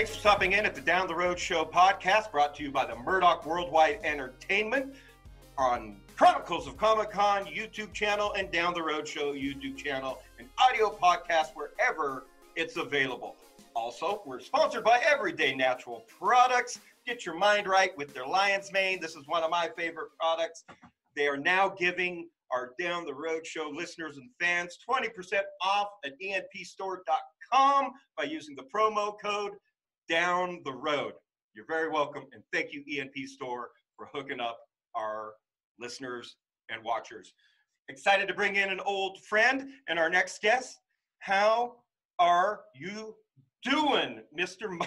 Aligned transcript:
Thanks 0.00 0.14
for 0.14 0.20
stopping 0.20 0.52
in 0.52 0.64
at 0.64 0.74
the 0.74 0.80
Down 0.80 1.08
the 1.08 1.14
Road 1.14 1.38
Show 1.38 1.62
podcast 1.62 2.32
brought 2.32 2.54
to 2.54 2.62
you 2.62 2.70
by 2.70 2.86
the 2.86 2.96
Murdoch 2.96 3.44
Worldwide 3.44 4.00
Entertainment 4.02 4.94
on 5.58 6.00
Chronicles 6.16 6.66
of 6.66 6.78
Comic 6.78 7.10
Con 7.10 7.44
YouTube 7.44 7.92
channel 7.92 8.32
and 8.32 8.50
Down 8.50 8.72
the 8.72 8.82
Road 8.82 9.06
Show 9.06 9.34
YouTube 9.34 9.76
channel 9.76 10.22
and 10.38 10.48
audio 10.56 10.88
podcast 10.88 11.48
wherever 11.52 12.24
it's 12.56 12.78
available. 12.78 13.36
Also, 13.76 14.22
we're 14.24 14.40
sponsored 14.40 14.84
by 14.84 15.02
Everyday 15.06 15.54
Natural 15.54 16.02
Products. 16.08 16.80
Get 17.06 17.26
your 17.26 17.36
mind 17.36 17.66
right 17.66 17.94
with 17.98 18.14
their 18.14 18.26
lion's 18.26 18.72
mane. 18.72 19.00
This 19.02 19.16
is 19.16 19.28
one 19.28 19.42
of 19.42 19.50
my 19.50 19.68
favorite 19.76 20.08
products. 20.18 20.64
They 21.14 21.26
are 21.26 21.36
now 21.36 21.74
giving 21.78 22.26
our 22.50 22.70
Down 22.80 23.04
the 23.04 23.12
Road 23.12 23.46
Show 23.46 23.68
listeners 23.68 24.16
and 24.16 24.30
fans 24.40 24.78
20% 24.88 25.10
off 25.62 25.88
at 26.06 26.12
enpstore.com 26.24 27.92
by 28.16 28.24
using 28.24 28.56
the 28.56 28.64
promo 28.74 29.12
code 29.22 29.52
Down 30.10 30.60
the 30.64 30.72
Road. 30.72 31.12
You're 31.54 31.66
very 31.68 31.88
welcome, 31.88 32.24
and 32.32 32.42
thank 32.52 32.72
you, 32.72 32.82
ENP 32.82 33.28
Store, 33.28 33.70
for 33.96 34.08
hooking 34.12 34.40
up 34.40 34.58
our 34.96 35.34
listeners 35.78 36.34
and 36.68 36.82
watchers. 36.82 37.32
Excited 37.88 38.26
to 38.26 38.34
bring 38.34 38.56
in 38.56 38.70
an 38.70 38.80
old 38.80 39.22
friend 39.22 39.70
and 39.88 40.00
our 40.00 40.10
next 40.10 40.42
guest. 40.42 40.80
How 41.20 41.76
are 42.18 42.62
you 42.74 43.14
doing, 43.62 44.20
Mr. 44.36 44.64
M- 44.64 44.80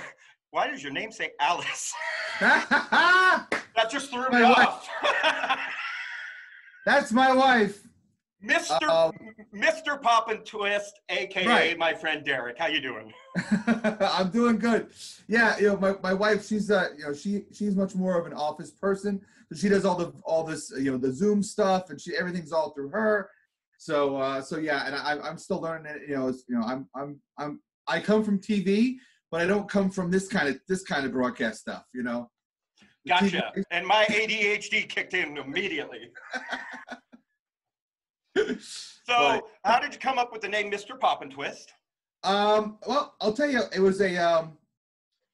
Why 0.52 0.68
does 0.68 0.84
your 0.84 0.92
name 0.92 1.12
say 1.12 1.32
Alice? 1.40 1.94
that 2.42 3.48
just 3.90 4.12
threw 4.12 4.30
me 4.30 4.42
wife. 4.44 4.58
off. 4.58 4.90
That's 6.86 7.14
my 7.14 7.34
wife. 7.34 7.82
Mr. 8.44 8.90
Um, 8.90 9.14
Mr. 9.56 10.02
Poppin 10.02 10.40
Twist, 10.40 11.00
aka 11.10 11.48
Right. 11.48 11.78
my 11.78 11.94
friend 11.94 12.26
Derek. 12.26 12.58
How 12.58 12.68
you 12.68 12.82
doing? 12.82 13.14
I'm 14.02 14.30
doing 14.32 14.58
good. 14.58 14.88
Yeah, 15.28 15.58
you 15.58 15.68
know, 15.70 15.78
my, 15.78 15.96
my 16.04 16.14
wife, 16.14 16.46
she's 16.46 16.70
uh, 16.70 16.90
you 16.98 17.06
know, 17.06 17.14
she 17.14 17.46
she's 17.54 17.76
much 17.76 17.96
more 17.96 18.20
of 18.20 18.26
an 18.26 18.34
office 18.34 18.72
person. 18.72 19.22
So 19.50 19.58
she 19.58 19.70
does 19.70 19.86
all 19.86 19.96
the 19.96 20.14
all 20.24 20.44
this, 20.44 20.72
you 20.78 20.92
know, 20.92 20.98
the 20.98 21.12
Zoom 21.12 21.42
stuff, 21.42 21.90
and 21.90 22.00
she 22.00 22.16
everything's 22.18 22.52
all 22.52 22.72
through 22.72 22.90
her. 22.90 23.30
So 23.78 24.18
uh, 24.18 24.42
so 24.42 24.58
yeah, 24.58 24.86
and 24.86 24.96
I, 24.96 25.26
I'm 25.26 25.38
still 25.38 25.62
learning 25.62 25.94
it. 25.96 26.02
You 26.10 26.16
know, 26.18 26.28
it's, 26.28 26.44
you 26.50 26.60
know, 26.60 26.66
I'm 26.66 26.88
I'm 26.96 27.22
I'm 27.38 27.62
I 27.88 28.02
come 28.02 28.24
from 28.26 28.40
TV, 28.40 28.96
but 29.32 29.40
I 29.40 29.46
don't 29.46 29.70
come 29.70 29.90
from 29.90 30.12
this 30.12 30.28
kind 30.28 30.50
of 30.50 30.60
this 30.68 30.84
kind 30.84 31.06
of 31.06 31.14
broadcast 31.14 31.62
stuff. 31.62 31.86
You 31.94 32.04
know. 32.04 32.30
Gotcha. 33.06 33.52
And 33.72 33.86
my 33.86 34.06
ADHD 34.06 34.88
kicked 34.88 35.14
in 35.14 35.38
immediately. 35.38 36.12
So, 39.06 39.18
But- 39.18 39.44
how 39.66 39.80
did 39.80 39.94
you 39.94 40.00
come 40.00 40.18
up 40.18 40.32
with 40.32 40.42
the 40.42 40.48
name 40.48 40.72
Mr. 40.72 40.98
Poppin 40.98 41.30
Twist? 41.30 41.74
Um, 42.24 42.78
well, 42.88 43.16
I'll 43.20 43.34
tell 43.34 43.50
you, 43.50 43.62
it 43.76 43.82
was 43.82 44.00
a. 44.00 44.16
Um, 44.16 44.58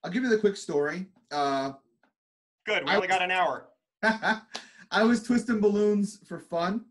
I'll 0.03 0.09
give 0.09 0.23
you 0.23 0.29
the 0.29 0.39
quick 0.39 0.57
story. 0.57 1.05
Uh, 1.31 1.73
Good. 2.65 2.83
We 2.85 2.89
I 2.89 2.95
only 2.95 3.07
got 3.07 3.21
an 3.21 3.29
hour. 3.29 3.67
I 4.03 5.03
was 5.03 5.21
twisting 5.21 5.59
balloons 5.59 6.19
for 6.27 6.39
fun. 6.39 6.85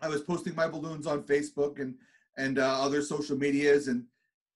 I 0.00 0.08
was 0.08 0.22
posting 0.22 0.54
my 0.54 0.68
balloons 0.68 1.06
on 1.06 1.22
Facebook 1.24 1.80
and 1.80 1.96
and 2.38 2.58
uh, 2.58 2.82
other 2.82 3.02
social 3.02 3.36
medias, 3.36 3.88
and 3.88 4.06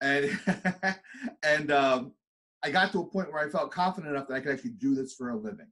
and 0.01 0.39
and 1.43 1.71
um, 1.71 2.13
I 2.63 2.71
got 2.71 2.91
to 2.93 3.01
a 3.01 3.05
point 3.05 3.31
where 3.31 3.47
I 3.47 3.51
felt 3.51 3.71
confident 3.71 4.15
enough 4.15 4.29
that 4.29 4.35
I 4.35 4.41
could 4.41 4.53
actually 4.53 4.71
do 4.71 4.95
this 4.95 5.13
for 5.13 5.29
a 5.29 5.37
living. 5.37 5.69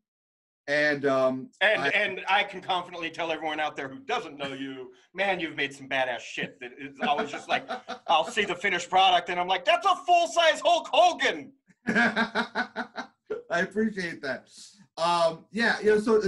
And 0.68 1.05
um, 1.06 1.48
And 1.60 1.82
I- 1.82 1.88
and 1.88 2.20
I 2.28 2.44
can 2.44 2.60
confidently 2.60 3.10
tell 3.10 3.32
everyone 3.32 3.58
out 3.58 3.77
there 3.77 3.88
who 3.88 3.98
doesn't 3.98 4.36
know 4.38 4.52
you, 4.52 4.92
man, 5.12 5.41
you've 5.41 5.56
made 5.56 5.74
some 5.74 5.88
badass 5.88 6.20
shit. 6.20 6.58
That 6.60 6.70
is, 6.78 6.94
I 7.02 7.14
was 7.14 7.30
just 7.30 7.48
like, 7.48 7.69
I'll 8.06 8.25
see 8.25 8.44
the 8.44 8.54
finished 8.54 8.88
product, 8.88 9.28
and 9.28 9.41
I'm 9.41 9.48
like, 9.48 9.64
that's 9.64 9.84
a 9.87 9.97
full 10.06 10.28
size 10.28 10.60
Hulk 10.64 10.88
Hogan. 10.92 11.53
I 11.88 13.60
appreciate 13.60 14.22
that. 14.22 14.48
Um, 14.98 15.47
yeah, 15.50 15.81
you 15.81 15.87
know, 15.87 15.98
so 15.98 16.22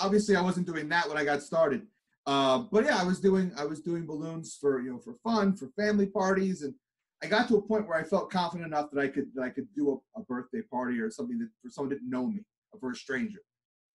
obviously 0.00 0.36
I 0.36 0.40
wasn't 0.40 0.66
doing 0.66 0.88
that 0.90 1.08
when 1.08 1.16
I 1.18 1.24
got 1.24 1.42
started. 1.42 1.86
Uh, 2.26 2.58
but 2.70 2.84
yeah, 2.84 2.96
I 3.00 3.04
was 3.04 3.18
doing 3.18 3.50
I 3.56 3.64
was 3.64 3.80
doing 3.80 4.06
balloons 4.06 4.56
for 4.60 4.80
you 4.80 4.92
know 4.92 4.98
for 4.98 5.14
fun 5.24 5.56
for 5.56 5.68
family 5.76 6.06
parties, 6.06 6.62
and 6.62 6.74
I 7.22 7.26
got 7.26 7.48
to 7.48 7.56
a 7.56 7.62
point 7.62 7.88
where 7.88 7.98
I 7.98 8.04
felt 8.04 8.30
confident 8.30 8.66
enough 8.68 8.90
that 8.92 9.00
I 9.00 9.08
could 9.08 9.34
that 9.34 9.42
I 9.42 9.48
could 9.48 9.66
do 9.74 10.00
a, 10.16 10.20
a 10.20 10.22
birthday 10.22 10.60
party 10.62 11.00
or 11.00 11.10
something 11.10 11.38
that 11.38 11.48
for 11.62 11.70
someone 11.70 11.90
who 11.90 11.96
didn't 11.98 12.10
know 12.10 12.26
me, 12.26 12.44
for 12.78 12.92
a 12.92 12.94
stranger. 12.94 13.40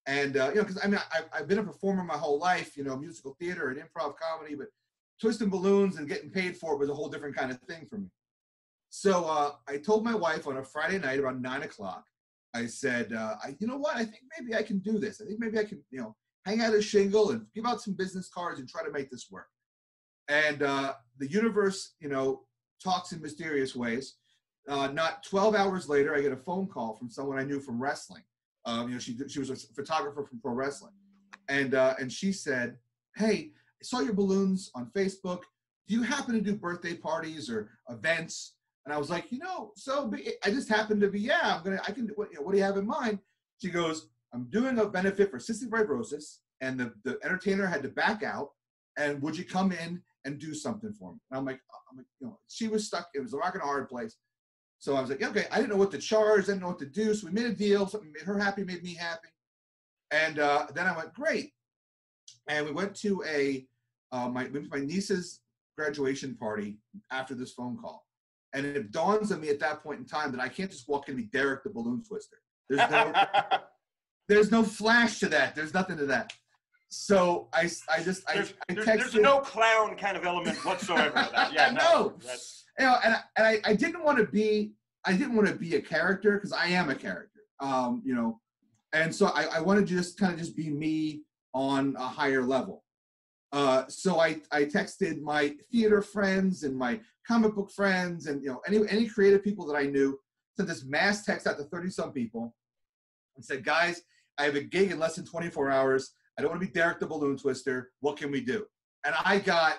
And 0.07 0.37
uh, 0.37 0.49
you 0.49 0.55
know, 0.55 0.63
because 0.63 0.79
I 0.83 0.87
mean, 0.87 0.99
I, 1.11 1.21
I've 1.33 1.47
been 1.47 1.59
a 1.59 1.63
performer 1.63 2.03
my 2.03 2.17
whole 2.17 2.39
life, 2.39 2.77
you 2.77 2.83
know, 2.83 2.95
musical 2.95 3.35
theater 3.39 3.69
and 3.69 3.79
improv 3.79 4.15
comedy, 4.17 4.55
but 4.55 4.67
twisting 5.19 5.49
balloons 5.49 5.97
and 5.97 6.07
getting 6.07 6.29
paid 6.29 6.57
for 6.57 6.73
it 6.73 6.79
was 6.79 6.89
a 6.89 6.93
whole 6.93 7.09
different 7.09 7.35
kind 7.35 7.51
of 7.51 7.59
thing 7.61 7.85
for 7.89 7.97
me. 7.97 8.07
So 8.89 9.25
uh, 9.25 9.51
I 9.67 9.77
told 9.77 10.03
my 10.03 10.15
wife 10.15 10.47
on 10.47 10.57
a 10.57 10.63
Friday 10.63 10.99
night 10.99 11.19
around 11.19 11.41
nine 11.41 11.63
o'clock. 11.63 12.05
I 12.53 12.67
said, 12.67 13.11
uh, 13.11 13.35
I, 13.43 13.55
you 13.59 13.67
know 13.67 13.77
what? 13.77 13.97
I 13.97 14.05
think 14.05 14.21
maybe 14.39 14.55
I 14.55 14.63
can 14.63 14.79
do 14.79 14.97
this. 14.97 15.19
I 15.19 15.25
think 15.25 15.39
maybe 15.39 15.59
I 15.59 15.65
can, 15.65 15.83
you 15.91 15.99
know, 15.99 16.15
hang 16.45 16.61
out 16.61 16.73
a 16.73 16.81
shingle 16.81 17.31
and 17.31 17.45
give 17.53 17.65
out 17.65 17.81
some 17.81 17.95
business 17.95 18.29
cards 18.29 18.59
and 18.59 18.69
try 18.69 18.83
to 18.83 18.91
make 18.91 19.09
this 19.09 19.27
work. 19.29 19.47
And 20.29 20.63
uh, 20.63 20.93
the 21.17 21.29
universe, 21.29 21.95
you 21.99 22.07
know, 22.07 22.43
talks 22.81 23.11
in 23.11 23.21
mysterious 23.21 23.75
ways. 23.75 24.15
Uh, 24.67 24.87
not 24.87 25.23
12 25.23 25.55
hours 25.55 25.89
later, 25.89 26.15
I 26.15 26.21
get 26.21 26.31
a 26.31 26.37
phone 26.37 26.67
call 26.67 26.95
from 26.95 27.09
someone 27.09 27.37
I 27.37 27.43
knew 27.43 27.59
from 27.59 27.81
wrestling. 27.81 28.23
Um, 28.65 28.87
you 28.87 28.95
know, 28.95 28.99
she 28.99 29.17
she 29.27 29.39
was 29.39 29.49
a 29.49 29.55
photographer 29.55 30.23
from 30.23 30.39
pro 30.39 30.53
wrestling, 30.53 30.93
and 31.49 31.73
uh, 31.73 31.95
and 31.99 32.11
she 32.11 32.31
said, 32.31 32.77
"Hey, 33.15 33.51
I 33.81 33.83
saw 33.83 33.99
your 33.99 34.13
balloons 34.13 34.71
on 34.75 34.91
Facebook. 34.95 35.41
Do 35.87 35.93
you 35.93 36.01
happen 36.01 36.33
to 36.33 36.41
do 36.41 36.55
birthday 36.55 36.95
parties 36.95 37.49
or 37.49 37.69
events?" 37.89 38.55
And 38.85 38.93
I 38.93 38.97
was 38.97 39.09
like, 39.09 39.31
you 39.31 39.39
know, 39.39 39.71
so 39.75 40.11
I 40.43 40.51
just 40.51 40.69
happened 40.69 41.01
to 41.01 41.09
be, 41.09 41.19
yeah, 41.19 41.55
I'm 41.57 41.63
gonna, 41.63 41.81
I 41.87 41.91
can. 41.91 42.09
What, 42.15 42.29
you 42.31 42.37
know, 42.37 42.43
what 42.43 42.51
do 42.51 42.59
you 42.59 42.63
have 42.63 42.77
in 42.77 42.85
mind? 42.85 43.19
She 43.61 43.69
goes, 43.69 44.09
I'm 44.33 44.45
doing 44.49 44.77
a 44.77 44.85
benefit 44.85 45.31
for 45.31 45.39
cystic 45.39 45.69
fibrosis, 45.69 46.37
and 46.61 46.79
the 46.79 46.93
the 47.03 47.17
entertainer 47.23 47.65
had 47.65 47.83
to 47.83 47.89
back 47.89 48.23
out. 48.23 48.49
And 48.97 49.21
would 49.21 49.37
you 49.37 49.43
come 49.43 49.71
in 49.71 50.01
and 50.23 50.39
do 50.39 50.53
something 50.53 50.93
for 50.93 51.11
me? 51.11 51.19
And 51.29 51.37
I'm 51.37 51.45
like, 51.45 51.59
I'm 51.91 51.97
like, 51.97 52.05
you 52.19 52.27
know, 52.27 52.39
she 52.47 52.67
was 52.67 52.87
stuck. 52.87 53.09
It 53.13 53.19
was 53.19 53.33
a 53.33 53.37
rock 53.37 53.55
and 53.55 53.63
hard 53.63 53.89
place. 53.89 54.15
So 54.79 54.95
I 54.95 55.01
was 55.01 55.09
like, 55.09 55.23
okay, 55.23 55.45
I 55.51 55.57
didn't 55.57 55.69
know 55.69 55.77
what 55.77 55.91
to 55.91 55.97
charge, 55.97 56.43
I 56.43 56.47
didn't 56.47 56.61
know 56.61 56.67
what 56.67 56.79
to 56.79 56.85
do. 56.85 57.13
So 57.13 57.27
we 57.27 57.33
made 57.33 57.45
a 57.45 57.53
deal. 57.53 57.87
Something 57.87 58.11
made 58.11 58.23
her 58.23 58.37
happy, 58.37 58.63
made 58.63 58.83
me 58.83 58.93
happy. 58.93 59.29
And 60.11 60.39
uh, 60.39 60.67
then 60.73 60.85
I 60.85 60.95
went, 60.95 61.13
great. 61.13 61.53
And 62.47 62.65
we 62.65 62.71
went 62.71 62.95
to 62.97 63.23
a 63.27 63.65
uh, 64.11 64.29
my 64.29 64.43
went 64.43 64.65
to 64.65 64.69
my 64.69 64.85
niece's 64.85 65.41
graduation 65.77 66.35
party 66.35 66.77
after 67.11 67.33
this 67.33 67.53
phone 67.53 67.77
call. 67.77 68.05
And 68.53 68.65
it 68.65 68.91
dawns 68.91 69.31
on 69.31 69.41
me 69.41 69.49
at 69.49 69.59
that 69.59 69.83
point 69.83 69.99
in 69.99 70.05
time 70.05 70.31
that 70.31 70.39
I 70.39 70.47
can't 70.47 70.71
just 70.71 70.87
walk 70.87 71.09
in 71.09 71.15
and 71.15 71.23
be 71.23 71.37
Derek 71.37 71.63
the 71.63 71.69
balloon 71.69 72.03
twister. 72.07 72.37
There's 72.69 72.89
no 72.89 73.13
there's 74.29 74.51
no 74.51 74.63
flash 74.63 75.19
to 75.19 75.29
that. 75.29 75.55
There's 75.55 75.73
nothing 75.73 75.97
to 75.97 76.05
that. 76.07 76.31
So 76.89 77.49
I 77.53 77.69
I 77.89 78.03
just 78.03 78.29
I, 78.29 78.35
there's, 78.35 78.53
I 78.69 78.73
texted 78.73 78.85
there's 78.85 79.15
no 79.15 79.39
clown 79.39 79.97
kind 79.97 80.15
of 80.15 80.25
element 80.25 80.63
whatsoever 80.63 81.27
that. 81.33 81.51
Yeah, 81.53 81.67
I 81.67 81.71
no. 81.71 82.13
You 82.79 82.85
know, 82.85 82.97
and, 83.03 83.13
I- 83.15 83.23
and 83.37 83.47
I, 83.47 83.59
I 83.71 83.73
didn't 83.75 84.03
want 84.03 84.17
to 84.19 84.25
be 84.25 84.73
I 85.07 85.11
didn't 85.13 85.35
want 85.35 85.47
to 85.47 85.53
be 85.55 85.75
a 85.75 85.81
character 85.81 86.33
because 86.33 86.51
I 86.51 86.65
am 86.67 86.89
a 86.89 86.95
character. 86.95 87.41
Um, 87.59 88.01
you 88.03 88.15
know, 88.15 88.39
and 88.91 89.13
so 89.13 89.27
I, 89.27 89.43
I 89.45 89.59
wanted 89.61 89.87
to 89.87 89.93
just 89.95 90.17
kind 90.19 90.33
of 90.33 90.39
just 90.39 90.55
be 90.57 90.69
me 90.69 91.21
on 91.53 91.95
a 91.97 92.07
higher 92.07 92.41
level. 92.41 92.83
Uh, 93.51 93.83
so 93.87 94.19
I, 94.19 94.41
I 94.51 94.63
texted 94.63 95.21
my 95.21 95.53
theater 95.71 96.01
friends 96.01 96.63
and 96.63 96.75
my 96.75 96.99
comic 97.27 97.53
book 97.55 97.71
friends 97.71 98.25
and 98.27 98.41
you 98.43 98.49
know 98.49 98.61
any 98.67 98.79
any 98.89 99.07
creative 99.07 99.43
people 99.43 99.65
that 99.67 99.75
I 99.77 99.83
knew, 99.83 100.19
sent 100.57 100.67
this 100.67 100.85
mass 100.85 101.23
text 101.23 101.45
out 101.47 101.57
to 101.57 101.63
30 101.65 101.89
some 101.91 102.11
people 102.11 102.55
and 103.35 103.45
said, 103.45 103.63
guys, 103.63 104.01
I 104.37 104.43
have 104.45 104.55
a 104.55 104.61
gig 104.61 104.91
in 104.91 104.99
less 104.99 105.15
than 105.15 105.25
24 105.25 105.69
hours. 105.71 106.11
I 106.37 106.41
don't 106.41 106.49
want 106.51 106.61
to 106.61 106.67
be 106.67 106.73
Derek 106.73 106.99
the 106.99 107.07
Balloon 107.07 107.37
Twister. 107.37 107.91
What 108.01 108.17
can 108.17 108.31
we 108.31 108.41
do? 108.41 108.65
And 109.05 109.15
I 109.23 109.39
got 109.39 109.77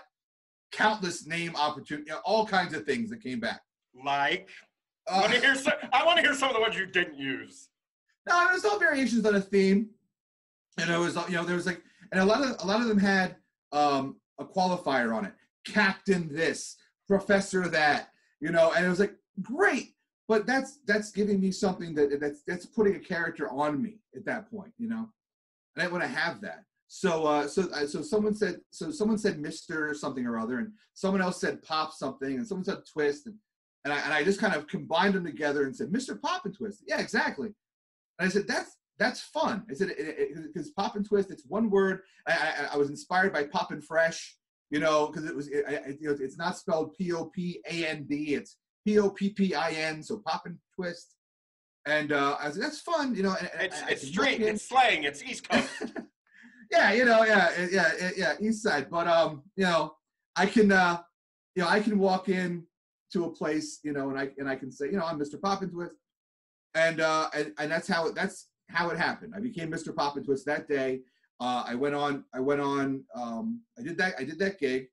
countless 0.73 1.27
name 1.27 1.55
opportunity, 1.57 2.11
all 2.25 2.47
kinds 2.47 2.75
of 2.75 2.85
things 2.85 3.11
that 3.11 3.23
came 3.23 3.41
back. 3.41 3.61
like, 4.05 4.49
I 5.09 5.13
Uh, 5.19 5.21
want 5.23 5.33
to 5.35 5.41
hear 5.41 5.55
some. 5.55 5.73
I 5.93 6.05
want 6.05 6.17
to 6.19 6.23
hear 6.23 6.35
some 6.35 6.49
of 6.51 6.55
the 6.55 6.61
ones 6.61 6.77
you 6.77 6.87
didn't 6.87 7.19
use. 7.19 7.69
no, 8.29 8.49
it 8.49 8.53
was 8.53 8.65
all 8.65 8.79
variations 8.79 9.25
on 9.25 9.37
a 9.37 9.41
theme, 9.41 9.91
and 10.79 10.91
it 10.91 10.99
was 10.99 11.15
you 11.29 11.35
know 11.37 11.45
there 11.45 11.55
was 11.57 11.67
like 11.67 11.83
and 12.13 12.21
a 12.21 12.25
lot 12.25 12.43
of 12.43 12.57
a 12.63 12.67
lot 12.67 12.81
of 12.81 12.89
them 12.89 12.99
had 12.99 13.37
um, 13.73 14.17
a 14.39 14.45
qualifier 14.45 15.15
on 15.15 15.25
it, 15.25 15.33
captain 15.65 16.29
this, 16.33 16.77
professor 17.09 17.69
that, 17.69 18.11
you 18.41 18.51
know, 18.51 18.73
and 18.73 18.85
it 18.85 18.89
was 18.89 18.99
like 19.01 19.15
great, 19.43 19.95
but 20.29 20.45
that's 20.47 20.79
that's 20.87 21.11
giving 21.13 21.41
me 21.41 21.53
something 21.53 21.95
that 21.95 22.19
that's 22.21 22.43
that's 22.47 22.67
putting 22.67 22.97
a 22.97 23.01
character 23.01 23.49
on 23.49 23.81
me 23.81 24.01
at 24.17 24.25
that 24.25 24.51
point, 24.51 24.73
you 24.77 24.89
know, 24.89 25.09
I 25.77 25.81
and 25.81 25.89
I 25.89 25.93
want 25.93 26.03
to 26.03 26.09
have 26.09 26.41
that. 26.43 26.65
So 26.89 27.25
uh, 27.25 27.49
so 27.49 27.69
uh, 27.73 27.87
so 27.87 28.03
someone 28.03 28.35
said 28.35 28.61
so 28.71 28.91
someone 28.91 29.19
said 29.19 29.41
Mister 29.41 29.93
something 29.95 30.25
or 30.27 30.39
other, 30.39 30.59
and 30.59 30.73
someone 30.95 31.21
else 31.21 31.41
said 31.41 31.63
Pop 31.63 31.93
something, 31.93 32.37
and 32.37 32.47
someone 32.47 32.65
said 32.65 32.79
Twist, 32.93 33.27
and 33.27 33.35
and 33.85 33.93
I, 33.93 34.01
and 34.01 34.13
I 34.13 34.25
just 34.25 34.41
kind 34.41 34.55
of 34.55 34.67
combined 34.67 35.15
them 35.15 35.25
together 35.25 35.65
and 35.65 35.75
said 35.75 35.91
Mr. 35.91 36.21
Poppin 36.21 36.53
Twist. 36.53 36.83
Yeah, 36.87 37.01
exactly. 37.01 37.49
And 38.19 38.29
I 38.29 38.29
said 38.29 38.47
that's 38.47 38.77
that's 38.99 39.21
fun. 39.21 39.65
I 39.71 39.75
said 39.75 39.93
because 40.47 40.71
Poppin 40.71 41.05
Twist, 41.05 41.31
it's 41.31 41.45
one 41.47 41.71
word. 41.71 42.01
I, 42.27 42.33
I, 42.33 42.75
I 42.75 42.77
was 42.77 42.89
inspired 42.89 43.33
by 43.33 43.45
Poppin 43.45 43.81
Fresh, 43.81 44.37
you 44.71 44.81
know, 44.81 45.07
because 45.07 45.29
it 45.29 45.35
was 45.35 45.49
it, 45.49 45.65
it, 45.69 45.99
you 46.01 46.09
know, 46.09 46.17
it's 46.19 46.39
not 46.39 46.57
spelled 46.57 46.95
P 46.95 47.13
O 47.13 47.27
P 47.27 47.61
A 47.71 47.87
N 47.87 48.07
D. 48.09 48.35
It's 48.35 48.57
P 48.85 48.99
O 48.99 49.11
P 49.11 49.31
P 49.31 49.55
I 49.55 49.71
N. 49.71 50.03
So 50.03 50.19
Poppin 50.19 50.59
Twist. 50.75 51.15
And 51.85 52.11
uh, 52.11 52.37
I 52.41 52.47
like, 52.49 52.55
that's 52.55 52.81
fun, 52.81 53.15
you 53.15 53.23
know. 53.23 53.37
And, 53.39 53.51
and 53.55 53.63
It's 53.63 53.83
it's 53.89 54.09
street, 54.09 54.41
it's 54.41 54.69
slang, 54.69 55.05
it's 55.05 55.23
East 55.23 55.49
Coast. 55.49 55.69
yeah, 56.71 56.93
you 56.93 57.05
know, 57.05 57.25
yeah, 57.25 57.51
eh, 57.57 57.69
yeah, 57.71 57.91
eh, 57.99 58.11
yeah, 58.17 58.35
East 58.41 58.63
Side. 58.63 58.89
But 58.91 59.07
um, 59.07 59.43
you 59.57 59.65
know, 59.65 59.97
I 60.35 60.47
can, 60.47 60.73
uh, 60.73 61.03
you 61.55 61.63
know, 61.63 61.69
I 61.69 61.81
can 61.81 61.99
walk 61.99 62.29
in 62.29 62.65
to 63.13 63.25
a 63.25 63.31
place, 63.31 63.81
you 63.83 63.93
know, 63.93 64.11
and 64.11 64.19
I 64.19 64.31
and 64.39 64.49
I 64.49 64.57
can 64.57 64.71
say, 64.71 64.87
you 64.87 64.99
know, 64.99 65.05
I'm 65.05 65.19
Mr. 65.19 65.41
Poppin 65.41 65.71
Twist, 65.71 65.95
and 66.75 67.01
uh, 67.01 67.29
and, 67.35 67.53
and 67.59 67.71
that's 67.71 67.89
how 67.89 68.07
it 68.09 68.15
that's 68.15 68.49
how 68.69 68.91
it 68.91 68.99
happened. 68.99 69.33
I 69.37 69.41
became 69.41 69.71
Mr. 69.71 69.95
Poppin 69.95 70.25
Twist 70.25 70.47
that 70.47 70.69
day. 70.69 71.01
Uh, 71.41 71.65
I 71.67 71.75
went 71.75 71.95
on, 71.95 72.25
I 72.35 72.41
went 72.41 72.63
on, 72.63 73.05
um, 73.15 73.61
I 73.79 73.83
did 73.83 73.99
that, 73.99 74.15
I 74.19 74.25
did 74.25 74.39
that 74.39 74.59
gig, 74.59 74.87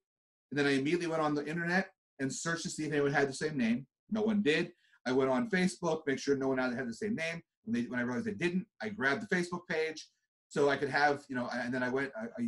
and 0.52 0.60
then 0.60 0.66
I 0.66 0.72
immediately 0.72 1.08
went 1.08 1.22
on 1.22 1.34
the 1.34 1.46
internet 1.46 1.92
and 2.20 2.32
searched 2.32 2.64
to 2.64 2.70
see 2.70 2.86
if 2.86 2.92
anyone 2.92 3.14
had 3.14 3.30
the 3.30 3.34
same 3.34 3.58
name. 3.58 3.88
No 4.12 4.22
one 4.22 4.42
did. 4.42 4.74
I 5.06 5.14
went 5.14 5.30
on 5.30 5.50
Facebook, 5.50 6.02
make 6.06 6.20
sure 6.20 6.36
no 6.36 6.50
one 6.50 6.58
had 6.58 6.88
the 6.88 6.94
same 6.94 7.16
name. 7.16 7.42
When, 7.64 7.74
they, 7.74 7.90
when 7.90 8.00
I 8.00 8.04
realized 8.04 8.26
they 8.26 8.34
didn't, 8.34 8.66
I 8.82 8.90
grabbed 8.90 9.22
the 9.28 9.34
Facebook 9.34 9.62
page 9.70 10.06
so 10.54 10.70
I 10.70 10.78
could 10.78 10.90
have, 10.90 11.24
you 11.30 11.36
know, 11.36 11.50
and 11.52 11.74
then 11.74 11.82
I 11.82 11.90
went, 11.90 12.12
I 12.16 12.44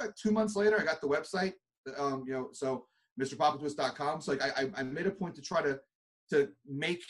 about 0.00 0.16
two 0.16 0.32
months 0.32 0.56
later, 0.56 0.76
I 0.80 0.82
got 0.82 1.00
the 1.00 1.06
website, 1.06 1.52
um, 1.96 2.24
you 2.26 2.32
know, 2.32 2.48
so 2.52 2.86
MrPoppintwist.com. 3.20 4.20
So 4.20 4.32
like, 4.32 4.42
I, 4.42 4.62
I, 4.62 4.70
I 4.78 4.82
made 4.82 5.06
a 5.06 5.12
point 5.12 5.36
to 5.36 5.40
try 5.40 5.62
to, 5.62 5.78
to 6.30 6.48
make, 6.68 7.04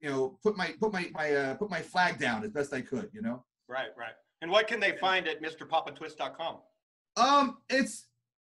you 0.00 0.08
know, 0.08 0.38
put 0.40 0.56
my, 0.56 0.72
put 0.78 0.92
my, 0.92 1.10
my, 1.12 1.32
uh, 1.32 1.54
put 1.54 1.68
my 1.68 1.80
flag 1.80 2.20
down 2.20 2.44
as 2.44 2.52
best 2.52 2.72
I 2.72 2.80
could, 2.80 3.10
you 3.12 3.22
know? 3.22 3.44
right, 3.66 3.88
right. 3.98 4.14
And 4.40 4.52
what 4.52 4.68
can 4.68 4.78
they 4.78 4.96
find 5.00 5.26
at 5.26 5.42
MrPoppintwist.com? 5.42 6.58
Um, 7.16 7.58
it's 7.68 8.06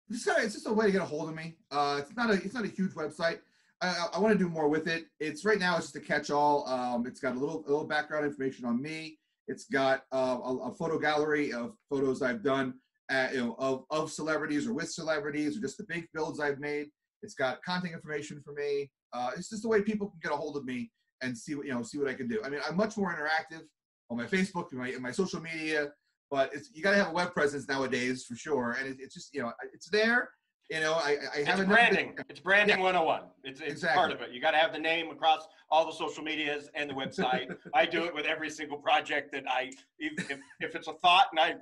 it's, 0.10 0.24
kind 0.24 0.38
of, 0.38 0.46
it's 0.46 0.54
just 0.54 0.68
a 0.68 0.72
way 0.72 0.86
to 0.86 0.92
get 0.94 1.02
a 1.02 1.06
hold 1.06 1.28
of 1.28 1.36
me. 1.36 1.58
Uh, 1.72 2.00
it's 2.00 2.16
not 2.16 2.30
a 2.30 2.34
it's 2.34 2.54
not 2.54 2.64
a 2.64 2.70
huge 2.70 2.92
website. 2.92 3.40
I, 3.82 3.88
I, 3.90 4.08
I 4.16 4.20
want 4.20 4.32
to 4.32 4.40
do 4.40 4.50
more 4.50 4.70
with 4.70 4.88
it. 4.88 5.06
It's 5.20 5.46
right 5.46 5.60
now 5.60 5.76
it's 5.76 5.92
just 5.92 5.98
a 5.98 6.00
catch-all. 6.00 6.68
Um, 6.68 7.06
it's 7.06 7.20
got 7.20 7.36
a 7.36 7.40
little 7.40 7.64
a 7.68 7.70
little 7.70 7.86
background 7.86 8.26
information 8.26 8.66
on 8.66 8.82
me. 8.82 9.20
It's 9.48 9.66
got 9.66 10.04
uh, 10.12 10.40
a, 10.44 10.58
a 10.70 10.74
photo 10.74 11.00
gallery 11.00 11.54
of 11.54 11.74
photos 11.90 12.22
I've 12.22 12.44
done, 12.44 12.76
at, 13.10 13.34
you 13.34 13.40
know, 13.40 13.56
of 13.60 13.86
of 13.90 14.12
celebrities 14.12 14.68
or 14.68 14.74
with 14.74 14.92
celebrities 14.92 15.58
or 15.58 15.62
just 15.62 15.78
the 15.78 15.86
big 15.88 16.08
builds 16.14 16.40
I've 16.40 16.60
made. 16.60 16.88
It's 17.24 17.34
got 17.34 17.64
contact 17.64 17.94
information 17.94 18.42
for 18.44 18.54
me. 18.54 18.90
Uh, 19.14 19.32
it's 19.38 19.50
just 19.50 19.66
a 19.66 19.68
way 19.68 19.82
people 19.82 20.10
can 20.10 20.20
get 20.22 20.32
a 20.32 20.36
hold 20.36 20.58
of 20.58 20.66
me 20.66 20.92
and 21.22 21.38
see 21.38 21.56
what 21.56 21.66
you 21.66 21.74
know 21.74 21.84
see 21.84 21.98
what 21.98 22.10
I 22.10 22.14
can 22.14 22.28
do. 22.28 22.42
I 22.44 22.50
mean, 22.50 22.60
I'm 22.68 22.76
much 22.76 22.98
more 22.98 23.14
interactive 23.14 23.64
on 24.10 24.18
my 24.18 24.26
Facebook 24.26 24.72
and 24.72 24.80
my, 24.80 24.92
my 25.00 25.12
social 25.12 25.42
media 25.42 25.92
but 26.30 26.54
it's 26.54 26.70
you 26.74 26.84
got 26.84 26.92
to 26.92 26.98
have 26.98 27.10
a 27.10 27.14
web 27.14 27.34
presence 27.34 27.68
nowadays 27.68 28.26
for 28.26 28.36
sure 28.36 28.76
and 28.80 28.88
it, 28.88 28.98
it's 29.00 29.14
just 29.14 29.34
you 29.34 29.42
know 29.42 29.52
it's 29.74 29.90
there 29.90 30.30
you 30.70 30.80
know 30.80 30.94
i 30.96 31.18
i 31.36 31.38
have 31.44 31.60
enough 31.60 31.68
branding. 31.76 32.18
It's 32.30 32.40
branding 32.40 32.80
101. 32.80 33.22
It's, 33.44 33.62
it's 33.62 33.72
Exactly. 33.72 33.98
part 33.98 34.12
of 34.12 34.22
it. 34.22 34.32
You 34.32 34.42
got 34.42 34.52
to 34.52 34.58
have 34.58 34.74
the 34.74 34.80
name 34.80 35.10
across 35.10 35.48
all 35.70 35.86
the 35.86 35.92
social 35.92 36.24
medias 36.24 36.70
and 36.76 36.90
the 36.90 36.94
website. 36.94 37.56
I 37.74 37.86
do 37.86 38.04
it 38.06 38.14
with 38.14 38.26
every 38.26 38.50
single 38.50 38.78
project 38.78 39.32
that 39.34 39.44
I, 39.50 39.72
if, 40.00 40.30
if 40.60 40.76
it's 40.76 40.88
a 40.88 40.94
thought 40.94 41.28
and 41.32 41.40
I, 41.40 41.56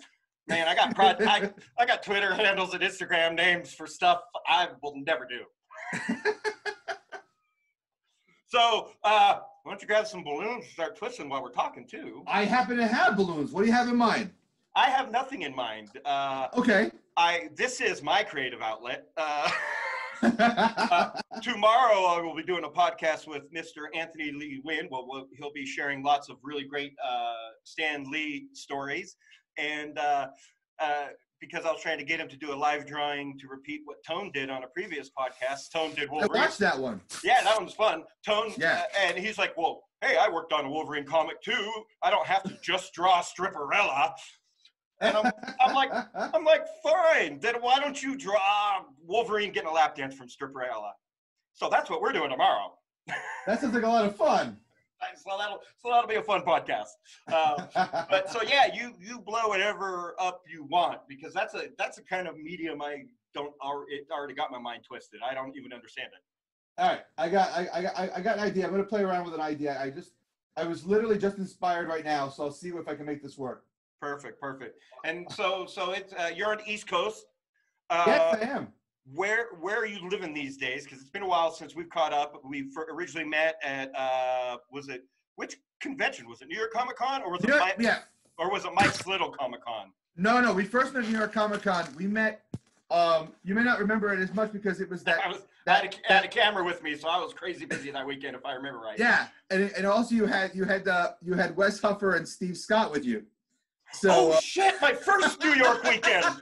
man, 0.47 0.67
I 0.67 0.75
got 0.75 0.95
pro- 0.95 1.27
I, 1.27 1.51
I 1.77 1.85
got 1.85 2.03
Twitter 2.03 2.33
handles 2.33 2.73
and 2.73 2.81
Instagram 2.83 3.35
names 3.35 3.73
for 3.73 3.85
stuff 3.87 4.21
I 4.47 4.69
will 4.81 4.95
never 5.05 5.27
do. 5.27 5.43
so, 8.47 8.91
uh, 9.03 9.39
why 9.63 9.71
don't 9.71 9.81
you 9.81 9.87
grab 9.87 10.05
some 10.07 10.23
balloons 10.23 10.63
and 10.63 10.71
start 10.73 10.95
twisting 10.95 11.29
while 11.29 11.41
we're 11.41 11.49
talking 11.49 11.85
too? 11.87 12.23
i 12.27 12.43
happen 12.45 12.77
to 12.77 12.85
have 12.87 13.15
balloons 13.17 13.51
what 13.51 13.61
do 13.61 13.67
you 13.67 13.73
have 13.73 13.89
in 13.89 13.95
mind 13.95 14.29
I 14.75 14.89
have 14.89 15.11
nothing 15.11 15.43
in 15.43 15.55
mind. 15.55 15.89
Uh, 16.05 16.47
okay 16.57 16.91
I 17.17 17.49
this 17.55 17.79
is 17.81 18.03
my 18.03 18.23
creative 18.23 18.61
outlet. 18.61 19.05
Uh, 19.15 19.49
tomorrow 21.41 22.05
I 22.05 22.19
will 22.21 22.35
be 22.35 22.43
doing 22.43 22.63
a 22.65 22.69
podcast 22.69 23.27
with 23.27 23.43
Mr. 23.53 23.85
Anthony 23.95 24.31
Lee 24.31 24.61
Wynn. 24.65 24.87
Well, 24.91 25.05
we'll 25.07 25.27
he'll 25.37 25.53
be 25.53 25.65
sharing 25.65 26.03
lots 26.03 26.29
of 26.29 26.37
really 26.43 26.63
great 26.65 26.93
uh, 27.05 27.33
Stan 27.63 28.03
Lee 28.11 28.47
stories, 28.53 29.15
and 29.57 29.97
uh, 29.97 30.27
uh, 30.79 31.07
because 31.39 31.65
I 31.65 31.71
was 31.71 31.81
trying 31.81 31.99
to 31.99 32.03
get 32.05 32.19
him 32.19 32.27
to 32.29 32.35
do 32.37 32.53
a 32.53 32.55
live 32.55 32.85
drawing 32.85 33.37
to 33.39 33.47
repeat 33.47 33.81
what 33.85 33.97
Tone 34.05 34.31
did 34.33 34.49
on 34.49 34.63
a 34.63 34.67
previous 34.67 35.09
podcast. 35.17 35.71
Tone 35.71 35.93
did 35.93 36.09
i 36.09 36.11
Wolverine. 36.11 36.41
watched 36.41 36.59
that 36.59 36.77
one 36.79 36.99
Yeah, 37.23 37.41
that 37.43 37.57
one's 37.57 37.73
fun. 37.73 38.03
Tone, 38.25 38.51
Yeah. 38.57 38.83
uh, 38.83 38.97
and 39.07 39.17
he's 39.17 39.37
like, 39.37 39.55
"Well, 39.57 39.83
hey, 40.01 40.17
I 40.17 40.27
worked 40.29 40.51
on 40.53 40.65
a 40.65 40.69
Wolverine 40.69 41.05
comic 41.05 41.41
too. 41.41 41.71
I 42.03 42.09
don't 42.09 42.25
have 42.27 42.43
to 42.43 42.57
just 42.61 42.93
draw 42.93 43.21
Stripperella." 43.21 44.11
And 45.01 45.15
I'm, 45.17 45.31
I'm 45.59 45.75
like, 45.75 45.91
I'm 46.15 46.45
like, 46.45 46.65
fine. 46.83 47.39
Then 47.39 47.55
why 47.61 47.79
don't 47.79 48.01
you 48.01 48.17
draw 48.17 48.83
Wolverine 49.05 49.51
getting 49.51 49.69
a 49.69 49.73
lap 49.73 49.95
dance 49.95 50.15
from 50.15 50.27
Stripperella? 50.27 50.91
So 51.53 51.69
that's 51.69 51.89
what 51.89 52.01
we're 52.01 52.13
doing 52.13 52.29
tomorrow. 52.29 52.73
that 53.45 53.59
sounds 53.61 53.73
like 53.73 53.83
a 53.83 53.87
lot 53.87 54.05
of 54.05 54.15
fun 54.15 54.57
So 55.17 55.37
that'll 55.37 55.59
so 55.77 55.89
that'll 55.91 56.07
be 56.07 56.15
a 56.15 56.23
fun 56.23 56.41
podcast. 56.41 56.87
Uh, 57.31 57.67
but 58.09 58.29
so 58.29 58.41
yeah, 58.41 58.73
you 58.73 58.93
you 58.99 59.19
blow 59.19 59.49
whatever 59.49 60.15
up 60.17 60.41
you 60.51 60.63
want 60.63 60.99
because 61.07 61.31
that's 61.33 61.53
a 61.53 61.67
that's 61.77 61.97
a 61.99 62.03
kind 62.03 62.27
of 62.27 62.37
medium 62.39 62.81
I 62.81 63.03
don't 63.35 63.53
already 63.61 63.95
it 63.97 64.07
already 64.11 64.33
got 64.33 64.51
my 64.51 64.57
mind 64.57 64.83
twisted. 64.87 65.19
I 65.27 65.33
don't 65.35 65.55
even 65.55 65.73
understand 65.73 66.09
it. 66.13 66.81
all 66.81 66.89
right 66.89 67.01
i 67.17 67.29
got 67.29 67.49
I, 67.51 67.67
I 67.73 67.81
got 67.81 67.97
i 67.99 68.21
got 68.21 68.37
an 68.37 68.43
idea 68.43 68.65
i'm 68.65 68.71
gonna 68.71 68.83
play 68.83 69.01
around 69.03 69.25
with 69.25 69.33
an 69.33 69.41
idea 69.41 69.77
i 69.79 69.89
just 69.89 70.13
i 70.57 70.63
was 70.63 70.85
literally 70.85 71.17
just 71.17 71.37
inspired 71.37 71.87
right 71.87 72.03
now 72.03 72.29
so 72.29 72.43
i'll 72.43 72.51
see 72.51 72.69
if 72.69 72.87
i 72.87 72.95
can 72.95 73.05
make 73.05 73.21
this 73.21 73.37
work 73.37 73.65
Perfect, 74.05 74.39
perfect. 74.39 74.79
And 75.03 75.25
so 75.31 75.65
so 75.65 75.91
it's 75.91 76.13
uh, 76.13 76.29
you're 76.35 76.51
on 76.51 76.59
the 76.59 76.71
East 76.71 76.87
Coast. 76.87 77.25
Uh, 77.89 78.03
yes 78.07 78.37
i 78.41 78.45
am 78.45 78.67
where 79.13 79.47
where 79.59 79.77
are 79.77 79.85
you 79.85 80.07
living 80.09 80.33
these 80.33 80.57
days? 80.57 80.83
Because 80.83 80.99
it's 80.99 81.09
been 81.09 81.23
a 81.23 81.27
while 81.27 81.51
since 81.51 81.75
we've 81.75 81.89
caught 81.89 82.13
up. 82.13 82.41
We 82.43 82.69
originally 82.91 83.27
met 83.27 83.55
at 83.63 83.95
uh, 83.95 84.57
was 84.71 84.89
it 84.89 85.05
which 85.35 85.57
convention 85.79 86.27
was 86.29 86.41
it? 86.41 86.47
New 86.47 86.57
York 86.57 86.71
Comic 86.71 86.97
Con 86.97 87.23
or 87.23 87.31
was 87.31 87.43
it 87.43 87.49
know- 87.49 87.59
Mike, 87.59 87.75
yeah 87.79 87.99
or 88.37 88.51
was 88.51 88.65
it 88.65 88.71
Mike's 88.75 89.07
Little 89.07 89.29
Comic 89.31 89.63
Con? 89.65 89.91
no 90.17 90.39
no 90.39 90.53
we 90.53 90.63
first 90.63 90.93
met 90.93 91.03
at 91.03 91.09
new 91.09 91.17
york 91.17 91.33
comic-con 91.33 91.85
we 91.97 92.07
met 92.07 92.41
um 92.89 93.33
you 93.43 93.53
may 93.53 93.63
not 93.63 93.79
remember 93.79 94.13
it 94.13 94.19
as 94.21 94.33
much 94.33 94.49
because 94.53 94.79
it 94.79 94.89
was 94.89 95.03
that 95.03 95.19
I 95.25 95.27
was 95.27 95.39
I 95.39 95.41
that- 95.65 95.83
had, 95.83 95.93
a, 95.93 96.11
I 96.11 96.15
had 96.15 96.25
a 96.25 96.27
camera 96.29 96.63
with 96.63 96.81
me, 96.83 96.95
so 96.95 97.09
I 97.09 97.19
was 97.19 97.33
crazy 97.33 97.65
busy 97.65 97.91
that 97.91 98.05
weekend, 98.05 98.33
if 98.35 98.45
I 98.45 98.53
remember 98.53 98.79
right. 98.79 98.97
Yeah, 98.97 99.27
and 99.49 99.71
and 99.75 99.85
also 99.85 100.15
you 100.15 100.25
had 100.25 100.53
you 100.55 100.63
had 100.63 100.87
uh, 100.87 101.13
you 101.21 101.33
had 101.33 101.57
Wes 101.57 101.81
Huffer 101.81 102.15
and 102.15 102.27
Steve 102.27 102.55
Scott 102.55 102.91
with 102.91 103.03
you. 103.03 103.25
So 103.99 104.09
oh 104.11 104.31
uh, 104.31 104.39
shit! 104.39 104.75
My 104.81 104.93
first 104.93 105.41
New 105.43 105.53
York 105.53 105.83
weekend. 105.83 106.25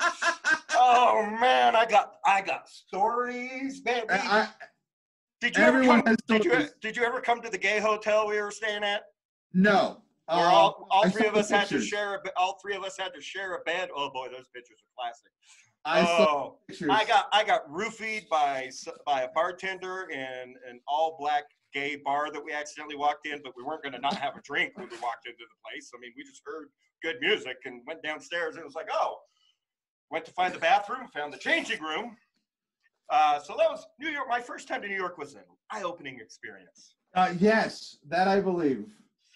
Oh 0.75 1.23
man, 1.39 1.75
I 1.75 1.85
got 1.85 2.15
I 2.25 2.41
got 2.41 2.67
stories, 2.67 3.83
man. 3.85 4.03
we- 4.09 4.15
I, 4.15 4.49
did 5.39 5.55
you 5.55 5.63
ever 5.63 5.77
everyone 5.77 6.01
come? 6.01 6.15
Did 6.27 6.45
you 6.45 6.67
did 6.81 6.97
you 6.97 7.03
ever 7.03 7.21
come 7.21 7.41
to 7.41 7.49
the 7.49 7.59
gay 7.59 7.79
hotel 7.79 8.27
we 8.27 8.41
were 8.41 8.49
staying 8.49 8.83
at? 8.83 9.03
no, 9.53 10.01
Where 10.25 10.39
Um, 10.39 10.53
all, 10.53 10.87
all 10.89 11.05
I 11.05 11.09
three 11.09 11.27
of 11.27 11.35
us 11.35 11.51
had 11.51 11.67
to 11.67 11.79
share 11.79 12.15
a 12.15 12.19
all 12.35 12.57
three 12.59 12.75
of 12.75 12.83
us 12.83 12.97
had 12.97 13.13
to 13.13 13.21
share 13.21 13.53
a 13.53 13.59
bed. 13.59 13.89
Oh 13.95 14.09
boy, 14.09 14.29
those 14.29 14.47
pictures 14.53 14.79
are 14.81 14.91
classic. 14.97 15.31
I 15.85 16.01
oh. 16.01 16.57
I 16.89 17.05
got 17.05 17.27
I 17.31 17.43
got 17.43 17.69
roofied 17.69 18.27
by 18.29 18.71
by 19.05 19.21
a 19.21 19.27
bartender 19.35 20.07
in 20.11 20.55
an 20.69 20.79
all 20.87 21.17
black 21.19 21.43
gay 21.73 21.97
bar 21.97 22.31
that 22.31 22.43
we 22.43 22.51
accidentally 22.51 22.95
walked 22.95 23.27
in, 23.27 23.41
but 23.43 23.53
we 23.55 23.63
weren't 23.63 23.83
going 23.83 23.93
to 23.93 23.99
not 23.99 24.15
have 24.15 24.35
a 24.35 24.41
drink 24.41 24.73
when 24.75 24.87
we 24.89 24.97
walked 24.97 25.27
into 25.27 25.39
the 25.39 25.57
place. 25.63 25.91
I 25.95 25.99
mean, 25.99 26.13
we 26.15 26.23
just 26.23 26.41
heard 26.45 26.69
good 27.03 27.17
music 27.21 27.57
and 27.65 27.81
went 27.85 28.01
downstairs 28.01 28.55
and 28.55 28.61
it 28.61 28.65
was 28.65 28.75
like, 28.75 28.89
oh, 28.91 29.17
went 30.09 30.25
to 30.25 30.31
find 30.31 30.53
the 30.53 30.59
bathroom, 30.59 31.07
found 31.13 31.33
the 31.33 31.37
changing 31.37 31.81
room. 31.81 32.15
Uh, 33.09 33.39
so 33.39 33.55
that 33.57 33.69
was 33.69 33.85
New 33.99 34.09
York. 34.09 34.27
My 34.29 34.39
first 34.39 34.67
time 34.67 34.81
to 34.81 34.87
New 34.87 34.95
York 34.95 35.17
was 35.17 35.35
an 35.35 35.41
eye-opening 35.71 36.19
experience. 36.19 36.95
uh, 37.15 37.33
yes, 37.37 37.97
that 38.07 38.27
I 38.27 38.39
believe. 38.39 38.87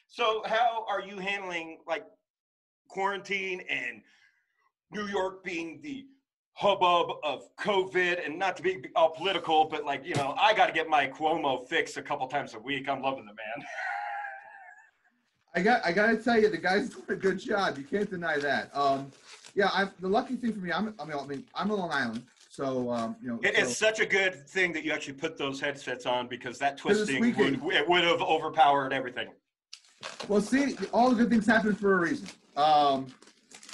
So 0.07 0.41
how 0.45 0.86
are 0.89 1.01
you 1.01 1.17
handling 1.19 1.79
like 1.86 2.05
quarantine 2.88 3.62
and 3.69 4.01
New 4.91 5.07
York 5.07 5.43
being 5.43 5.79
the 5.83 6.05
hubbub 6.53 7.17
of 7.24 7.55
COVID 7.57 8.25
and 8.25 8.39
not 8.39 8.57
to 8.57 8.63
be 8.63 8.81
all 8.95 9.12
political, 9.12 9.65
but 9.65 9.86
like, 9.86 10.05
you 10.05 10.15
know, 10.15 10.33
I 10.39 10.53
got 10.53 10.67
to 10.67 10.74
get 10.74 10.88
my 10.88 11.07
Cuomo 11.07 11.67
fix 11.67 11.97
a 11.97 12.01
couple 12.01 12.25
times 12.27 12.55
a 12.55 12.59
week. 12.59 12.89
I'm 12.89 13.01
loving 13.01 13.25
the 13.25 13.33
man. 13.33 13.67
I 15.55 15.61
got 15.61 15.85
I 15.85 15.91
got 15.91 16.07
to 16.07 16.17
tell 16.17 16.39
you, 16.39 16.49
the 16.49 16.57
guy's 16.57 16.89
doing 16.91 17.05
a 17.09 17.15
good 17.15 17.39
job. 17.39 17.77
You 17.77 17.83
can't 17.83 18.09
deny 18.09 18.37
that. 18.39 18.69
Um, 18.75 19.11
yeah, 19.55 19.69
I 19.73 19.89
the 19.99 20.07
lucky 20.07 20.35
thing 20.35 20.53
for 20.53 20.59
me, 20.59 20.71
I'm 20.71 20.93
I 20.99 21.05
mean 21.05 21.17
I 21.19 21.25
mean 21.25 21.45
I'm 21.55 21.71
on 21.71 21.79
Long 21.79 21.91
Island, 21.91 22.23
so 22.49 22.91
um, 22.91 23.15
you 23.21 23.29
know. 23.29 23.39
It 23.43 23.55
so- 23.55 23.61
is 23.61 23.77
such 23.77 23.99
a 23.99 24.05
good 24.05 24.47
thing 24.47 24.71
that 24.73 24.83
you 24.83 24.91
actually 24.91 25.13
put 25.13 25.37
those 25.37 25.59
headsets 25.59 26.05
on 26.05 26.27
because 26.27 26.57
that 26.59 26.77
twisting 26.77 27.35
would, 27.35 27.73
it 27.73 27.89
would 27.89 28.03
have 28.03 28.21
overpowered 28.21 28.93
everything. 28.93 29.29
Well, 30.27 30.41
see, 30.41 30.75
all 30.93 31.09
the 31.09 31.15
good 31.15 31.29
things 31.29 31.47
happen 31.47 31.73
for 31.73 31.97
a 31.97 31.99
reason. 32.01 32.27
Um, 32.55 33.07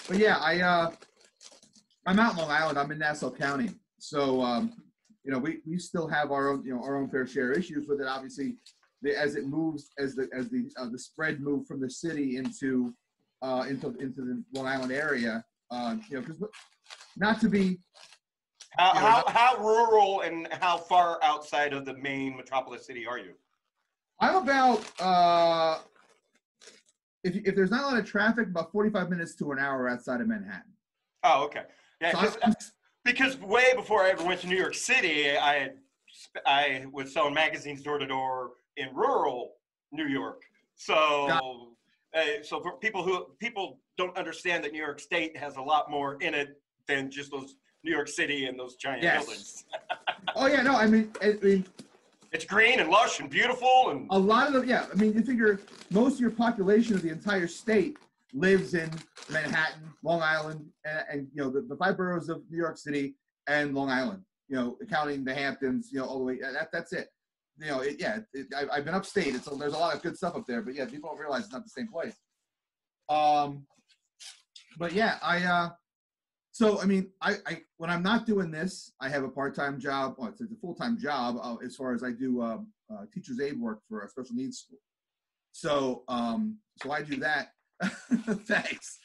but 0.08 0.18
yeah, 0.18 0.38
I 0.38 0.62
uh, 0.62 0.92
I'm 2.06 2.20
out 2.20 2.34
in 2.34 2.38
Long 2.38 2.52
Island. 2.52 2.78
I'm 2.78 2.92
in 2.92 3.00
Nassau 3.00 3.30
County, 3.32 3.72
so 4.00 4.42
um, 4.42 4.74
you 5.24 5.32
know 5.32 5.40
we, 5.40 5.60
we 5.66 5.78
still 5.78 6.08
have 6.08 6.32
our 6.32 6.50
own 6.50 6.64
you 6.66 6.74
know 6.74 6.82
our 6.82 6.98
own 6.98 7.10
fair 7.10 7.28
share 7.28 7.52
of 7.52 7.58
issues 7.58 7.88
with 7.88 8.02
it. 8.02 8.08
Obviously, 8.08 8.56
the, 9.04 9.20
as 9.20 9.36
it 9.36 9.46
moves 9.46 9.92
as 10.00 10.16
the 10.16 10.30
as 10.34 10.50
the 10.50 10.72
uh, 10.78 10.88
the 10.90 10.98
spread 10.98 11.42
moved 11.42 11.68
from 11.68 11.80
the 11.80 11.90
city 11.90 12.38
into 12.38 12.94
uh, 13.42 13.66
into 13.70 13.88
into 14.00 14.22
the 14.22 14.44
Long 14.54 14.66
Island 14.66 14.92
area, 14.92 15.44
uh, 15.70 15.98
you 16.10 16.16
know, 16.16 16.22
because 16.22 16.42
not 17.18 17.40
to 17.42 17.50
be 17.50 17.80
How, 18.78 18.94
You 18.94 19.00
know, 19.02 19.06
how, 19.06 19.24
how 19.28 19.58
rural 19.58 20.22
and 20.22 20.48
how 20.62 20.78
far 20.78 21.20
outside 21.22 21.74
of 21.74 21.86
the 21.86 21.96
main 21.98 22.36
metropolis 22.38 22.88
city 22.88 23.06
are 23.06 23.20
you? 23.20 23.34
I'm 24.20 24.38
about 24.38 24.90
uh, 25.00 25.80
if 27.24 27.36
if 27.36 27.56
there's 27.56 27.72
not 27.72 27.84
a 27.84 27.88
lot 27.88 27.98
of 28.00 28.06
traffic, 28.06 28.48
about 28.48 28.72
45 28.72 29.10
minutes 29.10 29.36
to 29.36 29.52
an 29.52 29.60
hour 29.60 29.90
outside 29.90 30.22
of 30.22 30.28
Manhattan. 30.28 30.72
Oh, 31.24 31.44
okay. 31.46 31.64
Yeah, 32.02 32.12
So 32.14 32.20
I'm- 32.20 32.54
because 33.06 33.38
way 33.38 33.74
before 33.76 34.04
I 34.04 34.12
ever 34.12 34.24
went 34.24 34.40
to 34.42 34.48
New 34.48 34.56
York 34.56 34.74
City, 34.76 35.38
I 35.38 35.54
had, 35.56 35.78
I 36.46 36.86
was 36.90 37.14
selling 37.14 37.34
magazines 37.34 37.82
door 37.82 37.98
to 37.98 38.06
door 38.06 38.52
in 38.78 38.94
rural 38.94 39.54
New 39.92 40.08
York. 40.08 40.42
So, 40.76 40.96
uh, 40.96 42.22
so 42.42 42.62
for 42.62 42.78
people 42.78 43.04
who 43.04 43.26
people 43.40 43.80
don't 43.98 44.16
understand 44.18 44.64
that 44.64 44.72
New 44.72 44.82
York 44.82 45.00
State 45.00 45.38
has 45.38 45.56
a 45.58 45.62
lot 45.62 45.90
more 45.90 46.16
in 46.22 46.34
it 46.34 46.60
than 46.88 47.12
just 47.12 47.32
those 47.32 47.56
New 47.84 47.92
York 47.92 48.08
City 48.08 48.46
and 48.46 48.58
those 48.60 48.76
giant 48.76 49.04
Yes. 49.04 49.26
buildings. 49.26 49.66
oh 50.36 50.48
yeah, 50.48 50.62
no, 50.62 50.76
I 50.76 50.88
mean, 50.88 51.12
I 51.22 51.38
mean, 51.42 51.66
It's 52.32 52.46
green 52.46 52.80
and 52.80 52.90
lush 52.90 53.20
and 53.20 53.30
beautiful 53.30 53.92
and 53.92 54.08
a 54.10 54.18
lot 54.18 54.48
of 54.48 54.54
them, 54.54 54.68
yeah. 54.68 54.88
I 54.92 54.96
mean, 54.96 55.14
you 55.14 55.22
figure 55.22 55.60
most 55.92 56.16
of 56.16 56.20
your 56.22 56.32
population 56.32 56.96
of 56.96 57.02
the 57.04 57.10
entire 57.10 57.48
state 57.48 57.98
lives 58.34 58.74
in 58.74 58.90
Manhattan, 59.30 59.84
Long 60.02 60.22
Island, 60.22 60.66
and, 60.86 61.06
and 61.12 61.28
you 61.34 61.44
know 61.44 61.50
the, 61.50 61.62
the 61.62 61.76
five 61.76 61.98
boroughs 61.98 62.30
of 62.30 62.42
New 62.50 62.58
York 62.58 62.78
City 62.78 63.16
and 63.48 63.76
Long 63.76 63.90
Island. 63.90 64.24
You 64.50 64.56
know, 64.58 64.78
counting 64.90 65.24
the 65.24 65.34
Hamptons, 65.34 65.90
you 65.92 66.00
know, 66.00 66.06
all 66.06 66.18
the 66.18 66.24
way. 66.26 66.40
That, 66.40 66.70
that's 66.72 66.94
it. 66.94 67.10
You 67.60 67.68
know, 67.68 67.80
it, 67.82 67.98
yeah. 68.00 68.20
It, 68.34 68.48
I, 68.56 68.78
I've 68.78 68.86
been 68.86 68.96
upstate. 68.96 69.36
It's 69.36 69.46
there's 69.46 69.74
a 69.74 69.78
lot 69.78 69.96
of 69.96 70.02
good 70.02 70.18
stuff 70.18 70.36
up 70.36 70.46
there, 70.48 70.62
but 70.62 70.74
yeah, 70.76 70.86
people 70.86 71.10
don't 71.10 71.20
realize 71.20 71.44
it's 71.44 71.54
not 71.54 71.64
the 71.64 71.70
same 71.70 71.88
place. 71.88 72.16
Um, 73.10 73.66
but 74.78 74.94
yeah, 74.94 75.18
I. 75.22 75.44
uh 75.44 75.70
so 76.54 76.80
I 76.80 76.86
mean, 76.86 77.10
I, 77.20 77.38
I 77.48 77.62
when 77.78 77.90
I'm 77.90 78.04
not 78.04 78.28
doing 78.28 78.52
this, 78.52 78.92
I 79.02 79.10
have 79.10 79.24
a 79.24 79.30
part-time 79.30 79.80
job. 79.80 80.16
Well, 80.20 80.30
it's, 80.30 80.40
it's 80.40 80.52
a 80.52 80.56
full-time 80.56 81.00
job 81.00 81.38
uh, 81.42 81.56
as 81.66 81.76
far 81.76 81.96
as 81.96 82.04
I 82.04 82.12
do 82.12 82.42
uh, 82.42 82.60
uh, 82.94 83.06
teacher's 83.12 83.42
aid 83.42 83.60
work 83.60 83.80
for 83.90 84.04
a 84.04 84.10
special 84.10 84.36
needs 84.36 84.60
school. 84.60 84.78
So 85.52 86.04
um, 86.08 86.60
so 86.82 86.92
I 86.92 87.02
do 87.02 87.18
that. 87.18 87.54
Thanks. 88.46 89.00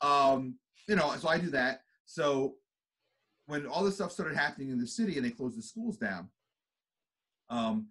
Um, 0.00 0.58
you 0.88 0.96
know, 0.96 1.14
so 1.18 1.28
I 1.28 1.38
do 1.38 1.50
that. 1.50 1.80
So 2.06 2.54
when 3.46 3.66
all 3.66 3.84
this 3.84 3.96
stuff 3.96 4.12
started 4.12 4.36
happening 4.36 4.70
in 4.70 4.80
the 4.80 4.86
city 4.86 5.16
and 5.16 5.24
they 5.24 5.30
closed 5.30 5.58
the 5.58 5.62
schools 5.62 5.98
down, 5.98 6.30
um, 7.50 7.88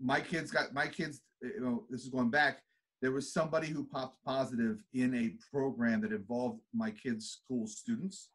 my 0.00 0.20
kids 0.20 0.50
got 0.50 0.72
my 0.74 0.86
kids. 0.86 1.22
You 1.40 1.60
know, 1.60 1.84
this 1.90 2.02
is 2.02 2.08
going 2.08 2.30
back. 2.30 2.62
There 3.00 3.10
was 3.12 3.32
somebody 3.32 3.66
who 3.66 3.84
popped 3.84 4.22
positive 4.24 4.78
in 4.94 5.14
a 5.14 5.34
program 5.50 6.00
that 6.02 6.12
involved 6.12 6.60
my 6.72 6.90
kids' 6.90 7.40
school 7.42 7.66
students. 7.66 8.30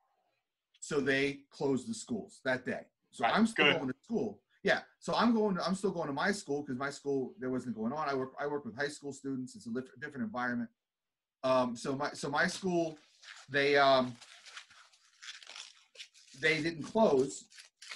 So 0.79 0.99
they 0.99 1.39
closed 1.51 1.89
the 1.89 1.93
schools 1.93 2.39
that 2.43 2.65
day. 2.65 2.81
So 3.11 3.23
Right, 3.23 3.33
I'm 3.35 3.47
still 3.47 3.65
good. 3.65 3.77
going 3.77 3.87
to 3.87 3.95
school. 4.03 4.41
Yeah. 4.63 4.81
So 4.99 5.13
I'm 5.15 5.33
going. 5.33 5.55
To, 5.55 5.65
I'm 5.65 5.75
still 5.75 5.91
going 5.91 6.07
to 6.07 6.13
my 6.13 6.31
school 6.31 6.61
because 6.61 6.77
my 6.77 6.89
school 6.89 7.33
there 7.39 7.49
wasn't 7.49 7.75
going 7.75 7.93
on. 7.93 8.09
I 8.09 8.13
work. 8.13 8.33
I 8.39 8.47
work 8.47 8.65
with 8.65 8.75
high 8.77 8.89
school 8.89 9.13
students. 9.13 9.55
It's 9.55 9.67
a 9.67 9.71
different 9.99 10.25
environment. 10.25 10.69
Um, 11.43 11.75
so 11.75 11.95
my 11.95 12.11
so 12.11 12.29
my 12.29 12.47
school, 12.47 12.97
they 13.49 13.77
um, 13.77 14.13
they 16.41 16.61
didn't 16.61 16.83
close, 16.83 17.45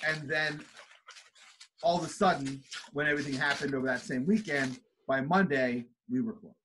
and 0.08 0.30
then 0.30 0.62
all 1.84 1.98
of 1.98 2.04
a 2.04 2.10
sudden, 2.10 2.62
when 2.94 3.08
everything 3.08 3.34
happened 3.34 3.74
over 3.76 3.88
that 3.88 4.02
same 4.02 4.26
weekend, 4.26 4.80
by 5.08 5.22
Monday 5.22 5.86
we 6.10 6.22
were 6.22 6.34
closed. 6.34 6.56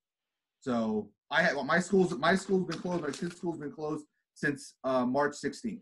So 0.61 1.09
I 1.31 1.43
had 1.43 1.55
well, 1.55 1.65
my 1.65 1.81
schools. 1.81 2.17
My 2.19 2.35
school's 2.35 2.67
been 2.67 2.79
closed. 2.79 3.03
My 3.03 3.11
kids' 3.11 3.37
school's 3.37 3.59
been 3.59 3.73
closed 3.73 4.05
since 4.35 4.75
uh, 4.85 5.05
March 5.07 5.33
16th. 5.33 5.81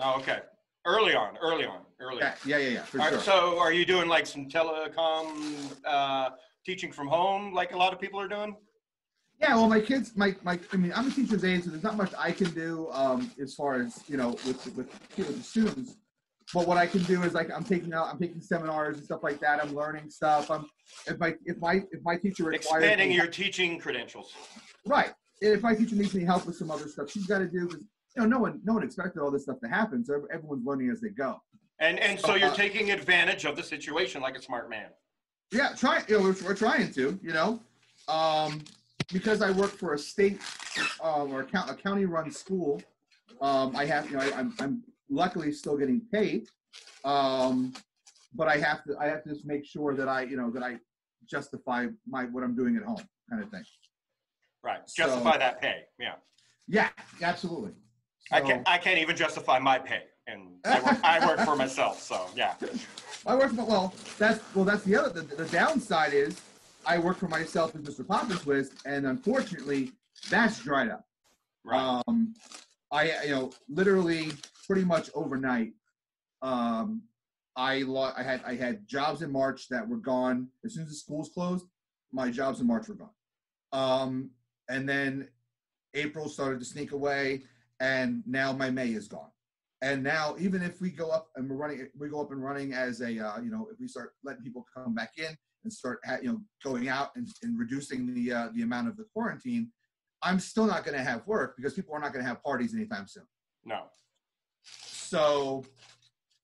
oh, 0.00 0.16
okay. 0.18 0.40
Early 0.84 1.16
on, 1.16 1.36
early 1.42 1.64
on, 1.64 1.80
early. 2.00 2.18
Yeah, 2.20 2.34
yeah, 2.44 2.58
yeah, 2.58 2.68
yeah 2.68 2.82
for 2.82 3.00
Are- 3.00 3.10
sure. 3.10 3.20
So, 3.20 3.58
are 3.58 3.72
you 3.72 3.84
doing 3.84 4.08
like 4.08 4.24
some 4.24 4.48
telecom 4.48 5.74
uh, 5.84 6.30
teaching 6.64 6.92
from 6.92 7.08
home, 7.08 7.52
like 7.52 7.72
a 7.72 7.76
lot 7.76 7.92
of 7.92 8.00
people 8.00 8.20
are 8.20 8.28
doing? 8.28 8.54
Yeah, 9.40 9.56
well, 9.56 9.68
my 9.68 9.80
kids, 9.80 10.12
my, 10.16 10.34
my, 10.44 10.58
I 10.72 10.76
mean, 10.76 10.92
I'm 10.94 11.08
a 11.08 11.10
teacher's 11.10 11.44
aide, 11.44 11.64
so 11.64 11.70
there's 11.70 11.82
not 11.82 11.96
much 11.96 12.12
I 12.16 12.30
can 12.30 12.50
do 12.52 12.88
um, 12.92 13.30
as 13.42 13.54
far 13.54 13.82
as 13.82 14.02
you 14.08 14.16
know 14.16 14.30
with 14.46 14.64
with 14.76 14.88
with 15.16 15.36
the 15.36 15.42
students. 15.42 15.96
But 16.54 16.66
what 16.68 16.76
I 16.76 16.86
can 16.86 17.02
do 17.04 17.22
is 17.24 17.34
like 17.34 17.50
I'm 17.54 17.64
taking 17.64 17.92
out, 17.92 18.06
I'm 18.08 18.18
taking 18.18 18.40
seminars 18.40 18.96
and 18.96 19.04
stuff 19.04 19.22
like 19.22 19.40
that. 19.40 19.62
I'm 19.62 19.74
learning 19.74 20.10
stuff. 20.10 20.50
I'm 20.50 20.66
if 21.06 21.18
my 21.18 21.34
if 21.44 21.58
my 21.58 21.82
if 21.90 22.00
my 22.04 22.16
teacher 22.16 22.44
requires 22.44 22.84
Expanding 22.84 23.12
your 23.12 23.26
teaching 23.26 23.78
credentials. 23.78 24.32
right. 24.86 25.12
If 25.40 25.62
my 25.62 25.74
teacher 25.74 25.96
needs 25.96 26.14
any 26.14 26.24
help 26.24 26.46
with 26.46 26.56
some 26.56 26.70
other 26.70 26.88
stuff, 26.88 27.10
she's 27.10 27.26
got 27.26 27.40
to 27.40 27.46
do 27.46 27.66
because 27.66 27.82
you 28.16 28.22
know 28.22 28.26
no 28.26 28.38
one 28.38 28.60
no 28.64 28.74
one 28.74 28.82
expected 28.84 29.20
all 29.20 29.30
this 29.30 29.42
stuff 29.42 29.58
to 29.62 29.68
happen. 29.68 30.04
So 30.04 30.26
everyone's 30.32 30.64
learning 30.64 30.90
as 30.90 31.00
they 31.00 31.10
go. 31.10 31.40
And 31.80 31.98
and 31.98 32.18
so 32.18 32.36
you're 32.36 32.50
Uh, 32.50 32.54
taking 32.54 32.90
advantage 32.92 33.44
of 33.44 33.56
the 33.56 33.62
situation 33.62 34.22
like 34.22 34.36
a 34.36 34.42
smart 34.42 34.70
man. 34.70 34.90
Yeah, 35.52 35.74
try. 35.76 36.02
You 36.08 36.18
know, 36.18 36.22
we're, 36.22 36.36
we're 36.44 36.54
trying 36.54 36.92
to. 36.92 37.18
You 37.22 37.32
know, 37.32 37.60
um, 38.08 38.62
because 39.12 39.42
I 39.42 39.50
work 39.50 39.72
for 39.72 39.94
a 39.94 39.98
state 39.98 40.40
um, 41.02 41.32
or 41.32 41.42
a, 41.42 41.70
a 41.70 41.74
county-run 41.74 42.30
school. 42.30 42.80
Um, 43.42 43.76
I 43.76 43.84
have, 43.84 44.10
you 44.10 44.16
know, 44.16 44.22
I, 44.22 44.32
I'm, 44.38 44.54
I'm 44.58 44.82
luckily 45.10 45.52
still 45.52 45.76
getting 45.76 46.00
paid, 46.12 46.48
um, 47.04 47.72
but 48.34 48.48
I 48.48 48.56
have 48.58 48.84
to. 48.84 48.96
I 48.98 49.06
have 49.06 49.22
to 49.24 49.30
just 49.30 49.46
make 49.46 49.64
sure 49.64 49.94
that 49.94 50.08
I, 50.08 50.22
you 50.22 50.36
know, 50.36 50.50
that 50.50 50.62
I 50.62 50.76
justify 51.28 51.86
my 52.06 52.24
what 52.24 52.44
I'm 52.44 52.54
doing 52.54 52.76
at 52.76 52.82
home, 52.82 53.00
kind 53.30 53.42
of 53.42 53.50
thing. 53.50 53.64
Right. 54.62 54.80
So- 54.86 55.04
Justify 55.04 55.38
that 55.38 55.60
pay. 55.60 55.84
Yeah. 55.98 56.14
Yeah, 56.68 56.88
absolutely. 57.22 57.72
I 58.32 58.40
can't 58.40 58.68
I 58.68 58.78
can't 58.78 58.98
even 58.98 59.16
justify 59.16 59.58
my 59.58 59.78
pay. 59.78 60.02
And 60.26 60.56
I 60.64 60.80
work, 60.80 61.04
I 61.04 61.26
work 61.26 61.40
for 61.46 61.54
myself, 61.54 62.02
so 62.02 62.26
yeah. 62.34 62.54
I 63.26 63.36
work 63.36 63.52
for 63.52 63.64
well. 63.64 63.94
That's 64.18 64.40
well. 64.54 64.64
That's 64.64 64.82
the 64.82 64.96
other. 64.96 65.10
The, 65.10 65.36
the 65.36 65.44
downside 65.46 66.12
is 66.12 66.40
I 66.84 66.98
work 66.98 67.18
for 67.18 67.28
myself 67.28 67.76
as 67.76 67.82
Mr. 67.82 68.06
Poppins 68.06 68.70
and 68.84 69.06
unfortunately, 69.06 69.92
that's 70.28 70.60
dried 70.60 70.90
up. 70.90 71.04
Right. 71.64 72.02
Um, 72.08 72.34
I 72.90 73.24
you 73.24 73.30
know 73.30 73.52
literally 73.68 74.32
pretty 74.66 74.84
much 74.84 75.10
overnight. 75.14 75.72
Um, 76.42 77.02
I 77.56 77.82
lo- 77.82 78.12
I 78.16 78.22
had 78.22 78.42
I 78.44 78.56
had 78.56 78.86
jobs 78.86 79.22
in 79.22 79.32
March 79.32 79.68
that 79.68 79.88
were 79.88 79.96
gone 79.96 80.48
as 80.64 80.74
soon 80.74 80.82
as 80.82 80.90
the 80.90 80.94
schools 80.94 81.30
closed. 81.32 81.64
My 82.12 82.30
jobs 82.30 82.60
in 82.60 82.66
March 82.66 82.88
were 82.88 82.94
gone. 82.94 83.10
Um, 83.72 84.30
and 84.68 84.88
then 84.88 85.28
April 85.94 86.28
started 86.28 86.58
to 86.60 86.66
sneak 86.66 86.92
away, 86.92 87.42
and 87.80 88.22
now 88.26 88.52
my 88.52 88.70
May 88.70 88.88
is 88.88 89.08
gone. 89.08 89.30
And 89.82 90.02
now, 90.02 90.36
even 90.38 90.62
if 90.62 90.80
we 90.80 90.90
go 90.90 91.10
up 91.10 91.28
and 91.36 91.48
we're 91.48 91.56
running, 91.56 91.88
we 91.98 92.08
go 92.08 92.20
up 92.20 92.32
and 92.32 92.42
running 92.42 92.72
as 92.72 93.00
a, 93.00 93.18
uh, 93.18 93.40
you 93.40 93.50
know, 93.50 93.68
if 93.70 93.78
we 93.78 93.88
start 93.88 94.12
letting 94.24 94.42
people 94.42 94.66
come 94.74 94.94
back 94.94 95.12
in 95.18 95.36
and 95.64 95.72
start, 95.72 96.00
you 96.22 96.32
know, 96.32 96.40
going 96.64 96.88
out 96.88 97.10
and, 97.16 97.28
and 97.42 97.58
reducing 97.58 98.12
the 98.12 98.32
uh, 98.32 98.48
the 98.54 98.62
amount 98.62 98.88
of 98.88 98.96
the 98.96 99.04
quarantine, 99.12 99.70
I'm 100.22 100.40
still 100.40 100.66
not 100.66 100.84
going 100.84 100.96
to 100.96 101.04
have 101.04 101.26
work 101.26 101.56
because 101.56 101.74
people 101.74 101.94
are 101.94 102.00
not 102.00 102.12
going 102.12 102.24
to 102.24 102.28
have 102.28 102.42
parties 102.42 102.74
anytime 102.74 103.06
soon. 103.06 103.26
no. 103.64 103.84
So 105.06 105.64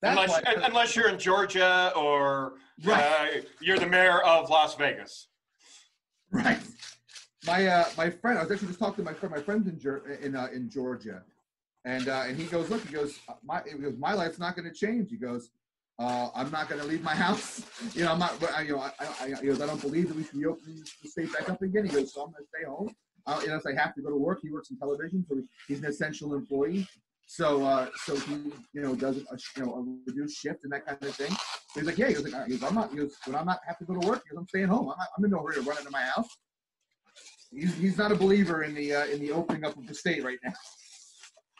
that's 0.01 0.17
Unless 0.19 0.29
why, 0.43 0.53
unless 0.63 0.95
you're 0.95 1.09
in 1.09 1.19
Georgia 1.19 1.91
or 1.95 2.53
Right. 2.83 3.37
uh, 3.37 3.41
you're 3.61 3.77
the 3.77 3.85
mayor 3.87 4.21
of 4.23 4.49
Las 4.49 4.75
Vegas. 4.75 5.27
right. 6.31 6.59
My 7.45 7.67
uh, 7.67 7.85
my 7.97 8.09
friend, 8.09 8.39
I 8.39 8.43
was 8.43 8.51
actually 8.51 8.69
just 8.69 8.79
talking 8.79 9.03
to 9.03 9.11
my 9.11 9.13
friend. 9.13 9.35
My 9.35 9.41
friend's 9.41 9.67
in 9.67 9.77
Ger- 9.77 10.17
in 10.21 10.33
uh, 10.35 10.47
in 10.53 10.69
Georgia, 10.69 11.23
and 11.83 12.07
uh, 12.07 12.23
and 12.25 12.37
he 12.37 12.45
goes, 12.45 12.69
look, 12.69 12.81
he 12.87 12.93
goes, 12.93 13.19
my 13.43 13.61
he 13.69 13.77
goes, 13.77 13.97
my 13.97 14.13
life's 14.13 14.39
not 14.39 14.55
going 14.55 14.67
to 14.67 14.73
change. 14.73 15.09
He 15.09 15.17
goes, 15.17 15.49
uh, 15.99 16.29
I'm 16.33 16.49
not 16.51 16.69
going 16.69 16.79
to 16.81 16.87
leave 16.87 17.03
my 17.03 17.13
house. 17.27 17.63
You 17.93 18.05
know, 18.05 18.13
I'm 18.13 18.19
not. 18.19 18.41
I, 18.55 18.61
you 18.61 18.71
know, 18.77 18.79
I, 18.79 18.91
I, 19.21 19.27
he 19.41 19.47
goes, 19.47 19.59
I 19.61 19.65
don't 19.65 19.81
believe 19.81 20.07
that 20.07 20.15
we 20.15 20.23
should 20.23 20.39
be 20.39 20.45
opening 20.45 20.83
the 21.01 21.09
state 21.09 21.33
back 21.33 21.49
up 21.49 21.61
again. 21.61 21.85
He 21.85 21.91
goes, 21.91 22.13
so 22.13 22.21
I'm 22.23 22.31
going 22.31 22.43
to 22.45 22.49
stay 22.49 22.65
home. 22.65 22.95
Uh, 23.25 23.41
unless 23.45 23.65
I 23.65 23.73
have 23.81 23.93
to 23.95 24.01
go 24.01 24.09
to 24.09 24.17
work. 24.17 24.39
He 24.41 24.49
works 24.49 24.69
in 24.71 24.77
television, 24.77 25.25
so 25.29 25.41
he's 25.67 25.79
an 25.79 25.85
essential 25.85 26.33
employee. 26.35 26.87
So, 27.25 27.63
uh, 27.65 27.87
so 28.05 28.15
he, 28.15 28.33
you 28.73 28.81
know, 28.81 28.95
does 28.95 29.17
a, 29.17 29.37
you 29.57 29.65
know 29.65 29.73
a 29.73 30.11
reduced 30.11 30.39
shift 30.39 30.63
and 30.63 30.71
that 30.73 30.85
kind 30.85 31.01
of 31.01 31.15
thing. 31.15 31.35
He's 31.73 31.83
like, 31.85 31.97
yeah. 31.97 32.09
He 32.09 32.13
goes, 32.13 32.31
like, 32.31 32.45
he 32.45 32.57
goes, 32.57 32.63
I'm 32.69 32.75
not. 32.75 32.91
He 32.91 32.97
goes, 32.97 33.15
when 33.25 33.35
I'm 33.35 33.45
not 33.45 33.59
have 33.65 33.77
to 33.79 33.85
go 33.85 33.99
to 33.99 34.07
work, 34.07 34.23
he 34.25 34.29
goes, 34.31 34.39
I'm 34.39 34.47
staying 34.47 34.67
home. 34.67 34.89
I'm, 34.89 34.97
not, 34.97 35.07
I'm 35.17 35.25
in 35.25 35.31
no 35.31 35.41
hurry 35.41 35.55
to 35.55 35.61
run 35.61 35.77
into 35.77 35.89
my 35.91 36.03
house. 36.03 36.27
He's, 37.51 37.73
he's 37.75 37.97
not 37.97 38.11
a 38.11 38.15
believer 38.15 38.63
in 38.63 38.73
the 38.75 38.95
uh, 38.95 39.05
in 39.05 39.19
the 39.19 39.31
opening 39.31 39.63
up 39.63 39.77
of 39.77 39.87
the 39.87 39.93
state 39.93 40.23
right 40.23 40.39
now. 40.43 40.53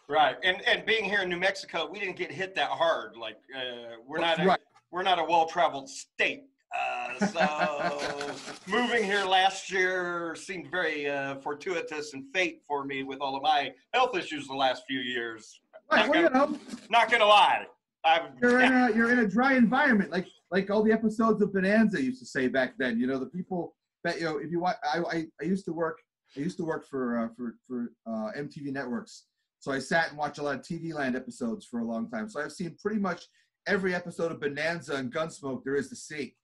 Right. 0.09 0.35
And 0.43 0.61
and 0.67 0.85
being 0.85 1.05
here 1.05 1.21
in 1.21 1.29
New 1.29 1.39
Mexico, 1.39 1.89
we 1.89 1.99
didn't 1.99 2.17
get 2.17 2.31
hit 2.31 2.55
that 2.55 2.69
hard. 2.69 3.15
Like 3.15 3.37
uh, 3.55 3.95
we're 4.05 4.19
not 4.19 4.39
a, 4.39 4.45
Right. 4.45 4.59
we're 4.91 5.03
not 5.03 5.17
a 5.19 5.23
well-traveled 5.23 5.89
state. 5.89 6.43
Uh, 6.77 7.25
so 7.27 8.31
moving 8.67 9.03
here 9.03 9.25
last 9.25 9.71
year 9.71 10.35
seemed 10.35 10.69
very 10.71 11.09
uh, 11.09 11.35
fortuitous 11.35 12.13
and 12.13 12.25
fate 12.33 12.61
for 12.67 12.83
me 12.83 13.03
with 13.03 13.19
all 13.19 13.35
of 13.35 13.43
my 13.43 13.71
health 13.93 14.17
issues 14.17 14.47
the 14.47 14.55
last 14.55 14.83
few 14.87 14.99
years. 14.99 15.59
Right. 15.91 16.09
Well, 16.09 16.21
you 16.23 16.29
know, 16.29 16.59
Not 16.89 17.11
gonna 17.11 17.25
lie, 17.25 17.65
I've 18.03 18.23
you're 18.41 18.61
in 18.61 18.73
a 18.73 18.91
you're 18.95 19.11
in 19.11 19.19
a 19.19 19.27
dry 19.27 19.53
environment, 19.53 20.11
like 20.11 20.27
like 20.51 20.69
all 20.69 20.83
the 20.83 20.91
episodes 20.91 21.41
of 21.41 21.53
Bonanza 21.53 22.01
used 22.01 22.19
to 22.19 22.25
say 22.25 22.47
back 22.47 22.73
then. 22.77 22.99
You 22.99 23.07
know, 23.07 23.19
the 23.19 23.27
people 23.27 23.75
that 24.03 24.19
you 24.19 24.25
know, 24.25 24.37
if 24.37 24.51
you 24.51 24.59
watch, 24.59 24.77
I 24.83 24.99
I, 24.99 25.25
I 25.41 25.45
used 25.45 25.65
to 25.65 25.73
work 25.73 25.99
I 26.35 26.39
used 26.39 26.57
to 26.57 26.65
work 26.65 26.87
for 26.87 27.19
uh, 27.19 27.27
for 27.35 27.55
for 27.67 27.91
uh, 28.07 28.31
MTV 28.37 28.71
networks, 28.71 29.25
so 29.59 29.71
I 29.71 29.79
sat 29.79 30.09
and 30.09 30.17
watched 30.17 30.39
a 30.39 30.43
lot 30.43 30.55
of 30.55 30.61
TV 30.61 30.93
Land 30.93 31.15
episodes 31.15 31.65
for 31.65 31.79
a 31.79 31.85
long 31.85 32.09
time. 32.09 32.27
So 32.27 32.41
I've 32.41 32.51
seen 32.51 32.75
pretty 32.81 32.99
much 32.99 33.25
every 33.67 33.93
episode 33.95 34.31
of 34.31 34.41
Bonanza 34.41 34.95
and 34.95 35.13
Gunsmoke 35.13 35.63
there 35.63 35.75
is 35.75 35.89
to 35.89 35.95
see. 35.95 36.35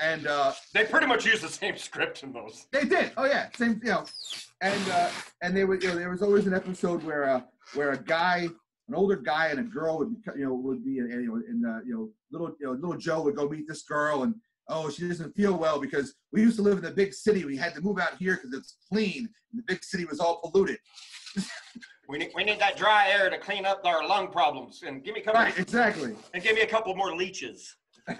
And 0.00 0.26
uh, 0.26 0.52
They 0.72 0.84
pretty 0.84 1.06
much 1.06 1.24
use 1.24 1.40
the 1.40 1.48
same 1.48 1.76
script 1.88 2.22
in 2.22 2.32
those. 2.32 2.66
they 2.72 2.84
did. 2.84 3.12
Oh 3.16 3.24
yeah, 3.24 3.48
same. 3.56 3.80
You 3.84 3.90
know, 3.90 4.04
and 4.60 4.90
uh, 4.90 5.10
and 5.42 5.56
they 5.56 5.64
would. 5.64 5.82
You 5.82 5.90
know, 5.90 5.96
there 5.96 6.10
was 6.10 6.22
always 6.22 6.46
an 6.46 6.54
episode 6.54 7.02
where 7.04 7.28
uh, 7.28 7.40
where 7.74 7.92
a 7.92 7.98
guy, 8.02 8.48
an 8.88 8.94
older 8.94 9.16
guy, 9.16 9.48
and 9.48 9.60
a 9.60 9.62
girl 9.62 9.98
would 9.98 10.10
be, 10.14 10.20
you 10.36 10.44
know 10.46 10.54
would 10.54 10.84
be, 10.84 10.98
and, 10.98 11.10
you 11.10 11.28
know, 11.28 11.34
and 11.36 11.66
uh, 11.66 11.80
you 11.86 11.94
know, 11.94 12.10
little 12.32 12.54
you 12.60 12.66
know, 12.66 12.72
little 12.72 12.96
Joe 12.96 13.22
would 13.22 13.36
go 13.36 13.48
meet 13.48 13.66
this 13.68 13.82
girl, 13.82 14.22
and 14.24 14.34
oh, 14.68 14.90
she 14.90 15.06
doesn't 15.06 15.34
feel 15.36 15.56
well 15.56 15.78
because 15.80 16.14
we 16.32 16.40
used 16.40 16.56
to 16.56 16.62
live 16.62 16.78
in 16.78 16.84
the 16.84 16.90
big 16.90 17.12
city. 17.14 17.44
We 17.44 17.56
had 17.56 17.74
to 17.74 17.80
move 17.80 17.98
out 17.98 18.16
here 18.18 18.36
because 18.42 18.58
it's 18.58 18.76
clean, 18.90 19.28
and 19.52 19.58
the 19.58 19.62
big 19.66 19.84
city 19.84 20.04
was 20.04 20.20
all 20.20 20.40
polluted. 20.40 20.78
We 22.06 22.18
need, 22.18 22.32
we 22.36 22.44
need 22.44 22.58
that 22.58 22.76
dry 22.76 23.08
air 23.08 23.30
to 23.30 23.38
clean 23.38 23.64
up 23.64 23.80
our 23.86 24.06
lung 24.06 24.28
problems. 24.30 24.82
And 24.86 25.02
give 25.02 25.14
me 25.14 25.22
a 25.22 25.24
couple 25.24 25.40
Right, 25.40 25.58
exactly. 25.58 26.14
and 26.34 26.42
give 26.42 26.54
me 26.54 26.60
a 26.60 26.66
couple 26.66 26.94
more 26.94 27.16
leeches. 27.16 27.74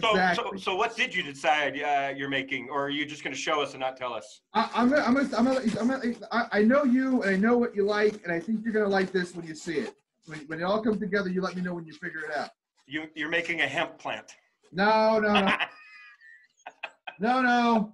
So, 0.00 0.32
so, 0.34 0.52
so 0.56 0.76
what 0.76 0.96
did 0.96 1.14
you 1.14 1.22
decide 1.22 1.80
uh, 1.80 2.12
you're 2.16 2.28
making, 2.28 2.68
or 2.70 2.86
are 2.86 2.90
you 2.90 3.04
just 3.04 3.22
going 3.22 3.34
to 3.34 3.38
show 3.40 3.60
us 3.60 3.72
and 3.72 3.80
not 3.80 3.96
tell 3.96 4.12
us? 4.12 4.40
I, 4.54 4.70
I'm 4.74 4.88
gonna, 4.88 5.02
I'm 5.02 5.14
gonna, 5.14 5.36
I'm 5.36 5.44
gonna, 5.44 5.60
I'm 5.80 5.88
gonna, 5.88 6.14
I, 6.32 6.46
I 6.60 6.62
know 6.62 6.84
you 6.84 7.22
and 7.22 7.34
I 7.34 7.36
know 7.36 7.56
what 7.58 7.74
you 7.76 7.84
like, 7.84 8.22
and 8.24 8.32
I 8.32 8.40
think 8.40 8.60
you're 8.64 8.72
gonna 8.72 8.88
like 8.88 9.12
this 9.12 9.34
when 9.34 9.46
you 9.46 9.54
see 9.54 9.74
it. 9.78 9.94
When, 10.26 10.38
when 10.46 10.60
it 10.60 10.62
all 10.64 10.82
comes 10.82 10.98
together, 11.00 11.28
you 11.28 11.40
let 11.42 11.54
me 11.56 11.62
know 11.62 11.74
when 11.74 11.84
you 11.86 11.92
figure 11.92 12.20
it 12.20 12.36
out. 12.36 12.50
You, 12.86 13.04
you're 13.14 13.28
making 13.30 13.60
a 13.60 13.66
hemp 13.66 13.98
plant. 13.98 14.32
No, 14.72 15.18
no, 15.20 15.32
no, 15.40 15.52
no, 17.20 17.42
no. 17.42 17.92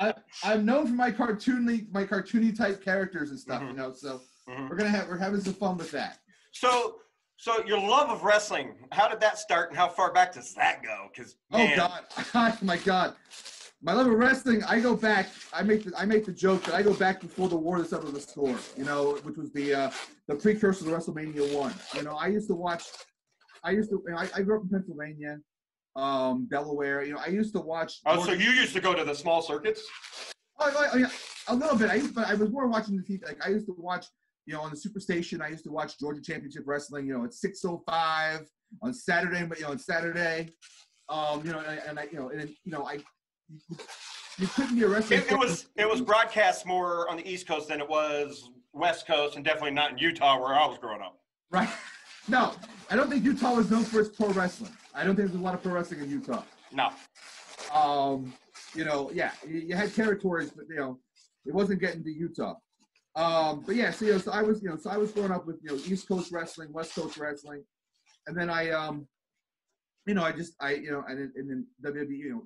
I, 0.00 0.14
I'm 0.42 0.64
known 0.64 0.86
for 0.86 0.92
my 0.92 1.10
cartoony, 1.10 1.90
my 1.92 2.04
cartoony 2.04 2.56
type 2.56 2.84
characters 2.84 3.30
and 3.30 3.38
stuff, 3.38 3.62
Mhm. 3.62 3.68
you 3.70 3.76
know. 3.76 3.92
So 3.92 4.20
Mhm. 4.48 4.68
we're 4.68 4.76
gonna 4.76 4.90
have, 4.90 5.08
we're 5.08 5.18
having 5.18 5.40
some 5.40 5.54
fun 5.54 5.76
with 5.78 5.90
that. 5.92 6.18
So, 6.52 7.00
so 7.36 7.64
your 7.64 7.78
love 7.78 8.10
of 8.10 8.22
wrestling, 8.22 8.74
how 8.92 9.08
did 9.08 9.20
that 9.20 9.38
start, 9.38 9.70
and 9.70 9.76
how 9.76 9.88
far 9.88 10.12
back 10.12 10.34
does 10.34 10.54
that 10.54 10.82
go? 10.82 11.08
Because 11.14 11.36
Oh 11.52 11.70
God, 11.76 12.02
oh 12.34 12.58
my 12.62 12.76
God, 12.78 13.14
my 13.82 13.92
love 13.92 14.06
of 14.06 14.14
wrestling. 14.14 14.64
I 14.64 14.80
go 14.80 14.96
back. 14.96 15.28
I 15.52 15.62
make 15.62 15.84
the 15.84 15.92
I 15.96 16.06
make 16.06 16.24
the 16.24 16.32
joke 16.32 16.62
that 16.64 16.74
I 16.74 16.82
go 16.82 16.94
back 16.94 17.20
before 17.20 17.48
the 17.48 17.56
War 17.56 17.76
to 17.76 17.84
Settle 17.84 18.10
the 18.10 18.20
Score. 18.20 18.56
You 18.76 18.84
know, 18.84 19.18
which 19.22 19.36
was 19.36 19.52
the 19.52 19.74
uh, 19.74 19.90
the 20.26 20.36
precursor 20.36 20.84
to 20.84 20.90
WrestleMania 20.90 21.54
one. 21.54 21.74
You 21.94 22.02
know, 22.02 22.16
I 22.16 22.28
used 22.28 22.48
to 22.48 22.54
watch. 22.54 22.84
I 23.62 23.72
used 23.72 23.90
to. 23.90 24.02
You 24.06 24.14
know, 24.14 24.18
I, 24.18 24.28
I 24.36 24.42
grew 24.42 24.56
up 24.56 24.62
in 24.62 24.70
Pennsylvania, 24.70 25.38
um, 25.96 26.48
Delaware. 26.50 27.04
You 27.04 27.14
know, 27.14 27.20
I 27.20 27.28
used 27.28 27.52
to 27.54 27.60
watch. 27.60 28.00
Oh, 28.06 28.24
so 28.24 28.32
you 28.32 28.50
used 28.50 28.74
to 28.74 28.80
go 28.80 28.94
to 28.94 29.04
the 29.04 29.14
small 29.14 29.42
circuits? 29.42 29.82
Oh, 30.58 30.72
oh, 30.74 30.88
oh, 30.94 30.96
yeah, 30.96 31.08
a 31.48 31.54
little 31.54 31.76
bit. 31.76 31.90
I 31.90 31.96
used, 31.96 32.14
but 32.14 32.26
I 32.26 32.34
was 32.34 32.50
more 32.50 32.66
watching 32.66 32.96
the 32.96 33.02
TV. 33.02 33.24
Like 33.26 33.44
I 33.44 33.50
used 33.50 33.66
to 33.66 33.74
watch, 33.76 34.06
you 34.46 34.54
know, 34.54 34.60
on 34.60 34.70
the 34.70 34.76
Superstation. 34.76 35.40
I 35.40 35.48
used 35.48 35.64
to 35.64 35.70
watch 35.70 35.98
Georgia 35.98 36.20
Championship 36.22 36.64
Wrestling. 36.66 37.06
You 37.06 37.18
know, 37.18 37.24
at 37.24 37.34
six 37.34 37.64
oh 37.64 37.82
five 37.86 38.46
on 38.82 38.92
Saturday. 38.94 39.44
But 39.44 39.58
you 39.58 39.64
know, 39.64 39.72
on 39.72 39.78
Saturday, 39.78 40.50
um, 41.08 41.44
you 41.44 41.52
know, 41.52 41.60
and, 41.60 41.80
and 41.88 41.98
I, 41.98 42.08
you 42.10 42.18
know, 42.18 42.30
and 42.30 42.48
you 42.48 42.72
know, 42.72 42.84
I, 42.84 42.94
you, 43.48 43.58
you 44.38 44.46
couldn't 44.48 44.76
be 44.76 44.82
a 44.82 44.88
wrestling. 44.88 45.20
It, 45.20 45.32
it 45.32 45.38
was 45.38 45.66
it 45.76 45.88
was 45.88 46.00
broadcast 46.00 46.66
more 46.66 47.08
on 47.10 47.16
the 47.16 47.28
East 47.28 47.46
Coast 47.46 47.68
than 47.68 47.80
it 47.80 47.88
was 47.88 48.50
West 48.72 49.06
Coast, 49.06 49.36
and 49.36 49.44
definitely 49.44 49.72
not 49.72 49.92
in 49.92 49.98
Utah 49.98 50.38
where 50.40 50.54
I 50.54 50.66
was 50.66 50.78
growing 50.78 51.02
up. 51.02 51.18
right. 51.50 51.68
No, 52.26 52.54
I 52.90 52.96
don't 52.96 53.10
think 53.10 53.22
Utah 53.22 53.54
was 53.54 53.70
known 53.70 53.84
for 53.84 54.00
its 54.00 54.08
pro 54.08 54.30
wrestling. 54.30 54.72
I 54.94 55.04
don't 55.04 55.14
think 55.14 55.28
there's 55.28 55.38
a 55.38 55.44
lot 55.44 55.52
of 55.52 55.62
pro 55.62 55.72
wrestling 55.72 56.00
in 56.00 56.08
Utah. 56.08 56.42
No. 56.72 56.90
Um, 57.70 58.32
you 58.74 58.86
know, 58.86 59.10
yeah, 59.12 59.32
you, 59.46 59.60
you 59.60 59.76
had 59.76 59.94
territories, 59.94 60.50
but 60.50 60.64
you 60.70 60.76
know, 60.76 60.98
it 61.44 61.52
wasn't 61.52 61.80
getting 61.80 62.02
to 62.02 62.10
Utah. 62.10 62.54
Um, 63.16 63.62
but 63.64 63.76
yeah, 63.76 63.90
so, 63.90 64.04
you 64.04 64.12
know, 64.12 64.18
so 64.18 64.32
I 64.32 64.42
was, 64.42 64.62
you 64.62 64.68
know, 64.68 64.76
so 64.76 64.90
I 64.90 64.96
was 64.96 65.12
growing 65.12 65.30
up 65.30 65.46
with 65.46 65.56
you 65.62 65.70
know 65.70 65.76
East 65.86 66.08
Coast 66.08 66.32
wrestling, 66.32 66.72
West 66.72 66.94
Coast 66.94 67.16
wrestling, 67.16 67.64
and 68.26 68.36
then 68.36 68.50
I, 68.50 68.70
um, 68.70 69.06
you 70.06 70.14
know, 70.14 70.24
I 70.24 70.32
just, 70.32 70.54
I, 70.60 70.74
you 70.74 70.90
know, 70.90 71.04
and 71.08 71.18
then, 71.18 71.32
and 71.36 71.50
then 71.50 71.66
WWE, 71.84 72.08
you 72.16 72.30
know, 72.30 72.42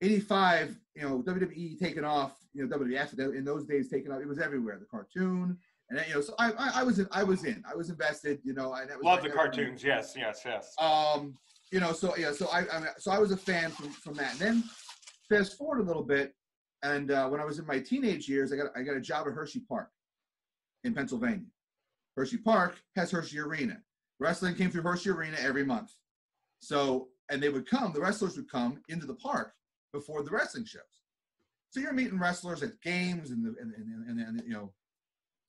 '85, 0.00 0.76
you 0.94 1.02
know, 1.02 1.22
WWE 1.22 1.78
taking 1.78 2.04
off, 2.04 2.38
you 2.52 2.66
know, 2.66 2.76
WWF 2.76 3.36
in 3.36 3.44
those 3.44 3.64
days 3.64 3.88
taking 3.88 4.12
off, 4.12 4.20
it 4.20 4.28
was 4.28 4.38
everywhere, 4.38 4.78
the 4.78 4.86
cartoon, 4.86 5.58
and 5.90 5.98
then, 5.98 6.04
you 6.08 6.14
know, 6.14 6.20
so 6.20 6.34
I, 6.38 6.52
I, 6.52 6.70
I 6.76 6.82
was 6.82 6.98
in, 6.98 7.08
I 7.10 7.24
was 7.24 7.44
in, 7.44 7.62
I 7.70 7.74
was 7.74 7.90
invested, 7.90 8.40
you 8.44 8.54
know, 8.54 8.74
and 8.74 8.88
that 8.88 8.96
was 8.96 9.04
Love 9.04 9.22
like 9.22 9.30
the 9.30 9.36
cartoons. 9.36 9.82
Yes, 9.82 10.14
yes, 10.16 10.42
yes. 10.44 10.74
Um, 10.78 11.34
you 11.70 11.80
know, 11.80 11.92
so 11.92 12.16
yeah, 12.16 12.32
so 12.32 12.48
I, 12.52 12.64
I 12.72 12.80
mean, 12.80 12.88
so 12.98 13.10
I 13.10 13.18
was 13.18 13.32
a 13.32 13.36
fan 13.36 13.70
from 13.70 13.90
from 13.90 14.14
that. 14.14 14.32
And 14.32 14.40
then 14.40 14.64
fast 15.28 15.58
forward 15.58 15.80
a 15.80 15.82
little 15.82 16.02
bit, 16.02 16.32
and 16.84 17.10
uh, 17.10 17.28
when 17.28 17.40
I 17.40 17.44
was 17.44 17.58
in 17.58 17.66
my 17.66 17.80
teenage 17.80 18.28
years, 18.28 18.52
I 18.52 18.56
got 18.56 18.66
I 18.76 18.82
got 18.82 18.96
a 18.96 19.00
job 19.00 19.26
at 19.26 19.32
Hershey 19.32 19.60
Park 19.68 19.88
in 20.84 20.94
Pennsylvania. 20.94 21.46
Hershey 22.16 22.38
Park 22.38 22.76
has 22.94 23.10
Hershey 23.10 23.40
Arena. 23.40 23.78
Wrestling 24.20 24.54
came 24.54 24.70
through 24.70 24.82
Hershey 24.82 25.10
Arena 25.10 25.36
every 25.40 25.64
month. 25.64 25.90
So, 26.60 27.08
and 27.30 27.42
they 27.42 27.48
would 27.48 27.68
come, 27.68 27.92
the 27.92 28.00
wrestlers 28.00 28.36
would 28.36 28.50
come 28.50 28.80
into 28.88 29.06
the 29.06 29.14
park 29.14 29.52
before 29.92 30.22
the 30.22 30.30
wrestling 30.30 30.64
shows. 30.64 30.82
So 31.70 31.80
you're 31.80 31.92
meeting 31.92 32.18
wrestlers 32.18 32.62
at 32.62 32.80
games 32.82 33.30
and, 33.30 33.44
the, 33.44 33.54
and, 33.60 33.74
and, 33.74 34.08
and, 34.08 34.20
and, 34.20 34.42
you 34.46 34.52
know, 34.52 34.72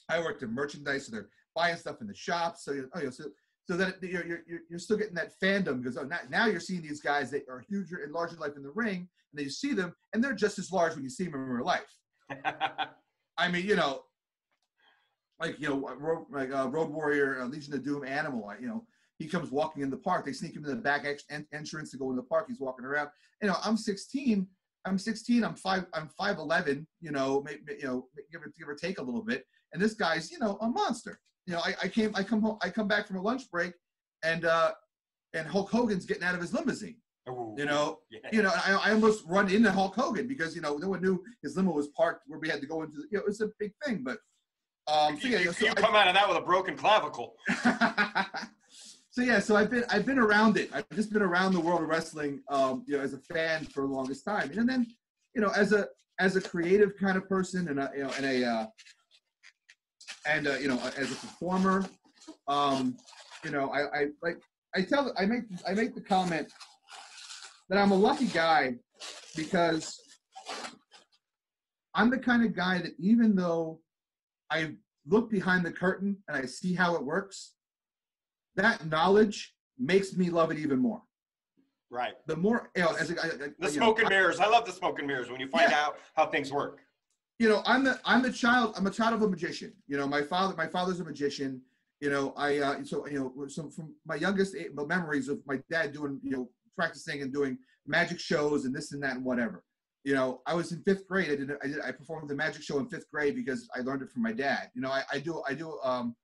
I 0.10 0.19
worked 0.19 0.41
in 0.41 0.52
merchandise, 0.52 1.06
so 1.06 1.12
they're 1.12 1.30
buying 1.56 1.78
stuff 1.78 2.02
in 2.02 2.08
the 2.08 2.15
shops. 2.15 2.65
So, 2.65 2.71
oh, 2.93 3.00
you 3.00 3.06
know, 3.06 3.12
so 3.12 3.26
so 3.67 3.75
that 3.78 4.01
you're, 4.01 4.25
you're, 4.25 4.41
you're- 4.47 4.80
still 4.80 4.97
getting 4.97 5.15
that 5.15 5.32
fandom 5.41 5.82
because 5.82 5.97
oh, 5.97 6.04
now, 6.04 6.19
now 6.30 6.45
you're 6.45 6.60
seeing 6.60 6.82
these 6.82 7.01
guys 7.01 7.32
that 7.32 7.43
are 7.49 7.63
huger 7.67 8.04
and 8.04 8.13
larger 8.13 8.36
life 8.38 8.54
in 8.56 8.63
the 8.63 8.71
ring, 8.71 8.97
and 8.97 9.08
then 9.34 9.43
you 9.45 9.49
see 9.49 9.73
them, 9.73 9.93
and 10.13 10.23
they're 10.23 10.34
just 10.34 10.60
as 10.60 10.71
large 10.71 10.93
when 10.95 11.04
you 11.04 11.10
see 11.10 11.25
them 11.25 11.34
in 11.36 11.39
real 11.41 11.65
life. 11.65 11.82
I 13.38 13.49
mean, 13.49 13.65
you 13.65 13.75
know, 13.75 14.04
like 15.39 15.60
you 15.60 15.67
know, 15.69 15.89
road, 15.97 16.25
like 16.32 16.54
uh, 16.54 16.69
Road 16.69 16.89
Warrior, 16.89 17.41
uh, 17.41 17.45
Legion 17.45 17.73
of 17.73 17.84
Doom, 17.84 18.06
Animal. 18.06 18.54
You 18.60 18.67
know, 18.67 18.86
he 19.17 19.28
comes 19.28 19.51
walking 19.51 19.84
in 19.84 19.89
the 19.89 19.97
park. 19.97 20.25
They 20.25 20.34
sneak 20.34 20.56
him 20.56 20.63
in 20.63 20.69
the 20.69 20.75
back 20.78 21.06
ex- 21.06 21.23
en- 21.30 21.47
entrance 21.54 21.91
to 21.91 21.97
go 21.97 22.10
in 22.12 22.15
the 22.15 22.23
park. 22.23 22.45
He's 22.47 22.60
walking 22.60 22.86
around. 22.86 23.10
You 23.41 23.49
know, 23.49 23.56
I'm 23.63 23.75
16. 23.78 24.47
I'm 24.86 24.97
16. 24.97 25.43
I'm 25.43 25.56
five. 25.56 25.86
I'm 25.93 26.10
5'11. 26.19 26.86
You 27.01 27.12
know, 27.12 27.41
may, 27.41 27.58
may- 27.65 27.78
you 27.80 27.86
know, 27.88 28.08
give 28.32 28.41
or 28.41 28.54
give 28.58 28.69
or 28.69 28.75
take 28.75 28.99
a 28.99 29.04
little 29.04 29.23
bit. 29.23 29.45
And 29.73 29.82
this 29.82 29.93
guy's, 29.93 30.32
you 30.32 30.39
know, 30.39 30.58
a 30.62 30.69
monster. 30.69 31.19
You 31.47 31.53
know, 31.53 31.60
I, 31.63 31.75
I 31.84 31.88
came. 31.88 32.12
I 32.15 32.23
come 32.23 32.41
home. 32.41 32.58
I 32.62 32.69
come 32.69 32.88
back 32.88 33.08
from 33.08 33.17
a 33.17 33.21
lunch 33.21 33.49
break, 33.51 33.73
and 34.23 34.45
uh, 34.45 34.71
and 35.34 35.47
Hulk 35.47 35.69
Hogan's 35.69 36.05
getting 36.05 36.23
out 36.23 36.34
of 36.36 36.41
his 36.41 36.53
limousine. 36.53 36.97
Ooh, 37.29 37.55
You 37.58 37.65
know, 37.65 37.99
yeah. 38.12 38.19
you 38.31 38.41
know, 38.41 38.51
I, 38.53 38.79
I 38.86 38.91
almost 38.91 39.23
run 39.27 39.49
into 39.51 39.71
Hulk 39.71 39.95
Hogan 39.95 40.27
because 40.27 40.55
you 40.55 40.62
know 40.62 40.77
no 40.77 40.89
one 40.89 41.01
knew 41.01 41.23
his 41.43 41.55
limo 41.55 41.71
was 41.73 41.88
parked 41.89 42.23
where 42.27 42.39
we 42.39 42.49
had 42.49 42.62
to 42.62 42.67
go 42.67 42.81
into. 42.81 42.97
The, 42.97 43.03
you 43.12 43.17
know, 43.17 43.21
it 43.21 43.27
was 43.27 43.41
a 43.41 43.49
big 43.60 43.73
thing, 43.86 44.03
but 44.03 44.17
um, 44.91 45.19
so 45.19 45.27
you, 45.27 45.34
yeah, 45.38 45.43
you, 45.43 45.51
so 45.51 45.65
you 45.65 45.71
I- 45.71 45.75
come 45.75 45.95
out 45.95 46.08
of 46.08 46.15
that 46.15 46.27
with 46.27 46.38
a 46.38 46.41
broken 46.41 46.75
clavicle. 46.75 47.36
so 49.12 49.21
yeah, 49.21 49.39
so 49.39 49.55
I've 49.55 49.69
been 49.69 49.84
I've 49.89 50.05
been 50.05 50.19
around 50.19 50.58
it. 50.58 50.69
I've 50.73 50.89
just 50.91 51.12
been 51.13 51.21
around 51.21 51.53
the 51.53 51.60
world 51.60 51.81
of 51.81 51.88
wrestling, 51.89 52.41
um, 52.49 52.84
you 52.88 52.97
know, 52.97 53.03
as 53.03 53.13
a 53.13 53.19
fan 53.19 53.65
for 53.65 53.81
the 53.81 53.93
longest 53.93 54.25
time, 54.25 54.51
and 54.58 54.67
then 54.67 54.88
you 55.36 55.41
know, 55.41 55.49
as 55.55 55.73
a 55.73 55.88
as 56.19 56.36
a 56.36 56.41
creative 56.41 56.95
kind 56.97 57.17
of 57.17 57.27
person 57.29 57.67
and 57.67 57.79
a 57.79 57.91
you 57.95 58.03
know 58.03 58.12
and 58.17 58.25
a 58.25 58.43
uh, 58.45 58.65
and 60.25 60.47
uh, 60.47 60.53
you 60.55 60.67
know 60.67 60.79
as 60.97 61.11
a 61.11 61.15
performer, 61.15 61.85
um, 62.47 62.97
you 63.43 63.51
know, 63.51 63.69
I, 63.69 63.81
I 64.01 64.07
like 64.21 64.38
I 64.75 64.81
tell 64.81 65.13
I 65.17 65.25
make 65.25 65.43
I 65.67 65.73
make 65.73 65.95
the 65.95 66.01
comment 66.01 66.51
that 67.69 67.77
I'm 67.77 67.91
a 67.91 67.95
lucky 67.95 68.27
guy 68.27 68.75
because 69.35 69.99
I'm 71.93 72.09
the 72.09 72.19
kind 72.19 72.43
of 72.43 72.55
guy 72.55 72.79
that 72.79 72.93
even 72.99 73.35
though 73.35 73.79
I 74.49 74.71
look 75.07 75.29
behind 75.29 75.65
the 75.65 75.71
curtain 75.71 76.17
and 76.27 76.38
I 76.38 76.45
see 76.45 76.73
how 76.73 76.95
it 76.95 77.03
works, 77.03 77.53
that 78.55 78.85
knowledge 78.88 79.53
makes 79.79 80.15
me 80.15 80.29
love 80.29 80.51
it 80.51 80.57
even 80.59 80.79
more. 80.79 81.01
Right. 81.91 82.13
The 82.27 82.35
more, 82.35 82.69
you 82.75 82.81
know, 82.83 82.93
as 82.99 83.11
a, 83.11 83.21
I, 83.21 83.25
I- 83.25 83.29
The 83.29 83.45
you 83.47 83.53
know, 83.61 83.69
smoke 83.69 83.99
and 83.99 84.07
I- 84.07 84.09
mirrors. 84.09 84.39
I 84.39 84.47
love 84.47 84.65
the 84.65 84.71
smoke 84.71 84.99
and 84.99 85.07
mirrors 85.07 85.29
when 85.29 85.39
you 85.39 85.47
find 85.47 85.69
Yeah. 85.71 85.79
out 85.85 85.97
how 86.15 86.25
things 86.25 86.51
work. 86.51 86.79
You 87.39 87.50
know, 87.50 87.62
I'm 87.65 87.84
the 87.84 88.00
I'm 88.06 88.21
the 88.21 88.32
child. 88.32 88.76
I'm 88.78 88.88
a 88.88 88.91
child 88.91 89.13
of 89.13 89.21
a 89.21 89.30
magician. 89.30 89.74
You 89.88 89.98
know, 89.98 90.08
my 90.08 90.21
father 90.21 90.56
my 90.56 90.67
father's 90.67 91.00
a 91.00 91.04
magician. 91.04 91.62
You 92.00 92.10
know, 92.10 92.34
I 92.38 92.60
uh, 92.60 92.84
so 92.84 93.08
you 93.08 93.19
know 93.19 93.48
so 93.48 93.69
from 93.69 93.93
my 94.06 94.15
youngest 94.15 94.56
a- 94.56 94.69
memories 94.86 95.28
of 95.28 95.39
my 95.45 95.60
dad 95.69 95.93
doing 95.93 96.19
you 96.24 96.32
know 96.32 96.50
practicing 96.76 97.21
and 97.21 97.34
doing 97.34 97.58
magic 97.86 98.19
shows 98.19 98.65
and 98.65 98.74
this 98.74 98.93
and 98.93 99.04
that 99.04 99.15
and 99.15 99.26
whatever. 99.26 99.63
You 100.04 100.13
know, 100.13 100.41
I 100.45 100.54
was 100.54 100.71
in 100.71 100.82
fifth 100.84 101.08
grade. 101.08 101.32
I 101.32 101.36
did 101.36 101.52
I 101.62 101.67
did 101.67 101.82
I 101.82 101.91
performed 101.91 102.30
the 102.30 102.36
magic 102.36 102.62
show 102.62 102.80
in 102.80 102.88
fifth 102.88 103.10
grade 103.12 103.36
because 103.36 103.67
I 103.76 103.82
learned 103.82 104.02
it 104.02 104.12
from 104.12 104.24
my 104.24 104.32
dad. 104.32 104.69
You 104.74 104.82
know, 104.82 104.89
I, 104.89 105.04
I 105.12 105.19
do 105.19 105.43
I 105.48 105.54
do 105.54 105.78
um 105.84 106.15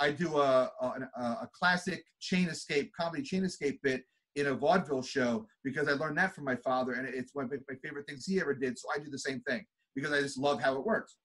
I 0.00 0.10
do 0.10 0.36
a, 0.38 0.70
a 0.80 0.86
a 1.22 1.48
classic 1.52 2.04
chain 2.20 2.48
escape 2.48 2.90
comedy 2.98 3.22
chain 3.22 3.44
escape 3.44 3.80
bit 3.82 4.02
in 4.34 4.48
a 4.48 4.54
vaudeville 4.54 5.02
show 5.02 5.46
because 5.64 5.88
I 5.88 5.92
learned 5.92 6.18
that 6.18 6.34
from 6.34 6.44
my 6.44 6.56
father 6.56 6.92
and 6.92 7.08
it's 7.08 7.34
one 7.34 7.44
of 7.44 7.52
my 7.52 7.76
favorite 7.82 8.06
things 8.06 8.26
he 8.26 8.40
ever 8.40 8.52
did. 8.52 8.78
So 8.78 8.88
I 8.94 8.98
do 8.98 9.10
the 9.10 9.18
same 9.18 9.40
thing 9.42 9.64
because 9.96 10.12
I 10.12 10.20
just 10.20 10.38
love 10.38 10.60
how 10.60 10.76
it 10.76 10.84
works. 10.84 11.16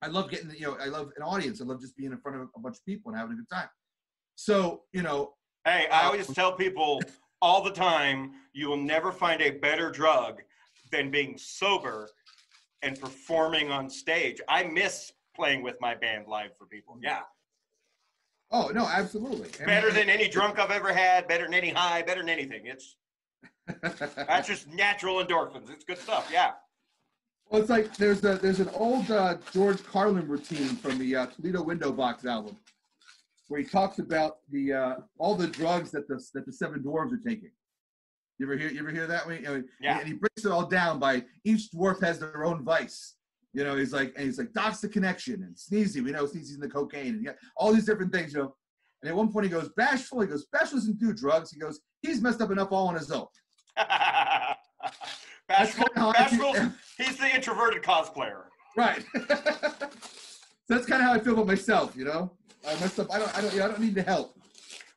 I 0.00 0.06
love 0.06 0.30
getting, 0.30 0.50
you 0.50 0.66
know, 0.66 0.76
I 0.80 0.86
love 0.86 1.10
an 1.16 1.24
audience. 1.24 1.60
I 1.60 1.64
love 1.64 1.80
just 1.80 1.96
being 1.96 2.12
in 2.12 2.18
front 2.18 2.36
of 2.36 2.48
a 2.54 2.60
bunch 2.60 2.76
of 2.76 2.84
people 2.84 3.10
and 3.10 3.18
having 3.18 3.32
a 3.32 3.36
good 3.36 3.48
time. 3.52 3.68
So, 4.36 4.82
you 4.92 5.02
know, 5.02 5.32
Hey, 5.64 5.86
I 5.90 6.04
uh, 6.04 6.06
always 6.06 6.26
tell 6.28 6.52
people 6.52 7.00
all 7.42 7.62
the 7.62 7.70
time, 7.70 8.32
you 8.54 8.68
will 8.68 8.76
never 8.76 9.12
find 9.12 9.42
a 9.42 9.50
better 9.50 9.90
drug 9.90 10.40
than 10.90 11.10
being 11.10 11.36
sober 11.36 12.08
and 12.82 12.98
performing 12.98 13.70
on 13.70 13.90
stage. 13.90 14.40
I 14.48 14.64
miss 14.64 15.12
playing 15.36 15.62
with 15.62 15.76
my 15.80 15.94
band 15.94 16.26
live 16.26 16.56
for 16.56 16.66
people. 16.66 16.98
Yeah. 17.02 17.20
Oh 18.50 18.68
no, 18.68 18.86
absolutely. 18.86 19.50
I 19.60 19.66
Better 19.66 19.88
mean, 19.88 19.96
than 19.96 20.08
any 20.08 20.26
drunk 20.28 20.58
I've 20.58 20.70
ever 20.70 20.92
had. 20.92 21.28
Better 21.28 21.44
than 21.44 21.54
any 21.54 21.68
high. 21.68 22.00
Better 22.00 22.20
than 22.20 22.30
anything. 22.30 22.62
It's 22.64 22.96
that's 24.16 24.48
just 24.48 24.68
natural 24.68 25.22
endorphins. 25.22 25.70
It's 25.70 25.84
good 25.84 25.98
stuff. 25.98 26.30
Yeah. 26.32 26.52
Well, 27.50 27.62
it's 27.62 27.70
like 27.70 27.96
there's 27.96 28.22
a 28.24 28.34
there's 28.36 28.60
an 28.60 28.68
old 28.74 29.10
uh, 29.10 29.36
George 29.52 29.82
Carlin 29.84 30.28
routine 30.28 30.76
from 30.76 30.98
the 30.98 31.16
uh, 31.16 31.26
Toledo 31.26 31.62
Window 31.62 31.92
Box 31.92 32.26
album, 32.26 32.56
where 33.48 33.60
he 33.60 33.66
talks 33.66 33.98
about 33.98 34.38
the 34.50 34.72
uh, 34.74 34.94
all 35.18 35.34
the 35.34 35.46
drugs 35.46 35.90
that 35.92 36.06
the 36.08 36.22
that 36.34 36.44
the 36.44 36.52
seven 36.52 36.82
dwarves 36.82 37.12
are 37.12 37.22
taking. 37.26 37.50
You 38.38 38.46
ever 38.46 38.56
hear 38.56 38.70
you 38.70 38.80
ever 38.80 38.90
hear 38.90 39.06
that 39.06 39.26
one? 39.26 39.64
Yeah. 39.80 39.98
And 39.98 40.06
he 40.06 40.14
breaks 40.14 40.44
it 40.44 40.52
all 40.52 40.66
down 40.66 40.98
by 40.98 41.24
each 41.44 41.70
dwarf 41.74 42.02
has 42.02 42.18
their 42.18 42.44
own 42.44 42.64
vice. 42.64 43.14
You 43.54 43.64
know, 43.64 43.76
he's 43.76 43.94
like 43.94 44.12
and 44.16 44.26
he's 44.26 44.38
like 44.38 44.52
Doc's 44.52 44.80
the 44.80 44.88
connection 44.88 45.42
and 45.42 45.56
Sneezy. 45.56 46.04
We 46.04 46.12
know 46.12 46.26
Sneezy's 46.26 46.54
in 46.54 46.60
the 46.60 46.68
cocaine 46.68 47.14
and 47.14 47.24
yeah, 47.24 47.32
all 47.56 47.72
these 47.72 47.86
different 47.86 48.12
things. 48.12 48.34
You 48.34 48.40
know, 48.40 48.54
and 49.02 49.08
at 49.08 49.16
one 49.16 49.32
point 49.32 49.46
he 49.46 49.50
goes 49.50 49.70
Bashful. 49.74 50.20
He 50.20 50.26
goes 50.26 50.46
Bashful 50.52 50.78
doesn't 50.78 50.98
do 50.98 51.14
drugs. 51.14 51.50
He 51.50 51.58
goes 51.58 51.80
he's 52.02 52.20
messed 52.20 52.42
up 52.42 52.50
enough 52.50 52.72
all 52.72 52.88
on 52.88 52.94
his 52.94 53.10
own. 53.10 53.26
Bashful, 55.48 55.86
kinda 55.86 56.00
how 56.00 56.10
I 56.10 56.28
feel- 56.28 56.52
Bashful, 56.52 56.72
he's 56.98 57.16
the 57.16 57.34
introverted 57.34 57.82
cosplayer. 57.82 58.44
Right. 58.76 59.04
so 59.14 59.88
that's 60.68 60.86
kind 60.86 61.02
of 61.02 61.08
how 61.08 61.12
I 61.14 61.18
feel 61.18 61.32
about 61.32 61.46
myself. 61.46 61.96
You 61.96 62.04
know, 62.04 62.30
I 62.66 62.74
messed 62.80 63.00
up. 63.00 63.08
I 63.12 63.18
don't. 63.18 63.36
I 63.36 63.40
don't. 63.40 63.54
I 63.54 63.68
don't 63.68 63.80
need 63.80 63.94
the 63.94 64.02
help. 64.02 64.34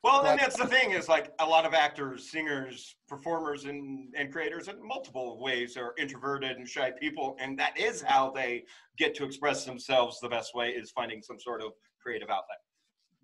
Well, 0.04 0.24
Right. 0.24 0.38
that's 0.38 0.56
the 0.58 0.66
thing 0.66 0.90
is 0.90 1.08
like 1.08 1.32
a 1.38 1.46
lot 1.46 1.64
of 1.64 1.74
actors, 1.74 2.28
singers, 2.28 2.96
performers, 3.08 3.66
and, 3.66 4.12
and 4.16 4.32
creators 4.32 4.66
in 4.66 4.84
multiple 4.84 5.40
ways 5.40 5.76
are 5.76 5.94
introverted 5.96 6.56
and 6.56 6.68
shy 6.68 6.90
people, 7.00 7.36
and 7.40 7.56
that 7.60 7.78
is 7.78 8.02
how 8.02 8.30
they 8.32 8.64
get 8.98 9.14
to 9.14 9.24
express 9.24 9.64
themselves 9.64 10.18
the 10.20 10.28
best 10.28 10.56
way 10.56 10.70
is 10.70 10.90
finding 10.90 11.22
some 11.22 11.38
sort 11.38 11.62
of 11.62 11.70
creative 12.02 12.28
outlet. 12.30 12.58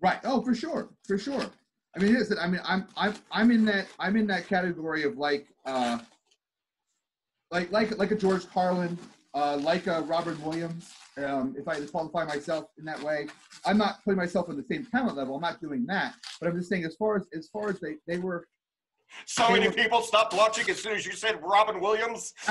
Right. 0.01 0.19
Oh, 0.23 0.41
for 0.41 0.55
sure. 0.55 0.89
For 1.05 1.17
sure. 1.17 1.45
I 1.95 1.99
mean, 1.99 2.13
listen. 2.13 2.37
I 2.39 2.47
mean, 2.47 2.61
I'm 2.63 2.87
I'm 2.95 3.13
I'm 3.31 3.51
in 3.51 3.65
that 3.65 3.87
I'm 3.99 4.15
in 4.15 4.25
that 4.27 4.47
category 4.47 5.03
of 5.03 5.17
like 5.17 5.47
uh 5.65 5.99
like 7.51 7.71
like 7.71 7.97
like 7.97 8.11
a 8.11 8.15
George 8.15 8.47
Carlin, 8.49 8.97
uh, 9.33 9.57
like 9.57 9.87
a 9.87 10.01
Robert 10.01 10.39
Williams. 10.43 10.91
Um, 11.17 11.55
if 11.57 11.67
I 11.67 11.79
qualify 11.81 12.23
myself 12.25 12.65
in 12.77 12.85
that 12.85 13.01
way, 13.03 13.27
I'm 13.65 13.77
not 13.77 14.03
putting 14.03 14.17
myself 14.17 14.49
on 14.49 14.55
the 14.57 14.63
same 14.71 14.85
talent 14.85 15.17
level. 15.17 15.35
I'm 15.35 15.41
not 15.41 15.59
doing 15.61 15.85
that. 15.87 16.15
But 16.39 16.47
I'm 16.49 16.55
just 16.57 16.69
saying, 16.69 16.85
as 16.85 16.95
far 16.95 17.17
as 17.17 17.27
as 17.35 17.49
far 17.49 17.69
as 17.69 17.79
they 17.79 17.95
they 18.07 18.17
were 18.17 18.47
So 19.25 19.47
They 19.47 19.53
many 19.53 19.67
were- 19.67 19.73
people 19.73 20.01
stopped 20.01 20.33
watching 20.33 20.69
as 20.69 20.81
soon 20.81 20.93
as 20.95 21.05
you 21.05 21.13
said 21.13 21.39
Robin 21.43 21.79
Williams. 21.81 22.33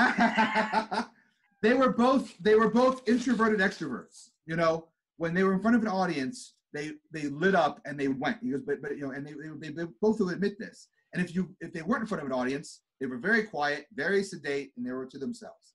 they 1.62 1.74
were 1.74 1.92
both 1.92 2.36
they 2.38 2.54
were 2.54 2.70
both 2.70 3.08
introverted 3.08 3.60
extroverts. 3.60 4.30
You 4.46 4.56
know, 4.56 4.88
when 5.16 5.34
they 5.34 5.44
were 5.44 5.52
in 5.54 5.60
front 5.60 5.76
of 5.76 5.82
an 5.82 5.88
audience, 5.88 6.54
they 6.72 6.92
they 7.12 7.22
lit 7.28 7.54
up 7.54 7.80
and 7.86 7.98
they 7.98 8.08
went. 8.08 8.38
He 8.42 8.50
goes, 8.50 8.62
but 8.66 8.82
but 8.82 8.96
you 8.96 9.02
know, 9.06 9.12
and 9.12 9.26
they 9.26 9.34
they, 9.60 9.72
they 9.72 9.84
both 10.00 10.18
will 10.20 10.30
admit 10.30 10.58
this. 10.58 10.88
And 11.12 11.24
if 11.24 11.34
you 11.34 11.54
if 11.60 11.72
they 11.72 11.82
weren't 11.82 12.02
in 12.02 12.06
front 12.06 12.22
of 12.22 12.26
an 12.26 12.34
audience, 12.34 12.82
they 13.00 13.06
were 13.06 13.18
very 13.18 13.44
quiet, 13.44 13.86
very 13.94 14.22
sedate, 14.22 14.72
and 14.76 14.86
they 14.86 14.92
were 14.92 15.06
to 15.06 15.18
themselves. 15.18 15.74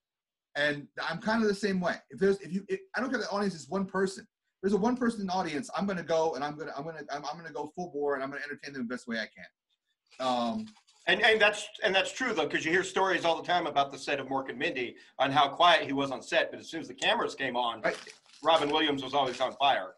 And 0.56 0.88
I'm 1.02 1.20
kind 1.20 1.42
of 1.42 1.48
the 1.48 1.56
same 1.56 1.80
way. 1.80 1.96
If 2.12 2.20
there's 2.20 2.40
if 2.42 2.52
you 2.54 2.64
if, 2.68 2.80
I 2.96 3.00
don't 3.00 3.10
care 3.10 3.20
if 3.20 3.26
the 3.26 3.32
audience 3.32 3.56
is 3.56 3.70
one 3.70 3.86
person. 3.86 4.28
There's 4.62 4.74
a 4.74 4.78
one 4.78 4.96
person 4.96 5.22
in 5.22 5.30
audience. 5.30 5.70
I'm 5.76 5.86
gonna 5.86 6.04
go 6.04 6.36
and 6.36 6.44
I'm 6.44 6.56
gonna 6.58 6.72
I'm 6.78 6.84
gonna 6.86 7.02
I'm, 7.12 7.26
I'm 7.26 7.38
gonna 7.38 7.52
go 7.52 7.72
full 7.76 7.90
bore 7.92 8.14
and 8.16 8.24
I'm 8.24 8.30
gonna 8.30 8.44
entertain 8.44 8.74
them 8.74 8.84
the 8.88 8.94
best 8.94 9.08
way 9.08 9.18
I 9.18 9.28
can. 9.36 10.26
Um, 10.28 10.68
And, 11.06 11.22
and 11.22 11.42
that's 11.42 11.68
and 11.84 11.94
that's 11.94 12.14
true 12.14 12.34
though, 12.34 12.46
because 12.46 12.64
you 12.64 12.72
hear 12.72 12.84
stories 12.84 13.26
all 13.26 13.36
the 13.42 13.48
time 13.48 13.68
about 13.68 13.92
the 13.92 13.98
set 13.98 14.20
of 14.22 14.28
Mork 14.28 14.50
and 14.50 14.58
Mindy 14.58 14.96
on 15.20 15.32
how 15.32 15.50
quiet 15.50 15.86
he 15.86 15.92
was 15.92 16.12
on 16.12 16.22
set, 16.22 16.50
but 16.50 16.60
as 16.62 16.70
soon 16.70 16.80
as 16.80 16.88
the 16.88 16.94
cameras 16.94 17.36
came 17.36 17.58
on, 17.58 17.82
right. 17.82 17.98
Robin 18.42 18.70
Williams 18.70 19.04
was 19.04 19.14
always 19.14 19.40
on 19.42 19.54
fire. 19.54 19.96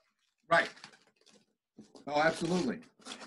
Right. 0.50 0.70
Oh, 2.08 2.22
absolutely. 2.22 2.80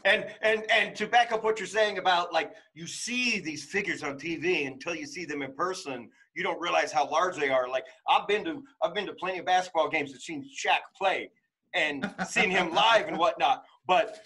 And 0.04 0.26
and 0.42 0.64
and 0.70 0.94
to 0.96 1.06
back 1.06 1.32
up 1.32 1.44
what 1.44 1.58
you're 1.58 1.66
saying 1.66 1.98
about 1.98 2.32
like 2.32 2.52
you 2.74 2.86
see 2.86 3.38
these 3.40 3.64
figures 3.64 4.02
on 4.02 4.18
TV 4.18 4.66
until 4.66 4.94
you 4.94 5.06
see 5.06 5.24
them 5.24 5.42
in 5.42 5.52
person, 5.54 6.08
you 6.34 6.42
don't 6.42 6.60
realize 6.60 6.92
how 6.92 7.08
large 7.08 7.36
they 7.36 7.48
are. 7.48 7.68
Like 7.68 7.84
I've 8.08 8.26
been 8.26 8.44
to 8.44 8.62
I've 8.82 8.94
been 8.94 9.06
to 9.06 9.12
plenty 9.14 9.38
of 9.38 9.46
basketball 9.46 9.88
games 9.88 10.12
and 10.12 10.20
seen 10.20 10.42
Shaq 10.42 10.78
play 10.96 11.30
and 11.74 12.12
seen 12.26 12.50
him 12.50 12.70
live 12.74 13.08
and 13.08 13.18
whatnot. 13.18 13.64
But 13.86 14.20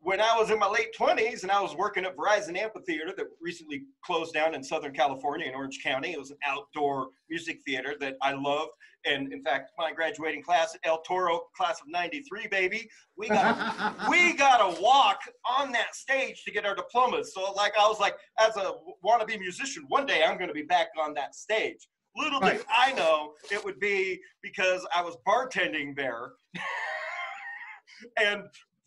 when 0.00 0.20
I 0.20 0.36
was 0.38 0.50
in 0.50 0.58
my 0.58 0.68
late 0.68 0.94
20s 0.98 1.42
and 1.42 1.50
I 1.50 1.60
was 1.60 1.74
working 1.74 2.04
at 2.04 2.16
Verizon 2.16 2.56
Amphitheater 2.56 3.12
that 3.16 3.26
recently 3.40 3.82
closed 4.04 4.32
down 4.32 4.54
in 4.54 4.62
Southern 4.62 4.92
California 4.92 5.46
in 5.46 5.54
Orange 5.54 5.80
County, 5.82 6.12
it 6.12 6.18
was 6.18 6.30
an 6.30 6.38
outdoor 6.46 7.08
music 7.28 7.60
theater 7.66 7.94
that 8.00 8.16
I 8.22 8.32
loved. 8.32 8.70
And 9.04 9.32
in 9.32 9.42
fact, 9.42 9.70
my 9.78 9.92
graduating 9.92 10.42
class, 10.42 10.76
El 10.84 11.02
Toro 11.02 11.42
class 11.56 11.80
of 11.80 11.88
93, 11.88 12.48
baby, 12.48 12.88
we 13.16 13.28
got 13.28 14.08
we 14.10 14.34
got 14.34 14.58
to 14.58 14.80
walk 14.80 15.20
on 15.48 15.72
that 15.72 15.94
stage 15.94 16.42
to 16.44 16.50
get 16.50 16.66
our 16.66 16.74
diplomas. 16.74 17.32
So, 17.32 17.52
like, 17.52 17.72
I 17.78 17.86
was 17.86 18.00
like, 18.00 18.16
as 18.38 18.56
a 18.56 18.72
wannabe 19.04 19.38
musician, 19.38 19.84
one 19.88 20.06
day 20.06 20.24
I'm 20.24 20.36
going 20.36 20.48
to 20.48 20.54
be 20.54 20.62
back 20.62 20.88
on 21.00 21.14
that 21.14 21.34
stage. 21.34 21.88
Little 22.16 22.40
did 22.40 22.64
I 22.68 22.92
know 22.94 23.32
it 23.50 23.64
would 23.64 23.78
be 23.78 24.18
because 24.42 24.84
I 24.94 25.02
was 25.02 25.16
bartending 25.26 25.94
there 25.94 26.32
and 28.20 28.42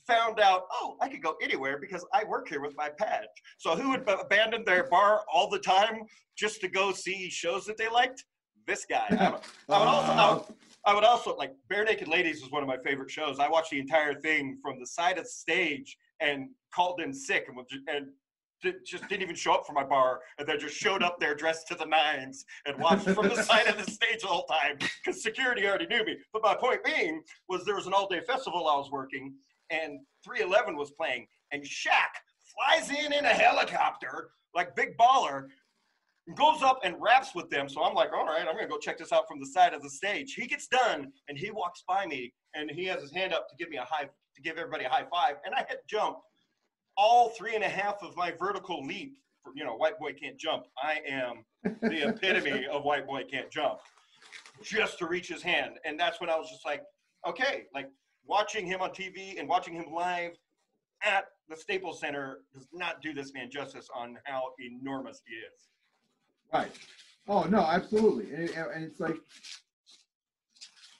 found 0.08 0.40
out, 0.40 0.64
oh, 0.72 0.98
I 1.02 1.08
could 1.08 1.22
go 1.22 1.36
anywhere 1.42 1.78
because 1.80 2.06
I 2.14 2.24
work 2.24 2.50
here 2.50 2.62
with 2.62 2.76
my 2.76 2.90
badge. 2.98 3.28
So, 3.58 3.76
who 3.76 3.90
would 3.92 4.08
ab- 4.10 4.20
abandon 4.22 4.64
their 4.66 4.86
bar 4.88 5.22
all 5.32 5.50
the 5.50 5.60
time 5.60 6.04
just 6.38 6.62
to 6.62 6.68
go 6.68 6.92
see 6.92 7.30
shows 7.30 7.66
that 7.66 7.78
they 7.78 7.90
liked? 7.90 8.26
This 8.68 8.86
guy. 8.86 9.06
I 9.10 9.30
would- 9.32 9.42
I 9.70 9.80
would 9.80 9.88
also, 9.88 10.12
I 10.12 10.34
would, 10.34 10.44
I 10.86 10.94
would 10.96 11.04
also 11.04 11.36
like 11.36 11.54
Barenaked 11.72 12.08
Ladies 12.08 12.42
was 12.42 12.52
one 12.52 12.62
of 12.64 12.68
my 12.68 12.78
favorite 12.78 13.10
shows. 13.12 13.40
I 13.40 13.50
watched 13.50 13.72
the 13.72 13.80
entire 13.80 14.20
thing 14.20 14.58
from 14.62 14.80
the 14.80 14.86
side 14.86 15.18
of 15.18 15.24
the 15.26 15.30
stage 15.30 15.98
and 16.20 16.50
called 16.74 17.02
in 17.02 17.14
sick 17.14 17.48
and 17.48 17.58
and 17.88 18.08
just 18.86 19.08
didn't 19.10 19.24
even 19.24 19.36
show 19.36 19.54
up 19.54 19.66
for 19.66 19.74
my 19.74 19.84
bar 19.84 20.20
and 20.38 20.48
then 20.48 20.60
just 20.60 20.76
showed 20.76 21.02
up 21.02 21.20
there 21.20 21.34
dressed 21.34 21.68
to 21.68 21.74
the 21.74 21.86
nines 21.86 22.46
and 22.68 22.78
watched 22.78 23.10
from 23.10 23.28
the 23.28 23.42
side 23.42 23.66
of 23.68 23.76
the 23.84 23.92
stage 23.92 24.22
the 24.22 24.28
whole 24.28 24.44
time 24.46 24.78
because 25.04 25.24
security 25.24 25.66
already 25.68 25.88
knew 25.88 26.06
me. 26.06 26.16
But 26.32 26.44
my 26.44 26.54
point 26.54 26.84
being 26.84 27.24
was 27.50 27.66
there 27.66 27.74
was 27.76 27.88
an 27.88 27.94
all 27.94 28.08
day 28.08 28.22
festival 28.22 28.68
I 28.70 28.78
was 28.78 28.92
working 28.92 29.34
and 29.72 30.00
311 30.24 30.76
was 30.76 30.92
playing 30.92 31.26
and 31.52 31.64
Shaq 31.64 32.14
flies 32.54 32.90
in 32.90 33.14
in 33.14 33.26
a 33.26 33.30
helicopter 33.30 34.32
like 34.54 34.76
big 34.76 34.98
baller 34.98 35.48
goes 36.36 36.62
up 36.62 36.80
and 36.84 36.96
raps 37.00 37.34
with 37.34 37.50
them. 37.50 37.68
So 37.68 37.84
I'm 37.84 37.96
like, 37.96 38.14
all 38.14 38.26
right, 38.26 38.46
I'm 38.48 38.56
gonna 38.56 38.68
go 38.68 38.78
check 38.78 38.98
this 38.98 39.12
out 39.12 39.28
from 39.28 39.40
the 39.40 39.46
side 39.46 39.74
of 39.74 39.82
the 39.82 39.90
stage. 39.90 40.34
He 40.34 40.48
gets 40.48 40.68
done 40.68 41.12
and 41.28 41.38
he 41.38 41.52
walks 41.52 41.84
by 41.88 42.06
me 42.06 42.34
and 42.54 42.70
he 42.70 42.86
has 42.86 43.02
his 43.02 43.12
hand 43.12 43.34
up 43.34 43.48
to 43.50 43.56
give 43.58 43.70
me 43.70 43.78
a 43.78 43.84
high 43.84 44.04
to 44.04 44.42
give 44.42 44.58
everybody 44.58 44.86
a 44.86 44.90
high 44.90 45.06
five. 45.12 45.38
And 45.46 45.54
I 45.54 45.66
had 45.68 45.80
jumped 45.90 46.22
all 46.98 47.30
three 47.30 47.56
and 47.56 47.64
a 47.64 47.70
half 47.70 48.02
of 48.04 48.16
my 48.16 48.32
vertical 48.32 48.86
leap. 48.86 49.16
For, 49.44 49.52
you 49.56 49.66
know, 49.66 49.76
white 49.76 49.98
boy 50.00 50.14
can't 50.14 50.38
jump. 50.38 50.66
I 50.82 51.00
am 51.10 51.44
the 51.64 52.10
epitome 52.10 52.68
of 52.68 52.84
white 52.84 53.08
boy 53.08 53.24
can't 53.30 53.50
jump. 53.50 53.80
Just 54.62 55.00
to 55.00 55.08
reach 55.08 55.28
his 55.28 55.42
hand. 55.42 55.80
And 55.84 56.00
that's 56.00 56.22
when 56.22 56.30
I 56.30 56.36
was 56.36 56.48
just 56.48 56.64
like, 56.64 56.84
okay, 57.28 57.64
like 57.74 57.88
watching 58.26 58.66
him 58.66 58.82
on 58.82 58.92
TV 58.92 59.40
and 59.40 59.48
watching 59.48 59.74
him 59.74 59.94
live 59.94 60.32
at 61.04 61.26
the 61.50 61.56
Staples 61.56 62.00
Center 62.00 62.40
does 62.54 62.68
not 62.74 63.02
do 63.02 63.14
this 63.14 63.34
man 63.34 63.50
justice 63.50 63.90
on 63.96 64.18
how 64.24 64.44
enormous 64.60 65.22
he 65.28 65.36
is. 65.36 65.70
Right. 66.54 66.72
Oh 67.28 67.44
no, 67.44 67.62
absolutely. 67.62 68.34
And, 68.34 68.50
and 68.50 68.84
it's 68.84 69.00
like 69.00 69.16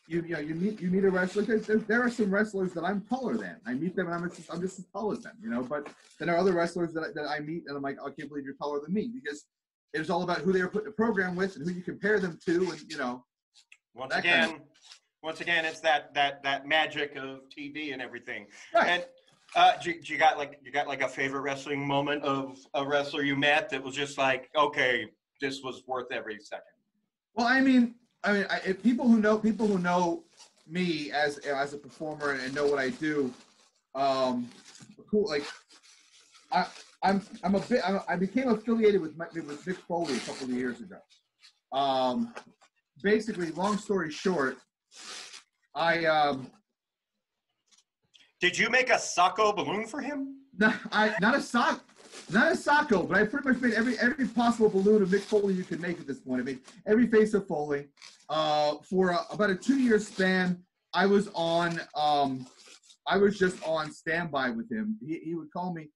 you 0.08 0.22
you 0.24 0.34
know 0.34 0.40
you 0.40 0.56
meet 0.56 0.82
you 0.82 0.90
meet 0.90 1.04
a 1.04 1.10
wrestler. 1.10 1.44
Because 1.44 1.66
there, 1.66 1.78
there 1.78 2.02
are 2.02 2.10
some 2.10 2.34
wrestlers 2.34 2.74
that 2.74 2.84
I'm 2.84 3.02
taller 3.02 3.38
than. 3.38 3.58
I 3.66 3.74
meet 3.74 3.96
them 3.96 4.08
and 4.08 4.16
I'm 4.16 4.30
just 4.30 4.52
I'm 4.52 4.62
just 4.62 4.80
as 4.80 4.86
tall 4.88 5.12
as 5.12 5.20
them. 5.20 5.34
You 5.42 5.50
know. 5.50 5.64
But 5.64 5.88
then 6.20 6.28
there 6.28 6.36
are 6.36 6.40
other 6.40 6.54
wrestlers 6.54 6.94
that 6.94 7.04
I, 7.04 7.08
that 7.16 7.30
I 7.30 7.40
meet 7.40 7.64
and 7.68 7.76
I'm 7.76 7.84
like, 7.84 7.98
I 8.02 8.10
can't 8.12 8.30
believe 8.30 8.46
you're 8.46 8.56
taller 8.56 8.80
than 8.84 8.94
me 8.94 9.12
because 9.14 9.46
it's 9.94 10.10
all 10.10 10.24
about 10.24 10.40
who 10.40 10.54
they 10.54 10.62
were 10.62 10.70
put 10.70 10.84
in 10.84 10.90
the 10.90 10.92
program 10.92 11.36
with 11.36 11.56
and 11.56 11.68
who 11.68 11.74
you 11.74 11.82
compare 11.82 12.20
them 12.20 12.38
to, 12.46 12.72
and 12.72 12.82
you 12.90 12.98
know. 12.98 13.26
Once 13.94 14.14
That 14.14 14.24
kind 14.24 14.52
again, 14.52 14.62
once 15.24 15.42
again, 15.42 15.66
it's 15.66 15.80
that 15.82 16.14
that 16.14 16.44
that 16.44 16.68
magic 16.68 17.16
of 17.16 17.42
TV 17.56 17.94
and 17.94 18.02
everything. 18.02 18.48
Right. 18.74 18.88
And 18.88 19.06
uh, 19.56 19.74
do, 19.84 19.94
do 20.00 20.14
you 20.14 20.20
got 20.20 20.38
like 20.38 20.60
you 20.64 20.72
got 20.72 20.88
like 20.88 21.02
a 21.02 21.08
favorite 21.08 21.42
wrestling 21.42 21.86
moment 21.86 22.24
of 22.24 22.58
a 22.74 22.86
wrestler 22.86 23.24
you 23.24 23.36
met 23.36 23.70
that 23.70 23.84
was 23.84 23.96
just 23.96 24.18
like, 24.18 24.50
okay, 24.56 25.08
this 25.40 25.62
was 25.64 25.84
worth 25.88 26.12
every 26.12 26.40
second. 26.40 26.64
Well, 27.36 27.48
I 27.48 27.62
mean, 27.62 27.96
I 28.24 28.34
mean, 28.34 28.46
I, 28.50 28.62
if 28.66 28.82
people 28.82 29.08
who 29.08 29.20
know 29.20 29.38
people 29.38 29.68
who 29.68 29.78
know 29.78 30.24
me 30.68 31.12
as 31.12 31.38
as 31.40 31.74
a 31.74 31.78
performer 31.78 32.32
and 32.32 32.54
know 32.56 32.66
what 32.66 32.80
I 32.80 32.90
do, 32.90 33.34
um, 33.96 34.50
cool. 35.10 35.28
Like, 35.28 35.46
I 36.52 36.66
I'm 37.04 37.22
I'm 37.44 37.56
a 37.56 37.60
bit 37.60 37.82
I, 37.84 38.00
I 38.08 38.16
became 38.16 38.50
affiliated 38.50 39.02
with 39.02 39.18
with 39.18 39.66
Mick 39.66 39.78
Foley 39.88 40.16
a 40.16 40.20
couple 40.20 40.46
of 40.46 40.52
years 40.52 40.80
ago. 40.80 40.98
Um, 41.74 42.34
basically, 43.04 43.52
long 43.52 43.78
story 43.78 44.12
short, 44.12 44.58
I 45.76 46.06
um, 46.06 46.52
Did 48.40 48.58
you 48.58 48.70
make 48.70 48.90
a 48.90 48.96
Socko 48.96 49.56
balloon 49.56 49.88
for 49.88 50.02
him? 50.02 50.42
not, 50.58 50.76
I 50.92 51.16
not 51.20 51.36
a 51.36 51.42
sock. 51.42 51.84
Not 52.30 52.52
a 52.52 52.56
Socko, 52.56 53.08
but 53.08 53.18
I 53.18 53.26
pretty 53.26 53.50
much 53.50 53.62
made 53.62 53.74
every 53.74 53.98
every 54.00 54.28
possible 54.28 54.70
balloon 54.70 55.02
of 55.02 55.10
Mick 55.10 55.22
Foley 55.22 55.54
you 55.54 55.64
can 55.64 55.80
make 55.82 56.00
at 56.00 56.08
this 56.08 56.20
point. 56.20 56.42
I 56.42 56.44
made 56.44 56.60
every 56.86 57.08
face 57.08 57.34
of 57.34 57.48
Foley. 57.48 57.88
Uh, 58.30 58.76
for 58.90 59.10
a, 59.10 59.20
about 59.32 59.50
a 59.50 59.56
two 59.56 59.80
year 59.80 60.00
span, 60.00 60.62
I 60.94 61.06
was 61.06 61.30
on 61.34 61.80
um, 61.96 62.46
I 63.08 63.18
was 63.18 63.38
just 63.38 63.62
on 63.66 63.92
standby 63.92 64.52
with 64.52 64.72
him. 64.72 64.98
He, 65.02 65.20
he 65.24 65.36
would 65.36 65.52
call 65.52 65.74
me 65.74 65.90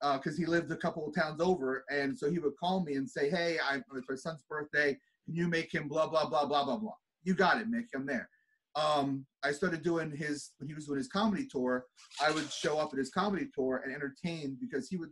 because 0.00 0.34
uh, 0.34 0.38
he 0.38 0.46
lived 0.46 0.70
a 0.72 0.76
couple 0.76 1.06
of 1.06 1.14
towns 1.14 1.40
over, 1.40 1.84
and 1.90 2.16
so 2.16 2.30
he 2.30 2.38
would 2.38 2.56
call 2.58 2.82
me 2.84 2.94
and 2.94 3.08
say, 3.08 3.30
"Hey, 3.30 3.58
I, 3.58 3.76
it's 3.76 4.08
my 4.08 4.14
son's 4.16 4.42
birthday. 4.48 4.96
Can 5.24 5.34
you 5.34 5.48
make 5.48 5.72
him 5.72 5.88
blah 5.88 6.06
blah 6.06 6.28
blah 6.28 6.46
blah 6.46 6.64
blah 6.64 6.76
blah?" 6.76 6.94
You 7.24 7.34
got 7.34 7.60
it, 7.60 7.70
Mick. 7.70 7.86
I'm 7.94 8.06
there. 8.06 8.28
Um, 8.74 9.26
I 9.42 9.52
started 9.52 9.82
doing 9.82 10.10
his 10.10 10.52
when 10.58 10.68
he 10.68 10.74
was 10.74 10.86
doing 10.86 10.98
his 10.98 11.08
comedy 11.08 11.46
tour. 11.46 11.86
I 12.22 12.30
would 12.30 12.50
show 12.50 12.78
up 12.78 12.92
at 12.92 12.98
his 12.98 13.10
comedy 13.10 13.48
tour 13.54 13.82
and 13.84 13.94
entertain 13.94 14.56
because 14.60 14.88
he 14.88 14.96
would 14.96 15.10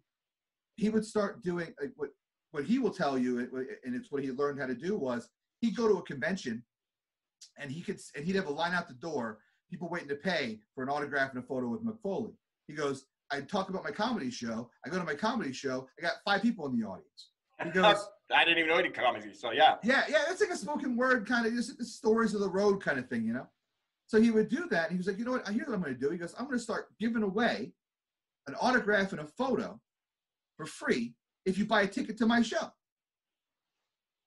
he 0.76 0.88
would 0.88 1.04
start 1.04 1.42
doing 1.42 1.74
like 1.80 1.92
what 1.96 2.10
what 2.52 2.64
he 2.64 2.78
will 2.78 2.90
tell 2.90 3.18
you, 3.18 3.38
and 3.84 3.94
it's 3.94 4.10
what 4.10 4.22
he 4.22 4.30
learned 4.30 4.58
how 4.58 4.66
to 4.66 4.74
do 4.74 4.96
was 4.96 5.28
he'd 5.60 5.76
go 5.76 5.88
to 5.88 5.98
a 5.98 6.02
convention 6.02 6.64
and 7.58 7.70
he 7.70 7.80
could 7.80 7.98
and 8.16 8.24
he'd 8.24 8.36
have 8.36 8.46
a 8.46 8.52
line 8.52 8.72
out 8.72 8.88
the 8.88 8.94
door, 8.94 9.38
people 9.70 9.88
waiting 9.88 10.08
to 10.08 10.16
pay 10.16 10.60
for 10.74 10.82
an 10.82 10.88
autograph 10.88 11.30
and 11.30 11.42
a 11.42 11.46
photo 11.46 11.68
with 11.68 11.84
Mick 11.84 12.00
Foley. 12.02 12.32
He 12.66 12.74
goes, 12.74 13.04
I 13.30 13.40
talk 13.42 13.68
about 13.68 13.84
my 13.84 13.90
comedy 13.90 14.30
show. 14.30 14.70
I 14.84 14.90
go 14.90 14.98
to 14.98 15.04
my 15.04 15.14
comedy 15.14 15.52
show. 15.52 15.86
I 15.98 16.02
got 16.02 16.14
five 16.24 16.42
people 16.42 16.66
in 16.66 16.78
the 16.78 16.86
audience. 16.86 17.30
He 17.62 17.70
goes, 17.70 18.08
I 18.34 18.44
didn't 18.44 18.58
even 18.58 18.70
know 18.70 18.78
any 18.78 18.90
comedy, 18.90 19.34
so 19.34 19.50
yeah. 19.50 19.76
Yeah, 19.82 20.04
yeah, 20.08 20.22
it's 20.30 20.40
like 20.40 20.50
a 20.50 20.56
spoken 20.56 20.96
word 20.96 21.26
kind 21.26 21.46
of 21.46 21.52
just 21.52 21.82
stories 21.84 22.34
of 22.34 22.40
the 22.40 22.48
road 22.48 22.82
kind 22.82 22.98
of 22.98 23.08
thing, 23.08 23.24
you 23.24 23.32
know. 23.32 23.46
So 24.06 24.20
he 24.20 24.30
would 24.30 24.48
do 24.48 24.66
that. 24.70 24.84
And 24.84 24.92
he 24.92 24.96
was 24.96 25.06
like, 25.06 25.18
you 25.18 25.24
know 25.24 25.32
what? 25.32 25.46
Here's 25.48 25.68
what 25.68 25.74
I'm 25.74 25.82
going 25.82 25.94
to 25.94 26.00
do. 26.00 26.10
He 26.10 26.18
goes, 26.18 26.34
I'm 26.38 26.46
going 26.46 26.58
to 26.58 26.62
start 26.62 26.88
giving 26.98 27.22
away 27.22 27.72
an 28.46 28.54
autograph 28.60 29.12
and 29.12 29.20
a 29.20 29.24
photo 29.24 29.80
for 30.56 30.66
free 30.66 31.14
if 31.46 31.58
you 31.58 31.64
buy 31.64 31.82
a 31.82 31.86
ticket 31.86 32.16
to 32.18 32.26
my 32.26 32.42
show. 32.42 32.72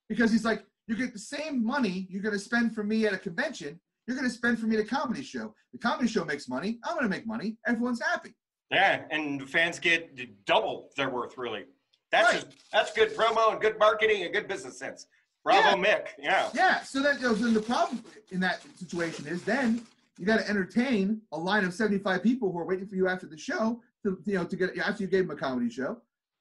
Because 0.09 0.31
he's 0.31 0.45
like, 0.45 0.65
you 0.87 0.95
get 0.95 1.13
the 1.13 1.19
same 1.19 1.65
money 1.65 2.07
you're 2.09 2.21
going 2.21 2.33
to 2.33 2.39
spend 2.39 2.75
for 2.75 2.83
me 2.83 3.05
at 3.05 3.13
a 3.13 3.17
convention, 3.17 3.79
you're 4.07 4.17
going 4.17 4.29
to 4.29 4.33
spend 4.33 4.59
for 4.59 4.67
me 4.67 4.75
at 4.75 4.81
a 4.81 4.87
comedy 4.87 5.23
show. 5.23 5.53
The 5.71 5.79
comedy 5.79 6.07
show 6.07 6.25
makes 6.25 6.47
money. 6.49 6.79
I'm 6.83 6.93
going 6.93 7.03
to 7.03 7.09
make 7.09 7.25
money. 7.25 7.57
Everyone's 7.67 8.01
happy. 8.01 8.35
Yeah, 8.71 9.03
and 9.11 9.49
fans 9.49 9.79
get 9.79 10.45
double 10.45 10.89
their 10.97 11.09
worth, 11.09 11.37
really. 11.37 11.65
That's 12.13 12.33
right. 12.33 12.45
that's 12.71 12.93
good 12.93 13.15
promo 13.15 13.51
and 13.51 13.59
good 13.59 13.79
marketing 13.79 14.23
and 14.23 14.31
good 14.31 14.47
business 14.47 14.77
sense. 14.77 15.07
Bravo, 15.43 15.77
yeah. 15.81 15.83
Mick. 15.83 16.07
Yeah. 16.19 16.49
Yeah. 16.53 16.81
So 16.83 17.01
that 17.01 17.21
know, 17.21 17.33
then 17.33 17.53
the 17.53 17.61
problem 17.61 18.03
in 18.31 18.39
that 18.39 18.61
situation 18.77 19.27
is 19.27 19.43
then 19.43 19.81
you 20.17 20.25
got 20.25 20.39
to 20.39 20.47
entertain 20.47 21.21
a 21.31 21.37
line 21.37 21.65
of 21.65 21.73
75 21.73 22.21
people 22.21 22.51
who 22.51 22.59
are 22.59 22.65
waiting 22.65 22.87
for 22.87 22.95
you 22.95 23.07
after 23.07 23.25
the 23.25 23.37
show 23.37 23.81
to 24.03 24.21
you 24.25 24.35
know 24.35 24.45
to 24.45 24.55
get 24.55 24.77
after 24.77 25.03
you 25.03 25.09
gave 25.09 25.25
him 25.25 25.31
a 25.31 25.35
comedy 25.35 25.69
show. 25.69 25.97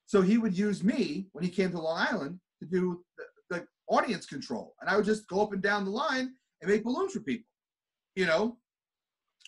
So 0.06 0.20
he 0.20 0.36
would 0.36 0.56
use 0.56 0.84
me 0.84 1.28
when 1.32 1.42
he 1.42 1.50
came 1.50 1.70
to 1.70 1.80
Long 1.80 2.06
Island 2.10 2.38
to 2.60 2.66
do 2.66 3.02
the, 3.16 3.24
the 3.56 3.66
audience 3.88 4.26
control, 4.26 4.74
and 4.80 4.90
I 4.90 4.96
would 4.96 5.06
just 5.06 5.26
go 5.26 5.40
up 5.40 5.52
and 5.52 5.62
down 5.62 5.84
the 5.86 5.90
line 5.90 6.34
and 6.60 6.70
make 6.70 6.84
balloons 6.84 7.14
for 7.14 7.20
people. 7.20 7.46
You 8.14 8.26
know, 8.26 8.58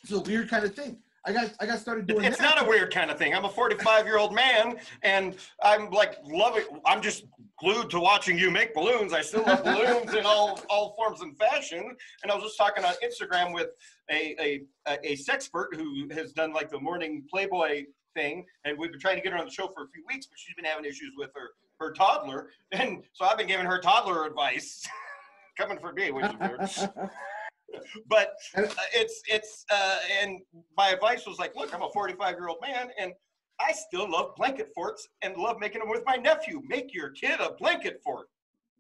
it's 0.03 0.13
a 0.13 0.21
weird 0.21 0.49
kind 0.49 0.65
of 0.65 0.75
thing. 0.75 0.99
I 1.27 1.33
got 1.33 1.51
I 1.59 1.67
got 1.67 1.79
started 1.79 2.07
doing. 2.07 2.25
It's 2.25 2.39
that. 2.39 2.57
not 2.57 2.67
a 2.67 2.69
weird 2.69 2.93
kind 2.93 3.11
of 3.11 3.19
thing. 3.19 3.35
I'm 3.35 3.45
a 3.45 3.49
45 3.49 4.05
year 4.05 4.19
old 4.19 4.35
man, 4.35 4.77
and 5.03 5.37
I'm 5.63 5.91
like 5.91 6.19
loving. 6.25 6.65
I'm 6.85 7.01
just 7.01 7.25
glued 7.59 7.89
to 7.91 8.01
watching 8.01 8.39
you 8.39 8.51
make 8.51 8.75
balloons. 8.75 9.13
I 9.13 9.23
still 9.23 9.43
love 9.43 9.65
balloons 9.65 10.13
in 10.15 10.27
all 10.27 10.61
all 10.69 10.95
forms 10.97 11.23
and 11.23 11.37
fashion. 11.39 11.97
And 12.23 12.31
I 12.31 12.35
was 12.35 12.45
just 12.45 12.59
talking 12.59 12.85
on 12.85 12.95
Instagram 13.03 13.55
with 13.55 13.69
a 14.11 14.37
a 14.41 14.97
a 15.03 15.17
sexpert 15.17 15.75
who 15.75 16.09
has 16.13 16.33
done 16.33 16.53
like 16.53 16.71
the 16.71 16.81
morning 16.81 17.25
Playboy 17.31 17.85
thing, 18.15 18.45
and 18.65 18.79
we've 18.79 18.91
been 18.91 19.01
trying 19.01 19.17
to 19.17 19.23
get 19.23 19.33
her 19.33 19.39
on 19.39 19.47
the 19.47 19.51
show 19.51 19.69
for 19.69 19.85
a 19.85 19.89
few 19.89 20.05
weeks, 20.09 20.27
but 20.27 20.39
she's 20.39 20.55
been 20.55 20.67
having 20.67 20.85
issues 20.85 21.13
with 21.17 21.31
her 21.35 21.51
her 21.81 21.93
toddler, 21.93 22.51
and 22.73 23.03
so 23.15 23.25
I've 23.25 23.39
been 23.39 23.49
giving 23.49 23.67
her 23.67 23.81
toddler 23.81 24.27
advice, 24.27 24.87
coming 25.59 25.79
for 25.79 25.93
me, 25.93 26.11
which 26.11 26.27
is 26.27 26.35
weird. 26.39 27.11
but 28.09 28.35
uh, 28.57 28.63
it's 28.93 29.23
it's 29.27 29.65
uh, 29.73 29.99
and 30.23 30.41
my 30.77 30.91
advice 30.91 31.27
was 31.27 31.39
like, 31.39 31.55
look, 31.57 31.75
I'm 31.75 31.83
a 31.83 31.91
45 31.91 32.35
year 32.37 32.49
old 32.49 32.59
man, 32.63 32.89
and 32.99 33.13
I 33.61 33.73
still 33.73 34.11
love 34.11 34.35
blanket 34.37 34.71
forts 34.75 35.09
and 35.23 35.37
love 35.37 35.59
making 35.61 35.81
them 35.81 35.89
with 35.89 36.03
my 36.07 36.17
nephew. 36.17 36.63
Make 36.67 36.95
your 36.95 37.11
kid 37.11 37.41
a 37.41 37.53
blanket 37.53 38.01
fort. 38.05 38.29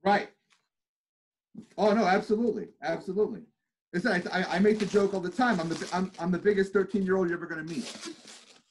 Right. 0.04 0.28
Oh 1.78 1.92
no, 1.92 2.04
absolutely, 2.04 2.68
absolutely. 2.82 3.42
Listen, 3.92 4.22
I, 4.32 4.44
I 4.56 4.58
make 4.58 4.80
the 4.80 4.86
joke 4.86 5.14
all 5.14 5.20
the 5.20 5.30
time. 5.30 5.60
I'm 5.60 5.68
the 5.68 5.88
I'm, 5.92 6.10
I'm 6.18 6.30
the 6.30 6.38
biggest 6.38 6.72
13 6.72 7.04
year 7.04 7.16
old 7.16 7.28
you're 7.28 7.38
ever 7.38 7.46
going 7.46 7.64
to 7.64 7.72
meet. 7.72 8.14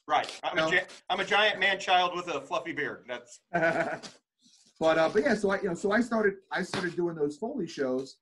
Right. 0.06 0.40
I'm, 0.44 0.58
a, 0.58 0.82
I'm 1.08 1.20
a 1.20 1.24
giant 1.24 1.58
man 1.58 1.80
child 1.80 2.14
with 2.14 2.28
a 2.28 2.40
fluffy 2.42 2.72
beard. 2.72 3.06
That's. 3.08 3.40
but 3.52 4.98
uh, 4.98 5.08
but 5.08 5.22
yeah, 5.22 5.34
so 5.34 5.50
I 5.50 5.60
you 5.62 5.68
know 5.68 5.74
so 5.74 5.92
I 5.92 6.00
started 6.00 6.34
I 6.52 6.62
started 6.62 6.94
doing 6.94 7.14
those 7.14 7.38
Foley 7.38 7.66
shows 7.66 8.16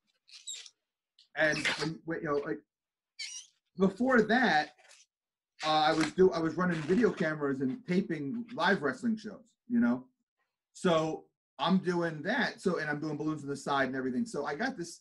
and 1.36 1.58
you 1.78 2.20
know, 2.22 2.36
like 2.44 2.58
before 3.78 4.22
that, 4.22 4.70
uh, 5.64 5.70
I 5.70 5.92
was 5.92 6.10
do 6.12 6.30
I 6.32 6.38
was 6.38 6.56
running 6.56 6.80
video 6.82 7.10
cameras 7.10 7.60
and 7.60 7.78
taping 7.86 8.44
live 8.54 8.82
wrestling 8.82 9.16
shows. 9.16 9.42
You 9.68 9.80
know, 9.80 10.04
so 10.72 11.24
I'm 11.58 11.78
doing 11.78 12.22
that. 12.22 12.60
So 12.60 12.78
and 12.78 12.90
I'm 12.90 13.00
doing 13.00 13.16
balloons 13.16 13.42
on 13.42 13.48
the 13.48 13.56
side 13.56 13.88
and 13.88 13.96
everything. 13.96 14.26
So 14.26 14.44
I 14.44 14.54
got 14.54 14.76
this 14.76 15.00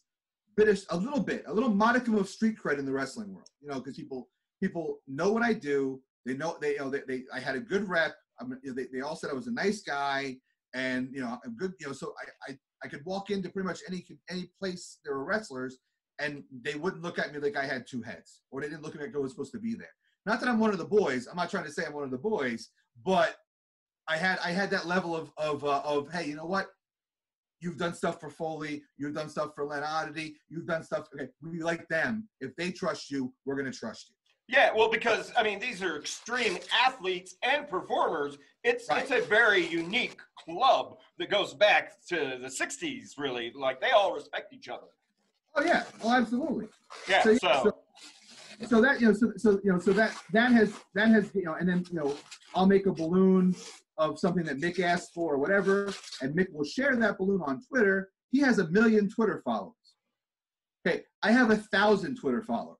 bit 0.56 0.68
of 0.68 0.80
a 0.90 0.98
little 0.98 1.22
bit, 1.22 1.44
a 1.48 1.54
little 1.54 1.74
modicum 1.74 2.16
of 2.16 2.30
street 2.30 2.56
cred 2.64 2.80
in 2.80 2.86
the 2.86 2.94
wrestling 2.94 3.34
world. 3.34 3.50
You 3.62 3.70
know, 3.70 3.80
because 3.80 3.96
people 3.96 4.30
people 4.62 5.00
know 5.08 5.32
what 5.32 5.44
I 5.44 5.54
do. 5.54 6.02
They 6.26 6.36
know 6.36 6.58
they 6.62 6.74
you 6.74 6.80
know 6.80 6.90
they, 6.90 7.02
they 7.08 7.24
I 7.34 7.40
had 7.40 7.56
a 7.56 7.60
good 7.60 7.90
rep. 7.90 8.16
I'm, 8.40 8.58
you 8.64 8.70
know, 8.70 8.76
they, 8.76 8.88
they 8.92 9.02
all 9.02 9.16
said 9.16 9.30
I 9.30 9.34
was 9.34 9.48
a 9.48 9.52
nice 9.52 9.82
guy 9.82 10.38
and 10.74 11.10
you 11.12 11.22
know 11.22 11.38
I'm 11.44 11.56
good. 11.58 11.74
You 11.80 11.88
know, 11.88 11.94
so 11.94 12.14
I 12.48 12.52
I 12.52 12.58
I 12.84 12.88
could 12.88 13.04
walk 13.06 13.30
into 13.30 13.50
pretty 13.50 13.68
much 13.68 13.80
any 13.88 14.06
any 14.30 14.50
place 14.60 15.00
there 15.04 15.16
were 15.16 15.26
wrestlers 15.26 15.80
and 16.20 16.44
they 16.62 16.76
wouldn't 16.76 17.04
look 17.04 17.20
at 17.20 17.34
me 17.34 17.40
like 17.40 17.58
I 17.58 17.66
had 17.66 17.86
two 17.88 18.02
heads, 18.02 18.42
or 18.52 18.62
they 18.62 18.70
didn't 18.70 18.84
look 18.84 18.96
at 18.96 19.02
me 19.02 19.08
like 19.08 19.16
I 19.16 19.20
was 19.20 19.32
supposed 19.32 19.52
to 19.54 19.60
be 19.60 19.76
there. 19.76 19.90
Not 20.26 20.40
that 20.40 20.50
I'm 20.50 20.60
one 20.60 20.72
of 20.72 20.78
the 20.78 20.86
boys. 20.86 21.28
I'm 21.28 21.38
not 21.38 21.50
trying 21.50 21.66
to 21.66 21.72
say 21.72 21.86
I'm 21.86 21.94
one 21.94 22.04
of 22.04 22.12
the 22.12 22.18
boys, 22.18 22.70
but 23.04 23.38
I 24.08 24.18
had 24.18 24.40
I 24.44 24.52
had 24.52 24.70
that 24.72 24.88
level 24.88 25.16
of 25.16 25.32
of 25.38 25.64
uh, 25.64 25.82
of 25.84 26.12
hey, 26.12 26.28
you 26.28 26.36
know 26.36 26.46
what? 26.46 26.68
You've 27.60 27.78
done 27.78 27.94
stuff 27.94 28.20
for 28.20 28.30
Foley. 28.30 28.84
You've 28.98 29.14
done 29.14 29.30
stuff 29.30 29.54
for 29.56 29.66
Len 29.66 29.84
Oddity. 29.84 30.36
You've 30.50 30.66
done 30.66 30.84
stuff. 30.84 31.08
Okay, 31.14 31.30
we 31.42 31.62
like 31.62 31.88
them. 31.88 32.28
If 32.40 32.56
they 32.56 32.72
trust 32.72 33.12
you, 33.12 33.34
we're 33.46 33.56
gonna 33.56 33.72
trust 33.72 34.10
you. 34.10 34.16
Yeah, 34.48 34.72
well, 34.76 34.90
because 34.90 35.32
I 35.38 35.44
mean, 35.44 35.60
these 35.60 35.82
are 35.82 35.98
extreme 35.98 36.58
athletes 36.86 37.36
and 37.42 37.68
performers. 37.68 38.38
It's 38.64 38.90
right. 38.90 39.02
it's 39.02 39.12
a 39.12 39.28
very 39.28 39.66
unique 39.68 40.20
club 40.38 40.98
that 41.20 41.30
goes 41.30 41.54
back 41.54 41.94
to 42.10 42.38
the 42.42 42.48
'60s. 42.48 43.18
Really, 43.18 43.54
like 43.56 43.80
they 43.80 43.92
all 43.92 44.14
respect 44.14 44.54
each 44.54 44.68
other. 44.68 44.88
Oh 45.56 45.64
yeah, 45.64 45.84
oh 46.04 46.14
absolutely. 46.14 46.68
Yeah. 47.10 47.24
So, 47.24 47.36
so, 47.36 47.64
so, 47.64 48.68
so 48.68 48.82
that 48.82 49.02
you 49.02 49.08
know, 49.08 49.14
so, 49.14 49.32
so 49.38 49.60
you 49.64 49.72
know, 49.72 49.80
so 49.80 49.94
that 49.94 50.16
that 50.34 50.52
has 50.52 50.74
that 50.96 51.10
has 51.10 51.32
you 51.34 51.44
know, 51.44 51.56
and 51.56 51.68
then 51.68 51.84
you 51.92 52.00
know, 52.00 52.16
I'll 52.56 52.66
make 52.66 52.86
a 52.86 52.94
balloon 52.94 53.56
of 53.98 54.20
something 54.20 54.44
that 54.46 54.60
Mick 54.60 54.80
asked 54.80 55.14
for 55.14 55.34
or 55.36 55.38
whatever, 55.38 55.94
and 56.22 56.36
Mick 56.36 56.52
will 56.52 56.64
share 56.64 56.96
that 56.96 57.18
balloon 57.18 57.42
on 57.46 57.62
Twitter. 57.62 58.10
He 58.32 58.40
has 58.40 58.60
a 58.60 58.68
million 58.70 59.10
Twitter 59.10 59.42
followers. 59.44 59.76
Okay, 60.86 61.04
I 61.22 61.32
have 61.32 61.52
a 61.52 61.58
thousand 61.58 62.18
Twitter 62.18 62.42
followers. 62.42 62.78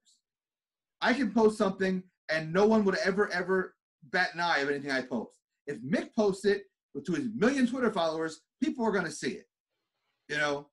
I 1.02 1.14
can 1.14 1.32
post 1.32 1.58
something 1.58 2.04
and 2.32 2.52
no 2.52 2.66
one 2.66 2.84
would 2.86 2.98
ever 3.04 3.32
ever 3.32 3.76
bat 4.12 4.30
an 4.34 4.40
eye 4.40 4.60
of 4.60 4.70
anything 4.70 4.92
I 4.92 5.02
post. 5.02 5.38
If 5.68 5.82
Mick 5.82 6.14
posts 6.16 6.46
it 6.46 6.64
to 7.06 7.14
his 7.14 7.28
million 7.36 7.68
Twitter 7.68 7.92
followers, 7.92 8.42
people 8.62 8.86
are 8.86 8.92
gonna 8.92 9.12
see 9.12 9.32
it. 9.32 9.46
You 10.30 10.38
know, 10.38 10.68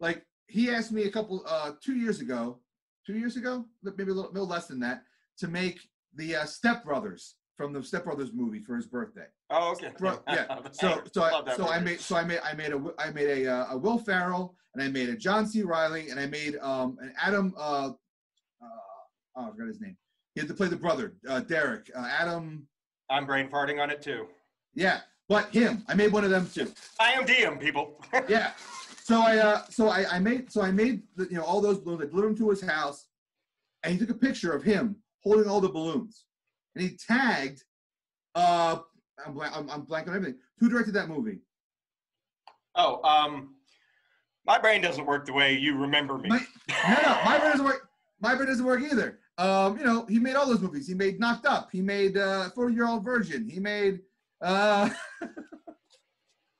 like 0.00 0.24
he 0.46 0.70
asked 0.70 0.92
me 0.92 1.04
a 1.04 1.10
couple 1.10 1.42
uh 1.46 1.72
two 1.82 1.96
years 1.96 2.20
ago, 2.20 2.58
two 3.06 3.14
years 3.14 3.36
ago, 3.36 3.64
maybe 3.82 4.10
a 4.10 4.14
little, 4.14 4.30
little 4.32 4.48
less 4.48 4.66
than 4.66 4.80
that, 4.80 5.02
to 5.38 5.48
make 5.48 5.80
the 6.14 6.36
uh, 6.36 6.44
Step 6.44 6.84
Brothers 6.84 7.36
from 7.56 7.72
the 7.72 7.82
Step 7.82 8.04
Brothers 8.04 8.30
movie 8.32 8.60
for 8.60 8.76
his 8.76 8.86
birthday. 8.86 9.26
Oh, 9.50 9.72
okay. 9.72 9.90
yeah. 10.28 10.58
So 10.72 11.02
so 11.12 11.22
I, 11.22 11.54
so 11.54 11.68
I 11.68 11.80
made 11.80 12.00
so 12.00 12.16
I 12.16 12.24
made 12.24 12.40
I 12.44 12.54
made 12.54 12.72
a 12.72 12.82
I 12.98 13.10
made 13.10 13.46
a 13.46 13.52
uh, 13.52 13.66
a 13.72 13.78
Will 13.78 13.98
Ferrell 13.98 14.54
and 14.74 14.82
I 14.82 14.88
made 14.88 15.08
a 15.08 15.16
John 15.16 15.46
C. 15.46 15.62
Reilly 15.62 16.10
and 16.10 16.18
I 16.18 16.26
made 16.26 16.56
um 16.58 16.98
an 17.00 17.12
Adam 17.20 17.54
uh, 17.56 17.90
uh 17.90 18.66
oh 19.36 19.46
I 19.46 19.50
forgot 19.50 19.68
his 19.68 19.80
name. 19.80 19.96
He 20.34 20.40
had 20.40 20.48
to 20.48 20.54
play 20.54 20.68
the 20.68 20.76
brother 20.76 21.14
uh, 21.28 21.40
Derek 21.40 21.90
uh, 21.94 22.08
Adam. 22.10 22.66
I'm 23.10 23.26
brain 23.26 23.48
farting 23.48 23.80
on 23.82 23.90
it 23.90 24.00
too. 24.00 24.26
Yeah, 24.74 25.00
but 25.28 25.54
him. 25.54 25.84
I 25.88 25.94
made 25.94 26.12
one 26.12 26.24
of 26.24 26.30
them 26.30 26.48
too. 26.52 26.72
I 26.98 27.12
am 27.12 27.26
DM 27.26 27.60
people. 27.60 28.02
yeah 28.28 28.52
so 29.12 29.20
I 29.20 29.38
uh, 29.38 29.62
so 29.68 29.88
I, 29.88 30.16
I 30.16 30.18
made 30.18 30.50
so 30.50 30.62
I 30.62 30.70
made 30.70 31.02
the, 31.16 31.24
you 31.24 31.36
know 31.36 31.44
all 31.44 31.60
those 31.60 31.78
balloons. 31.78 32.02
I 32.02 32.06
delivered 32.06 32.28
them 32.28 32.38
to 32.38 32.50
his 32.50 32.62
house, 32.62 33.06
and 33.82 33.92
he 33.92 33.98
took 33.98 34.10
a 34.10 34.18
picture 34.18 34.52
of 34.52 34.62
him 34.62 34.96
holding 35.22 35.48
all 35.48 35.60
the 35.60 35.68
balloons, 35.68 36.24
and 36.74 36.82
he 36.82 36.96
tagged. 36.96 37.62
Uh, 38.34 38.78
I'm 39.24 39.34
blank. 39.34 39.56
I'm, 39.56 39.70
I'm 39.70 39.82
blank 39.82 40.08
on 40.08 40.16
everything. 40.16 40.38
Who 40.58 40.70
directed 40.70 40.94
that 40.94 41.08
movie? 41.08 41.40
Oh, 42.74 43.02
um, 43.02 43.54
my 44.46 44.58
brain 44.58 44.80
doesn't 44.80 45.04
work 45.04 45.26
the 45.26 45.34
way 45.34 45.52
you 45.52 45.76
remember 45.76 46.16
me. 46.16 46.30
My, 46.30 46.40
no, 46.88 47.02
no, 47.02 47.20
my 47.24 47.38
brain 47.38 47.50
doesn't 47.50 47.66
work. 47.66 47.88
My 48.20 48.34
brain 48.34 48.48
doesn't 48.48 48.64
work 48.64 48.80
either. 48.80 49.18
Um, 49.36 49.76
you 49.76 49.84
know, 49.84 50.06
he 50.06 50.18
made 50.18 50.36
all 50.36 50.46
those 50.46 50.60
movies. 50.62 50.88
He 50.88 50.94
made 50.94 51.20
Knocked 51.20 51.44
Up. 51.44 51.68
He 51.70 51.82
made 51.82 52.16
uh, 52.16 52.48
40 52.50 52.74
Year 52.74 52.86
Old 52.86 53.04
Virgin. 53.04 53.46
He 53.46 53.60
made. 53.60 54.00
Uh, 54.40 54.88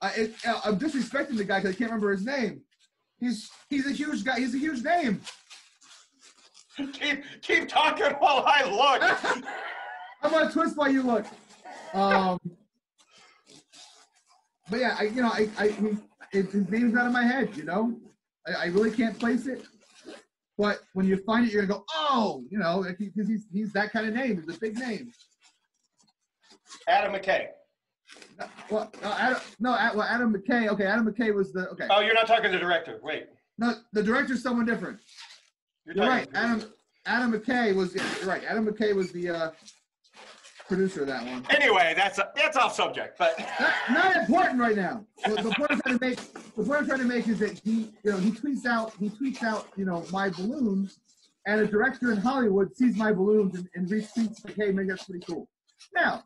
I, 0.02 0.08
it, 0.10 0.34
uh, 0.46 0.60
I'm 0.64 0.78
disrespecting 0.78 1.36
the 1.36 1.44
guy 1.44 1.60
because 1.60 1.76
I 1.76 1.78
can't 1.78 1.90
remember 1.90 2.10
his 2.10 2.26
name. 2.26 2.62
He's 3.18 3.48
he's 3.70 3.86
a 3.86 3.92
huge 3.92 4.24
guy. 4.24 4.40
He's 4.40 4.54
a 4.54 4.58
huge 4.58 4.82
name. 4.82 5.20
Keep 6.92 7.24
keep 7.42 7.68
talking 7.68 8.12
while 8.18 8.44
I 8.46 8.64
look. 8.64 9.44
I'm 10.22 10.30
gonna 10.30 10.50
twist 10.50 10.74
while 10.74 10.90
you 10.90 11.02
look. 11.02 11.26
Um, 11.92 12.40
but 14.70 14.80
yeah, 14.80 14.96
I 14.98 15.02
you 15.02 15.20
know 15.20 15.28
I 15.28 15.50
I 15.58 15.66
it, 16.32 16.50
his 16.50 16.70
name's 16.70 16.96
out 16.96 17.06
of 17.06 17.12
my 17.12 17.24
head. 17.24 17.54
You 17.54 17.64
know, 17.64 18.00
I, 18.46 18.52
I 18.52 18.64
really 18.68 18.90
can't 18.90 19.18
place 19.18 19.46
it. 19.46 19.66
But 20.56 20.80
when 20.94 21.06
you 21.06 21.18
find 21.18 21.46
it, 21.46 21.52
you're 21.52 21.66
gonna 21.66 21.80
go, 21.80 21.84
oh, 21.94 22.42
you 22.48 22.58
know, 22.58 22.86
because 22.98 23.28
he's 23.28 23.44
he's 23.52 23.72
that 23.74 23.92
kind 23.92 24.06
of 24.06 24.14
name. 24.14 24.42
He's 24.42 24.56
a 24.56 24.58
big 24.58 24.78
name. 24.78 25.12
Adam 26.88 27.12
McKay. 27.12 27.48
Well, 28.70 28.92
uh, 29.02 29.16
Adam, 29.18 29.40
no, 29.60 29.70
well, 29.70 30.02
Adam 30.02 30.34
McKay. 30.34 30.68
Okay, 30.68 30.84
Adam 30.84 31.06
McKay 31.06 31.34
was 31.34 31.52
the 31.52 31.68
okay. 31.70 31.86
Oh, 31.90 32.00
you're 32.00 32.14
not 32.14 32.26
talking 32.26 32.44
to 32.44 32.50
the 32.50 32.58
director. 32.58 33.00
Wait. 33.02 33.28
No, 33.58 33.74
the 33.92 34.02
director's 34.02 34.42
someone 34.42 34.66
different. 34.66 34.98
You're, 35.84 35.96
You're 35.96 36.06
right. 36.06 36.28
Adam 36.34 36.64
Adam 37.06 37.32
McKay 37.32 37.74
was 37.74 37.94
yeah, 37.94 38.04
you're 38.18 38.28
right. 38.28 38.42
Adam 38.44 38.66
McKay 38.66 38.94
was 38.94 39.12
the 39.12 39.30
uh, 39.30 39.50
producer 40.68 41.02
of 41.02 41.08
that 41.08 41.24
one. 41.26 41.44
Anyway, 41.50 41.94
that's 41.96 42.18
that's 42.34 42.56
off 42.56 42.74
subject, 42.74 43.18
but 43.18 43.38
Not, 43.60 43.72
not 43.90 44.16
important 44.16 44.60
right 44.60 44.76
now. 44.76 45.04
The, 45.24 45.34
the 45.34 45.50
point 45.50 45.70
I'm 45.70 45.80
trying 45.80 45.98
to 45.98 46.04
make 46.04 46.18
the 46.54 46.64
point 46.64 46.78
I'm 46.80 46.86
trying 46.86 47.00
to 47.00 47.04
make 47.04 47.28
is 47.28 47.38
that 47.40 47.60
he 47.64 47.92
you 48.02 48.12
know 48.12 48.18
he 48.18 48.30
tweets 48.30 48.66
out 48.66 48.92
he 48.98 49.10
tweets 49.10 49.42
out 49.42 49.68
you 49.76 49.84
know 49.84 50.04
my 50.10 50.30
balloons, 50.30 51.00
and 51.46 51.60
a 51.60 51.66
director 51.66 52.12
in 52.12 52.18
Hollywood 52.18 52.74
sees 52.76 52.96
my 52.96 53.12
balloons 53.12 53.54
and, 53.54 53.68
and 53.74 53.88
retweets 53.88 54.38
hey, 54.56 54.72
maybe 54.72 54.88
that's 54.88 55.04
pretty 55.04 55.24
cool. 55.26 55.48
Now. 55.94 56.24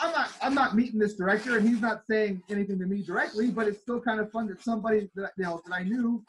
I'm 0.00 0.12
not. 0.12 0.30
I'm 0.42 0.54
not 0.54 0.76
meeting 0.76 0.98
this 0.98 1.14
director, 1.14 1.56
and 1.56 1.68
he's 1.68 1.80
not 1.80 2.02
saying 2.08 2.42
anything 2.48 2.78
to 2.78 2.86
me 2.86 3.02
directly. 3.02 3.50
But 3.50 3.68
it's 3.68 3.80
still 3.80 4.00
kind 4.00 4.20
of 4.20 4.30
fun 4.30 4.46
that 4.48 4.62
somebody 4.62 5.10
that 5.16 5.32
you 5.36 5.44
know 5.44 5.60
that 5.66 5.74
I 5.74 5.82
knew, 5.82 6.24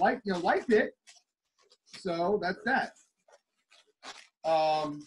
like 0.00 0.20
you 0.24 0.32
know, 0.32 0.38
liked 0.38 0.72
it. 0.72 0.92
So 1.98 2.38
that's 2.42 2.60
that. 2.64 2.92
Um. 4.48 5.06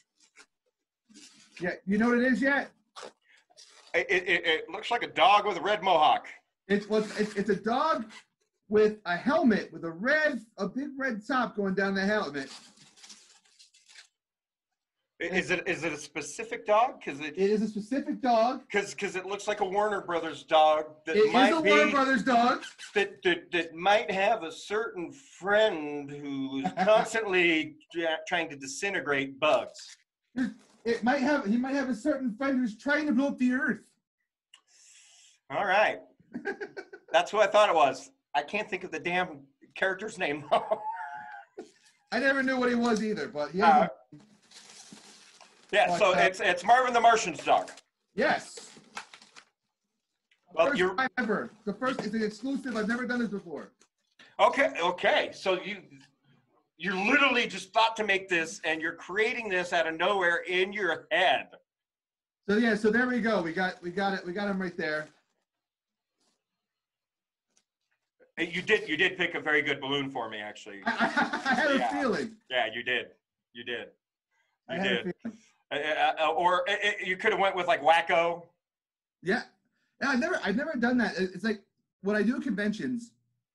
Yeah, 1.59 1.71
you 1.87 1.97
know 1.97 2.09
what 2.09 2.19
it 2.19 2.31
is 2.31 2.41
yet? 2.41 2.69
it, 3.97 4.23
it, 4.27 4.45
it 4.45 4.69
looks 4.69 4.91
like 4.91 5.03
a 5.03 5.07
dog 5.07 5.45
with 5.45 5.57
a 5.57 5.61
red 5.61 5.83
mohawk. 5.83 6.27
It's 6.67 6.87
well, 6.87 7.05
it's, 7.17 7.35
it's 7.35 7.49
a 7.49 7.55
dog 7.55 8.05
with 8.69 8.97
a 9.05 9.15
helmet 9.15 9.71
with 9.71 9.85
a 9.85 9.91
red, 9.91 10.41
a 10.57 10.67
big 10.67 10.89
red 10.97 11.21
top 11.25 11.55
going 11.55 11.73
down 11.73 11.95
the 11.95 12.05
helmet. 12.05 12.49
Is 15.19 15.49
it 15.49 15.67
is 15.67 15.83
it 15.83 15.91
a 15.91 15.97
specific 15.97 16.65
dog? 16.67 16.99
Because 16.99 17.19
it 17.19 17.33
It 17.37 17.49
is 17.49 17.63
a 17.63 17.67
specific 17.67 18.21
dog. 18.21 18.61
because 18.71 18.93
because 18.93 19.15
it 19.15 19.25
looks 19.25 19.47
like 19.47 19.61
a 19.61 19.65
Warner 19.65 20.01
Brothers 20.01 20.43
dog 20.43 20.85
that 21.07 21.15
It 21.15 21.19
is 21.21 21.33
might 21.33 21.51
a 21.53 21.61
be 21.61 21.69
Warner 21.71 21.89
Brothers 21.91 22.23
dog. 22.23 22.61
that, 22.93 23.23
that 23.23 23.51
that 23.51 23.73
might 23.75 24.11
have 24.11 24.43
a 24.43 24.51
certain 24.51 25.11
friend 25.11 26.09
who's 26.09 26.67
constantly 26.83 27.77
trying 28.27 28.47
to 28.49 28.55
disintegrate 28.55 29.39
bugs. 29.39 29.97
It 30.85 31.03
might 31.03 31.21
have. 31.21 31.45
He 31.45 31.57
might 31.57 31.73
have 31.73 31.89
a 31.89 31.95
certain 31.95 32.35
friend 32.35 32.59
who's 32.59 32.77
trying 32.77 33.07
to 33.07 33.11
blow 33.11 33.29
up 33.29 33.39
the 33.39 33.53
earth. 33.53 33.87
All 35.49 35.65
right, 35.65 35.99
that's 37.11 37.31
who 37.31 37.39
I 37.39 37.47
thought 37.47 37.69
it 37.69 37.75
was. 37.75 38.11
I 38.35 38.43
can't 38.43 38.69
think 38.69 38.83
of 38.83 38.91
the 38.91 38.99
damn 38.99 39.39
character's 39.73 40.19
name. 40.19 40.45
I 42.11 42.19
never 42.19 42.43
knew 42.43 42.59
what 42.59 42.69
he 42.69 42.75
was 42.75 43.03
either, 43.03 43.27
but 43.27 43.55
yeah. 43.55 43.87
Yeah, 45.71 45.97
so 45.97 46.13
uh, 46.13 46.17
it's 46.19 46.39
it's 46.39 46.63
Marvin 46.63 46.93
the 46.93 47.01
Martian's 47.01 47.43
dog. 47.43 47.71
yes. 48.15 48.71
Well, 50.53 50.67
first 50.67 50.79
you're 50.79 50.95
time 50.95 51.09
ever. 51.19 51.51
The 51.65 51.73
first. 51.73 51.99
It's 52.03 52.13
an 52.15 52.23
exclusive. 52.23 52.75
I've 52.77 52.87
never 52.87 53.05
done 53.05 53.19
this 53.19 53.29
before. 53.29 53.71
Okay, 54.39 54.71
okay. 54.81 55.29
So 55.33 55.61
you 55.61 55.77
you 56.77 56.93
literally 56.93 57.47
just 57.47 57.73
thought 57.73 57.95
to 57.97 58.03
make 58.03 58.29
this 58.29 58.61
and 58.63 58.81
you're 58.81 58.93
creating 58.95 59.49
this 59.49 59.73
out 59.73 59.87
of 59.87 59.97
nowhere 59.97 60.37
in 60.47 60.71
your 60.73 61.07
head. 61.11 61.47
So 62.49 62.57
yeah. 62.57 62.75
So 62.75 62.89
there 62.89 63.07
we 63.07 63.19
go. 63.21 63.41
We 63.41 63.51
got. 63.53 63.81
We 63.83 63.91
got 63.91 64.13
it. 64.13 64.25
We 64.25 64.31
got 64.33 64.47
him 64.49 64.59
right 64.61 64.75
there. 64.77 65.09
Hey, 68.37 68.49
You 68.53 68.61
did 68.61 68.87
you 68.87 68.95
did 68.97 69.17
pick 69.17 69.35
a 69.35 69.39
very 69.39 69.61
good 69.61 69.81
balloon 69.81 70.09
for 70.09 70.29
me 70.29 70.37
actually. 70.39 70.79
I, 70.85 70.91
I, 71.45 71.53
had 71.55 71.75
Yeah. 71.75 71.89
a 71.89 72.01
feeling. 72.01 72.35
Yeah, 72.49 72.67
you 72.73 72.83
did. 72.83 73.07
You 73.53 73.63
did. 73.63 73.87
I 74.69 74.75
You 74.75 74.79
had 74.81 74.91
a 74.91 75.03
did. 75.03 75.15
feeling. 75.23 75.37
Uh, 75.71 75.75
uh, 75.75 76.13
uh, 76.21 76.31
or 76.31 76.69
uh, 76.69 76.73
uh, 76.73 76.91
you 77.03 77.17
could 77.17 77.31
have 77.31 77.39
went 77.39 77.55
with 77.55 77.67
like 77.67 77.81
Wacko. 77.81 78.43
Yeah. 79.21 79.43
Yeah, 80.01 80.09
I've 80.09 80.19
never 80.19 80.39
I've 80.43 80.55
never 80.55 80.73
done 80.77 80.97
that. 80.99 81.15
It's 81.17 81.43
like 81.43 81.61
when 82.01 82.15
I 82.15 82.23
do 82.23 82.39
conventions 82.39 83.11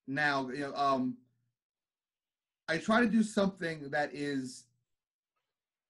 now, 0.07 0.51
you 0.51 0.61
know, 0.61 0.75
um 0.75 1.17
I 2.69 2.79
try 2.79 3.01
to 3.01 3.07
do 3.07 3.23
something 3.23 3.89
that 3.91 4.11
is 4.13 4.65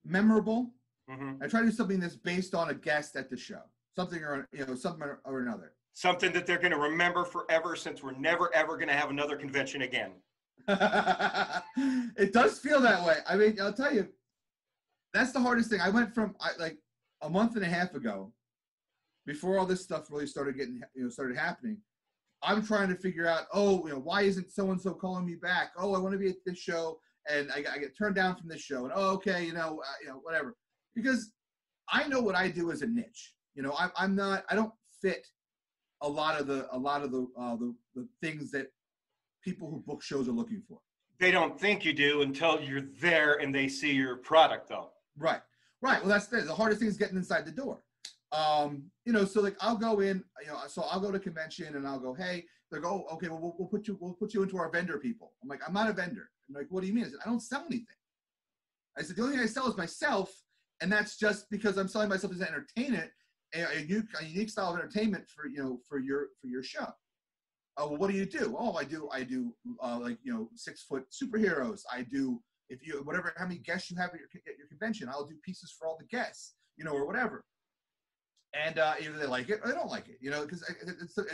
memorable. 0.05 0.71
hmm 1.09 1.33
I 1.43 1.49
try 1.49 1.61
to 1.61 1.67
do 1.67 1.73
something 1.73 2.01
that's 2.01 2.17
based 2.17 2.55
on 2.55 2.71
a 2.71 2.75
guest 2.75 3.17
at 3.17 3.31
the 3.31 3.37
show. 3.37 3.61
Something 3.97 4.23
or 4.23 4.49
you 4.53 4.65
know, 4.67 4.75
something 4.75 5.09
or 5.25 5.41
another. 5.41 5.73
Something 5.95 6.33
that 6.33 6.47
they're 6.47 6.59
going 6.59 6.73
to 6.73 6.79
remember 6.79 7.25
forever 7.25 7.77
since 7.77 8.03
we're 8.03 8.13
never 8.13 8.55
ever 8.55 8.77
going 8.77 8.89
to 8.89 8.95
have 8.95 9.11
another 9.11 9.37
convention 9.37 9.83
again. 9.83 10.13
it 10.69 12.33
does 12.33 12.59
feel 12.59 12.81
that 12.81 13.05
way. 13.05 13.17
I 13.27 13.37
mean, 13.37 13.59
I'll 13.61 13.73
tell 13.73 13.93
you, 13.93 14.09
that's 15.13 15.33
the 15.33 15.41
hardest 15.41 15.71
thing. 15.71 15.81
I 15.81 15.91
went 15.91 16.15
from 16.15 16.35
I, 16.41 16.51
like 16.59 16.79
a 17.23 17.29
month 17.29 17.57
and 17.57 17.65
a 17.65 17.69
half 17.69 17.95
ago, 17.95 18.33
before 19.27 19.59
all 19.59 19.67
this 19.67 19.83
stuff 19.83 20.11
really 20.11 20.27
started 20.27 20.57
getting, 20.57 20.81
you 20.95 21.05
know, 21.05 21.09
started 21.09 21.37
happening. 21.37 21.79
I'm 22.43 22.65
trying 22.65 22.89
to 22.89 22.97
figure 22.97 23.27
out, 23.27 23.43
oh, 23.53 23.87
you 23.87 23.93
know, 23.93 24.01
why 24.01 24.23
isn't 24.23 24.51
so 24.51 24.71
and 24.71 24.81
so 24.81 24.95
calling 24.95 25.25
me 25.25 25.37
back? 25.37 25.73
Oh, 25.79 25.95
I 25.95 25.99
want 25.99 26.13
to 26.13 26.19
be 26.19 26.29
at 26.29 26.37
this 26.45 26.59
show, 26.59 26.99
and 27.31 27.51
I, 27.53 27.59
I 27.73 27.79
get 27.79 27.97
turned 27.97 28.17
down 28.17 28.35
from 28.37 28.49
this 28.49 28.61
show, 28.61 28.85
and 28.85 28.93
oh, 28.95 29.11
okay, 29.13 29.45
you 29.45 29.53
know, 29.53 29.81
uh, 29.81 29.95
you 30.03 30.09
know, 30.09 30.19
whatever. 30.23 30.57
Because 30.95 31.33
I 31.89 32.09
know 32.09 32.21
what 32.21 32.35
I 32.35 32.49
do 32.49 32.73
as 32.73 32.83
a 32.83 32.87
niche. 32.87 33.35
You 33.55 33.63
know, 33.63 33.75
I'm, 33.79 33.91
I'm 33.97 34.17
not, 34.17 34.45
I 34.49 34.57
don't 34.57 34.73
fit 35.01 35.27
a 36.01 36.09
lot 36.09 36.41
of 36.41 36.47
the, 36.49 36.67
a 36.73 36.79
lot 36.79 37.03
of 37.03 37.13
the, 37.13 37.29
uh, 37.39 37.55
the, 37.57 37.75
the 37.95 38.09
things 38.21 38.51
that 38.51 38.69
people 39.45 39.71
who 39.71 39.79
book 39.87 40.03
shows 40.03 40.29
are 40.29 40.33
looking 40.33 40.63
for. 40.69 40.79
They 41.21 41.31
don't 41.31 41.59
think 41.61 41.85
you 41.85 41.93
do 41.93 42.23
until 42.23 42.61
you're 42.61 42.89
there 43.01 43.35
and 43.35 43.55
they 43.55 43.69
see 43.69 43.93
your 43.93 44.17
product 44.17 44.69
though. 44.69 44.91
Right, 45.19 45.41
right. 45.81 46.01
Well, 46.01 46.09
that's 46.09 46.27
the, 46.27 46.41
the 46.43 46.55
hardest 46.55 46.81
thing 46.81 46.89
is 46.89 46.97
getting 46.97 47.17
inside 47.17 47.47
the 47.47 47.53
door. 47.53 47.83
Um, 48.33 48.85
you 49.05 49.13
know, 49.13 49.25
so 49.25 49.41
like 49.43 49.57
I'll 49.61 49.77
go 49.77 50.01
in, 50.01 50.25
you 50.41 50.49
know, 50.49 50.59
so 50.67 50.83
I'll 50.91 51.01
go 51.01 51.11
to 51.11 51.19
convention 51.19 51.77
and 51.77 51.87
I'll 51.87 52.01
go, 52.01 52.15
hey, 52.15 52.45
they 52.71 52.81
go, 52.81 53.07
oh, 53.07 53.15
okay, 53.15 53.29
well, 53.29 53.41
we'll, 53.41 53.55
we'll 53.59 53.69
put 53.69 53.87
you, 53.87 53.99
we'll 54.01 54.15
put 54.15 54.33
you 54.33 54.43
into 54.43 54.57
our 54.57 54.71
vendor 54.71 54.99
people. 54.99 55.33
I'm 55.43 55.49
like, 55.49 55.61
I'm 55.67 55.75
not 55.75 55.91
a 55.91 55.93
vendor. 55.93 56.31
I'm 56.49 56.55
like, 56.55 56.67
what 56.71 56.81
do 56.81 56.87
you 56.87 56.95
mean? 56.95 57.05
I 57.05 57.09
said, 57.09 57.19
I 57.25 57.29
don't 57.29 57.41
sell 57.41 57.65
anything. 57.67 57.87
I 58.97 59.03
said, 59.03 59.17
the 59.17 59.23
only 59.23 59.37
thing 59.37 59.45
I 59.45 59.49
sell 59.49 59.69
is 59.69 59.77
myself, 59.77 60.35
and 60.81 60.91
that's 60.91 61.17
just 61.17 61.51
because 61.51 61.77
I'm 61.77 61.89
selling 61.89 62.09
myself 62.09 62.33
as 62.33 62.41
an 62.41 62.49
entertainment, 62.49 63.11
a, 63.55 63.63
a, 63.63 63.81
unique, 63.81 64.09
a 64.19 64.25
unique 64.25 64.51
style 64.51 64.73
of 64.73 64.79
entertainment 64.79 65.25
for 65.29 65.47
you 65.47 65.63
know 65.63 65.81
for 65.89 65.99
your 65.99 66.29
for 66.41 66.49
your 66.49 66.63
show. 66.63 66.87
Oh, 67.77 67.89
well, 67.89 67.99
what 67.99 68.11
do 68.11 68.17
you 68.17 68.27
do? 68.27 68.55
Oh, 68.59 68.75
I 68.75 68.85
do 68.85 69.09
I 69.13 69.23
do 69.23 69.55
uh, 69.83 69.99
like 70.01 70.19
you 70.23 70.33
know 70.33 70.49
six 70.55 70.83
foot 70.83 71.05
superheroes. 71.11 71.83
I 71.93 72.03
do 72.03 72.43
if 72.69 72.87
you 72.87 73.03
whatever 73.05 73.33
how 73.37 73.47
many 73.47 73.61
guests 73.61 73.91
you 73.91 73.97
have 73.99 74.11
at 74.11 74.21
your 74.21 74.29
convention, 74.83 75.09
I'll 75.09 75.27
do 75.27 75.35
pieces 75.45 75.75
for 75.79 75.87
all 75.87 75.97
the 75.99 76.07
guests, 76.07 76.55
you 76.77 76.85
know, 76.85 76.93
or 76.93 77.07
whatever. 77.07 77.45
And 78.55 78.79
uh, 78.79 78.95
either 79.01 79.17
they 79.17 79.27
like 79.27 79.49
it 79.49 79.61
or 79.63 79.69
they 79.69 79.75
don't 79.75 79.89
like 79.89 80.09
it, 80.09 80.19
you 80.21 80.31
know, 80.31 80.43
because 80.43 80.63
it's 81.01 81.15
the, 81.15 81.27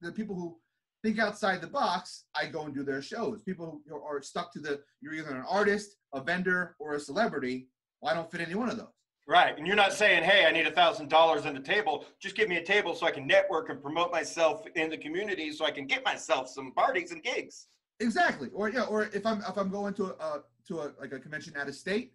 the 0.00 0.12
people 0.12 0.34
who 0.34 0.56
think 1.02 1.18
outside 1.18 1.60
the 1.60 1.66
box. 1.66 2.24
I 2.34 2.46
go 2.46 2.62
and 2.62 2.74
do 2.74 2.82
their 2.82 3.02
shows. 3.02 3.42
People 3.42 3.82
who 3.86 3.96
are 3.96 4.22
stuck 4.22 4.52
to 4.54 4.60
the 4.60 4.80
you're 5.02 5.14
either 5.14 5.34
an 5.34 5.44
artist, 5.48 5.96
a 6.14 6.22
vendor, 6.22 6.76
or 6.78 6.94
a 6.94 7.00
celebrity. 7.00 7.68
Well, 8.00 8.12
I 8.12 8.16
don't 8.16 8.30
fit 8.30 8.40
any 8.40 8.54
one 8.54 8.70
of 8.70 8.78
those. 8.78 8.86
Right. 9.26 9.56
And 9.56 9.66
you're 9.66 9.76
not 9.76 9.92
saying, 9.92 10.22
hey, 10.22 10.44
I 10.46 10.52
need 10.52 10.66
a 10.66 10.70
thousand 10.70 11.08
dollars 11.08 11.46
in 11.46 11.54
the 11.54 11.60
table. 11.60 12.04
Just 12.20 12.36
give 12.36 12.48
me 12.48 12.56
a 12.56 12.64
table 12.64 12.94
so 12.94 13.06
I 13.06 13.10
can 13.10 13.26
network 13.26 13.70
and 13.70 13.80
promote 13.82 14.12
myself 14.12 14.64
in 14.74 14.90
the 14.90 14.98
community 14.98 15.50
so 15.50 15.64
I 15.64 15.70
can 15.70 15.86
get 15.86 16.04
myself 16.04 16.48
some 16.48 16.72
parties 16.72 17.10
and 17.10 17.22
gigs. 17.22 17.66
Exactly. 18.00 18.48
Or 18.52 18.70
yeah, 18.70 18.82
or 18.82 19.04
if 19.14 19.24
I'm 19.26 19.40
if 19.40 19.56
I'm 19.56 19.70
going 19.70 19.94
to 19.94 20.04
a 20.04 20.42
to 20.68 20.80
a 20.80 20.92
like 21.00 21.12
a 21.12 21.18
convention 21.18 21.54
out 21.56 21.68
of 21.68 21.74
state, 21.74 22.12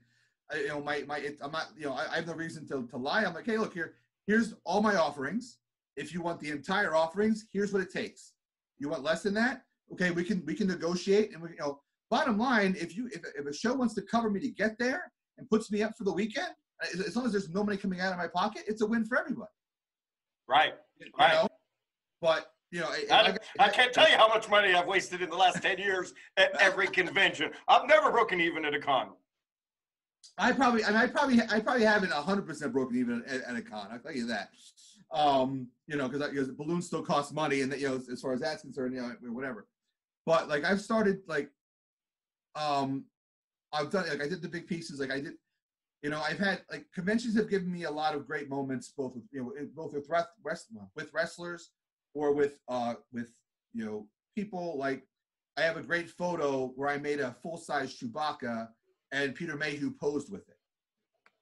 I, 0.51 0.57
you 0.61 0.67
know, 0.69 0.81
my 0.81 1.03
my 1.07 1.17
it, 1.19 1.37
I'm 1.41 1.51
not 1.51 1.67
you 1.77 1.85
know 1.85 1.93
I, 1.93 2.07
I 2.11 2.15
have 2.17 2.27
no 2.27 2.33
reason 2.33 2.67
to 2.67 2.87
to 2.87 2.97
lie. 2.97 3.23
I'm 3.23 3.33
like, 3.33 3.45
hey, 3.45 3.57
look 3.57 3.73
here, 3.73 3.95
here's 4.27 4.55
all 4.63 4.81
my 4.81 4.95
offerings. 4.95 5.57
If 5.95 6.13
you 6.13 6.21
want 6.21 6.39
the 6.39 6.49
entire 6.49 6.95
offerings, 6.95 7.45
here's 7.51 7.73
what 7.73 7.81
it 7.81 7.91
takes. 7.91 8.33
You 8.77 8.89
want 8.89 9.03
less 9.03 9.21
than 9.23 9.33
that? 9.35 9.63
Okay, 9.93 10.11
we 10.11 10.23
can 10.23 10.43
we 10.45 10.55
can 10.55 10.67
negotiate 10.67 11.33
and 11.33 11.41
we 11.41 11.49
you 11.51 11.55
know. 11.59 11.81
Bottom 12.11 12.39
line, 12.39 12.75
if 12.79 12.97
you 12.97 13.07
if, 13.13 13.21
if 13.37 13.45
a 13.45 13.53
show 13.53 13.71
wants 13.75 13.93
to 13.93 14.01
cover 14.01 14.31
me 14.31 14.39
to 14.39 14.49
get 14.49 14.79
there 14.79 15.11
and 15.37 15.47
puts 15.47 15.71
me 15.71 15.83
up 15.83 15.91
for 15.95 16.05
the 16.05 16.11
weekend, 16.11 16.47
as, 16.91 16.99
as 17.01 17.15
long 17.15 17.27
as 17.27 17.31
there's 17.33 17.49
no 17.49 17.63
money 17.63 17.77
coming 17.77 18.01
out 18.01 18.11
of 18.11 18.17
my 18.17 18.25
pocket, 18.27 18.63
it's 18.67 18.81
a 18.81 18.85
win 18.87 19.05
for 19.05 19.15
everybody. 19.19 19.51
Right. 20.47 20.73
You 20.99 21.05
Right. 21.19 21.33
know? 21.33 21.47
But 22.19 22.51
you 22.71 22.79
know, 22.79 22.89
I, 22.89 23.05
got- 23.31 23.37
I 23.59 23.69
can't 23.69 23.93
tell 23.93 24.09
you 24.09 24.17
how 24.17 24.27
much 24.27 24.49
money 24.49 24.73
I've 24.73 24.87
wasted 24.87 25.21
in 25.21 25.29
the 25.29 25.35
last 25.35 25.61
10 25.61 25.77
years 25.77 26.13
at 26.37 26.59
every 26.59 26.87
convention. 26.87 27.51
I've 27.67 27.87
never 27.87 28.11
broken 28.11 28.39
even 28.41 28.65
at 28.65 28.73
a 28.73 28.79
con. 28.79 29.09
I 30.37 30.53
probably 30.53 30.83
and 30.83 30.97
I 30.97 31.07
probably 31.07 31.41
I 31.49 31.59
probably 31.59 31.83
haven't 31.83 32.11
hundred 32.11 32.47
percent 32.47 32.71
broken 32.73 32.97
even 32.97 33.23
at, 33.27 33.41
at 33.41 33.55
a 33.55 33.61
con. 33.61 33.87
I'll 33.91 33.99
tell 33.99 34.13
you 34.13 34.27
that. 34.27 34.49
Um, 35.11 35.67
you 35.87 35.97
know, 35.97 36.07
because 36.07 36.29
because 36.29 36.49
balloons 36.51 36.85
still 36.85 37.01
cost 37.01 37.33
money, 37.33 37.61
and 37.61 37.71
that, 37.71 37.79
you 37.79 37.89
know, 37.89 38.01
as, 38.11 38.21
far 38.21 38.33
as 38.33 38.41
that's 38.41 38.61
concerned, 38.61 38.93
you 38.93 39.01
know, 39.01 39.13
whatever. 39.31 39.67
But 40.25 40.47
like 40.47 40.63
I've 40.63 40.81
started 40.81 41.19
like, 41.27 41.49
um, 42.55 43.05
I've 43.73 43.89
done 43.89 44.07
like 44.07 44.21
I 44.21 44.29
did 44.29 44.41
the 44.41 44.47
big 44.47 44.67
pieces. 44.67 44.99
Like 44.99 45.11
I 45.11 45.19
did, 45.19 45.33
you 46.03 46.09
know, 46.09 46.21
I've 46.21 46.39
had 46.39 46.61
like 46.71 46.85
conventions 46.93 47.35
have 47.35 47.49
given 47.49 47.71
me 47.71 47.83
a 47.83 47.91
lot 47.91 48.15
of 48.15 48.27
great 48.27 48.49
moments, 48.49 48.93
both 48.95 49.15
with 49.15 49.25
you 49.31 49.41
know, 49.41 49.53
both 49.75 49.93
with 49.93 50.07
rest 50.09 50.67
with 50.95 51.13
wrestlers 51.13 51.71
or 52.13 52.33
with 52.33 52.59
uh 52.67 52.93
with 53.11 53.31
you 53.73 53.85
know 53.85 54.07
people 54.35 54.77
like 54.77 55.03
I 55.57 55.61
have 55.63 55.77
a 55.77 55.81
great 55.81 56.09
photo 56.09 56.67
where 56.75 56.89
I 56.89 56.97
made 56.97 57.19
a 57.19 57.35
full 57.41 57.57
size 57.57 57.97
Chewbacca 57.99 58.69
and 59.11 59.35
Peter 59.35 59.55
Mayhew 59.55 59.91
posed 59.91 60.31
with 60.31 60.47
it. 60.49 60.55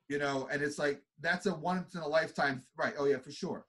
You 0.09 0.19
know, 0.19 0.47
and 0.51 0.61
it's 0.61 0.77
like 0.79 1.01
that's 1.19 1.45
a 1.47 1.53
once 1.53 1.95
in 1.95 2.01
a 2.01 2.07
lifetime 2.07 2.63
right. 2.77 2.93
Oh 2.97 3.05
yeah, 3.05 3.17
for 3.17 3.31
sure. 3.31 3.65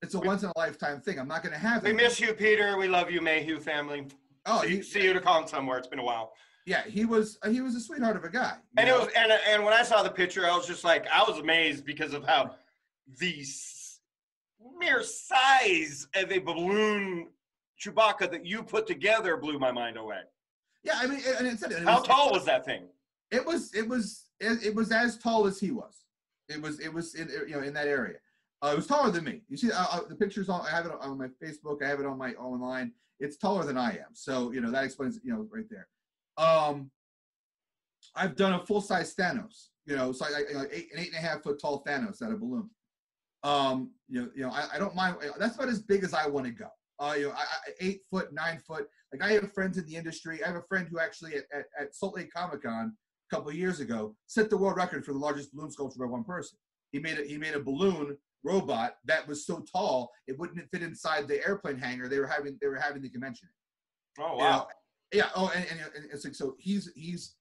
It's 0.00 0.14
a 0.14 0.20
once 0.20 0.42
in 0.42 0.48
a 0.50 0.58
lifetime 0.58 1.00
thing. 1.00 1.18
I'm 1.18 1.28
not 1.28 1.42
gonna 1.42 1.58
have 1.58 1.82
We 1.82 1.90
it. 1.90 1.92
We 1.96 2.02
miss 2.02 2.20
you, 2.20 2.34
Peter. 2.34 2.76
We 2.76 2.88
love 2.88 3.10
you, 3.10 3.20
Mayhew 3.20 3.58
family. 3.60 4.06
Oh, 4.46 4.62
see, 4.62 4.76
he, 4.76 4.82
see 4.82 5.04
you 5.04 5.12
to 5.12 5.20
con 5.20 5.46
somewhere. 5.48 5.78
It's 5.78 5.86
been 5.88 5.98
a 5.98 6.04
while. 6.04 6.32
yeah, 6.66 6.82
he 6.84 7.04
was 7.04 7.38
he 7.48 7.60
was 7.60 7.74
a 7.74 7.80
sweetheart 7.80 8.16
of 8.16 8.24
a 8.24 8.28
guy. 8.28 8.54
And 8.76 8.88
it 8.88 8.92
was, 8.92 9.08
and 9.16 9.32
and 9.48 9.64
when 9.64 9.72
I 9.72 9.82
saw 9.82 10.02
the 10.04 10.10
picture, 10.10 10.46
I 10.48 10.56
was 10.56 10.66
just 10.66 10.84
like, 10.84 11.06
I 11.12 11.22
was 11.28 11.38
amazed 11.38 11.84
because 11.84 12.14
of 12.14 12.24
how 12.24 12.54
the 13.18 13.40
s- 13.40 13.98
mere 14.78 15.02
size 15.02 16.06
of 16.14 16.30
a 16.30 16.38
balloon 16.38 17.28
Chewbacca 17.80 18.30
that 18.30 18.46
you 18.46 18.62
put 18.62 18.86
together 18.86 19.36
blew 19.36 19.58
my 19.58 19.72
mind 19.72 19.96
away. 19.96 20.20
yeah. 20.84 20.94
I 20.96 21.06
mean, 21.08 21.20
and 21.38 21.46
it 21.48 21.58
said 21.58 21.72
it 21.72 21.82
How 21.82 21.98
was- 21.98 22.06
tall 22.06 22.30
was 22.32 22.44
that 22.44 22.64
thing? 22.64 22.84
It 23.32 23.44
was 23.44 23.74
it 23.74 23.88
was 23.88 24.26
it, 24.38 24.62
it 24.62 24.74
was 24.74 24.92
as 24.92 25.16
tall 25.16 25.46
as 25.46 25.58
he 25.58 25.70
was. 25.70 26.04
It 26.48 26.60
was 26.60 26.78
it 26.80 26.92
was 26.92 27.14
in 27.14 27.28
you 27.48 27.56
know 27.56 27.62
in 27.62 27.72
that 27.74 27.88
area. 27.88 28.18
Uh, 28.62 28.70
it 28.74 28.76
was 28.76 28.86
taller 28.86 29.10
than 29.10 29.24
me. 29.24 29.42
You 29.48 29.56
see 29.56 29.72
uh, 29.72 29.86
uh, 29.90 30.00
the 30.08 30.14
pictures 30.14 30.48
on 30.48 30.60
I 30.60 30.70
have 30.70 30.86
it 30.86 30.92
on 31.00 31.18
my 31.18 31.28
Facebook. 31.42 31.82
I 31.82 31.88
have 31.88 31.98
it 31.98 32.06
on 32.06 32.18
my 32.18 32.34
online. 32.34 32.92
It's 33.18 33.38
taller 33.38 33.64
than 33.64 33.78
I 33.78 33.92
am. 33.92 34.12
So 34.12 34.52
you 34.52 34.60
know 34.60 34.70
that 34.70 34.84
explains 34.84 35.18
you 35.24 35.32
know 35.32 35.48
right 35.50 35.64
there. 35.70 35.88
Um, 36.36 36.90
I've 38.14 38.36
done 38.36 38.52
a 38.52 38.66
full 38.66 38.82
size 38.82 39.14
Thanos. 39.14 39.68
You 39.86 39.96
know, 39.96 40.12
so 40.12 40.26
I, 40.26 40.28
I, 40.28 40.38
you 40.48 40.54
know, 40.54 40.66
eight, 40.70 40.88
an 40.92 41.00
eight 41.00 41.08
and 41.08 41.16
a 41.16 41.26
half 41.26 41.42
foot 41.42 41.60
tall 41.60 41.82
Thanos 41.84 42.22
out 42.22 42.30
of 42.30 42.40
balloon. 42.40 42.70
Um, 43.42 43.90
you 44.08 44.20
know, 44.20 44.28
you 44.36 44.42
know, 44.42 44.50
I, 44.50 44.68
I 44.74 44.78
don't 44.78 44.94
mind. 44.94 45.16
That's 45.38 45.56
about 45.56 45.68
as 45.68 45.80
big 45.80 46.04
as 46.04 46.14
I 46.14 46.28
want 46.28 46.46
to 46.46 46.52
go. 46.52 46.68
Uh, 47.00 47.14
you 47.14 47.28
know, 47.28 47.32
I, 47.32 47.40
I, 47.40 47.72
eight 47.80 48.02
foot, 48.08 48.32
nine 48.32 48.58
foot. 48.58 48.86
Like 49.12 49.22
I 49.22 49.32
have 49.32 49.52
friends 49.52 49.78
in 49.78 49.86
the 49.86 49.96
industry. 49.96 50.44
I 50.44 50.46
have 50.46 50.56
a 50.56 50.62
friend 50.62 50.86
who 50.88 51.00
actually 51.00 51.34
at, 51.34 51.44
at, 51.52 51.64
at 51.80 51.96
Salt 51.96 52.16
Lake 52.16 52.32
Comic 52.32 52.62
Con 52.62 52.94
a 53.32 53.36
couple 53.36 53.50
of 53.50 53.56
years 53.56 53.80
ago 53.80 54.14
set 54.26 54.50
the 54.50 54.56
world 54.56 54.76
record 54.76 55.04
for 55.04 55.12
the 55.12 55.18
largest 55.18 55.54
balloon 55.54 55.70
sculpture 55.70 55.98
by 55.98 56.06
one 56.06 56.24
person. 56.24 56.58
He 56.92 56.98
made 56.98 57.18
a 57.18 57.24
he 57.24 57.38
made 57.38 57.54
a 57.54 57.60
balloon 57.60 58.16
robot 58.44 58.96
that 59.06 59.26
was 59.26 59.46
so 59.46 59.64
tall 59.72 60.10
it 60.26 60.38
wouldn't 60.38 60.68
fit 60.70 60.82
inside 60.82 61.28
the 61.28 61.46
airplane 61.46 61.78
hangar 61.78 62.08
they 62.08 62.18
were 62.18 62.26
having 62.26 62.58
they 62.60 62.68
were 62.68 62.76
having 62.76 63.02
the 63.02 63.08
convention. 63.08 63.48
Oh 64.18 64.32
You 64.32 64.38
know, 64.38 64.44
wow! 64.44 64.68
yeah. 65.12 65.28
Oh, 65.34 65.50
and, 65.54 65.64
and, 65.70 65.80
and 65.96 66.04
it's 66.12 66.24
like 66.24 66.34
so 66.34 66.54
he's 66.58 66.90
he's 66.94 67.36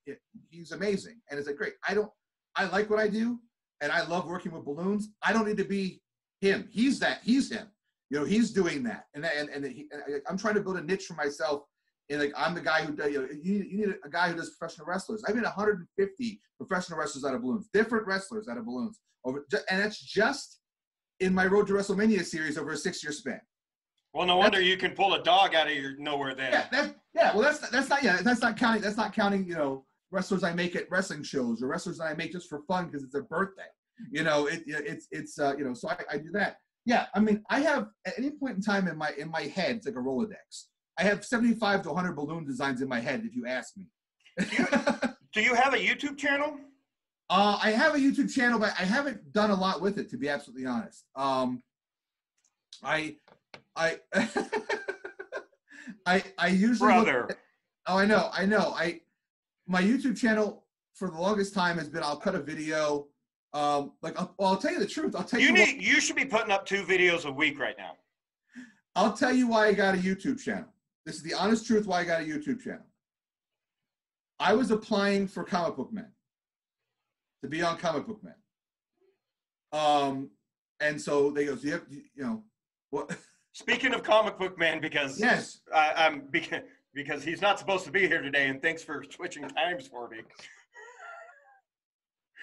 he's 0.50 0.72
amazing, 0.72 1.20
and 1.30 1.38
it's 1.38 1.48
like 1.48 1.58
great. 1.58 1.74
I 1.88 1.94
don't 1.94 2.10
I 2.56 2.66
like 2.66 2.90
what 2.90 3.00
I 3.00 3.08
do, 3.08 3.40
and 3.82 3.92
I 3.92 4.06
love 4.06 4.28
working 4.28 4.54
with 4.54 4.64
balloons. 4.64 5.10
I 5.24 5.34
don't 5.34 5.48
need 5.48 5.58
to 5.58 5.66
be 5.66 6.02
him. 6.40 6.70
He's 6.72 7.00
that. 7.00 7.20
He's 7.24 7.52
him. 7.52 7.68
You 8.10 8.20
know, 8.20 8.26
he's 8.26 8.52
doing 8.52 8.84
that, 8.84 9.06
and 9.14 9.26
and 9.26 9.50
and 9.50 9.66
he, 9.66 9.88
and 9.92 10.22
I'm 10.30 10.38
trying 10.38 10.56
to 10.56 10.62
build 10.62 10.78
a 10.78 10.84
niche 10.84 11.06
for 11.06 11.16
myself. 11.16 11.64
And 12.12 12.20
like 12.20 12.34
I'm 12.38 12.54
the 12.54 12.62
guy 12.62 12.82
who 12.84 12.94
does. 12.94 13.12
You, 13.12 13.22
know, 13.22 13.28
you, 13.42 13.54
need, 13.54 13.72
you 13.72 13.88
need 13.88 13.96
a 14.04 14.10
guy 14.10 14.30
who 14.30 14.36
does 14.36 14.52
professional 14.52 14.86
wrestlers. 14.86 15.24
I 15.28 15.32
made 15.32 15.44
150 15.44 16.42
professional 16.58 17.00
wrestlers 17.00 17.24
out 17.26 17.34
of 17.34 17.42
balloons, 17.42 17.70
different 17.74 18.06
wrestlers 18.06 18.48
out 18.48 18.58
of 18.58 18.66
balloons, 18.66 19.00
over, 19.26 19.46
and 19.70 19.82
that's 19.82 20.00
just 20.00 20.60
in 21.22 21.34
my 21.34 21.46
Road 21.46 21.68
to 21.68 21.74
WrestleMania 21.74 22.26
series 22.26 22.58
over 22.58 22.72
a 22.72 22.78
six-year 22.78 23.14
span. 23.14 23.40
Well, 24.14 24.28
no 24.28 24.38
wonder 24.38 24.60
you 24.60 24.76
can 24.76 24.92
pull 24.92 25.14
a 25.14 25.24
dog 25.24 25.56
out 25.56 25.68
of 25.68 25.74
your 25.74 25.96
nowhere 25.98 26.36
then. 26.36 26.52
Yeah, 26.52 26.68
that, 26.72 26.96
yeah. 27.16 27.34
Well, 27.34 27.44
that's 27.44 27.60
that's 27.70 27.88
not 27.88 28.04
yeah. 28.04 28.22
That's 28.22 28.42
not 28.42 28.58
counting. 28.58 28.82
That's 28.82 28.98
not 28.98 29.14
counting. 29.14 29.48
You 29.48 29.56
know, 29.56 29.86
wrestlers 30.12 30.44
I 30.44 30.54
make 30.54 30.76
at 30.76 30.92
wrestling 30.92 31.24
shows 31.24 31.64
or 31.64 31.68
wrestlers 31.68 32.00
that 32.00 32.06
I 32.06 32.14
make 32.14 32.34
just 32.34 32.50
for 32.50 32.62
fun 32.68 32.88
because 32.88 33.04
it's 33.04 33.14
their 33.14 33.24
birthday. 33.24 33.70
You 34.12 34.24
know, 34.24 34.48
it 34.48 34.64
it's 34.68 35.08
it's 35.12 35.40
uh, 35.40 35.54
you 35.58 35.64
know. 35.64 35.74
So 35.74 35.90
I, 35.90 35.98
I 36.12 36.18
do 36.18 36.30
that. 36.34 36.58
Yeah, 36.86 37.06
I 37.16 37.20
mean, 37.20 37.44
I 37.50 37.62
have 37.62 37.88
at 38.06 38.14
any 38.18 38.32
point 38.32 38.58
in 38.58 38.62
time 38.62 38.88
in 38.88 38.98
my 38.98 39.14
in 39.18 39.30
my 39.30 39.44
head, 39.44 39.78
it's 39.78 39.86
like 39.86 39.96
a 39.96 40.00
Rolodex. 40.00 40.66
I 41.02 41.06
have 41.06 41.26
75 41.26 41.82
to 41.84 41.90
100 41.90 42.16
balloon 42.16 42.46
designs 42.46 42.80
in 42.84 42.88
my 42.88 43.00
head, 43.00 43.24
if 43.26 43.36
you 43.36 43.48
ask 43.48 43.76
me. 43.76 43.88
Do 45.34 45.42
you 45.42 45.56
have 45.56 45.74
a 45.74 45.78
YouTube 45.78 46.16
channel? 46.16 46.60
uh, 47.32 47.58
I 47.62 47.72
have 47.72 47.96
a 47.96 47.98
YouTube 47.98 48.32
channel, 48.32 48.60
but 48.60 48.74
I 48.80 48.84
haven't 48.84 49.34
done 49.34 49.50
a 49.50 49.56
lot 49.56 49.82
with 49.82 49.98
it, 49.98 50.12
to 50.12 50.18
be 50.18 50.30
absolutely 50.30 50.68
honest. 50.68 51.06
Um, 51.16 51.64
I, 52.84 53.16
I, 53.76 53.98
I, 56.06 56.24
I 56.38 56.48
usually 56.50 56.94
Brother. 56.94 57.30
Oh, 57.88 57.98
I 57.98 58.06
know, 58.06 58.30
I 58.32 58.46
know. 58.46 58.74
I 58.76 59.02
my 59.68 59.82
YouTube 59.82 60.20
channel 60.20 60.66
for 60.94 61.10
the 61.10 61.18
longest 61.18 61.56
time 61.56 61.80
has 61.80 61.90
been 61.90 62.04
I'll 62.04 62.18
cut 62.18 62.36
a 62.36 62.42
video. 62.42 63.08
Um, 63.54 63.94
like 64.04 64.20
I'll, 64.20 64.36
well, 64.38 64.50
I'll 64.50 64.58
tell 64.58 64.72
you 64.72 64.80
the 64.80 64.86
truth. 64.86 65.16
I'll 65.16 65.24
tell 65.24 65.40
you. 65.40 65.48
You 65.48 65.54
what- 65.54 65.68
need 65.68 65.82
you 65.82 66.00
should 66.00 66.16
be 66.16 66.26
putting 66.26 66.52
up 66.52 66.68
two 66.68 66.84
videos 66.84 67.26
a 67.26 67.32
week 67.32 67.60
right 67.60 67.76
now. 67.78 67.94
I'll 68.96 69.14
tell 69.14 69.34
you 69.34 69.48
why 69.48 69.68
I 69.68 69.74
got 69.74 69.96
a 69.96 69.98
YouTube 69.98 70.40
channel. 70.40 70.71
This 71.06 71.16
is 71.16 71.24
the 71.24 71.34
honest 71.34 71.66
truth 71.66 71.88
why 71.88 72.02
I 72.02 72.04
got 72.04 72.22
a 72.22 72.24
YouTube 72.24 72.62
channel. 72.62 72.86
I 74.40 74.54
was 74.54 74.72
applying 74.72 75.28
for 75.28 75.44
Comic 75.44 75.76
Book 75.76 75.92
Men 75.92 76.12
to 77.44 77.50
be 77.50 77.62
on 77.62 77.78
Comic 77.78 78.08
Book 78.08 78.24
Men. 78.24 78.36
Um, 79.72 80.30
and 80.80 81.00
so 81.00 81.32
they 81.32 81.46
go, 81.46 81.56
so 81.56 81.68
you 81.68 81.82
you 81.90 82.24
know, 82.24 82.44
what? 82.90 83.16
Speaking 83.54 83.94
of 83.94 84.02
comic 84.04 84.40
book 84.40 84.58
man, 84.58 84.80
because 84.80 85.20
yes, 85.20 85.60
I, 85.76 85.92
I'm 85.96 86.24
because 86.32 86.62
because 86.94 87.22
he's 87.24 87.42
not 87.42 87.60
supposed 87.60 87.84
to 87.86 87.92
be 87.92 88.08
here 88.08 88.22
today, 88.22 88.48
and 88.48 88.62
thanks 88.62 88.82
for 88.82 89.04
switching 89.10 89.48
times 89.50 89.88
for 89.88 90.08
me. 90.10 90.20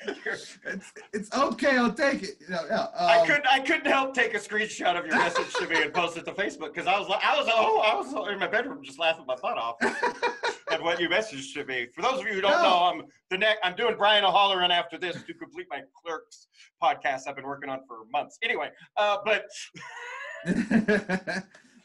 it's 0.26 0.92
it's 1.12 1.32
okay. 1.36 1.76
I'll 1.76 1.92
take 1.92 2.22
it. 2.22 2.30
You 2.40 2.50
know, 2.50 2.60
yeah, 2.68 2.86
I 2.98 3.18
um, 3.20 3.26
couldn't 3.26 3.46
I 3.46 3.58
couldn't 3.60 3.86
help 3.86 4.14
take 4.14 4.34
a 4.34 4.38
screenshot 4.38 4.98
of 4.98 5.06
your 5.06 5.16
message 5.18 5.52
to 5.54 5.66
me 5.68 5.82
and 5.82 5.92
post 5.92 6.16
it 6.16 6.24
to 6.26 6.32
Facebook 6.32 6.72
because 6.74 6.86
I 6.86 6.98
was 6.98 7.08
like 7.08 7.24
I 7.24 7.36
was 7.36 7.46
oh 7.52 7.80
I 7.80 7.94
was 7.96 8.32
in 8.32 8.38
my 8.38 8.46
bedroom 8.46 8.82
just 8.82 8.98
laughing 8.98 9.24
my 9.26 9.36
butt 9.42 9.58
off 9.58 9.76
at 10.70 10.82
what 10.82 11.00
you 11.00 11.08
messaged 11.08 11.52
to 11.54 11.64
me. 11.64 11.88
For 11.94 12.02
those 12.02 12.20
of 12.20 12.26
you 12.26 12.34
who 12.34 12.40
don't 12.40 12.52
No. 12.52 12.62
know, 12.62 12.84
I'm 12.84 13.02
the 13.30 13.38
next 13.38 13.58
I'm 13.64 13.74
doing 13.74 13.96
Brian 13.96 14.24
O'Halloran 14.24 14.70
after 14.70 14.98
this 14.98 15.16
to 15.24 15.34
complete 15.34 15.66
my 15.70 15.80
clerks 16.02 16.46
podcast 16.82 17.22
I've 17.26 17.36
been 17.36 17.46
working 17.46 17.68
on 17.70 17.80
for 17.88 17.98
months. 18.12 18.38
Anyway, 18.42 18.70
uh, 18.96 19.18
but 19.24 19.46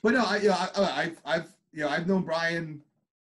but 0.02 0.14
no, 0.14 0.24
I, 0.26 0.38
you 0.38 0.50
know, 0.50 0.56
I, 0.56 0.70
I- 0.76 1.02
I've, 1.02 1.18
I've, 1.26 1.48
you 1.74 1.82
know, 1.82 1.90
I've 1.90 2.08
known 2.08 2.24
Brian 2.24 2.82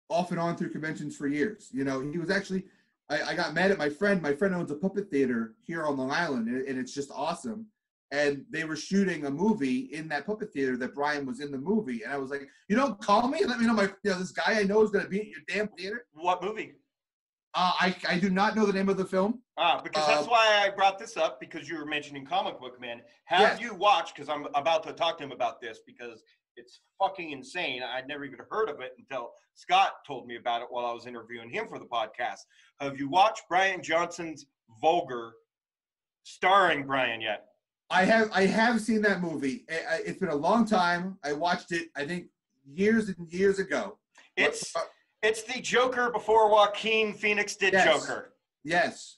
off 0.09 0.31
and 0.31 0.39
on 0.39 0.55
through 0.57 0.69
conventions 0.69 1.15
for 1.15 1.27
years. 1.27 1.69
You 1.71 1.83
know, 1.83 1.99
he 2.01 2.17
was 2.17 2.29
actually, 2.31 2.63
I, 3.09 3.21
I 3.31 3.35
got 3.35 3.53
mad 3.53 3.71
at 3.71 3.77
my 3.77 3.89
friend. 3.89 4.21
My 4.21 4.33
friend 4.33 4.53
owns 4.53 4.71
a 4.71 4.75
puppet 4.75 5.09
theater 5.09 5.55
here 5.65 5.83
on 5.85 5.97
Long 5.97 6.11
Island, 6.11 6.47
and, 6.47 6.77
it's 6.77 6.93
just 6.93 7.11
awesome. 7.13 7.65
And 8.11 8.45
they 8.49 8.63
were 8.63 8.75
shooting 8.75 9.25
a 9.25 9.31
movie 9.31 9.89
in 9.93 10.07
that 10.09 10.25
puppet 10.25 10.51
theater 10.51 10.77
that 10.77 10.95
Brian 10.95 11.25
was 11.25 11.41
in 11.41 11.51
the 11.51 11.57
movie, 11.57 12.03
and 12.03 12.11
I 12.13 12.17
was 12.17 12.29
like, 12.31 12.47
you 12.67 12.75
don't 12.75 12.99
call 13.01 13.27
me 13.27 13.39
and 13.39 13.49
let 13.49 13.59
me 13.59 13.67
know 13.67 13.73
my, 13.73 13.83
you 14.03 14.11
know, 14.11 14.19
this 14.19 14.31
guy 14.31 14.59
I 14.59 14.63
know 14.63 14.81
is 14.83 14.91
going 14.91 15.03
to 15.05 15.09
be 15.09 15.19
at 15.21 15.27
your 15.27 15.41
damn 15.47 15.67
theater. 15.69 16.05
what 16.13 16.43
movie? 16.43 16.73
Uh, 17.55 17.71
I, 17.79 17.95
I 18.07 18.19
do 18.19 18.29
not 18.29 18.55
know 18.55 18.67
the 18.67 18.73
name 18.73 18.89
of 18.89 18.97
the 18.97 19.05
film. 19.05 19.41
Ah, 19.57 19.81
because 19.83 20.05
that's 20.05 20.27
Uh, 20.27 20.29
why 20.29 20.63
I 20.63 20.69
brought 20.69 20.99
this 20.99 21.17
up 21.17 21.39
because 21.39 21.67
you 21.67 21.79
were 21.79 21.85
mentioning 21.85 22.23
comic 22.23 22.59
book 22.59 22.79
man. 22.79 23.01
Have 23.25 23.41
Yes. 23.41 23.59
you 23.59 23.73
watched? 23.73 24.13
Because 24.15 24.29
I'm 24.29 24.45
about 24.53 24.83
to 24.83 24.93
talk 24.93 25.17
to 25.17 25.23
him 25.23 25.31
about 25.31 25.59
this 25.59 25.79
because 25.85 26.21
it's 26.59 26.81
fucking 26.99 27.31
insane. 27.31 27.81
I'd 27.83 28.07
never 28.07 28.25
even 28.25 28.39
heard 28.51 28.69
of 28.69 28.81
it 28.81 28.91
until 28.97 29.31
Scott 29.55 29.93
told 30.05 30.27
me 30.27 30.35
about 30.35 30.61
it 30.61 30.67
while 30.69 30.85
I 30.85 30.91
was 30.93 31.05
interviewing 31.07 31.49
him 31.49 31.67
for 31.67 31.79
the 31.79 31.85
podcast. 31.85 32.39
Have 32.79 32.99
you 32.99 33.09
watched 33.09 33.43
Bryan 33.49 33.81
Johnson's 33.81 34.45
Vulgar, 34.81 35.33
starring 36.23 36.85
Brian 36.85 37.21
yet? 37.21 37.45
I 37.89 38.05
have 38.05 38.29
I 38.33 38.45
have 38.45 38.79
seen 38.81 39.01
that 39.03 39.21
movie. 39.21 39.65
It's 39.69 40.19
been 40.19 40.29
a 40.29 40.35
long 40.35 40.65
time. 40.65 41.17
I 41.23 41.33
watched 41.33 41.71
it. 41.71 41.87
I 41.95 42.05
think 42.05 42.27
years 42.65 43.09
and 43.09 43.31
years 43.31 43.57
ago. 43.59 43.97
It's 44.37 44.75
Uh, 44.75 44.81
it's 45.23 45.41
the 45.43 45.59
Joker 45.59 46.11
before 46.11 46.49
Joaquin 46.51 47.13
Phoenix 47.13 47.55
did 47.55 47.73
Yes. 47.73 47.85
Joker. 48.05 48.33
Yes. 48.63 49.17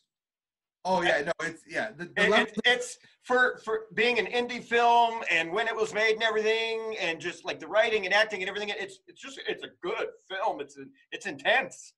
Oh 0.86 1.02
yeah, 1.02 1.24
no, 1.26 1.32
it's 1.46 1.64
yeah. 1.68 1.92
The, 1.92 2.06
the 2.06 2.24
It- 2.24 2.30
level- 2.30 2.48
it- 2.48 2.60
it's 2.66 2.98
for 3.24 3.60
for 3.64 3.82
being 3.94 4.18
an 4.20 4.26
indie 4.26 4.64
film 4.64 5.22
and 5.30 5.52
when 5.52 5.68
it 5.68 5.76
was 5.76 5.94
made 5.94 6.14
and 6.14 6.24
everything 6.24 6.96
and 7.00 7.20
just 7.20 7.46
like 7.46 7.60
the 7.60 7.68
writing 7.68 8.06
and 8.06 8.14
acting 8.14 8.42
and 8.42 8.50
everything 8.50 8.70
it's 8.78 9.00
it's 9.08 9.22
just 9.22 9.40
it's 9.48 9.64
a 9.64 9.70
good 9.84 10.08
film 10.30 10.60
it's 10.60 10.78
it's 11.12 11.28
intense 11.28 11.94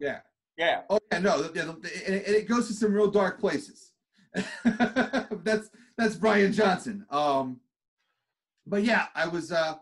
yeah. 0.00 0.18
yeah 0.56 0.82
Oh 0.90 0.98
yeah, 1.12 1.18
no, 1.20 1.42
and 1.44 1.84
it, 2.06 2.48
goes 2.48 2.66
to 2.68 2.74
some 2.74 2.92
real 2.92 3.10
dark 3.10 3.40
places. 3.40 3.92
that's 4.64 5.70
that's 5.96 6.16
Bryan 6.16 6.52
Johnson. 6.52 7.06
Um, 7.10 7.60
but 8.66 8.82
yeah, 8.82 9.06
I 9.14 9.28
was 9.28 9.52
uh 9.52 9.76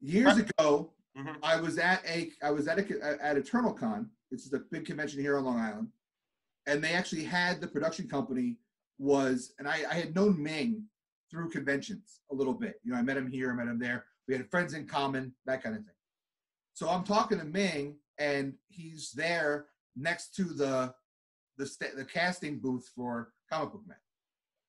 years 0.00 0.38
ago. 0.38 0.92
Mhm. 1.16 1.36
I 1.42 1.60
was 1.60 1.78
at 1.78 2.04
a 2.06 2.30
I 2.42 2.50
was 2.50 2.68
at 2.68 2.78
a 2.78 3.18
at 3.22 3.36
Eternal 3.36 3.72
Con. 3.72 4.10
This 4.30 4.46
is 4.46 4.52
a 4.52 4.60
big 4.70 4.86
convention 4.86 5.20
here 5.20 5.36
on 5.36 5.44
Long 5.44 5.60
Island, 5.60 5.88
and 6.66 6.82
they 6.82 6.92
actually 6.92 7.24
had 7.24 7.60
the 7.60 7.68
production 7.68 8.08
company 8.08 8.56
was, 8.98 9.52
and 9.58 9.68
I, 9.68 9.84
I 9.90 9.94
had 9.94 10.14
known 10.14 10.42
Ming 10.42 10.84
through 11.30 11.50
conventions 11.50 12.20
a 12.30 12.34
little 12.34 12.54
bit. 12.54 12.74
You 12.84 12.92
know, 12.92 12.98
I 12.98 13.02
met 13.02 13.16
him 13.16 13.30
here, 13.30 13.50
I 13.50 13.54
met 13.54 13.68
him 13.68 13.78
there. 13.78 14.04
We 14.28 14.34
had 14.34 14.50
friends 14.50 14.74
in 14.74 14.86
common, 14.86 15.34
that 15.46 15.62
kind 15.62 15.74
of 15.74 15.82
thing. 15.82 15.94
So 16.74 16.88
I'm 16.88 17.04
talking 17.04 17.38
to 17.38 17.44
Ming, 17.44 17.96
and 18.18 18.54
he's 18.68 19.12
there 19.12 19.66
next 19.96 20.34
to 20.36 20.44
the 20.44 20.94
the 21.58 21.66
sta- 21.66 21.94
the 21.94 22.04
casting 22.04 22.58
booth 22.58 22.90
for 22.96 23.32
comic 23.50 23.72
book 23.72 23.82
men, 23.86 23.98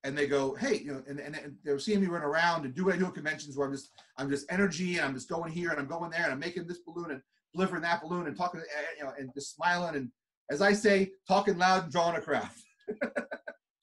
and 0.04 0.18
they 0.18 0.28
go, 0.28 0.54
hey, 0.56 0.80
you 0.80 0.92
know, 0.92 1.04
and, 1.08 1.20
and, 1.20 1.36
and 1.36 1.56
they're 1.64 1.80
seeing 1.80 2.02
me 2.02 2.08
run 2.08 2.24
around 2.24 2.66
and 2.66 2.76
do 2.76 2.86
what 2.86 2.96
I 2.96 2.98
do 2.98 3.06
at 3.06 3.14
conventions 3.14 3.56
where 3.56 3.68
I'm 3.68 3.74
just 3.74 3.90
I'm 4.18 4.30
just 4.30 4.52
energy 4.52 4.98
and 4.98 5.06
I'm 5.06 5.14
just 5.14 5.30
going 5.30 5.52
here 5.52 5.70
and 5.70 5.80
I'm 5.80 5.88
going 5.88 6.12
there 6.12 6.24
and 6.24 6.34
I'm 6.34 6.40
making 6.40 6.68
this 6.68 6.80
balloon 6.80 7.12
and 7.12 7.22
delivering 7.54 7.84
that 7.84 8.02
balloon 8.02 8.28
and 8.28 8.36
talking, 8.36 8.60
eh, 8.60 8.84
you 8.98 9.04
know, 9.04 9.14
and 9.18 9.34
just 9.34 9.56
smiling 9.56 9.96
and 9.96 10.12
as 10.50 10.62
I 10.62 10.74
say, 10.74 11.12
talking 11.28 11.58
loud 11.58 11.84
and 11.84 11.92
drawing 11.92 12.18
a 12.18 12.22
crowd. 12.22 12.50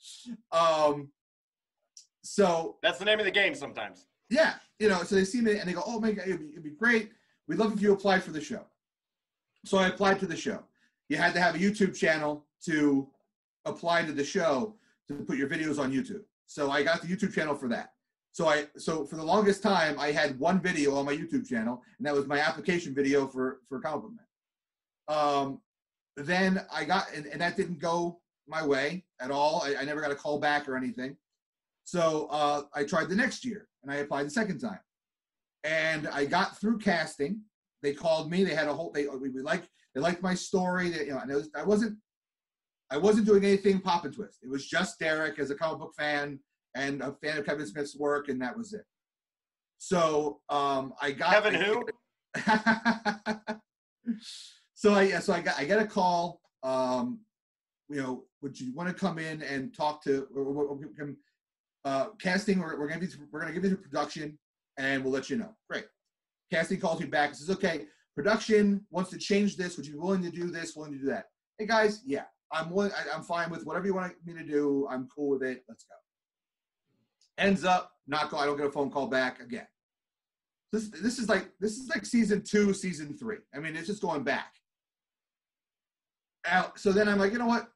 um, 0.53 1.11
so 2.23 2.77
That's 2.83 2.99
the 2.99 3.05
name 3.05 3.19
of 3.19 3.25
the 3.25 3.31
game 3.31 3.55
sometimes. 3.55 4.07
yeah, 4.29 4.55
you 4.79 4.89
know, 4.89 5.03
so 5.03 5.15
they 5.15 5.25
see 5.25 5.41
me 5.41 5.59
and 5.59 5.69
they 5.69 5.73
go, 5.73 5.83
"Oh 5.87 6.01
my 6.01 6.13
god, 6.13 6.29
it'd 6.29 6.41
be, 6.41 6.51
it'd 6.51 6.63
be 6.63 6.71
great. 6.71 7.11
We'd 7.49 7.59
love 7.59 7.73
if 7.73 7.83
you 7.83 7.93
applied 7.93 8.23
for 8.23 8.31
the 8.31 8.41
show." 8.41 8.65
So 9.65 9.79
I 9.79 9.89
applied 9.89 10.21
to 10.21 10.27
the 10.27 10.37
show. 10.37 10.63
You 11.09 11.17
had 11.17 11.35
to 11.35 11.41
have 11.41 11.55
a 11.55 11.59
YouTube 11.59 11.97
channel 11.97 12.47
to 12.67 13.09
apply 13.65 14.05
to 14.05 14.13
the 14.13 14.25
show 14.25 14.77
to 15.09 15.15
put 15.15 15.37
your 15.37 15.49
videos 15.49 15.79
on 15.79 15.93
YouTube. 15.93 16.23
So 16.47 16.71
I 16.71 16.83
got 16.83 17.03
the 17.03 17.09
YouTube 17.09 17.35
channel 17.35 17.55
for 17.55 17.69
that. 17.69 17.93
So 18.33 18.47
I 18.47 18.67
so 18.77 19.05
for 19.05 19.17
the 19.17 19.25
longest 19.25 19.63
time 19.63 19.99
I 19.99 20.13
had 20.13 20.39
one 20.39 20.61
video 20.61 20.95
on 20.95 21.05
my 21.05 21.15
YouTube 21.15 21.49
channel, 21.49 21.83
and 21.99 22.07
that 22.07 22.15
was 22.15 22.27
my 22.27 22.39
application 22.39 22.95
video 22.95 23.27
for 23.27 23.61
for 23.69 23.81
Book 23.81 24.13
Um, 25.09 25.61
then 26.17 26.65
I 26.73 26.85
got 26.85 27.13
and, 27.15 27.27
and 27.27 27.41
that 27.41 27.57
didn't 27.57 27.81
go 27.81 28.21
my 28.51 28.67
way 28.67 29.05
at 29.21 29.31
all. 29.31 29.63
I, 29.65 29.77
I 29.81 29.85
never 29.85 30.01
got 30.01 30.11
a 30.11 30.17
call 30.17 30.39
back 30.39 30.69
or 30.69 30.77
anything. 30.77 31.17
So 31.85 32.29
uh, 32.31 32.63
I 32.75 32.85
tried 32.85 33.09
the 33.09 33.17
next 33.17 33.45
year 33.45 33.69
and 33.83 33.91
I 33.91 33.97
applied 33.97 34.27
the 34.27 34.31
second 34.31 34.59
time. 34.59 34.81
And 35.65 36.09
I 36.09 36.25
got 36.25 36.59
through 36.59 36.79
casting. 36.79 37.41
They 37.83 37.93
called 37.93 38.31
me. 38.31 38.45
They 38.45 38.55
had 38.55 38.69
a 38.69 38.75
whole. 38.75 38.91
They 38.93 39.07
we, 39.07 39.31
liked 39.41 39.69
they 39.95 40.01
liked 40.01 40.23
my 40.23 40.35
story. 40.35 40.91
They, 40.91 41.07
you 41.07 41.13
know, 41.13 41.19
and 41.19 41.33
was, 41.33 41.51
I 41.55 41.63
wasn't 41.65 41.97
I 42.91 42.97
wasn't 42.97 43.27
doing 43.27 43.45
anything 43.45 43.81
Poppin 43.81 44.13
Twist. 44.13 44.39
It 44.43 44.51
was 44.51 44.67
just 44.67 44.99
Derek 44.99 45.39
as 45.39 45.51
a 45.51 45.55
comic 45.55 45.79
book 45.81 45.93
fan 45.99 46.41
and 46.75 47.03
a 47.03 47.13
fan 47.23 47.39
of 47.39 47.47
Kevin 47.47 47.67
Smith's 47.67 47.97
work, 47.97 48.29
and 48.29 48.41
that 48.43 48.57
was 48.57 48.73
it. 48.73 48.85
So 49.79 50.41
um, 50.49 50.93
I 51.01 51.13
got 51.13 51.33
Kevin 51.33 51.55
who? 51.55 51.85
so 54.75 54.95
I 54.95 55.03
yeah. 55.03 55.21
so 55.21 55.33
I 55.33 55.41
got 55.41 55.59
I 55.59 55.65
get 55.65 55.81
a 55.81 55.87
call. 55.87 56.41
Um, 56.63 57.21
you 57.89 57.97
know, 57.97 58.25
would 58.43 58.59
you 58.59 58.75
want 58.75 58.89
to 58.89 58.95
come 58.95 59.19
in 59.19 59.43
and 59.43 59.75
talk 59.75 60.03
to 60.05 60.27
uh, 61.85 62.07
casting? 62.21 62.59
We're, 62.61 62.89
gonna 62.89 63.01
be 63.01 63.09
we're 63.31 63.41
gonna 63.41 63.53
give 63.53 63.65
you 63.65 63.71
the 63.71 63.77
production, 63.77 64.39
and 64.79 65.03
we'll 65.03 65.13
let 65.13 65.31
you 65.31 65.37
know. 65.37 65.55
Great. 65.69 65.85
Casting 66.53 66.81
calls 66.81 67.01
me 67.01 67.07
back 67.07 67.29
and 67.29 67.37
says, 67.37 67.51
"Okay, 67.51 67.87
production 68.15 68.85
wants 68.91 69.11
to 69.11 69.19
change 69.19 69.57
this. 69.57 69.77
Would 69.77 69.87
you 69.87 69.93
be 69.93 69.99
willing 69.99 70.23
to 70.23 70.31
do 70.31 70.51
this? 70.51 70.75
Willing 70.75 70.93
to 70.93 70.99
do 70.99 71.07
that?" 71.07 71.27
Hey 71.59 71.67
guys, 71.67 72.03
yeah, 72.07 72.25
I'm 72.53 72.71
willing. 72.71 72.93
I, 72.93 73.15
I'm 73.15 73.23
fine 73.23 73.51
with 73.51 73.65
whatever 73.65 73.87
you 73.87 73.95
want 73.95 74.15
me 74.25 74.35
to 74.35 74.45
do. 74.45 74.89
I'm 74.91 75.09
cool 75.15 75.31
with 75.31 75.43
it. 75.43 75.63
Let's 75.69 75.85
go. 75.85 75.95
Ends 77.43 77.65
up 77.65 77.93
not 78.07 78.31
go. 78.31 78.39
I 78.39 78.47
don't 78.47 78.57
get 78.57 78.67
a 78.67 78.73
phone 78.73 78.91
call 78.91 79.07
back 79.07 79.41
again. 79.41 79.67
This 80.73 80.89
this 80.89 81.19
is 81.19 81.29
like 81.29 81.51
this 81.61 81.73
is 81.73 81.89
like 81.89 82.07
season 82.07 82.43
two, 82.43 82.73
season 82.73 83.17
three. 83.17 83.39
I 83.55 83.59
mean, 83.59 83.77
it's 83.77 83.87
just 83.87 84.03
going 84.03 84.23
back. 84.23 84.53
Out. 86.47 86.79
So 86.79 86.93
then 86.93 87.09
I'm 87.09 87.19
like, 87.19 87.33
you 87.33 87.39
know 87.39 87.47
what? 87.47 87.69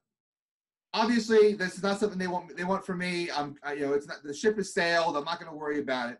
Obviously, 0.95 1.53
this 1.53 1.75
is 1.75 1.83
not 1.83 1.99
something 1.99 2.17
they 2.17 2.27
want. 2.27 2.55
They 2.55 2.63
want 2.63 2.85
from 2.85 2.99
me. 2.99 3.29
I'm, 3.29 3.57
I, 3.61 3.73
you 3.73 3.81
know, 3.81 3.91
it's 3.91 4.07
not 4.07 4.23
the 4.23 4.33
ship 4.33 4.55
has 4.55 4.73
sailed. 4.73 5.17
I'm 5.17 5.25
not 5.25 5.41
going 5.41 5.51
to 5.51 5.57
worry 5.57 5.79
about 5.79 6.09
it. 6.11 6.19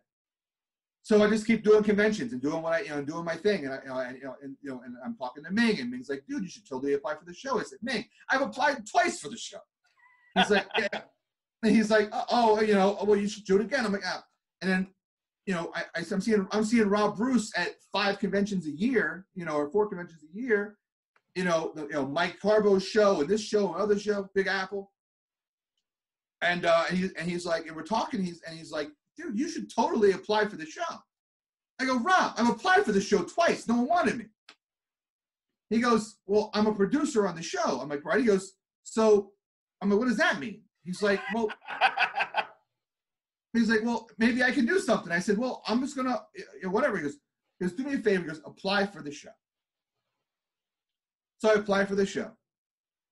So 1.01 1.23
I 1.23 1.30
just 1.30 1.47
keep 1.47 1.63
doing 1.63 1.82
conventions 1.82 2.34
and 2.34 2.41
doing 2.41 2.61
what 2.61 2.73
I, 2.73 2.80
you 2.82 2.89
know, 2.89 3.01
doing 3.01 3.23
my 3.23 3.36
thing. 3.36 3.63
And 3.63 3.73
I, 3.73 3.80
you 3.84 3.89
know, 3.89 3.99
and, 3.99 4.17
you 4.17 4.23
know, 4.26 4.36
and, 4.43 4.57
you 4.61 4.71
know, 4.71 4.82
and 4.84 4.95
I'm 5.05 5.15
talking 5.15 5.45
to 5.45 5.51
Ming, 5.51 5.80
and 5.80 5.89
Ming's 5.89 6.09
like, 6.09 6.23
dude, 6.28 6.43
you 6.43 6.49
should 6.49 6.67
totally 6.67 6.93
apply 6.93 7.13
for 7.15 7.23
the 7.26 7.34
show. 7.34 7.57
I 7.57 7.63
said, 7.63 7.80
Ming, 7.82 8.03
I've 8.30 8.41
applied 8.41 8.86
twice 8.86 9.21
for 9.21 9.30
the 9.30 9.38
show. 9.38 9.59
He's 10.36 10.49
like, 10.49 10.65
yeah. 10.78 11.01
And 11.63 11.73
he's 11.73 11.89
like, 11.89 12.09
oh, 12.11 12.59
you 12.59 12.73
know, 12.73 12.97
well, 13.05 13.17
you 13.17 13.30
should 13.30 13.45
do 13.45 13.55
it 13.55 13.61
again. 13.61 13.86
I'm 13.86 13.93
like, 13.93 14.01
ah. 14.05 14.26
And 14.61 14.69
then, 14.69 14.88
you 15.45 15.53
know, 15.53 15.71
I, 15.73 15.84
I, 15.95 16.03
am 16.11 16.19
seeing, 16.19 16.47
I'm 16.51 16.65
seeing 16.65 16.89
Rob 16.89 17.15
Bruce 17.15 17.51
at 17.55 17.76
five 17.93 18.19
conventions 18.19 18.65
a 18.65 18.71
year, 18.71 19.26
you 19.36 19.45
know, 19.45 19.53
or 19.53 19.69
four 19.69 19.88
conventions 19.88 20.21
a 20.23 20.38
year. 20.38 20.78
You 21.36 21.43
know, 21.43 21.73
the, 21.75 21.83
you 21.83 21.93
know, 21.93 22.05
Mike 22.05 22.39
Carbo's 22.39 22.88
show 22.88 23.19
and 23.21 23.29
this 23.29 23.41
show 23.41 23.67
and 23.73 23.81
other 23.81 23.99
show, 23.99 24.29
Big 24.33 24.47
Apple. 24.47 24.91
And 26.41 26.65
uh, 26.65 26.86
and, 26.89 26.97
he, 26.97 27.09
and 27.17 27.29
he's 27.29 27.45
like, 27.45 27.67
and 27.67 27.75
we're 27.75 27.83
talking. 27.83 28.23
He's 28.23 28.41
and 28.43 28.57
he's 28.57 28.71
like, 28.71 28.89
dude, 29.17 29.38
you 29.38 29.49
should 29.49 29.73
totally 29.73 30.11
apply 30.11 30.45
for 30.45 30.55
the 30.55 30.65
show. 30.65 30.81
I 31.79 31.86
go, 31.86 31.99
Rob, 31.99 32.33
I've 32.38 32.49
applied 32.49 32.86
for 32.86 32.93
the 32.93 33.01
show 33.01 33.23
twice. 33.23 33.67
No 33.67 33.75
one 33.75 33.88
wanted 33.88 34.17
me. 34.17 34.25
He 35.69 35.81
goes, 35.81 36.17
well, 36.25 36.51
I'm 36.53 36.67
a 36.67 36.73
producer 36.73 37.27
on 37.27 37.36
the 37.36 37.41
show. 37.41 37.81
I'm 37.81 37.89
like, 37.89 38.05
right. 38.05 38.19
He 38.19 38.25
goes, 38.25 38.53
so 38.83 39.31
I'm 39.81 39.89
like, 39.89 39.99
what 39.99 40.07
does 40.07 40.17
that 40.17 40.39
mean? 40.39 40.61
He's 40.83 41.01
like, 41.01 41.19
well, 41.33 41.49
he's 43.51 43.69
like, 43.69 43.83
well, 43.83 44.07
maybe 44.17 44.43
I 44.43 44.51
can 44.51 44.65
do 44.65 44.79
something. 44.79 45.11
I 45.11 45.19
said, 45.19 45.38
well, 45.38 45.63
I'm 45.67 45.81
just 45.81 45.95
gonna, 45.95 46.21
whatever. 46.65 46.97
He 46.97 47.03
goes, 47.03 47.17
he 47.59 47.65
goes, 47.65 47.75
do 47.75 47.83
me 47.83 47.95
a 47.95 47.97
favor. 47.97 48.23
He 48.23 48.29
goes, 48.29 48.41
apply 48.45 48.86
for 48.86 49.01
the 49.01 49.11
show. 49.11 49.31
So 51.45 51.51
I 51.51 51.59
applied 51.59 51.87
for 51.87 51.93
the 51.93 52.07
show. 52.07 52.31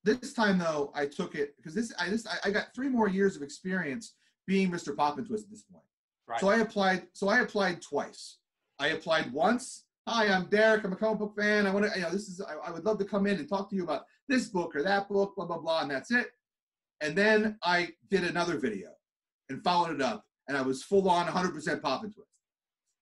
This 0.04 0.34
time 0.34 0.58
though, 0.58 0.92
I 0.96 1.06
took 1.06 1.36
it 1.36 1.56
because 1.56 1.76
this 1.76 1.94
I 2.00 2.10
this 2.10 2.26
I, 2.26 2.50
I 2.50 2.50
got 2.50 2.74
three 2.74 2.90
more 2.90 3.08
years 3.08 3.36
of 3.36 3.44
experience 3.44 4.16
being 4.48 4.72
Mr. 4.72 4.98
Poppin 4.98 5.24
Twist 5.24 5.44
at 5.44 5.52
this 5.52 5.62
point. 5.62 5.84
Right. 6.28 6.40
So 6.40 6.50
I 6.50 6.58
applied. 6.58 7.04
So 7.14 7.28
I 7.28 7.42
applied 7.42 7.84
twice. 7.84 8.40
I 8.80 8.88
applied 8.88 9.32
once. 9.32 9.84
Hi, 10.08 10.34
I'm 10.34 10.46
Derek. 10.48 10.84
I'm 10.84 10.94
a 10.94 10.96
comic 10.96 11.20
book 11.20 11.36
fan. 11.38 11.68
I 11.68 11.72
want 11.72 11.86
to, 11.86 11.92
you 11.96 12.04
know, 12.04 12.10
this 12.10 12.28
is. 12.28 12.42
I, 12.42 12.70
I 12.70 12.72
would 12.72 12.86
love 12.86 12.98
to 13.00 13.06
come 13.06 13.28
in 13.28 13.38
and 13.38 13.48
talk 13.48 13.70
to 13.70 13.76
you 13.76 13.84
about 13.84 14.06
this 14.28 14.48
book 14.48 14.76
or 14.76 14.82
that 14.82 15.08
book, 15.10 15.36
blah 15.36 15.46
blah 15.46 15.60
blah, 15.60 15.82
and 15.82 15.92
that's 15.92 16.10
it. 16.10 16.32
And 17.02 17.16
then 17.16 17.60
I 17.64 17.90
did 18.10 18.24
another 18.24 18.58
video 18.58 18.90
and 19.50 19.64
followed 19.64 19.94
it 19.94 20.02
up, 20.02 20.26
and 20.48 20.58
I 20.58 20.64
was 20.64 20.82
full 20.82 21.08
on 21.08 21.28
100% 21.28 21.82
Poppin 21.84 22.12
Twist. 22.12 22.33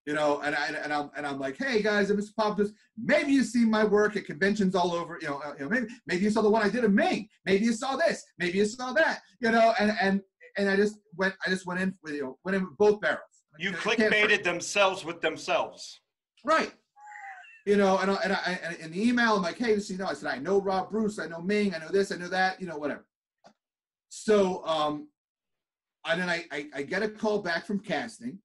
You 0.05 0.13
know, 0.13 0.41
and 0.41 0.55
I 0.55 0.67
and 0.67 0.91
I'm 0.91 1.11
and 1.15 1.27
I'm 1.27 1.39
like, 1.39 1.57
hey 1.57 1.81
guys, 1.81 2.09
I'm 2.09 2.17
Mr. 2.17 2.55
Twist. 2.55 2.73
Maybe 2.97 3.33
you've 3.33 3.45
seen 3.45 3.69
my 3.69 3.83
work 3.83 4.17
at 4.17 4.25
conventions 4.25 4.73
all 4.73 4.93
over. 4.93 5.19
You 5.21 5.27
know, 5.27 5.41
uh, 5.45 5.53
you 5.59 5.65
know, 5.65 5.69
maybe 5.69 5.87
maybe 6.07 6.23
you 6.23 6.31
saw 6.31 6.41
the 6.41 6.49
one 6.49 6.63
I 6.63 6.69
did 6.69 6.83
in 6.83 6.95
Maine. 6.95 7.29
Maybe 7.45 7.65
you 7.65 7.73
saw 7.73 7.95
this. 7.95 8.23
Maybe 8.39 8.57
you 8.57 8.65
saw 8.65 8.93
that. 8.93 9.21
You 9.39 9.51
know, 9.51 9.73
and 9.79 9.95
and 10.01 10.21
and 10.57 10.69
I 10.69 10.75
just 10.75 10.97
went. 11.17 11.35
I 11.45 11.51
just 11.51 11.67
went 11.67 11.81
in 11.81 11.93
with 12.03 12.15
you 12.15 12.23
know 12.23 12.37
went 12.43 12.55
in 12.55 12.63
with 12.63 12.77
both 12.77 12.99
barrels. 12.99 13.21
You 13.59 13.71
clickbaited 13.71 14.43
themselves 14.43 15.05
with 15.05 15.21
themselves. 15.21 16.01
Right. 16.43 16.73
You 17.65 17.77
know, 17.77 17.99
and 17.99 18.09
I, 18.09 18.15
and 18.23 18.33
I 18.33 18.59
and 18.63 18.75
in 18.77 18.91
the 18.91 19.07
email, 19.07 19.35
I'm 19.35 19.43
like, 19.43 19.57
hey, 19.57 19.77
so 19.79 19.93
you 19.93 19.99
know, 19.99 20.07
I 20.07 20.13
said 20.13 20.33
I 20.33 20.39
know 20.39 20.59
Rob 20.59 20.89
Bruce, 20.89 21.19
I 21.19 21.27
know 21.27 21.41
Ming, 21.41 21.75
I 21.75 21.77
know 21.77 21.89
this, 21.89 22.11
I 22.11 22.15
know 22.15 22.27
that, 22.29 22.59
you 22.59 22.65
know, 22.65 22.77
whatever. 22.77 23.05
So, 24.09 24.65
um, 24.65 25.09
and 26.05 26.19
then 26.19 26.29
I, 26.29 26.45
I 26.51 26.65
I 26.75 26.81
get 26.81 27.03
a 27.03 27.07
call 27.07 27.39
back 27.39 27.67
from 27.67 27.79
casting, 27.79 28.39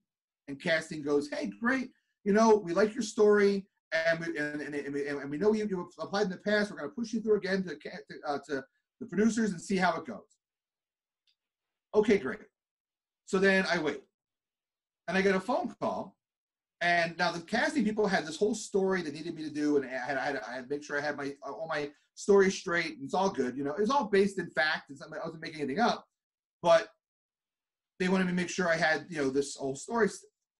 and 0.48 0.60
casting 0.60 1.02
goes, 1.02 1.28
hey, 1.28 1.50
great, 1.60 1.90
you 2.24 2.32
know, 2.32 2.56
we 2.56 2.72
like 2.72 2.94
your 2.94 3.02
story, 3.02 3.66
and 3.92 4.20
we 4.20 4.38
and, 4.38 4.60
and, 4.60 4.74
and, 4.74 4.94
we, 4.94 5.06
and 5.06 5.30
we 5.30 5.38
know 5.38 5.52
you 5.52 5.66
you 5.68 5.88
applied 5.98 6.24
in 6.24 6.30
the 6.30 6.36
past. 6.38 6.70
We're 6.70 6.78
going 6.78 6.90
to 6.90 6.94
push 6.94 7.12
you 7.12 7.20
through 7.20 7.36
again 7.36 7.62
to 7.64 7.74
to, 7.74 8.14
uh, 8.26 8.38
to 8.48 8.64
the 9.00 9.06
producers 9.06 9.50
and 9.52 9.60
see 9.60 9.76
how 9.76 9.96
it 9.96 10.06
goes. 10.06 10.38
Okay, 11.94 12.18
great. 12.18 12.40
So 13.26 13.38
then 13.38 13.66
I 13.70 13.78
wait, 13.78 14.02
and 15.08 15.16
I 15.16 15.22
get 15.22 15.34
a 15.34 15.40
phone 15.40 15.74
call 15.80 16.16
and 16.80 17.16
now 17.16 17.32
the 17.32 17.40
casting 17.40 17.84
people 17.84 18.06
had 18.06 18.26
this 18.26 18.36
whole 18.36 18.54
story 18.54 19.00
they 19.00 19.10
needed 19.10 19.34
me 19.34 19.42
to 19.42 19.50
do, 19.50 19.76
and 19.76 19.86
I 19.86 19.88
had, 19.88 20.16
I 20.18 20.24
had, 20.24 20.40
I 20.46 20.54
had 20.56 20.68
to 20.68 20.74
make 20.74 20.84
sure 20.84 20.98
I 20.98 21.04
had 21.04 21.16
my 21.16 21.32
all 21.42 21.66
my 21.68 21.90
story 22.14 22.50
straight. 22.50 22.96
And 22.96 23.04
it's 23.04 23.14
all 23.14 23.30
good, 23.30 23.56
you 23.56 23.64
know. 23.64 23.72
It 23.72 23.80
was 23.80 23.90
all 23.90 24.08
based 24.08 24.38
in 24.38 24.50
fact. 24.50 24.90
Not, 24.90 25.12
I 25.12 25.24
wasn't 25.24 25.42
making 25.42 25.60
anything 25.60 25.80
up, 25.80 26.04
but 26.62 26.88
they 27.98 28.08
wanted 28.08 28.24
me 28.24 28.32
to 28.32 28.36
make 28.36 28.50
sure 28.50 28.68
I 28.68 28.76
had, 28.76 29.06
you 29.08 29.18
know, 29.18 29.30
this 29.30 29.56
whole 29.56 29.74
story. 29.74 30.10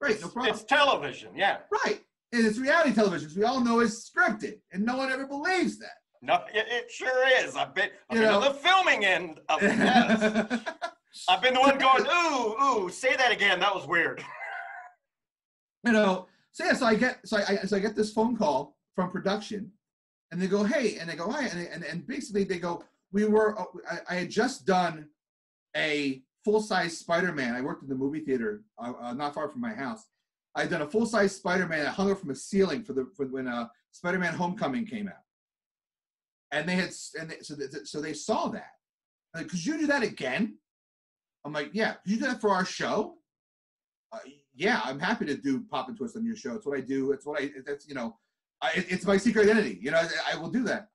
Great, 0.01 0.21
no 0.21 0.29
problem. 0.29 0.55
It's 0.55 0.65
television, 0.65 1.31
yeah. 1.35 1.59
right, 1.85 2.01
and 2.33 2.47
it's 2.47 2.59
reality 2.59 2.93
television. 2.93 3.31
We 3.37 3.45
all 3.45 3.61
know 3.61 3.81
it's 3.81 4.11
scripted, 4.11 4.61
and 4.73 4.85
no 4.85 4.97
one 4.97 5.11
ever 5.11 5.27
believes 5.27 5.79
that. 5.79 5.97
No, 6.23 6.35
it, 6.53 6.67
it 6.69 6.91
sure 6.91 7.29
is. 7.39 7.57
I've 7.57 7.75
been, 7.75 7.91
I've 8.11 8.17
You 8.17 8.23
been 8.23 8.33
know. 8.33 8.41
on 8.41 8.53
the 8.53 8.59
filming 8.59 9.05
end 9.05 9.41
of 9.49 9.63
it. 9.63 9.77
Yes. 9.79 10.61
I've 11.29 11.41
been 11.41 11.55
the 11.55 11.61
one 11.61 11.79
going, 11.79 12.07
ooh, 12.07 12.63
ooh, 12.63 12.89
say 12.91 13.17
that 13.17 13.33
again. 13.33 13.59
That 13.61 13.75
was 13.75 13.87
weird. 13.87 14.23
you 15.87 15.93
know, 15.93 16.27
so 16.53 16.65
yeah, 16.65 16.75
so 16.75 16.87
I 16.87 16.95
get 16.95 17.21
so 17.25 17.39
I, 17.39 17.57
so 17.65 17.77
I 17.77 17.81
get 17.81 17.97
this 17.97 18.13
phone 18.13 18.37
call 18.37 18.77
from 18.95 19.11
production, 19.11 19.71
and 20.31 20.41
they 20.41 20.47
go, 20.47 20.63
hey, 20.63 20.99
and 20.99 21.09
they 21.09 21.17
go, 21.17 21.31
hi, 21.31 21.47
and 21.47 21.69
and, 21.69 21.85
and 21.85 22.07
basically 22.07 22.45
they 22.45 22.59
go, 22.59 22.85
we 23.13 23.25
were, 23.25 23.59
uh, 23.59 23.65
I, 23.91 23.99
I 24.11 24.15
had 24.17 24.31
just 24.31 24.67
done 24.67 25.09
a 25.77 26.23
full 26.47 26.61
size 26.61 26.97
Spider 26.97 27.33
Man. 27.33 27.55
I 27.57 27.61
worked 27.61 27.83
in 27.83 27.89
the 27.89 27.95
movie 28.05 28.21
theater 28.21 28.63
uh, 28.79 28.93
uh, 29.01 29.13
not 29.15 29.35
far 29.35 29.49
from 29.49 29.61
my 29.61 29.75
house. 29.75 30.05
I 30.55 30.61
had 30.63 30.71
done 30.71 30.83
a 30.83 30.89
full 30.89 31.05
size 31.05 31.35
Spider 31.35 31.67
Man 31.67 31.81
that 31.85 31.95
hung 31.95 32.11
up 32.13 32.21
from 32.21 32.31
a 32.31 32.35
ceiling 32.37 32.85
for 32.85 32.93
the 32.93 33.05
for 33.17 33.27
when 33.27 33.49
uh, 33.49 33.67
Spider 33.91 34.21
Man 34.21 34.33
Homecoming 34.33 34.87
came 34.87 35.09
out, 35.09 35.25
and 36.53 36.69
they 36.69 36.77
had 36.77 36.91
and 37.21 37.29
they, 37.31 37.39
so 37.43 37.55
they, 37.57 37.67
so 37.85 38.01
they 38.01 38.13
saw 38.13 38.47
that. 38.49 38.71
Like, 39.35 39.49
could 39.49 39.65
you 39.67 39.77
do 39.77 39.87
that 39.89 40.05
again? 40.05 40.57
I'm 41.45 41.53
like, 41.53 41.71
yeah. 41.73 41.95
Could 41.95 42.13
you 42.13 42.19
do 42.19 42.27
that 42.27 42.41
for 42.41 42.51
our 42.51 42.65
show? 42.65 43.17
Uh, 44.13 44.19
yeah, 44.55 44.81
I'm 44.85 45.01
happy 45.01 45.27
to 45.27 45.37
do 45.37 45.65
Poppin 45.71 45.97
Twist 45.97 46.17
on 46.17 46.25
your 46.25 46.37
show. 46.37 46.55
It's 46.55 46.65
what 46.67 46.79
I 46.79 46.81
do. 46.81 47.11
It's 47.13 47.27
what 47.27 47.43
I. 47.43 47.51
That's 47.67 47.89
you 47.89 47.95
know, 47.97 48.17
I, 48.63 48.71
it- 48.77 48.87
it's 48.89 49.05
my 49.05 49.17
secret 49.17 49.43
identity. 49.49 49.79
You 49.83 49.91
know, 49.91 49.99
I, 49.99 50.35
I 50.35 50.37
will 50.41 50.51
do 50.51 50.63
that. 50.65 50.91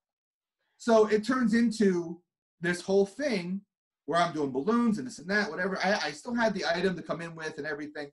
So 0.78 1.08
it 1.08 1.26
turns 1.26 1.54
into 1.54 2.22
this 2.62 2.80
whole 2.82 3.06
thing 3.06 3.62
where 4.06 4.20
I'm 4.20 4.34
doing 4.34 4.52
balloons 4.52 4.97
and 4.97 5.08
this 5.08 5.20
and 5.20 5.30
that, 5.30 5.49
whatever. 5.49 5.78
I, 5.84 5.99
I 6.06 6.12
still 6.12 6.34
had 6.36 6.54
the 6.54 6.66
item 6.66 6.95
to 6.95 7.02
come 7.02 7.22
in 7.22 7.36
with 7.36 7.58
and 7.58 7.68
everything. 7.68 8.10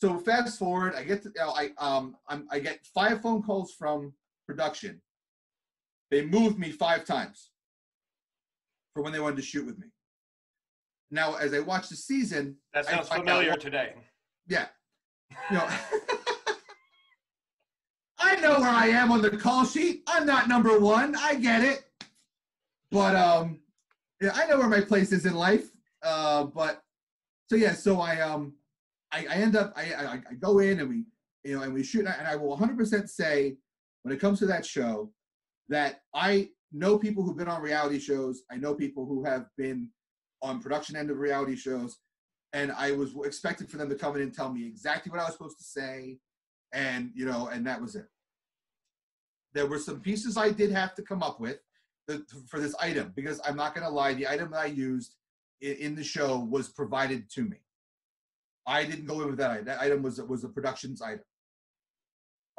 So 0.00 0.18
fast 0.18 0.58
forward, 0.58 0.94
I 0.94 1.04
get 1.04 1.22
to, 1.24 1.28
you 1.34 1.40
know, 1.40 1.50
I 1.50 1.70
um 1.78 2.16
I'm, 2.28 2.46
I 2.50 2.58
get 2.60 2.84
five 2.94 3.20
phone 3.22 3.42
calls 3.42 3.72
from 3.72 4.12
production. 4.46 5.00
They 6.10 6.24
moved 6.24 6.58
me 6.58 6.70
five 6.72 7.04
times 7.04 7.50
for 8.94 9.02
when 9.02 9.12
they 9.12 9.20
wanted 9.20 9.36
to 9.36 9.42
shoot 9.42 9.66
with 9.66 9.78
me. 9.78 9.86
Now, 11.10 11.34
as 11.36 11.52
I 11.54 11.60
watch 11.60 11.88
the 11.88 11.96
season, 11.96 12.56
That 12.72 12.86
sounds 12.86 13.10
out 13.10 13.18
familiar 13.18 13.50
what- 13.50 13.60
today. 13.60 13.94
yeah, 14.48 14.66
you 15.50 15.56
know, 15.56 15.68
I 18.18 18.36
know 18.36 18.60
where 18.60 18.68
I 18.68 18.88
am 18.88 19.10
on 19.12 19.22
the 19.22 19.30
call 19.30 19.64
sheet. 19.64 20.02
I'm 20.06 20.26
not 20.26 20.48
number 20.48 20.78
one. 20.78 21.14
I 21.16 21.34
get 21.36 21.62
it, 21.64 21.84
but 22.90 23.14
um, 23.16 23.59
yeah, 24.20 24.32
I 24.34 24.46
know 24.46 24.58
where 24.58 24.68
my 24.68 24.80
place 24.80 25.12
is 25.12 25.26
in 25.26 25.34
life. 25.34 25.70
Uh, 26.02 26.44
but 26.44 26.82
so 27.48 27.56
yeah, 27.56 27.72
so 27.72 28.00
I 28.00 28.20
um, 28.20 28.54
I, 29.12 29.26
I 29.30 29.34
end 29.34 29.56
up 29.56 29.72
I, 29.76 29.92
I 29.94 30.12
I 30.30 30.34
go 30.38 30.58
in 30.58 30.80
and 30.80 30.88
we 30.88 31.04
you 31.44 31.56
know 31.56 31.62
and 31.62 31.72
we 31.72 31.82
shoot 31.82 32.06
and 32.06 32.26
I 32.26 32.36
will 32.36 32.56
100% 32.56 33.08
say 33.08 33.56
when 34.02 34.14
it 34.14 34.20
comes 34.20 34.38
to 34.40 34.46
that 34.46 34.64
show 34.64 35.10
that 35.68 36.00
I 36.14 36.50
know 36.72 36.98
people 36.98 37.22
who've 37.22 37.36
been 37.36 37.48
on 37.48 37.62
reality 37.62 37.98
shows. 37.98 38.42
I 38.50 38.56
know 38.56 38.74
people 38.74 39.06
who 39.06 39.24
have 39.24 39.46
been 39.56 39.90
on 40.42 40.60
production 40.60 40.96
end 40.96 41.10
of 41.10 41.18
reality 41.18 41.56
shows 41.56 41.98
and 42.52 42.72
I 42.72 42.92
was 42.92 43.14
expected 43.24 43.70
for 43.70 43.76
them 43.76 43.88
to 43.88 43.94
come 43.94 44.16
in 44.16 44.22
and 44.22 44.34
tell 44.34 44.52
me 44.52 44.66
exactly 44.66 45.10
what 45.10 45.20
I 45.20 45.24
was 45.24 45.34
supposed 45.34 45.58
to 45.58 45.64
say, 45.64 46.18
and 46.72 47.10
you 47.14 47.24
know, 47.24 47.48
and 47.48 47.66
that 47.66 47.80
was 47.80 47.94
it. 47.94 48.06
There 49.54 49.66
were 49.66 49.78
some 49.78 50.00
pieces 50.00 50.36
I 50.36 50.50
did 50.50 50.70
have 50.70 50.94
to 50.96 51.02
come 51.02 51.22
up 51.22 51.40
with 51.40 51.58
the, 52.18 52.42
for 52.48 52.60
this 52.60 52.74
item 52.80 53.12
because 53.14 53.40
I'm 53.44 53.56
not 53.56 53.74
going 53.74 53.86
to 53.86 53.92
lie, 53.92 54.14
the 54.14 54.28
item 54.28 54.50
that 54.52 54.60
I 54.60 54.66
used 54.66 55.14
in, 55.60 55.76
in 55.76 55.94
the 55.94 56.04
show 56.04 56.38
was 56.38 56.68
provided 56.68 57.30
to 57.30 57.42
me. 57.44 57.58
I 58.66 58.84
didn't 58.84 59.06
go 59.06 59.20
in 59.22 59.28
with 59.28 59.38
that 59.38 59.50
item. 59.50 59.64
That 59.64 59.80
item 59.80 60.02
was 60.02 60.20
was 60.20 60.44
a 60.44 60.48
production's 60.48 61.02
item. 61.02 61.24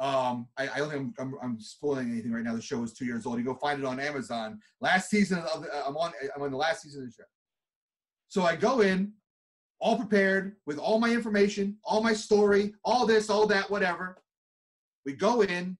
Um, 0.00 0.48
I, 0.58 0.68
I 0.68 0.78
don't 0.78 0.90
think 0.90 1.14
I'm, 1.18 1.34
I'm, 1.34 1.34
I'm 1.42 1.60
spoiling 1.60 2.10
anything 2.10 2.32
right 2.32 2.42
now. 2.42 2.54
The 2.54 2.62
show 2.62 2.82
is 2.82 2.92
two 2.92 3.04
years 3.04 3.24
old. 3.24 3.38
You 3.38 3.44
go 3.44 3.54
find 3.54 3.78
it 3.78 3.86
on 3.86 4.00
Amazon. 4.00 4.58
Last 4.80 5.10
season 5.10 5.38
of 5.54 5.62
the, 5.62 5.86
I'm 5.86 5.96
on 5.96 6.12
I'm 6.34 6.42
on 6.42 6.50
the 6.50 6.56
last 6.56 6.82
season 6.82 7.02
of 7.02 7.08
the 7.08 7.14
show. 7.14 7.28
So 8.28 8.42
I 8.42 8.56
go 8.56 8.80
in, 8.80 9.12
all 9.80 9.96
prepared 9.96 10.56
with 10.66 10.78
all 10.78 10.98
my 10.98 11.10
information, 11.10 11.76
all 11.84 12.02
my 12.02 12.14
story, 12.14 12.74
all 12.84 13.06
this, 13.06 13.30
all 13.30 13.46
that, 13.48 13.70
whatever. 13.70 14.16
We 15.04 15.12
go 15.14 15.42
in, 15.42 15.76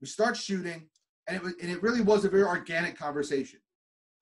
we 0.00 0.06
start 0.06 0.36
shooting, 0.36 0.88
and 1.26 1.36
it 1.36 1.42
was, 1.42 1.54
and 1.60 1.70
it 1.70 1.82
really 1.82 2.00
was 2.00 2.24
a 2.24 2.28
very 2.28 2.44
organic 2.44 2.96
conversation. 2.98 3.60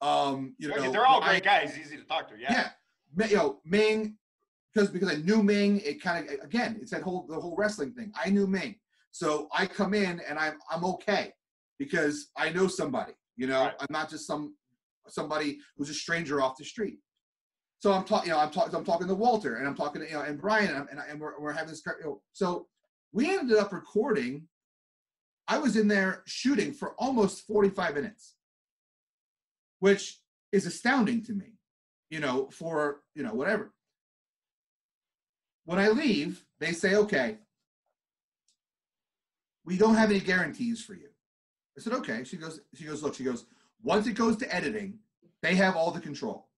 Um, 0.00 0.54
you 0.58 0.68
know, 0.68 0.90
They're 0.92 1.06
all 1.06 1.22
I- 1.22 1.28
great 1.30 1.44
guys, 1.44 1.78
easy 1.78 1.96
to 1.96 2.04
talk 2.04 2.28
to. 2.28 2.38
Yeah. 2.38 2.70
yeah, 3.16 3.26
you 3.26 3.36
know, 3.36 3.60
Ming, 3.64 4.16
because 4.72 4.90
because 4.90 5.08
I 5.10 5.16
knew 5.16 5.42
Ming, 5.42 5.80
it 5.80 6.02
kind 6.02 6.28
of 6.28 6.34
again, 6.42 6.78
it's 6.80 6.90
that 6.90 7.02
whole 7.02 7.26
the 7.28 7.40
whole 7.40 7.56
wrestling 7.56 7.92
thing. 7.92 8.12
I 8.22 8.30
knew 8.30 8.46
Ming, 8.46 8.76
so 9.12 9.48
I 9.52 9.66
come 9.66 9.94
in 9.94 10.20
and 10.28 10.38
I'm 10.38 10.58
I'm 10.70 10.84
okay 10.84 11.32
because 11.78 12.30
I 12.36 12.50
know 12.50 12.66
somebody. 12.68 13.12
You 13.36 13.46
know, 13.48 13.62
Right. 13.64 13.74
I'm 13.80 13.86
not 13.90 14.10
just 14.10 14.26
some 14.26 14.54
somebody 15.08 15.58
who's 15.76 15.90
a 15.90 15.94
stranger 15.94 16.40
off 16.40 16.56
the 16.56 16.64
street. 16.64 16.98
So 17.80 17.92
I'm 17.92 18.04
talking, 18.04 18.28
you 18.28 18.34
know, 18.34 18.40
I'm 18.40 18.50
talking, 18.50 18.74
I'm 18.74 18.84
talking 18.84 19.06
to 19.08 19.14
Walter, 19.14 19.56
and 19.56 19.68
I'm 19.68 19.74
talking 19.74 20.00
to, 20.00 20.08
you 20.08 20.14
know, 20.14 20.22
and 20.22 20.40
Brian, 20.40 20.74
and, 20.74 20.88
and, 20.88 20.98
I- 20.98 21.06
and 21.08 21.20
we're, 21.20 21.38
we're 21.38 21.52
having 21.52 21.68
this, 21.68 21.82
you 21.86 21.92
know, 22.04 22.22
so 22.32 22.66
we 23.12 23.30
ended 23.36 23.58
up 23.58 23.72
recording. 23.74 24.48
I 25.46 25.58
was 25.58 25.76
in 25.76 25.88
there 25.88 26.22
shooting 26.26 26.72
for 26.72 26.94
almost 26.98 27.46
45 27.46 27.94
minutes, 27.94 28.34
which 29.80 30.20
is 30.52 30.66
astounding 30.66 31.22
to 31.24 31.32
me, 31.32 31.58
you 32.10 32.20
know, 32.20 32.48
for, 32.50 33.02
you 33.14 33.22
know, 33.22 33.34
whatever. 33.34 33.72
When 35.66 35.78
I 35.78 35.88
leave, 35.88 36.44
they 36.60 36.72
say, 36.72 36.94
okay, 36.96 37.38
we 39.64 39.76
don't 39.76 39.96
have 39.96 40.10
any 40.10 40.20
guarantees 40.20 40.82
for 40.82 40.94
you. 40.94 41.08
I 41.76 41.80
said, 41.80 41.94
okay. 41.94 42.24
She 42.24 42.36
goes, 42.36 42.60
she 42.74 42.84
goes, 42.84 43.02
look, 43.02 43.14
she 43.14 43.24
goes, 43.24 43.46
once 43.82 44.06
it 44.06 44.12
goes 44.12 44.36
to 44.38 44.54
editing, 44.54 44.98
they 45.42 45.54
have 45.56 45.76
all 45.76 45.90
the 45.90 46.00
control. 46.00 46.48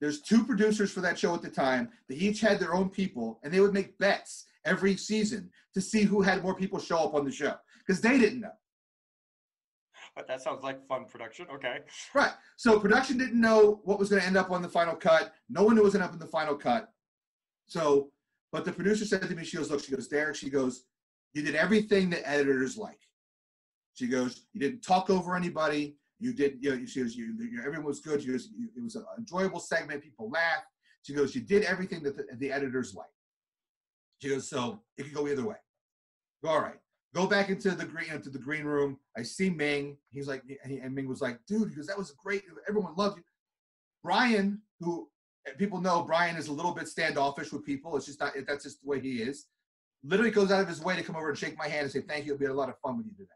There's 0.00 0.20
two 0.20 0.44
producers 0.44 0.92
for 0.92 1.00
that 1.00 1.18
show 1.18 1.34
at 1.34 1.42
the 1.42 1.48
time. 1.48 1.88
They 2.08 2.16
each 2.16 2.40
had 2.40 2.60
their 2.60 2.74
own 2.74 2.90
people, 2.90 3.40
and 3.42 3.52
they 3.52 3.60
would 3.60 3.72
make 3.72 3.98
bets 3.98 4.44
every 4.64 4.96
season 4.96 5.50
to 5.74 5.80
see 5.80 6.02
who 6.02 6.20
had 6.20 6.42
more 6.42 6.54
people 6.54 6.78
show 6.78 6.98
up 6.98 7.14
on 7.14 7.24
the 7.24 7.32
show 7.32 7.54
because 7.86 8.00
they 8.00 8.18
didn't 8.18 8.40
know. 8.40 8.52
But 10.14 10.26
that 10.28 10.40
sounds 10.40 10.62
like 10.62 10.86
fun 10.86 11.04
production. 11.04 11.46
Okay. 11.54 11.80
Right. 12.14 12.32
So 12.56 12.80
production 12.80 13.18
didn't 13.18 13.40
know 13.40 13.80
what 13.84 13.98
was 13.98 14.08
going 14.08 14.22
to 14.22 14.26
end 14.26 14.36
up 14.36 14.50
on 14.50 14.62
the 14.62 14.68
final 14.68 14.96
cut. 14.96 15.34
No 15.50 15.62
one 15.62 15.74
knew 15.74 15.82
what 15.82 15.92
was 15.92 15.94
going 15.94 16.00
to 16.00 16.06
end 16.06 16.14
up 16.16 16.20
in 16.20 16.26
the 16.26 16.32
final 16.32 16.54
cut. 16.54 16.90
So, 17.66 18.10
but 18.50 18.64
the 18.64 18.72
producer 18.72 19.04
said 19.04 19.22
to 19.22 19.34
me, 19.34 19.44
she 19.44 19.58
goes, 19.58 19.70
look, 19.70 19.84
she 19.84 19.94
goes, 19.94 20.08
Derek, 20.08 20.36
she 20.36 20.48
goes, 20.48 20.84
you 21.34 21.42
did 21.42 21.54
everything 21.54 22.08
that 22.10 22.26
editors 22.26 22.78
like. 22.78 23.00
She 23.92 24.06
goes, 24.06 24.46
you 24.54 24.60
didn't 24.60 24.80
talk 24.80 25.10
over 25.10 25.36
anybody. 25.36 25.96
You 26.18 26.32
did, 26.32 26.58
you 26.60 26.74
know, 26.74 26.86
she 26.86 27.02
goes, 27.02 27.14
you, 27.14 27.34
you 27.38 27.60
everyone 27.60 27.84
was 27.84 28.00
good. 28.00 28.22
She 28.22 28.28
goes, 28.28 28.48
you, 28.56 28.68
it 28.74 28.82
was 28.82 28.96
an 28.96 29.04
enjoyable 29.18 29.60
segment. 29.60 30.02
People 30.02 30.30
laughed. 30.30 30.66
She 31.02 31.12
goes, 31.12 31.34
you 31.34 31.42
did 31.42 31.64
everything 31.64 32.02
that 32.04 32.16
the, 32.16 32.24
the 32.38 32.50
editors 32.50 32.94
like. 32.94 33.06
She 34.22 34.30
goes, 34.30 34.48
so 34.48 34.80
it 34.96 35.02
could 35.02 35.14
go 35.14 35.28
either 35.28 35.46
way. 35.46 35.56
Go, 36.42 36.50
all 36.50 36.60
right. 36.60 36.78
Go 37.16 37.26
back 37.26 37.48
into 37.48 37.70
the 37.70 37.86
green 37.86 38.10
into 38.12 38.28
the 38.28 38.38
green 38.38 38.64
room. 38.64 38.98
I 39.16 39.22
see 39.22 39.48
Ming. 39.48 39.96
He's 40.10 40.28
like, 40.28 40.42
and, 40.62 40.70
he- 40.70 40.80
and 40.80 40.94
Ming 40.94 41.08
was 41.08 41.22
like, 41.22 41.38
dude, 41.48 41.70
because 41.70 41.86
that 41.86 41.96
was 41.96 42.10
great. 42.22 42.42
Everyone 42.68 42.94
loved 42.94 43.16
you. 43.16 43.24
Brian, 44.04 44.60
who 44.80 45.08
eh, 45.48 45.52
people 45.56 45.80
know, 45.80 46.02
Brian 46.02 46.36
is 46.36 46.48
a 46.48 46.52
little 46.52 46.72
bit 46.74 46.88
standoffish 46.88 47.52
with 47.52 47.64
people. 47.64 47.96
It's 47.96 48.04
just 48.04 48.20
not. 48.20 48.34
That's 48.46 48.64
just 48.64 48.82
the 48.82 48.88
way 48.88 49.00
he 49.00 49.22
is. 49.22 49.46
Literally 50.04 50.30
goes 50.30 50.52
out 50.52 50.60
of 50.60 50.68
his 50.68 50.82
way 50.82 50.94
to 50.94 51.02
come 51.02 51.16
over 51.16 51.30
and 51.30 51.38
shake 51.38 51.56
my 51.56 51.68
hand 51.68 51.84
and 51.84 51.90
say, 51.90 52.02
thank 52.02 52.26
you. 52.26 52.34
It'll 52.34 52.40
be 52.40 52.46
a 52.46 52.52
lot 52.52 52.68
of 52.68 52.78
fun 52.80 52.98
with 52.98 53.06
you 53.06 53.12
today. 53.12 53.30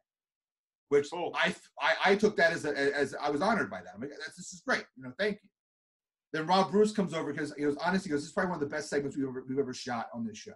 Which 0.91 1.11
Cool. 1.11 1.33
I, 1.35 1.55
I 1.81 1.95
I 2.13 2.17
took 2.17 2.37
that 2.37 2.53
as 2.53 2.67
a, 2.67 2.77
as 2.77 3.15
I 3.15 3.31
was 3.31 3.41
honored 3.41 3.71
by 3.71 3.81
that. 3.81 3.93
I'm 3.95 4.01
like, 4.03 4.11
that's 4.11 4.37
this 4.37 4.53
is 4.53 4.61
great. 4.61 4.85
You 4.97 5.05
know, 5.05 5.13
thank 5.19 5.39
you. 5.43 5.49
Then 6.35 6.47
Rob 6.47 6.71
Bruce 6.71 6.93
comes 6.93 7.15
over 7.15 7.33
because 7.33 7.55
he 7.57 7.63
goes, 7.63 7.77
honestly, 7.79 8.11
he 8.11 8.13
goes, 8.13 8.21
this 8.21 8.27
is 8.29 8.33
probably 8.35 8.51
one 8.51 8.63
of 8.63 8.69
the 8.69 8.75
best 8.77 8.91
segments 8.91 9.17
we've 9.17 9.27
ever 9.27 9.43
we've 9.49 9.59
ever 9.59 9.73
shot 9.73 10.09
on 10.13 10.27
this 10.27 10.37
show. 10.37 10.53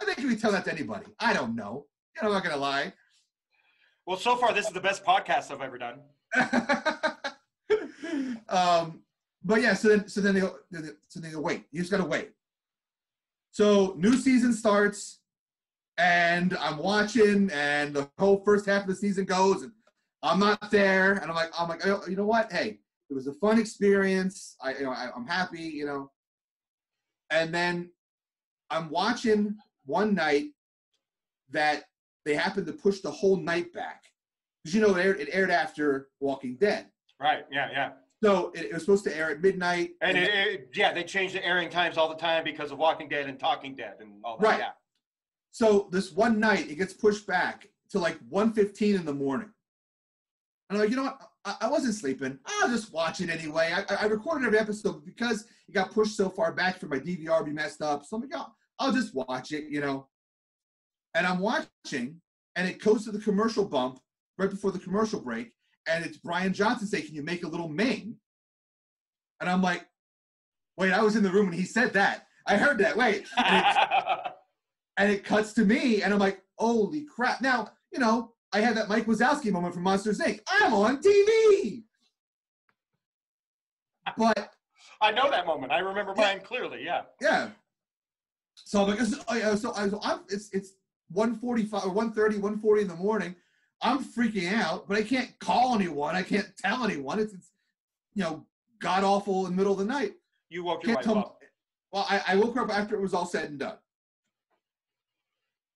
I 0.00 0.04
think 0.04 0.18
we 0.28 0.36
tell 0.36 0.52
that 0.52 0.64
to 0.66 0.72
anybody. 0.72 1.06
I 1.18 1.32
don't 1.32 1.56
know. 1.56 1.86
I'm 2.22 2.30
not 2.30 2.42
gonna 2.42 2.56
lie. 2.56 2.92
Well, 4.06 4.16
so 4.16 4.36
far, 4.36 4.52
this 4.52 4.66
is 4.66 4.72
the 4.72 4.80
best 4.80 5.04
podcast 5.04 5.50
I've 5.50 5.60
ever 5.60 5.78
done. 5.78 6.00
um, 8.48 9.02
but 9.44 9.60
yeah, 9.60 9.74
so 9.74 9.88
then 9.88 10.08
so 10.08 10.20
then 10.20 10.34
they 10.34 10.40
go, 10.40 10.56
so 11.08 11.20
they 11.20 11.30
go, 11.30 11.40
wait, 11.40 11.64
you 11.70 11.80
just 11.80 11.90
gotta 11.90 12.04
wait. 12.04 12.30
So 13.50 13.94
new 13.98 14.16
season 14.16 14.52
starts, 14.52 15.20
and 15.96 16.56
I'm 16.58 16.78
watching, 16.78 17.50
and 17.52 17.94
the 17.94 18.08
whole 18.18 18.42
first 18.44 18.66
half 18.66 18.82
of 18.82 18.88
the 18.88 18.94
season 18.94 19.24
goes, 19.24 19.62
and 19.62 19.72
I'm 20.22 20.38
not 20.38 20.70
there, 20.70 21.14
and 21.14 21.30
I'm 21.30 21.36
like, 21.36 21.50
I'm 21.58 21.68
like, 21.68 21.86
oh, 21.86 22.02
you 22.08 22.16
know 22.16 22.26
what? 22.26 22.52
Hey, 22.52 22.78
it 23.10 23.14
was 23.14 23.26
a 23.26 23.34
fun 23.34 23.58
experience. 23.58 24.56
I, 24.60 24.74
you 24.74 24.84
know, 24.84 24.90
I, 24.90 25.08
I'm 25.14 25.26
happy, 25.26 25.62
you 25.62 25.86
know. 25.86 26.10
And 27.30 27.54
then 27.54 27.90
I'm 28.70 28.90
watching 28.90 29.56
one 29.86 30.14
night 30.14 30.46
that 31.50 31.84
they 32.28 32.34
happened 32.34 32.66
to 32.66 32.72
push 32.74 33.00
the 33.00 33.10
whole 33.10 33.36
night 33.36 33.72
back 33.72 34.04
because 34.62 34.74
you 34.74 34.82
know 34.82 34.94
it 34.96 35.02
aired, 35.04 35.20
it 35.20 35.28
aired 35.32 35.50
after 35.50 36.08
Walking 36.20 36.56
Dead. 36.56 36.86
Right. 37.18 37.44
Yeah. 37.50 37.68
Yeah. 37.72 37.90
So 38.22 38.52
it, 38.54 38.66
it 38.66 38.72
was 38.74 38.82
supposed 38.82 39.04
to 39.04 39.16
air 39.16 39.30
at 39.30 39.40
midnight. 39.40 39.92
And 40.02 40.16
and 40.16 40.26
it, 40.26 40.30
it, 40.34 40.70
yeah, 40.74 40.92
they 40.92 41.04
change 41.04 41.32
the 41.32 41.44
airing 41.44 41.70
times 41.70 41.96
all 41.96 42.08
the 42.08 42.14
time 42.16 42.44
because 42.44 42.70
of 42.70 42.78
Walking 42.78 43.08
Dead 43.08 43.28
and 43.28 43.38
Talking 43.40 43.74
Dead 43.74 43.94
and 44.00 44.10
all 44.24 44.36
that. 44.36 44.44
Right. 44.46 44.58
Yeah. 44.58 44.70
so 45.50 45.88
this 45.90 46.12
one 46.12 46.38
night 46.38 46.70
it 46.70 46.74
gets 46.76 46.92
pushed 46.92 47.26
back 47.26 47.68
to 47.90 47.98
like 47.98 48.18
1.15 48.30 48.96
in 48.96 49.04
the 49.06 49.14
morning. 49.14 49.48
And 50.68 50.76
I'm 50.76 50.82
like, 50.82 50.90
you 50.90 50.96
know 50.96 51.04
what? 51.04 51.18
I, 51.46 51.56
I 51.62 51.70
wasn't 51.70 51.94
sleeping. 51.94 52.38
I'll 52.44 52.68
just 52.68 52.92
watch 52.92 53.20
it 53.22 53.30
anyway. 53.30 53.72
I, 53.74 53.94
I- 53.94 53.98
I 54.02 54.04
recorded 54.06 54.44
every 54.46 54.58
episode 54.58 55.04
because 55.06 55.46
it 55.66 55.72
got 55.72 55.92
pushed 55.92 56.14
so 56.16 56.28
far 56.28 56.52
back 56.52 56.78
for 56.78 56.86
my 56.86 56.98
DVR 56.98 57.38
to 57.38 57.44
be 57.44 57.52
messed 57.52 57.80
up. 57.80 58.04
So 58.04 58.16
I'm 58.16 58.22
like, 58.22 58.32
oh, 58.34 58.48
I'll 58.78 58.92
just 58.92 59.14
watch 59.14 59.52
it, 59.52 59.64
you 59.70 59.80
know. 59.80 60.06
And 61.14 61.26
I'm 61.26 61.38
watching, 61.40 62.20
and 62.56 62.68
it 62.68 62.80
goes 62.82 63.04
to 63.04 63.12
the 63.12 63.18
commercial 63.18 63.64
bump 63.64 64.00
right 64.36 64.50
before 64.50 64.70
the 64.70 64.78
commercial 64.78 65.20
break, 65.20 65.52
and 65.88 66.04
it's 66.04 66.18
Bryan 66.18 66.52
Johnson 66.52 66.86
saying, 66.86 67.06
"Can 67.06 67.14
you 67.14 67.22
make 67.22 67.44
a 67.44 67.48
little 67.48 67.68
Ming?" 67.68 68.16
And 69.40 69.48
I'm 69.48 69.62
like, 69.62 69.86
"Wait, 70.76 70.92
I 70.92 71.02
was 71.02 71.16
in 71.16 71.22
the 71.22 71.30
room 71.30 71.46
when 71.46 71.58
he 71.58 71.64
said 71.64 71.92
that. 71.94 72.26
I 72.46 72.56
heard 72.56 72.78
that. 72.78 72.96
Wait." 72.96 73.26
And 73.36 73.56
it, 73.66 74.32
and 74.98 75.12
it 75.12 75.24
cuts 75.24 75.52
to 75.54 75.64
me, 75.64 76.02
and 76.02 76.12
I'm 76.12 76.20
like, 76.20 76.42
"Holy 76.58 77.04
crap!" 77.04 77.40
Now, 77.40 77.70
you 77.92 77.98
know, 77.98 78.34
I 78.52 78.60
had 78.60 78.76
that 78.76 78.88
Mike 78.88 79.06
Wazowski 79.06 79.50
moment 79.50 79.74
from 79.74 79.82
Monsters 79.82 80.20
Inc. 80.20 80.40
I'm 80.48 80.74
on 80.74 81.02
TV. 81.02 81.84
But 84.16 84.52
I 85.00 85.10
know 85.12 85.30
that 85.30 85.46
moment. 85.46 85.72
I 85.72 85.78
remember 85.80 86.14
Yeah. 86.16 86.22
mine 86.24 86.40
clearly. 86.40 86.82
Yeah. 86.84 87.02
yeah. 87.20 87.50
So 88.54 88.82
I'm 88.82 88.88
like, 88.88 89.00
oh, 89.00 89.54
so, 89.54 89.72
so 89.72 90.00
I'm, 90.02 90.20
it's 90.28 90.48
it's 90.52 90.72
1:45 91.14 91.86
or 91.86 91.94
1:30, 91.94 92.40
1:40 92.40 92.80
in 92.82 92.88
the 92.88 92.96
morning. 92.96 93.34
I'm 93.80 94.04
freaking 94.04 94.52
out, 94.52 94.88
but 94.88 94.98
I 94.98 95.02
can't 95.02 95.38
call 95.38 95.74
anyone. 95.74 96.16
I 96.16 96.22
can't 96.22 96.50
tell 96.58 96.84
anyone. 96.84 97.20
It's, 97.20 97.32
it's 97.32 97.52
you 98.14 98.24
know, 98.24 98.46
god 98.80 99.04
awful 99.04 99.46
in 99.46 99.52
the 99.52 99.56
middle 99.56 99.72
of 99.72 99.78
the 99.78 99.84
night. 99.84 100.14
You 100.48 100.64
woke 100.64 100.84
your 100.84 100.96
wife 100.96 101.04
tell 101.04 101.18
up. 101.18 101.38
Well, 101.92 102.06
I, 102.08 102.22
I 102.28 102.36
woke 102.36 102.54
her 102.56 102.62
up 102.62 102.76
after 102.76 102.96
it 102.96 103.00
was 103.00 103.14
all 103.14 103.26
said 103.26 103.50
and 103.50 103.58
done. 103.58 103.76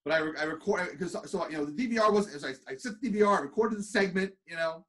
But 0.05 0.13
I, 0.13 0.17
re- 0.19 0.37
I 0.39 0.43
record 0.43 0.89
because 0.91 1.15
so 1.29 1.47
you 1.49 1.57
know 1.57 1.65
the 1.65 1.71
DVR 1.71 2.11
was 2.11 2.33
as 2.33 2.43
I, 2.43 2.53
I 2.67 2.75
set 2.75 2.99
the 3.01 3.09
DVR, 3.09 3.37
I 3.37 3.41
recorded 3.41 3.79
the 3.79 3.83
segment, 3.83 4.33
you 4.45 4.57
know, 4.57 4.85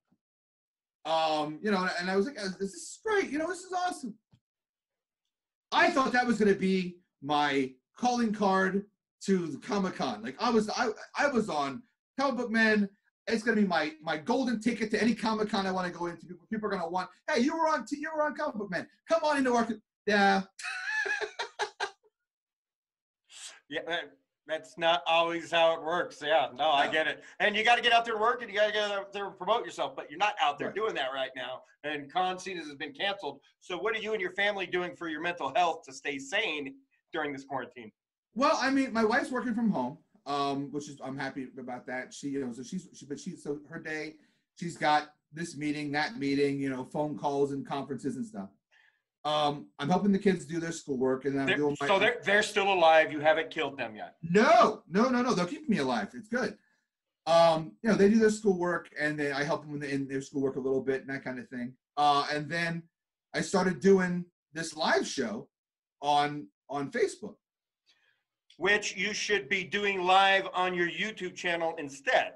um, 1.04 1.60
you 1.62 1.70
know, 1.70 1.88
and 2.00 2.10
I 2.10 2.16
was 2.16 2.26
like, 2.26 2.36
this 2.36 2.74
is 2.74 2.98
great, 3.04 3.30
you 3.30 3.38
know, 3.38 3.46
this 3.46 3.60
is 3.60 3.72
awesome. 3.72 4.14
I 5.70 5.90
thought 5.90 6.12
that 6.12 6.26
was 6.26 6.38
going 6.38 6.52
to 6.52 6.58
be 6.58 6.96
my 7.22 7.72
calling 7.96 8.32
card 8.32 8.86
to 9.26 9.46
the 9.48 9.58
Comic 9.58 9.94
Con. 9.96 10.22
Like 10.22 10.36
I 10.40 10.50
was, 10.50 10.68
I, 10.70 10.90
I 11.18 11.28
was 11.28 11.48
on 11.48 11.82
Comic 12.18 12.36
Book 12.36 12.50
Man. 12.50 12.88
It's 13.26 13.42
going 13.42 13.56
to 13.56 13.62
be 13.62 13.66
my 13.68 13.92
my 14.02 14.18
golden 14.18 14.60
ticket 14.60 14.90
to 14.90 15.02
any 15.02 15.14
Comic 15.14 15.48
Con 15.48 15.66
I 15.66 15.70
want 15.72 15.90
to 15.90 15.98
go 15.98 16.06
into. 16.06 16.26
People, 16.26 16.46
people 16.52 16.66
are 16.66 16.70
going 16.70 16.82
to 16.82 16.88
want, 16.88 17.08
hey, 17.30 17.40
you 17.40 17.56
were 17.56 17.68
on, 17.68 17.86
t- 17.86 17.96
you 17.98 18.10
were 18.14 18.22
on 18.22 18.34
Comic 18.34 18.56
Book 18.56 18.70
Man. 18.70 18.86
Come 19.08 19.24
on 19.24 19.38
into 19.38 19.54
our, 19.54 19.66
yeah. 20.06 20.42
Yeah, 23.70 23.80
that, 23.88 24.10
that's 24.46 24.76
not 24.76 25.02
always 25.06 25.50
how 25.50 25.74
it 25.74 25.82
works. 25.82 26.18
Yeah, 26.24 26.48
no, 26.54 26.70
I 26.70 26.86
get 26.86 27.06
it. 27.08 27.22
And 27.40 27.56
you 27.56 27.64
got 27.64 27.76
to 27.76 27.82
get 27.82 27.92
out 27.92 28.04
there 28.04 28.14
and 28.14 28.20
work, 28.20 28.42
and 28.42 28.50
you 28.52 28.58
got 28.58 28.66
to 28.66 28.72
get 28.72 28.90
out 28.90 29.12
there 29.12 29.26
and 29.26 29.36
promote 29.38 29.64
yourself. 29.64 29.96
But 29.96 30.10
you're 30.10 30.18
not 30.18 30.34
out 30.40 30.58
there 30.58 30.68
Right. 30.68 30.76
doing 30.76 30.94
that 30.96 31.08
right 31.14 31.30
now. 31.34 31.62
And 31.82 32.12
con 32.12 32.38
season 32.38 32.66
has 32.66 32.74
been 32.76 32.92
canceled. 32.92 33.40
So 33.60 33.78
what 33.78 33.96
are 33.96 34.00
you 34.00 34.12
and 34.12 34.20
your 34.20 34.32
family 34.34 34.66
doing 34.66 34.94
for 34.96 35.08
your 35.08 35.22
mental 35.22 35.50
health 35.56 35.82
to 35.86 35.92
stay 35.94 36.18
sane 36.18 36.74
during 37.12 37.32
this 37.32 37.44
quarantine? 37.44 37.90
Well, 38.34 38.58
I 38.60 38.70
mean, 38.70 38.92
my 38.92 39.04
wife's 39.04 39.30
working 39.30 39.54
from 39.54 39.70
home, 39.70 39.98
um, 40.26 40.72
which 40.72 40.88
is 40.88 40.98
I'm 41.02 41.16
happy 41.16 41.48
about 41.58 41.86
that. 41.86 42.12
She, 42.12 42.28
you 42.28 42.44
know, 42.44 42.52
so 42.52 42.62
she's, 42.62 42.88
she, 42.94 43.06
but 43.06 43.18
she's 43.20 43.42
so 43.42 43.60
her 43.68 43.78
day, 43.78 44.14
she's 44.58 44.76
got 44.76 45.10
this 45.32 45.56
meeting, 45.56 45.92
that 45.92 46.18
meeting, 46.18 46.58
you 46.58 46.70
know, 46.70 46.84
phone 46.84 47.16
calls 47.18 47.52
and 47.52 47.66
conferences 47.66 48.16
and 48.16 48.26
stuff. 48.26 48.48
Um, 49.24 49.68
I'm 49.78 49.88
helping 49.88 50.12
the 50.12 50.18
kids 50.18 50.44
do 50.44 50.60
their 50.60 50.72
schoolwork, 50.72 51.24
and 51.24 51.40
I'm 51.40 51.46
They're- 51.46 51.56
doing 51.56 51.76
my. 51.80 51.86
so 51.86 51.98
they're 51.98 52.18
they're 52.24 52.42
still 52.42 52.70
alive. 52.72 53.10
You 53.10 53.20
haven't 53.20 53.50
killed 53.50 53.78
them 53.78 53.96
yet. 53.96 54.16
No, 54.22 54.82
no, 54.90 55.08
no, 55.08 55.22
no. 55.22 55.32
They'll 55.34 55.46
keep 55.46 55.68
me 55.68 55.78
alive. 55.78 56.08
It's 56.14 56.28
good. 56.28 56.58
Um, 57.26 57.72
you 57.82 57.88
know, 57.88 57.94
they 57.96 58.10
do 58.10 58.18
their 58.18 58.28
schoolwork, 58.30 58.90
and 59.00 59.18
then 59.18 59.32
I 59.32 59.44
help 59.44 59.62
them 59.64 59.74
in, 59.74 59.80
the, 59.80 59.88
in 59.90 60.06
their 60.08 60.20
schoolwork 60.20 60.56
a 60.56 60.60
little 60.60 60.82
bit 60.82 61.00
and 61.00 61.08
that 61.10 61.24
kind 61.24 61.38
of 61.38 61.48
thing. 61.48 61.72
Uh, 61.96 62.26
and 62.30 62.50
then 62.50 62.82
I 63.32 63.40
started 63.40 63.80
doing 63.80 64.26
this 64.52 64.76
live 64.76 65.06
show 65.06 65.48
on 66.02 66.48
on 66.68 66.90
Facebook. 66.90 67.36
Which 68.56 68.96
you 68.96 69.12
should 69.12 69.48
be 69.48 69.64
doing 69.64 70.02
live 70.02 70.48
on 70.54 70.74
your 70.74 70.88
YouTube 70.88 71.34
channel 71.34 71.74
instead. 71.78 72.34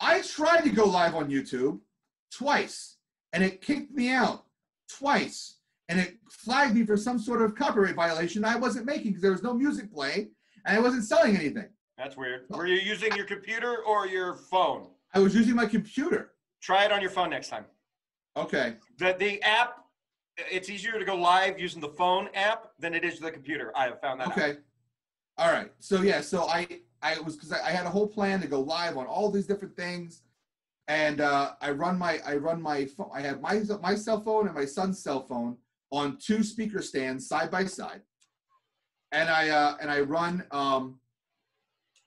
I 0.00 0.22
tried 0.22 0.62
to 0.62 0.70
go 0.70 0.84
live 0.84 1.14
on 1.14 1.30
YouTube 1.30 1.78
twice, 2.32 2.96
and 3.32 3.44
it 3.44 3.62
kicked 3.62 3.92
me 3.92 4.10
out 4.10 4.44
twice, 4.88 5.58
and 5.88 6.00
it 6.00 6.18
flagged 6.30 6.74
me 6.74 6.84
for 6.84 6.96
some 6.96 7.18
sort 7.18 7.42
of 7.42 7.54
copyright 7.54 7.94
violation 7.94 8.44
I 8.44 8.56
wasn't 8.56 8.86
making 8.86 9.08
because 9.12 9.22
there 9.22 9.30
was 9.30 9.44
no 9.44 9.54
music 9.54 9.92
playing, 9.92 10.30
and 10.66 10.76
I 10.76 10.80
wasn't 10.80 11.04
selling 11.04 11.36
anything. 11.36 11.68
That's 11.96 12.16
weird. 12.16 12.46
Were 12.50 12.66
you 12.66 12.80
using 12.80 13.14
your 13.14 13.26
computer 13.26 13.76
or 13.86 14.08
your 14.08 14.34
phone? 14.34 14.88
I 15.14 15.20
was 15.20 15.34
using 15.34 15.54
my 15.54 15.66
computer. 15.66 16.32
Try 16.60 16.84
it 16.84 16.92
on 16.92 17.00
your 17.00 17.10
phone 17.10 17.30
next 17.30 17.48
time. 17.48 17.66
Okay. 18.36 18.76
The 18.98 19.14
the 19.18 19.42
app, 19.42 19.84
it's 20.36 20.70
easier 20.70 20.98
to 20.98 21.04
go 21.04 21.14
live 21.14 21.60
using 21.60 21.80
the 21.80 21.90
phone 21.90 22.28
app 22.34 22.70
than 22.78 22.94
it 22.94 23.04
is 23.04 23.20
the 23.20 23.30
computer. 23.30 23.70
I 23.76 23.84
have 23.84 24.00
found 24.00 24.20
that 24.20 24.28
out. 24.28 24.56
All 25.38 25.50
right. 25.50 25.72
So 25.78 26.02
yeah. 26.02 26.20
So 26.20 26.46
I 26.48 26.66
I 27.02 27.18
was 27.20 27.36
because 27.36 27.52
I, 27.52 27.68
I 27.68 27.70
had 27.70 27.86
a 27.86 27.90
whole 27.90 28.06
plan 28.06 28.40
to 28.40 28.46
go 28.46 28.60
live 28.60 28.96
on 28.96 29.06
all 29.06 29.30
these 29.30 29.46
different 29.46 29.76
things, 29.76 30.22
and 30.88 31.20
uh, 31.20 31.52
I 31.60 31.70
run 31.70 31.98
my 31.98 32.20
I 32.26 32.36
run 32.36 32.60
my 32.60 32.86
phone. 32.86 33.10
I 33.14 33.20
have 33.22 33.40
my 33.40 33.62
my 33.80 33.94
cell 33.94 34.20
phone 34.20 34.46
and 34.46 34.54
my 34.54 34.64
son's 34.64 35.02
cell 35.02 35.26
phone 35.26 35.56
on 35.90 36.18
two 36.18 36.42
speaker 36.42 36.82
stands 36.82 37.28
side 37.28 37.50
by 37.50 37.64
side, 37.64 38.02
and 39.10 39.28
I 39.28 39.48
uh, 39.48 39.76
and 39.80 39.90
I 39.90 40.00
run 40.00 40.44
um, 40.50 41.00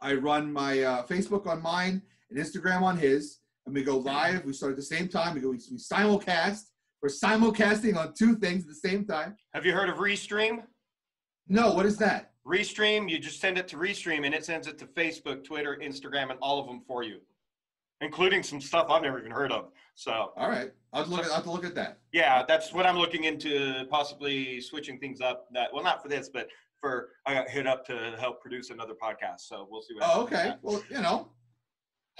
I 0.01 0.13
run 0.13 0.51
my 0.51 0.81
uh, 0.81 1.05
Facebook 1.05 1.47
on 1.47 1.61
mine 1.61 2.01
and 2.29 2.39
Instagram 2.39 2.83
on 2.83 2.97
his, 2.97 3.39
and 3.65 3.73
we 3.73 3.83
go 3.83 3.97
live. 3.97 4.45
We 4.45 4.53
start 4.53 4.71
at 4.71 4.77
the 4.77 4.83
same 4.83 5.07
time. 5.07 5.33
We 5.33 5.41
go 5.41 5.49
we, 5.49 5.59
we 5.71 5.77
simulcast. 5.77 6.61
We're 7.01 7.09
simulcasting 7.09 7.97
on 7.97 8.13
two 8.13 8.35
things 8.35 8.63
at 8.63 8.69
the 8.69 8.89
same 8.89 9.05
time. 9.05 9.35
Have 9.53 9.65
you 9.65 9.73
heard 9.73 9.89
of 9.89 9.97
Restream? 9.97 10.63
No, 11.47 11.73
what 11.73 11.85
is 11.85 11.97
that? 11.97 12.31
Restream, 12.47 13.09
you 13.09 13.17
just 13.17 13.39
send 13.41 13.57
it 13.57 13.67
to 13.69 13.77
Restream 13.77 14.25
and 14.25 14.33
it 14.33 14.45
sends 14.45 14.67
it 14.67 14.77
to 14.79 14.85
Facebook, 14.85 15.43
Twitter, 15.43 15.79
Instagram, 15.81 16.29
and 16.29 16.39
all 16.41 16.59
of 16.59 16.67
them 16.67 16.81
for 16.87 17.03
you, 17.03 17.19
including 18.01 18.43
some 18.43 18.61
stuff 18.61 18.87
I've 18.89 19.01
never 19.01 19.19
even 19.19 19.31
heard 19.31 19.51
of. 19.51 19.69
So, 19.95 20.31
All 20.37 20.49
right, 20.49 20.71
I'll 20.93 21.05
look 21.07 21.25
at, 21.25 21.31
I'll 21.31 21.51
look 21.51 21.65
at 21.65 21.73
that. 21.75 21.99
yeah, 22.13 22.43
that's 22.47 22.71
what 22.73 22.85
I'm 22.85 22.97
looking 22.97 23.23
into 23.23 23.85
possibly 23.89 24.61
switching 24.61 24.99
things 24.99 25.21
up. 25.21 25.47
That 25.53 25.73
well, 25.73 25.83
not 25.83 26.01
for 26.03 26.09
this, 26.09 26.29
but 26.29 26.49
for 26.79 27.09
I 27.25 27.33
got 27.33 27.49
hit 27.49 27.65
up 27.65 27.85
to 27.87 28.15
help 28.19 28.41
produce 28.41 28.69
another 28.69 28.93
podcast. 28.93 29.39
So 29.39 29.67
we'll 29.69 29.81
see 29.81 29.95
what. 29.95 30.03
Oh, 30.13 30.21
okay. 30.23 30.53
Well, 30.61 30.83
you 30.89 31.01
know. 31.01 31.29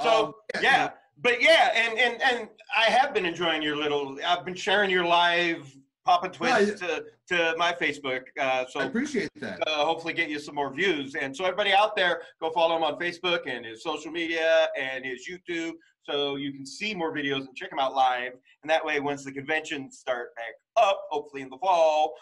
So 0.01 0.27
um, 0.27 0.33
yeah, 0.61 0.91
but 1.21 1.41
yeah, 1.41 1.71
and 1.75 1.99
and 1.99 2.21
and 2.21 2.49
I 2.75 2.85
have 2.85 3.13
been 3.13 3.25
enjoying 3.25 3.61
your 3.61 3.75
little. 3.75 4.17
I've 4.25 4.43
been 4.45 4.55
sharing 4.55 4.89
your 4.89 5.05
live 5.05 5.73
Poppin 6.05 6.31
Twists 6.31 6.79
to 6.81 7.05
to 7.27 7.55
my 7.57 7.73
Facebook. 7.73 8.21
Uh, 8.39 8.65
so 8.69 8.79
I 8.79 8.85
appreciate 8.85 9.29
that. 9.37 9.67
uh, 9.67 9.83
hopefully 9.83 10.13
get 10.13 10.29
you 10.29 10.39
some 10.39 10.53
more 10.53 10.71
views. 10.71 11.15
And 11.15 11.35
so 11.35 11.43
everybody 11.43 11.73
out 11.73 11.95
there, 11.95 12.21
go 12.39 12.51
follow 12.51 12.77
him 12.77 12.83
on 12.83 12.99
Facebook 12.99 13.41
and 13.47 13.65
his 13.65 13.81
social 13.81 14.11
media 14.11 14.67
and 14.79 15.03
his 15.03 15.27
YouTube, 15.27 15.73
so 16.03 16.35
you 16.35 16.53
can 16.53 16.63
see 16.63 16.93
more 16.93 17.11
videos 17.11 17.47
and 17.47 17.55
check 17.55 17.71
him 17.71 17.79
out 17.79 17.95
live. 17.95 18.33
And 18.61 18.69
that 18.69 18.85
way, 18.85 18.99
once 18.99 19.23
the 19.23 19.31
conventions 19.31 19.97
start 19.97 20.35
back 20.35 20.53
up, 20.77 21.01
hopefully 21.09 21.41
in 21.41 21.49
the 21.49 21.57
fall, 21.57 22.13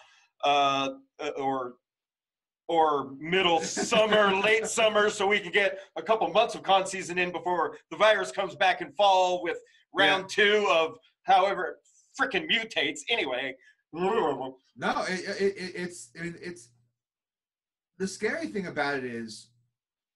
uh, 0.44 0.90
uh, 1.20 1.28
or 1.36 1.74
or 2.66 3.12
middle 3.18 3.60
summer, 3.62 4.34
late 4.34 4.66
summer, 4.66 5.10
so 5.10 5.26
we 5.26 5.38
can 5.40 5.52
get 5.52 5.80
a 5.96 6.02
couple 6.02 6.26
months 6.28 6.54
of 6.54 6.62
con 6.62 6.86
season 6.86 7.18
in 7.18 7.30
before 7.30 7.76
the 7.90 7.98
virus 7.98 8.32
comes 8.32 8.54
back 8.54 8.80
in 8.80 8.90
fall 8.92 9.42
with 9.42 9.58
round 9.92 10.26
two 10.30 10.66
of 10.70 10.96
however 11.24 11.66
it 11.66 11.74
freaking 12.18 12.48
mutates. 12.50 13.00
Anyway. 13.10 13.54
No, 14.76 15.04
it, 15.08 15.20
it, 15.40 15.56
it, 15.56 15.72
it's 15.76 16.10
I 16.18 16.24
mean, 16.24 16.34
it's 16.42 16.70
the 17.98 18.06
scary 18.08 18.48
thing 18.48 18.66
about 18.66 18.96
it 18.96 19.04
is, 19.04 19.48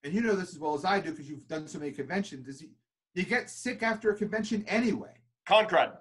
and 0.02 0.12
you 0.12 0.20
know 0.20 0.34
this 0.34 0.52
as 0.52 0.58
well 0.58 0.74
as 0.74 0.84
I 0.84 0.98
do 1.00 1.12
because 1.12 1.28
you've 1.28 1.46
done 1.46 1.68
so 1.68 1.78
many 1.78 1.92
conventions. 1.92 2.48
Is 2.48 2.60
you, 2.62 2.70
you 3.14 3.22
get 3.24 3.48
sick 3.48 3.82
after 3.84 4.10
a 4.10 4.16
convention 4.16 4.64
anyway. 4.66 5.12
Concrud. 5.48 5.92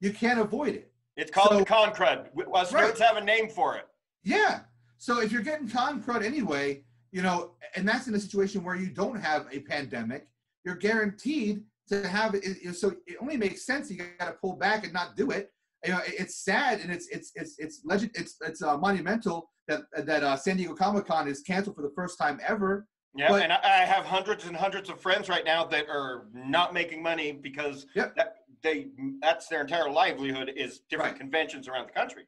You 0.00 0.12
can't 0.12 0.38
avoid 0.38 0.74
it. 0.74 0.92
It's 1.16 1.30
called 1.30 1.48
So- 1.50 1.58
the 1.60 1.64
concrud. 1.64 2.28
Us 2.54 2.72
Right. 2.72 2.92
nerds 2.94 2.98
have 2.98 3.16
a 3.16 3.24
name 3.24 3.48
for 3.48 3.76
it. 3.76 3.86
Yeah. 4.22 4.60
So 4.98 5.20
if 5.20 5.32
you're 5.32 5.42
getting 5.42 5.68
con 5.68 6.02
crud 6.02 6.22
anyway, 6.24 6.84
you 7.10 7.22
know, 7.22 7.52
and 7.74 7.88
that's 7.88 8.06
in 8.06 8.14
a 8.14 8.20
situation 8.20 8.62
where 8.64 8.76
you 8.76 8.88
don't 8.88 9.20
have 9.20 9.46
a 9.50 9.60
pandemic, 9.60 10.28
you're 10.64 10.74
guaranteed 10.76 11.64
to 11.88 12.06
have 12.08 12.34
it. 12.34 12.44
it- 12.44 12.74
So 12.76 12.94
it 13.06 13.16
only 13.20 13.36
makes 13.36 13.62
sense. 13.64 13.90
You 13.90 14.04
got 14.18 14.26
to 14.26 14.32
pull 14.32 14.56
back 14.56 14.84
and 14.84 14.92
not 14.92 15.16
do 15.16 15.30
it. 15.30 15.52
You 15.84 15.92
know, 15.92 16.00
it's 16.06 16.36
sad 16.36 16.80
and 16.80 16.90
it's 16.90 17.08
it's 17.08 17.32
it's 17.34 17.56
it's 17.58 17.82
legend. 17.84 18.12
It's 18.14 18.36
it's 18.40 18.62
uh, 18.62 18.76
monumental 18.78 19.50
that 19.68 19.82
that 20.06 20.22
uh, 20.22 20.36
San 20.36 20.56
Diego 20.56 20.74
Comic 20.74 21.06
Con 21.06 21.28
is 21.28 21.40
canceled 21.42 21.76
for 21.76 21.82
the 21.82 21.92
first 21.94 22.18
time 22.18 22.40
ever. 22.46 22.86
Yeah, 23.16 23.28
But- 23.28 23.42
and 23.42 23.52
I, 23.52 23.58
I 23.62 23.84
have 23.84 24.04
hundreds 24.04 24.44
and 24.46 24.56
hundreds 24.56 24.88
of 24.88 25.00
friends 25.00 25.28
right 25.28 25.44
now 25.44 25.64
that 25.66 25.88
are 25.88 26.26
not 26.34 26.72
making 26.74 27.00
money 27.02 27.30
because 27.32 27.86
Yep. 27.94 28.16
that, 28.16 28.36
they 28.62 28.88
that's 29.20 29.46
their 29.46 29.60
entire 29.60 29.88
livelihood 29.90 30.50
is 30.56 30.80
different 30.90 31.12
Right. 31.12 31.20
conventions 31.20 31.68
around 31.68 31.86
the 31.86 31.92
country. 31.92 32.26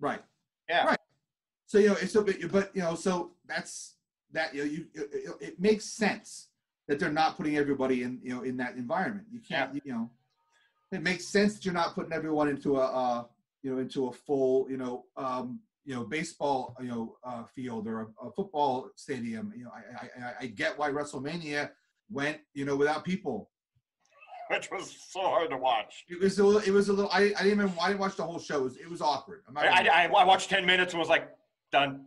Right. 0.00 0.20
Yeah. 0.68 0.84
Right. 0.84 0.98
So 1.66 1.78
you 1.78 1.88
know, 1.88 1.96
it's 2.02 2.12
so 2.12 2.24
but, 2.24 2.36
but 2.50 2.74
you 2.74 2.82
know, 2.82 2.94
so 2.96 3.32
that's 3.46 3.94
that. 4.32 4.52
You 4.54 4.64
know, 4.64 4.70
you 4.70 4.86
it, 4.94 5.30
it 5.40 5.60
makes 5.60 5.84
sense 5.84 6.48
that 6.88 6.98
they're 6.98 7.10
not 7.12 7.36
putting 7.36 7.56
everybody 7.56 8.02
in 8.02 8.18
you 8.22 8.34
know 8.34 8.42
in 8.42 8.56
that 8.56 8.74
environment. 8.76 9.26
You 9.30 9.40
can't 9.40 9.74
you 9.84 9.92
know. 9.92 10.10
It 10.92 11.02
makes 11.02 11.26
sense 11.26 11.54
that 11.54 11.64
you're 11.64 11.74
not 11.74 11.94
putting 11.94 12.12
everyone 12.12 12.48
into 12.48 12.76
a 12.76 12.84
uh, 12.84 13.24
you 13.62 13.72
know 13.72 13.78
into 13.78 14.06
a 14.06 14.12
full 14.12 14.70
you 14.70 14.76
know 14.76 15.04
um, 15.16 15.60
you 15.84 15.94
know 15.94 16.04
baseball 16.04 16.76
you 16.80 16.88
know 16.88 17.16
uh, 17.24 17.44
field 17.44 17.86
or 17.88 18.02
a, 18.02 18.26
a 18.26 18.30
football 18.30 18.90
stadium. 18.94 19.52
You 19.56 19.64
know, 19.64 19.72
I, 19.74 20.24
I 20.24 20.32
I 20.42 20.46
get 20.46 20.78
why 20.78 20.90
WrestleMania 20.90 21.70
went 22.10 22.38
you 22.54 22.64
know 22.64 22.76
without 22.76 23.04
people. 23.04 23.50
Which 24.50 24.70
was 24.70 24.96
so 25.08 25.22
hard 25.22 25.50
to 25.50 25.56
watch. 25.56 26.04
It 26.08 26.20
was 26.20 26.38
a 26.38 26.44
little, 26.44 26.60
it 26.60 26.70
was 26.70 26.88
a 26.88 26.92
little. 26.92 27.10
I, 27.10 27.32
I 27.36 27.42
didn't 27.42 27.46
even 27.46 27.72
I 27.80 27.88
didn't 27.88 28.00
watch 28.00 28.14
the 28.16 28.22
whole 28.22 28.38
show. 28.38 28.58
It 28.58 28.62
was, 28.62 28.76
it 28.76 28.88
was 28.88 29.02
awkward. 29.02 29.42
I'm 29.48 29.54
not 29.54 29.64
I, 29.64 30.04
I, 30.04 30.06
I 30.06 30.24
watched 30.24 30.50
ten 30.50 30.64
minutes 30.64 30.92
and 30.92 31.00
was 31.00 31.08
like, 31.08 31.28
done. 31.72 32.04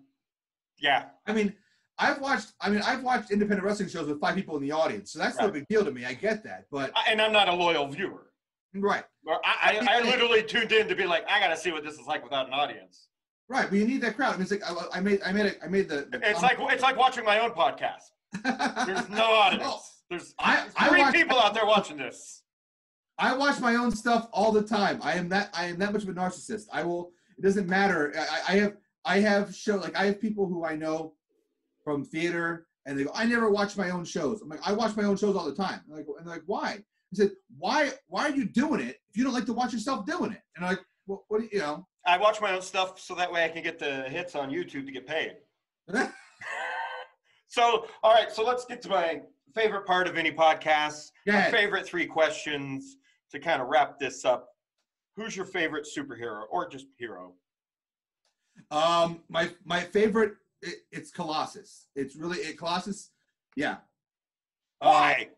Yeah, 0.82 1.06
I 1.28 1.34
mean, 1.34 1.54
I've 1.98 2.22
watched. 2.22 2.54
I 2.62 2.70
mean, 2.70 2.82
I've 2.82 3.04
watched 3.04 3.32
independent 3.32 3.66
wrestling 3.66 3.90
shows 3.90 4.08
with 4.08 4.22
five 4.22 4.36
people 4.36 4.56
in 4.56 4.64
the 4.64 4.72
audience, 4.72 5.12
so 5.12 5.20
that's 5.20 5.38
no 5.38 5.52
big 5.52 5.68
deal 5.68 5.84
to 5.84 5.92
me. 5.92 6.06
I 6.06 6.14
get 6.14 6.44
that, 6.46 6.68
but 6.72 6.94
and 7.10 7.22
I'm 7.22 7.34
not 7.34 7.50
a 7.50 7.54
loyal 7.54 7.88
viewer. 7.88 8.29
Right, 8.76 9.04
I, 9.28 9.80
I, 9.88 9.98
I 9.98 10.02
literally 10.02 10.44
tuned 10.44 10.72
in 10.72 10.88
to 10.88 10.96
be 10.96 11.06
like, 11.06 11.26
I 11.30 11.40
gotta 11.40 11.58
see 11.58 11.72
what 11.72 11.84
this 11.84 11.96
is 11.96 12.06
like 12.08 12.24
without 12.24 12.48
an 12.48 12.54
audience. 12.54 13.08
right. 13.48 13.70
But 13.70 13.78
you 13.78 13.86
need 13.86 14.02
that 14.02 14.16
crowd. 14.16 14.34
I 14.34 14.38
mean, 14.38 14.42
it's 14.44 14.52
like 14.52 14.64
I, 14.64 14.98
I 14.98 15.00
made, 15.02 15.22
I 15.26 15.32
made, 15.32 15.46
a, 15.48 15.64
I 15.64 15.68
made 15.68 15.90
the. 15.90 16.08
the 16.12 16.20
It's 16.24 16.42
like 16.42 16.58
it's 16.60 16.84
like 16.84 16.98
watching 16.98 17.26
my 17.26 17.40
own 17.40 17.52
podcast. 17.52 18.12
There's 18.86 19.10
no 19.10 19.24
audience. 19.32 20.04
There's 20.10 20.34
I, 20.40 20.66
I 20.76 20.90
three 20.90 21.02
watched, 21.02 21.16
people 21.16 21.40
out 21.40 21.54
there 21.54 21.66
watching 21.66 21.98
this. 21.98 22.44
I 23.18 23.36
watch 23.36 23.60
my 23.60 23.76
own 23.76 23.92
stuff 23.92 24.28
all 24.32 24.52
the 24.52 24.64
time. 24.64 25.00
I 25.04 25.14
am 25.14 25.30
that 25.30 25.50
I 25.54 25.66
am 25.66 25.78
that 25.80 25.94
much 25.94 26.04
of 26.04 26.10
a 26.10 26.14
narcissist. 26.14 26.64
I 26.72 26.84
will. 26.84 27.12
It 27.38 27.44
doesn't 27.44 27.68
matter. 27.68 28.14
I, 28.18 28.54
I 28.54 28.58
have 28.58 28.74
I 29.06 29.20
have 29.20 29.56
show 29.56 29.76
like 29.78 29.96
I 29.96 30.06
have 30.06 30.22
people 30.22 30.48
who 30.48 30.66
I 30.66 30.76
know 30.76 31.14
from 31.84 32.06
theater, 32.06 32.68
and 32.86 32.98
they 32.98 33.04
go, 33.04 33.12
I 33.14 33.26
never 33.26 33.50
watch 33.50 33.78
my 33.78 33.90
own 33.90 34.06
shows. 34.06 34.42
I'm 34.42 34.50
like, 34.50 34.66
I 34.68 34.74
watch 34.74 34.96
my 34.96 35.04
own 35.04 35.18
shows 35.18 35.36
all 35.36 35.46
the 35.46 35.56
time. 35.56 35.82
And, 35.88 35.98
like, 35.98 36.06
and 36.18 36.28
they're 36.28 36.36
like, 36.36 36.44
why? 36.46 36.84
I 37.14 37.16
said, 37.16 37.32
why? 37.58 37.92
Why 38.08 38.24
are 38.30 38.36
you 38.36 38.46
doing 38.46 38.82
it 38.82 39.00
if 39.10 39.18
you 39.18 39.24
don't 39.24 39.34
like 39.34 39.46
to 39.46 39.54
watch 39.54 39.74
yourself 39.74 40.06
doing 40.06 40.32
it? 40.32 40.42
And 40.56 40.66
I'm 40.66 40.72
like, 40.72 40.86
well, 41.08 41.26
what 41.28 41.40
do 41.40 41.46
you, 41.46 41.50
you 41.54 41.60
know? 41.60 41.88
I 42.06 42.18
watch 42.18 42.40
my 42.42 42.54
own 42.54 42.62
stuff 42.62 43.00
so 43.00 43.16
that 43.16 43.32
way 43.32 43.44
I 43.44 43.50
can 43.50 43.64
get 43.64 43.80
the 43.80 44.04
hits 44.04 44.36
on 44.36 44.50
YouTube 44.50 44.86
to 44.86 44.92
get 44.92 45.08
paid. 45.08 45.34
so, 47.48 47.88
all 48.04 48.14
right. 48.14 48.32
So 48.32 48.44
let's 48.44 48.66
get 48.66 48.82
to 48.84 48.90
my 48.90 49.22
favorite 49.56 49.86
part 49.86 50.08
of 50.08 50.18
any 50.18 50.32
podcast. 50.32 51.12
My 51.26 51.52
favorite 51.52 51.86
three 51.86 52.06
questions 52.06 52.98
to 53.32 53.40
kind 53.40 53.62
of 53.62 53.68
wrap 53.68 54.00
this 54.00 54.26
up. 54.26 54.50
Who's 55.16 55.36
your 55.36 55.46
favorite 55.46 55.86
superhero 55.86 56.44
or 56.50 56.70
just 56.70 56.88
hero? 56.98 57.34
Um, 58.72 59.22
my 59.30 59.50
my 59.66 59.82
favorite 59.82 60.34
it, 60.62 60.76
it's 60.92 61.12
Colossus. 61.12 61.88
It's 61.96 62.16
really 62.16 62.38
it 62.40 62.58
Colossus. 62.58 63.12
Yeah. 63.56 63.78
Why? 64.80 65.30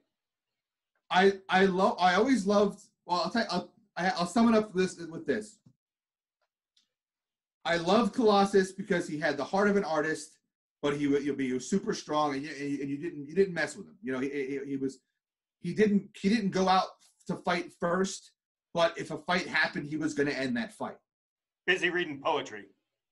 I 1.12 1.34
I 1.50 1.66
love 1.66 1.98
I 2.00 2.16
always 2.16 2.48
loved. 2.48 2.80
Well, 3.06 3.22
I'll 3.24 3.30
tell 3.30 3.44
you, 3.44 3.48
I'll 3.52 3.72
I'll 3.98 4.26
sum 4.26 4.52
it 4.52 4.58
up 4.58 4.74
this 4.74 4.98
with 4.98 5.26
this. 5.26 5.58
I 7.64 7.76
love 7.76 8.14
Colossus 8.14 8.72
because 8.72 9.08
he 9.08 9.20
had 9.20 9.38
the 9.38 9.44
heart 9.44 9.70
of 9.70 9.76
an 9.76 9.84
artist, 9.84 10.38
but 10.82 10.98
he 10.98 11.08
would 11.08 11.38
be 11.38 11.60
super 11.60 11.94
strong, 11.94 12.34
and 12.34 12.44
you, 12.44 12.50
and 12.50 12.90
you 12.90 12.98
didn't 12.98 13.28
you 13.28 13.36
didn't 13.36 13.54
mess 13.54 13.76
with 13.76 13.88
him. 13.88 13.98
You 14.02 14.14
know, 14.14 14.20
he, 14.20 14.30
he, 14.30 14.60
he 14.66 14.78
was 14.78 15.00
he 15.60 15.74
didn't 15.74 16.10
he 16.20 16.30
didn't 16.30 16.52
go 16.52 16.68
out 16.68 16.88
to 17.28 17.36
fight 17.36 17.72
first, 17.80 18.32
but 18.74 18.98
if 18.98 19.12
a 19.12 19.18
fight 19.18 19.48
happened, 19.48 19.88
he 19.88 19.98
was 19.98 20.14
going 20.14 20.28
to 20.28 20.38
end 20.38 20.58
that 20.58 20.74
fight. 20.74 20.98
Busy 21.68 21.90
reading 21.90 22.20
poetry. 22.24 22.66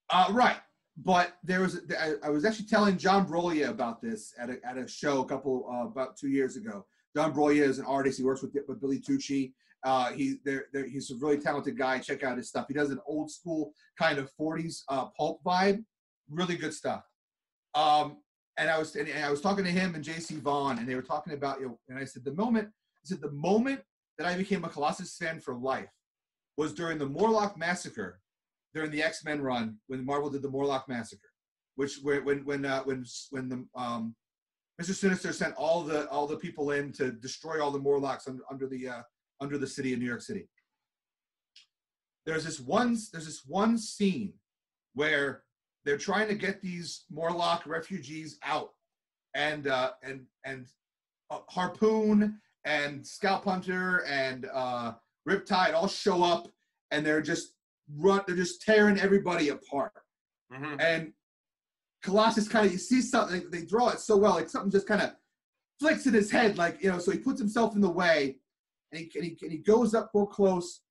Uh, 0.10 0.30
right. 0.32 0.58
But 0.98 1.38
there 1.44 1.62
was, 1.62 1.80
I, 1.98 2.16
I 2.24 2.30
was 2.30 2.44
actually 2.44 2.66
telling 2.66 2.98
John 2.98 3.26
Brolia 3.26 3.70
about 3.70 4.02
this 4.02 4.34
at 4.38 4.50
a, 4.50 4.58
at 4.66 4.78
a 4.78 4.86
show 4.88 5.22
a 5.22 5.26
couple, 5.26 5.66
uh, 5.72 5.86
about 5.86 6.18
two 6.18 6.28
years 6.28 6.58
ago. 6.58 6.86
John 7.20 7.34
Brolia 7.34 7.64
is 7.64 7.80
an 7.80 7.86
artist. 7.86 8.18
He 8.18 8.24
works 8.24 8.42
with, 8.42 8.56
with 8.66 8.80
Billy 8.80 8.98
Tucci. 8.98 9.52
Uh, 9.84 10.14
he, 10.14 10.38
they're, 10.46 10.68
they're, 10.72 10.88
he's 10.88 11.12
a 11.12 11.16
really 11.18 11.38
talented 11.38 11.78
guy. 11.78 12.00
Check 12.00 12.24
out 12.24 12.38
his 12.38 12.48
stuff. 12.48 12.66
He 12.70 12.74
does 12.74 12.92
an 12.92 13.00
old 13.06 13.30
school 13.30 13.74
kind 13.98 14.20
of 14.20 14.32
40s 14.40 14.84
uh, 14.88 15.08
pulp 15.18 15.42
vibe. 15.46 15.84
Really 16.30 16.56
good 16.56 16.74
stuff. 16.74 17.04
Um, 17.76 18.20
and 18.58 18.70
I 18.70 18.80
was 18.80 18.96
and 18.96 19.10
I 19.22 19.30
was 19.30 19.42
talking 19.42 19.66
to 19.66 19.70
him 19.70 19.96
and 19.96 20.04
JC 20.04 20.40
Vaughn, 20.40 20.80
and 20.80 20.88
they 20.88 20.96
were 20.96 21.02
talking 21.02 21.34
about 21.34 21.60
you 21.60 21.68
know, 21.68 21.80
and 21.90 22.00
I 22.00 22.06
said 22.06 22.24
the 22.24 22.34
moment 22.34 22.70
I 22.70 23.04
said 23.04 23.20
the 23.20 23.32
moment 23.32 23.82
that 24.18 24.26
I 24.26 24.38
became 24.38 24.64
a 24.64 24.70
Colossus 24.70 25.18
fan 25.18 25.42
for 25.42 25.56
life 25.56 25.92
was 26.56 26.74
during 26.74 26.98
the 26.98 27.06
Morlock 27.06 27.58
massacre 27.58 28.22
during 28.74 28.92
the 28.92 29.04
X 29.04 29.26
Men 29.26 29.42
run 29.42 29.78
when 29.88 30.06
Marvel 30.06 30.30
did 30.30 30.42
the 30.42 30.50
Morlock 30.50 30.88
Massacre, 30.88 31.30
which 31.76 32.00
when 32.02 32.46
when 32.46 32.66
uh, 32.66 32.84
when 32.84 33.04
when 33.32 33.50
the 33.50 33.66
um, 33.76 34.16
Mr. 34.80 34.94
Sinister 34.94 35.34
sent 35.34 35.54
all 35.56 35.84
the 35.84 36.08
all 36.10 36.26
the 36.26 36.38
people 36.38 36.72
in 36.72 36.92
to 36.94 37.12
destroy 37.12 37.62
all 37.62 37.72
the 37.72 37.80
Morlocks 37.80 38.28
under, 38.28 38.44
under 38.50 38.68
the 38.68 38.88
uh, 38.88 39.02
under 39.42 39.58
the 39.58 39.68
city 39.68 39.94
of 39.94 40.00
New 40.00 40.06
York 40.06 40.22
City. 40.22 40.48
There's 42.26 42.46
this 42.46 42.60
one 42.60 42.98
there's 43.12 43.26
this 43.26 43.44
one 43.46 43.78
scene 43.78 44.34
where 44.94 45.44
they're 45.86 45.98
trying 45.98 46.28
to 46.30 46.36
get 46.36 46.62
these 46.62 47.06
Morlock 47.12 47.66
refugees 47.66 48.38
out, 48.44 48.70
and 49.34 49.68
uh, 49.68 49.92
and 50.02 50.26
and 50.46 50.68
uh, 51.30 51.40
Harpoon 51.50 52.40
and 52.66 53.02
Scalphunter 53.02 54.08
and 54.08 54.48
uh, 54.54 54.94
Riptide 55.28 55.74
all 55.74 55.88
show 55.88 56.24
up, 56.24 56.48
and 56.92 57.06
they're 57.06 57.22
just 57.22 57.54
run, 57.98 58.22
they're 58.28 58.36
just 58.36 58.62
tearing 58.62 59.00
everybody 59.00 59.50
apart. 59.50 59.92
Mm-hmm. 60.54 60.80
And 60.80 61.14
Colossus 62.04 62.48
kind 62.48 62.66
of, 62.66 62.72
you 62.72 62.78
see 62.78 63.02
something, 63.02 63.50
they 63.52 63.66
draw 63.66 63.90
it 63.90 64.00
so 64.00 64.18
well, 64.18 64.34
like 64.34 64.50
something 64.50 64.72
just 64.72 64.88
kind 64.88 65.02
of 65.02 65.12
flicks 65.80 66.06
in 66.06 66.14
his 66.14 66.32
head, 66.32 66.58
like, 66.58 66.82
you 66.82 66.92
know, 66.92 67.00
so 67.00 67.12
he 67.12 67.18
puts 67.18 67.40
himself 67.40 67.76
in 67.76 67.82
the 67.82 67.90
way 67.90 68.38
and 68.92 69.02
he, 69.02 69.12
and 69.16 69.26
he, 69.26 69.38
and 69.42 69.52
he 69.52 69.58
goes 69.58 69.94
up 69.94 70.12
real 70.14 70.26
close. 70.26 70.82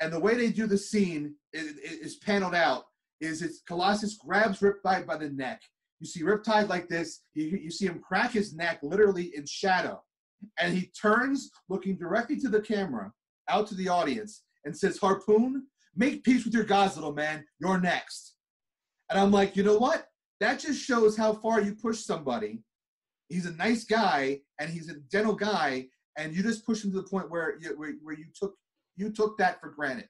And 0.00 0.12
the 0.12 0.20
way 0.20 0.34
they 0.34 0.50
do 0.50 0.66
the 0.66 0.78
scene 0.78 1.34
is, 1.52 1.76
is 1.78 2.16
paneled 2.16 2.54
out 2.54 2.84
is 3.20 3.42
it's 3.42 3.62
Colossus 3.66 4.16
grabs 4.16 4.60
Riptide 4.60 5.06
by 5.06 5.16
the 5.16 5.30
neck. 5.30 5.60
You 5.98 6.06
see 6.06 6.22
Riptide 6.22 6.68
like 6.68 6.88
this. 6.88 7.22
You, 7.34 7.46
you 7.46 7.70
see 7.70 7.86
him 7.86 8.00
crack 8.00 8.32
his 8.32 8.54
neck 8.54 8.78
literally 8.82 9.32
in 9.34 9.44
shadow. 9.46 10.00
And 10.60 10.72
he 10.72 10.92
turns, 11.00 11.50
looking 11.68 11.96
directly 11.96 12.38
to 12.38 12.48
the 12.48 12.60
camera, 12.60 13.12
out 13.48 13.66
to 13.68 13.74
the 13.74 13.88
audience, 13.88 14.44
and 14.64 14.76
says, 14.76 14.98
Harpoon, 14.98 15.64
Make 15.98 16.22
peace 16.22 16.44
with 16.44 16.54
your 16.54 16.64
gods, 16.64 16.94
little 16.94 17.12
man. 17.12 17.44
You're 17.58 17.80
next. 17.80 18.36
And 19.10 19.18
I'm 19.18 19.32
like, 19.32 19.56
you 19.56 19.64
know 19.64 19.78
what? 19.78 20.06
That 20.40 20.60
just 20.60 20.80
shows 20.80 21.16
how 21.16 21.32
far 21.34 21.60
you 21.60 21.74
push 21.74 22.00
somebody. 22.00 22.62
He's 23.28 23.46
a 23.46 23.52
nice 23.52 23.84
guy 23.84 24.40
and 24.58 24.70
he's 24.70 24.88
a 24.88 24.96
gentle 25.10 25.34
guy, 25.34 25.86
and 26.16 26.34
you 26.34 26.42
just 26.42 26.64
push 26.64 26.84
him 26.84 26.90
to 26.92 26.96
the 26.98 27.08
point 27.08 27.30
where 27.30 27.58
you, 27.60 27.76
where, 27.76 27.92
where 28.02 28.14
you 28.14 28.26
took 28.34 28.54
you 28.96 29.10
took 29.10 29.38
that 29.38 29.60
for 29.60 29.70
granted. 29.70 30.08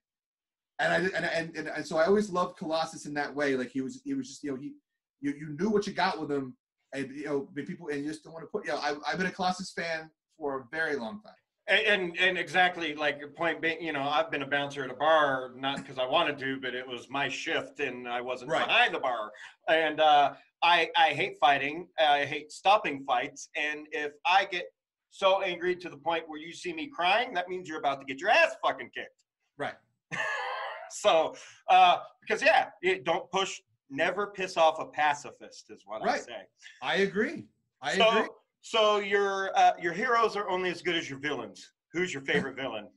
And 0.79 0.93
I 0.93 0.97
and, 0.97 1.26
and, 1.26 1.57
and, 1.57 1.68
and 1.68 1.87
so 1.87 1.99
I 1.99 2.07
always 2.07 2.31
loved 2.31 2.57
Colossus 2.57 3.07
in 3.07 3.14
that 3.14 3.35
way. 3.35 3.57
Like 3.57 3.70
he 3.70 3.81
was 3.81 4.01
he 4.05 4.14
was 4.14 4.29
just 4.29 4.45
you 4.45 4.53
know 4.53 4.57
he 4.57 4.74
you, 5.20 5.33
you 5.33 5.57
knew 5.59 5.68
what 5.68 5.87
you 5.87 5.93
got 5.93 6.20
with 6.20 6.31
him, 6.31 6.57
and 6.95 7.11
you 7.11 7.24
know 7.24 7.49
people 7.55 7.89
and 7.89 8.05
you 8.05 8.11
just 8.11 8.22
don't 8.22 8.33
want 8.33 8.45
to 8.45 8.49
put 8.49 8.64
you 8.64 8.72
know 8.72 8.79
I, 8.79 8.95
I've 9.07 9.18
been 9.18 9.26
a 9.26 9.33
Colossus 9.33 9.72
fan 9.72 10.11
for 10.39 10.61
a 10.61 10.64
very 10.70 10.97
long 10.97 11.20
time. 11.22 11.35
And, 11.69 12.16
and 12.19 12.39
exactly 12.39 12.95
like 12.95 13.19
your 13.19 13.29
point 13.29 13.61
being, 13.61 13.83
you 13.83 13.93
know, 13.93 14.03
I've 14.03 14.31
been 14.31 14.41
a 14.41 14.47
bouncer 14.47 14.85
at 14.85 14.91
a 14.91 14.95
bar, 14.95 15.53
not 15.55 15.77
because 15.77 15.99
I 15.99 16.07
wanted 16.07 16.39
to, 16.39 16.59
but 16.61 16.75
it 16.75 16.87
was 16.87 17.11
my 17.11 17.29
shift 17.29 17.81
and 17.81 18.09
I 18.09 18.23
wasn't 18.23 18.51
right. 18.51 18.66
behind 18.66 18.95
the 18.95 19.01
bar. 19.01 19.33
And 19.69 20.01
uh, 20.01 20.33
I, 20.62 20.89
I 20.97 21.09
hate 21.11 21.37
fighting. 21.39 21.89
I 21.99 22.25
hate 22.25 22.53
stopping 22.53 23.05
fights. 23.05 23.51
And 23.55 23.87
if 23.93 24.12
I 24.25 24.47
get 24.51 24.73
so 25.11 25.43
angry 25.43 25.77
to 25.77 25.89
the 25.89 25.97
point 25.97 26.25
where 26.27 26.41
you 26.41 26.53
see 26.53 26.73
me 26.73 26.87
crying, 26.87 27.35
that 27.35 27.49
means 27.49 27.69
you're 27.69 27.79
about 27.79 28.01
to 28.01 28.07
get 28.07 28.21
your 28.21 28.31
ass 28.31 28.57
fucking 28.64 28.91
kicked. 28.95 29.25
Right. 29.59 29.75
so, 30.91 31.35
uh, 31.69 31.99
because 32.21 32.43
yeah, 32.43 32.69
it, 32.83 33.05
don't 33.05 33.31
push, 33.31 33.61
never 33.91 34.29
piss 34.29 34.57
off 34.57 34.79
a 34.79 34.87
pacifist 34.87 35.71
is 35.71 35.83
what 35.85 36.03
right. 36.03 36.14
I 36.14 36.19
say. 36.19 36.41
I 36.83 36.97
agree. 36.97 37.45
I 37.83 37.97
so, 37.97 38.09
agree. 38.09 38.29
So 38.62 38.98
your 38.98 39.56
uh, 39.56 39.72
your 39.80 39.92
heroes 39.92 40.36
are 40.36 40.48
only 40.48 40.70
as 40.70 40.82
good 40.82 40.96
as 40.96 41.09
your 41.09 41.18
villains. 41.18 41.72
Who's 41.92 42.12
your 42.12 42.22
favorite 42.22 42.56
villain? 42.62 42.88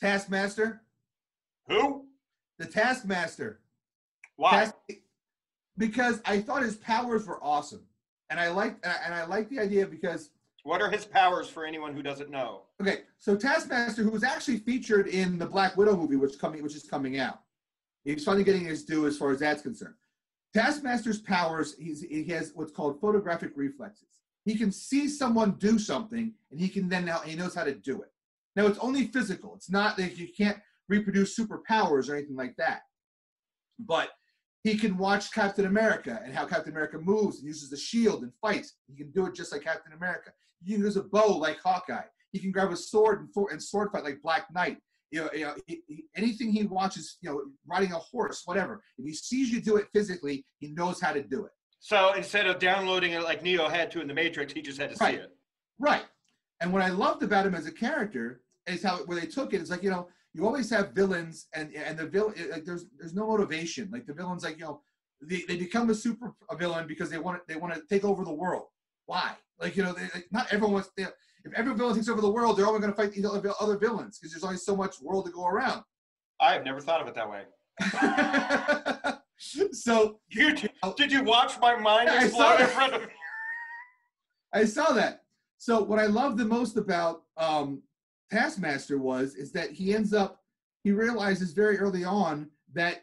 Taskmaster. 0.00 0.82
Who? 1.68 2.06
The 2.58 2.66
Taskmaster. 2.66 3.60
Why? 4.36 4.50
Task- 4.50 4.74
because 5.76 6.20
I 6.24 6.40
thought 6.40 6.62
his 6.62 6.76
powers 6.76 7.26
were 7.26 7.42
awesome, 7.42 7.82
and 8.30 8.38
I 8.40 8.48
like 8.50 8.76
and 8.84 9.14
I 9.14 9.24
like 9.24 9.48
the 9.48 9.58
idea 9.58 9.86
because. 9.86 10.30
What 10.64 10.82
are 10.82 10.90
his 10.90 11.04
powers 11.04 11.48
for 11.48 11.64
anyone 11.64 11.94
who 11.94 12.02
doesn't 12.02 12.30
know? 12.30 12.64
Okay, 12.82 13.02
so 13.18 13.36
Taskmaster, 13.36 14.02
who 14.02 14.10
was 14.10 14.24
actually 14.24 14.58
featured 14.58 15.06
in 15.06 15.38
the 15.38 15.46
Black 15.46 15.76
Widow 15.76 15.96
movie, 15.96 16.16
which 16.16 16.38
coming 16.38 16.62
which 16.62 16.74
is 16.74 16.82
coming 16.82 17.18
out, 17.18 17.40
he's 18.04 18.24
finally 18.24 18.44
getting 18.44 18.64
his 18.64 18.84
due 18.84 19.06
as 19.06 19.16
far 19.16 19.30
as 19.30 19.38
that's 19.40 19.62
concerned. 19.62 19.94
Taskmaster's 20.54 21.20
powers, 21.20 21.74
he's, 21.78 22.02
he 22.02 22.24
has 22.24 22.52
what's 22.54 22.72
called 22.72 23.00
photographic 23.00 23.52
reflexes 23.54 24.17
he 24.48 24.56
can 24.56 24.72
see 24.72 25.08
someone 25.08 25.52
do 25.58 25.78
something 25.78 26.32
and 26.50 26.58
he 26.58 26.70
can 26.70 26.88
then 26.88 27.04
now 27.04 27.18
he 27.18 27.36
knows 27.36 27.54
how 27.54 27.64
to 27.64 27.74
do 27.74 28.00
it. 28.00 28.08
Now 28.56 28.66
it's 28.66 28.78
only 28.78 29.08
physical. 29.08 29.54
It's 29.54 29.70
not 29.70 29.98
like 29.98 30.16
you 30.16 30.28
can't 30.34 30.58
reproduce 30.88 31.38
superpowers 31.38 32.08
or 32.08 32.16
anything 32.16 32.36
like 32.36 32.56
that. 32.56 32.80
But 33.78 34.08
he 34.64 34.78
can 34.78 34.96
watch 34.96 35.32
Captain 35.32 35.66
America 35.66 36.20
and 36.24 36.34
how 36.34 36.46
Captain 36.46 36.72
America 36.72 36.98
moves 36.98 37.38
and 37.38 37.46
uses 37.46 37.68
the 37.68 37.76
shield 37.76 38.22
and 38.22 38.32
fights. 38.40 38.76
He 38.86 38.96
can 38.96 39.10
do 39.10 39.26
it 39.26 39.34
just 39.34 39.52
like 39.52 39.64
Captain 39.64 39.92
America. 39.92 40.30
He 40.64 40.72
can 40.72 40.82
use 40.82 40.96
a 40.96 41.02
bow 41.02 41.36
like 41.36 41.60
Hawkeye. 41.60 42.08
He 42.32 42.38
can 42.38 42.50
grab 42.50 42.72
a 42.72 42.76
sword 42.76 43.20
and, 43.20 43.50
and 43.50 43.62
sword 43.62 43.90
fight 43.92 44.04
like 44.04 44.22
Black 44.22 44.46
Knight. 44.54 44.78
You 45.10 45.24
know, 45.24 45.30
you 45.34 45.44
know 45.44 45.54
he, 45.66 45.82
he, 45.86 46.04
anything 46.16 46.52
he 46.52 46.64
watches, 46.64 47.18
you 47.20 47.30
know, 47.30 47.42
riding 47.66 47.92
a 47.92 47.98
horse, 47.98 48.42
whatever. 48.46 48.82
If 48.96 49.04
he 49.04 49.12
sees 49.12 49.50
you 49.50 49.60
do 49.60 49.76
it 49.76 49.88
physically, 49.92 50.46
he 50.58 50.68
knows 50.68 51.02
how 51.02 51.12
to 51.12 51.22
do 51.22 51.44
it. 51.44 51.52
So 51.80 52.12
instead 52.14 52.46
of 52.46 52.58
downloading 52.58 53.12
it 53.12 53.22
like 53.22 53.42
Neo 53.42 53.68
had 53.68 53.90
to 53.92 54.00
in 54.00 54.08
the 54.08 54.14
Matrix, 54.14 54.52
he 54.52 54.62
just 54.62 54.80
had 54.80 54.90
to 54.90 54.96
right. 55.00 55.14
see 55.14 55.20
it. 55.20 55.36
Right. 55.78 56.04
And 56.60 56.72
what 56.72 56.82
I 56.82 56.88
loved 56.88 57.22
about 57.22 57.46
him 57.46 57.54
as 57.54 57.66
a 57.66 57.72
character 57.72 58.42
is 58.66 58.82
how 58.82 58.98
where 58.98 59.18
they 59.18 59.26
took 59.26 59.54
it. 59.54 59.60
It's 59.60 59.70
like 59.70 59.82
you 59.82 59.90
know 59.90 60.08
you 60.34 60.44
always 60.46 60.70
have 60.70 60.92
villains 60.92 61.46
and 61.54 61.72
and 61.74 61.98
the 61.98 62.06
villain 62.06 62.34
like 62.50 62.64
there's 62.64 62.86
there's 62.98 63.14
no 63.14 63.28
motivation. 63.28 63.88
Like 63.92 64.06
the 64.06 64.14
villains 64.14 64.44
like 64.44 64.58
you 64.58 64.64
know 64.64 64.80
they, 65.20 65.42
they 65.48 65.56
become 65.56 65.90
a 65.90 65.94
super 65.94 66.34
a 66.50 66.56
villain 66.56 66.86
because 66.86 67.10
they 67.10 67.18
want 67.18 67.46
they 67.46 67.56
want 67.56 67.74
to 67.74 67.82
take 67.88 68.04
over 68.04 68.24
the 68.24 68.32
world. 68.32 68.66
Why? 69.06 69.32
Like 69.60 69.76
you 69.76 69.84
know 69.84 69.92
they, 69.92 70.02
like, 70.02 70.26
not 70.30 70.46
everyone 70.52 70.72
wants. 70.74 70.90
They, 70.96 71.06
if 71.44 71.52
every 71.54 71.74
villain 71.74 71.94
takes 71.94 72.08
over 72.08 72.20
the 72.20 72.30
world, 72.30 72.56
they're 72.56 72.66
only 72.66 72.80
going 72.80 72.92
to 72.92 72.96
fight 72.96 73.12
these 73.12 73.24
other, 73.24 73.52
other 73.60 73.78
villains 73.78 74.18
because 74.18 74.32
there's 74.32 74.44
only 74.44 74.56
so 74.56 74.76
much 74.76 75.00
world 75.00 75.24
to 75.26 75.32
go 75.32 75.46
around. 75.46 75.82
I've 76.40 76.64
never 76.64 76.80
thought 76.80 77.00
of 77.00 77.06
it 77.08 77.14
that 77.14 77.30
way. 77.30 77.44
so 79.38 80.20
you 80.28 80.54
did 80.96 81.12
you 81.12 81.22
watch 81.22 81.58
my 81.60 81.76
mind 81.76 82.08
explode 82.12 82.60
in 82.60 82.66
front 82.66 82.94
of 82.94 83.00
me? 83.02 83.08
I 84.52 84.64
saw 84.64 84.92
that. 84.92 85.22
So 85.58 85.82
what 85.82 85.98
I 85.98 86.06
love 86.06 86.36
the 86.36 86.44
most 86.44 86.76
about 86.76 87.22
um, 87.36 87.82
Taskmaster 88.30 88.98
was 88.98 89.34
is 89.34 89.52
that 89.52 89.70
he 89.70 89.94
ends 89.94 90.12
up 90.12 90.40
he 90.84 90.92
realizes 90.92 91.52
very 91.52 91.78
early 91.78 92.04
on 92.04 92.48
that 92.74 93.02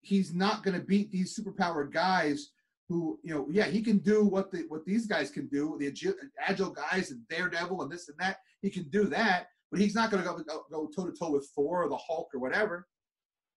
he's 0.00 0.34
not 0.34 0.62
going 0.62 0.78
to 0.78 0.84
beat 0.84 1.10
these 1.10 1.38
superpowered 1.38 1.92
guys 1.92 2.50
who 2.88 3.18
you 3.22 3.32
know 3.32 3.46
yeah 3.50 3.66
he 3.66 3.80
can 3.80 3.98
do 3.98 4.24
what 4.24 4.50
the 4.50 4.64
what 4.68 4.84
these 4.84 5.06
guys 5.06 5.30
can 5.30 5.46
do 5.46 5.76
the 5.78 5.86
agile, 5.86 6.14
agile 6.46 6.70
guys 6.70 7.10
and 7.10 7.26
Daredevil 7.28 7.82
and 7.82 7.90
this 7.90 8.08
and 8.08 8.18
that 8.18 8.38
he 8.60 8.70
can 8.70 8.84
do 8.90 9.04
that 9.04 9.46
but 9.70 9.80
he's 9.80 9.94
not 9.94 10.10
going 10.10 10.22
to 10.22 10.28
go 10.28 10.42
go 10.70 10.86
toe 10.94 11.06
to 11.06 11.12
toe 11.12 11.30
with 11.30 11.48
Thor 11.54 11.84
or 11.84 11.88
the 11.88 11.96
Hulk 11.96 12.28
or 12.34 12.40
whatever 12.40 12.88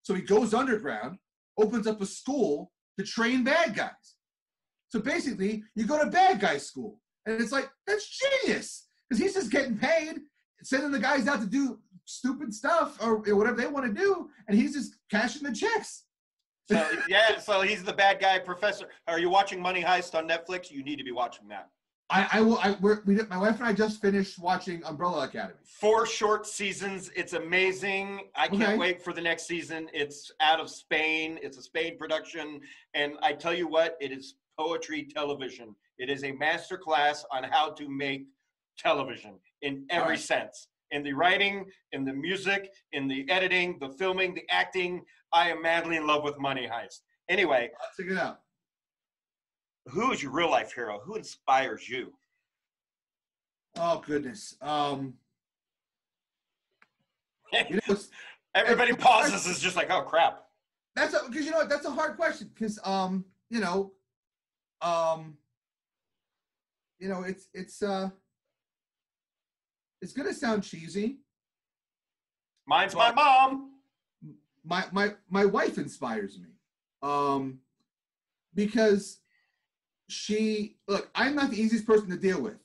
so 0.03 0.13
he 0.13 0.21
goes 0.21 0.53
underground 0.53 1.17
opens 1.57 1.87
up 1.87 2.01
a 2.01 2.05
school 2.05 2.71
to 2.97 3.05
train 3.05 3.43
bad 3.43 3.75
guys 3.75 4.15
so 4.89 4.99
basically 4.99 5.63
you 5.75 5.85
go 5.85 6.03
to 6.03 6.09
bad 6.09 6.39
guy 6.39 6.57
school 6.57 6.99
and 7.25 7.41
it's 7.41 7.51
like 7.51 7.69
that's 7.87 8.07
genius 8.07 8.87
because 9.09 9.21
he's 9.21 9.33
just 9.33 9.51
getting 9.51 9.77
paid 9.77 10.19
sending 10.63 10.91
the 10.91 10.99
guys 10.99 11.27
out 11.27 11.41
to 11.41 11.47
do 11.47 11.79
stupid 12.05 12.53
stuff 12.53 12.97
or 13.01 13.17
whatever 13.35 13.57
they 13.57 13.67
want 13.67 13.85
to 13.85 13.93
do 13.93 14.29
and 14.47 14.57
he's 14.57 14.73
just 14.73 14.95
cashing 15.09 15.43
the 15.43 15.51
checks 15.53 16.05
So 16.67 16.83
yeah, 17.07 17.37
so 17.37 17.61
he's 17.61 17.83
the 17.83 17.93
bad 17.93 18.19
guy, 18.19 18.39
Professor. 18.39 18.89
Are 19.07 19.19
you 19.19 19.29
watching 19.29 19.61
Money 19.61 19.83
Heist 19.83 20.15
on 20.15 20.27
Netflix? 20.27 20.71
You 20.71 20.83
need 20.83 20.97
to 20.97 21.03
be 21.03 21.11
watching 21.11 21.47
that. 21.49 21.69
I, 22.09 22.27
I 22.33 22.41
will. 22.41 22.59
I 22.59 22.77
we're, 22.81 23.01
we 23.05 23.15
did, 23.15 23.29
my 23.29 23.37
wife 23.37 23.57
and 23.59 23.67
I 23.67 23.73
just 23.73 23.99
finished 23.99 24.37
watching 24.37 24.83
Umbrella 24.85 25.25
Academy. 25.25 25.55
Four 25.63 26.05
short 26.05 26.45
seasons. 26.45 27.09
It's 27.15 27.33
amazing. 27.33 28.21
I 28.35 28.47
can't 28.47 28.61
Okay. 28.61 28.77
wait 28.77 29.01
for 29.03 29.11
the 29.11 29.21
next 29.21 29.47
season. 29.47 29.89
It's 29.91 30.31
out 30.39 30.59
of 30.59 30.69
Spain. 30.69 31.39
It's 31.41 31.57
a 31.57 31.63
Spain 31.63 31.97
production, 31.97 32.61
and 32.93 33.13
I 33.23 33.33
tell 33.33 33.53
you 33.55 33.67
what, 33.67 33.97
it 33.99 34.11
is 34.11 34.35
poetry 34.57 35.07
television. 35.13 35.75
It 35.97 36.09
is 36.09 36.23
a 36.23 36.31
master 36.33 36.77
class 36.77 37.25
on 37.31 37.43
how 37.43 37.71
to 37.71 37.89
make 37.89 38.27
television 38.77 39.39
in 39.63 39.85
every 39.89 40.03
Alright. 40.03 40.19
sense. 40.19 40.67
In 40.91 41.01
the 41.01 41.13
writing, 41.13 41.65
in 41.91 42.05
the 42.05 42.13
music, 42.13 42.71
in 42.91 43.07
the 43.07 43.27
editing, 43.31 43.77
the 43.79 43.89
filming, 43.89 44.35
the 44.35 44.43
acting. 44.49 45.03
I 45.33 45.49
am 45.49 45.61
madly 45.61 45.97
in 45.97 46.05
love 46.05 46.23
with 46.23 46.37
Money 46.39 46.69
Heist. 46.71 46.99
Anyway, 47.29 47.71
check 47.99 48.11
it 48.11 48.17
out. 48.17 48.41
Who 49.87 50.11
is 50.11 50.21
your 50.21 50.31
real 50.31 50.49
life 50.49 50.73
hero? 50.73 50.99
Who 51.03 51.15
inspires 51.15 51.87
you? 51.87 52.13
Oh 53.77 54.01
goodness. 54.05 54.55
Um, 54.61 55.15
you 57.69 57.79
know, 57.87 57.97
Everybody 58.55 58.93
pauses. 58.93 59.45
Is 59.45 59.59
just 59.59 59.75
like, 59.75 59.91
oh 59.91 60.01
crap. 60.01 60.45
that's 60.95 61.13
because 61.27 61.45
you 61.45 61.51
know 61.51 61.57
what? 61.57 61.69
That's 61.69 61.85
a 61.85 61.91
hard 61.91 62.15
question 62.15 62.49
because 62.53 62.79
um, 62.83 63.25
you 63.49 63.59
know, 63.59 63.91
um, 64.81 65.37
you 66.99 67.09
know, 67.09 67.23
it's 67.23 67.47
it's 67.53 67.83
uh, 67.83 68.09
it's 70.01 70.13
gonna 70.13 70.33
sound 70.33 70.63
cheesy. 70.63 71.17
Mine's 72.65 72.95
my 72.95 73.11
mom. 73.11 73.71
my 74.63 74.85
my 74.91 75.13
my 75.29 75.45
wife 75.45 75.77
inspires 75.77 76.39
me 76.39 76.47
um 77.03 77.59
because 78.55 79.19
she 80.07 80.77
look 80.87 81.09
i'm 81.15 81.35
not 81.35 81.49
the 81.49 81.61
easiest 81.61 81.85
person 81.85 82.09
to 82.09 82.17
deal 82.17 82.41
with 82.41 82.57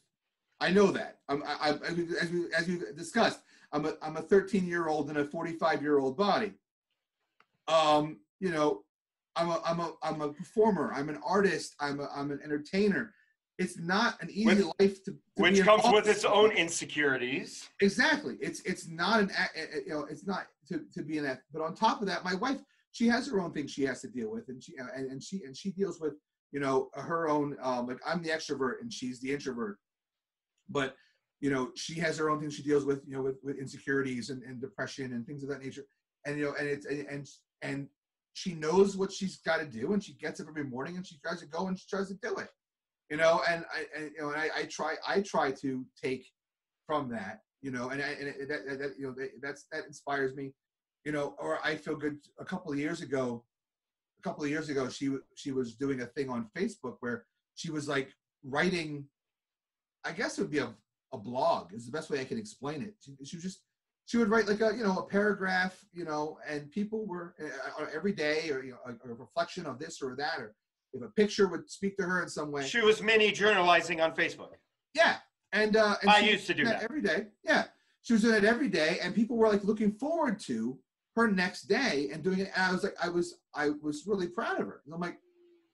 i 0.61 0.71
know 0.71 0.91
that 0.91 1.19
i'm 1.29 1.43
I, 1.45 1.71
I, 1.71 1.71
as, 1.71 2.31
we, 2.31 2.47
as 2.57 2.69
we 2.69 2.81
discussed 2.97 3.41
i'm 3.73 3.87
a 3.87 3.95
i'm 4.03 4.17
a 4.17 4.23
13 4.23 4.67
year 4.67 4.89
old 4.89 5.11
in 5.11 5.17
a 5.17 5.25
45 5.25 5.83
year 5.83 5.99
old 5.99 6.17
body 6.17 6.53
um 7.69 8.19
you 8.41 8.51
know 8.51 8.83
i'm 9.37 9.49
a 9.49 9.61
i'm 9.65 9.81
a 9.81 9.93
i'm 10.03 10.21
a 10.21 10.33
performer 10.33 10.93
i'm 10.95 11.09
an 11.09 11.21
artist 11.25 11.77
i'm 11.81 12.01
a 12.01 12.09
i'm 12.15 12.31
an 12.31 12.41
entertainer 12.45 13.15
it's 13.61 13.79
not 13.79 14.21
an 14.23 14.31
easy 14.31 14.63
life 14.81 15.05
to, 15.05 15.11
to 15.11 15.19
Which 15.37 15.61
comes 15.61 15.83
with 15.93 16.09
its 16.09 16.25
own 16.25 16.51
insecurities. 16.53 17.69
Exactly. 17.83 18.39
It's 18.41 18.63
it's 18.63 18.89
not 18.89 19.21
an 19.21 19.31
you 19.87 19.93
know 19.93 20.07
it's 20.11 20.27
not 20.27 20.47
to, 20.69 20.81
to 20.95 21.03
be 21.03 21.19
an. 21.19 21.39
But 21.53 21.61
on 21.61 21.75
top 21.75 22.01
of 22.01 22.07
that, 22.07 22.25
my 22.25 22.35
wife 22.35 22.57
she 22.93 23.07
has 23.09 23.29
her 23.29 23.39
own 23.39 23.53
things 23.53 23.71
she 23.71 23.83
has 23.83 24.01
to 24.01 24.09
deal 24.09 24.31
with, 24.31 24.49
and 24.49 24.63
she 24.63 24.77
and, 24.79 25.11
and 25.11 25.23
she 25.23 25.43
and 25.45 25.55
she 25.55 25.73
deals 25.73 26.01
with 26.01 26.15
you 26.53 26.61
know 26.61 26.91
her 26.95 27.29
own 27.29 27.57
um, 27.63 27.87
like 27.87 28.01
I'm 28.07 28.23
the 28.23 28.31
extrovert 28.31 28.81
and 28.81 28.93
she's 28.93 29.21
the 29.21 29.33
introvert, 29.33 29.79
but 30.69 30.97
you 31.41 31.51
know 31.51 31.71
she 31.77 31.95
has 32.01 32.19
her 32.19 32.31
own 32.31 32.41
things 32.41 32.55
she 32.55 32.63
deals 32.63 32.85
with 32.85 33.03
you 33.07 33.17
know 33.17 33.23
with, 33.23 33.37
with 33.43 33.59
insecurities 33.59 34.31
and, 34.31 34.43
and 34.43 34.61
depression 34.61 35.13
and 35.13 35.27
things 35.27 35.43
of 35.43 35.49
that 35.49 35.63
nature, 35.63 35.85
and 36.27 36.39
you 36.39 36.45
know 36.47 36.55
and 36.59 36.69
it's 36.69 36.87
and 36.87 37.07
and, 37.09 37.29
and 37.63 37.89
she 38.33 38.55
knows 38.55 38.97
what 38.97 39.13
she's 39.13 39.39
got 39.39 39.59
to 39.59 39.67
do 39.67 39.93
and 39.93 40.03
she 40.03 40.15
gets 40.15 40.41
up 40.41 40.47
every 40.49 40.65
morning 40.65 40.97
and 40.97 41.07
she 41.07 41.19
tries 41.19 41.41
to 41.41 41.47
go 41.47 41.67
and 41.67 41.79
she 41.79 41.87
tries 41.89 42.09
to 42.09 42.15
do 42.15 42.37
it 42.37 42.49
you 43.11 43.17
know? 43.17 43.43
And 43.49 43.65
i 43.75 43.85
and, 43.97 44.11
you 44.17 44.23
know 44.23 44.31
and 44.31 44.41
I, 44.41 44.49
I 44.57 44.65
try 44.65 44.95
i 45.07 45.21
try 45.21 45.51
to 45.53 45.85
take 46.03 46.27
from 46.87 47.09
that 47.11 47.41
you 47.61 47.71
know? 47.71 47.91
And, 47.91 48.03
I, 48.03 48.07
and 48.07 48.29
it, 48.29 48.49
that, 48.49 48.79
that 48.79 48.93
you 48.99 49.07
know 49.07 49.15
that, 49.19 49.31
that's 49.43 49.67
that 49.73 49.87
inspires 49.87 50.35
me 50.35 50.53
you 51.05 51.13
know? 51.13 51.35
Or 51.39 51.59
i 51.65 51.75
feel 51.75 51.97
good 51.97 52.19
a 52.39 52.45
couple 52.45 52.73
of 52.73 52.79
years 52.79 53.03
ago 53.03 53.45
a 54.21 54.29
couple 54.29 54.45
of 54.45 54.51
years 54.51 54.69
ago 54.69 54.89
she 54.89 55.11
she 55.35 55.51
was 55.53 55.75
doing 55.75 56.01
a 56.03 56.07
thing 56.07 56.29
on 56.29 56.49
facebook 56.57 56.97
where 57.01 57.25
she 57.55 57.71
was 57.71 57.89
like 57.89 58.09
writing 58.45 59.05
i 60.05 60.13
guess 60.13 60.39
it 60.39 60.43
would 60.43 60.51
be 60.51 60.59
a, 60.59 60.73
a 61.13 61.19
blog 61.19 61.73
is 61.73 61.87
the 61.87 61.93
best 61.93 62.11
way 62.11 62.21
i 62.21 62.25
can 62.25 62.39
explain 62.39 62.83
it 62.83 62.95
she, 63.01 63.13
she 63.25 63.37
was 63.37 63.43
just 63.43 63.63
she 64.07 64.17
would 64.19 64.29
write 64.29 64.47
like 64.47 64.61
a 64.61 64.77
you 64.77 64.83
know 64.85 64.99
a 64.99 65.03
paragraph 65.07 65.85
you 65.93 66.05
know 66.05 66.39
and 66.49 66.71
people 66.71 67.07
were 67.07 67.35
uh, 67.43 67.87
every 67.95 68.13
day 68.13 68.51
or 68.51 68.63
you 68.63 68.73
know 68.73 68.79
a, 69.05 69.11
a 69.11 69.15
reflection 69.15 69.67
of 69.67 69.79
this 69.79 70.03
or 70.03 70.15
that 70.17 70.39
or 70.39 70.55
if 70.93 71.03
a 71.03 71.09
picture 71.09 71.47
would 71.49 71.71
speak 71.71 71.97
to 71.97 72.03
her 72.03 72.23
in 72.23 72.29
some 72.29 72.51
way 72.51 72.67
She 72.67 72.81
was 72.81 73.01
mini 73.03 73.31
journalizing 73.33 74.01
on 74.03 74.15
Facebook. 74.15 74.55
yeah 74.95 75.17
and 75.53 75.77
uh 75.77 75.97
and 76.03 76.11
I 76.11 76.21
she 76.21 76.31
used 76.31 76.47
to 76.49 76.55
do 76.55 76.65
that. 76.65 76.83
every 76.83 77.01
day 77.03 77.27
yeah 77.45 77.65
she 78.03 78.13
was 78.15 78.23
doing 78.23 78.35
it 78.37 78.45
every 78.45 78.69
day 78.69 78.99
and 79.03 79.15
people 79.15 79.37
were 79.37 79.49
like 79.49 79.65
looking 79.65 79.93
forward 79.93 80.39
to 80.41 80.79
her 81.17 81.29
next 81.29 81.63
day 81.63 82.09
and 82.13 82.23
doing 82.23 82.41
it 82.41 82.51
and 82.55 82.65
i 82.65 82.73
was 82.73 82.85
like 82.85 82.95
i 83.03 83.09
was 83.09 83.39
i 83.55 83.71
was 83.83 84.05
really 84.07 84.29
proud 84.29 84.61
of 84.61 84.67
her. 84.67 84.83
And 84.85 84.95
i'm 84.95 85.01
like 85.01 85.19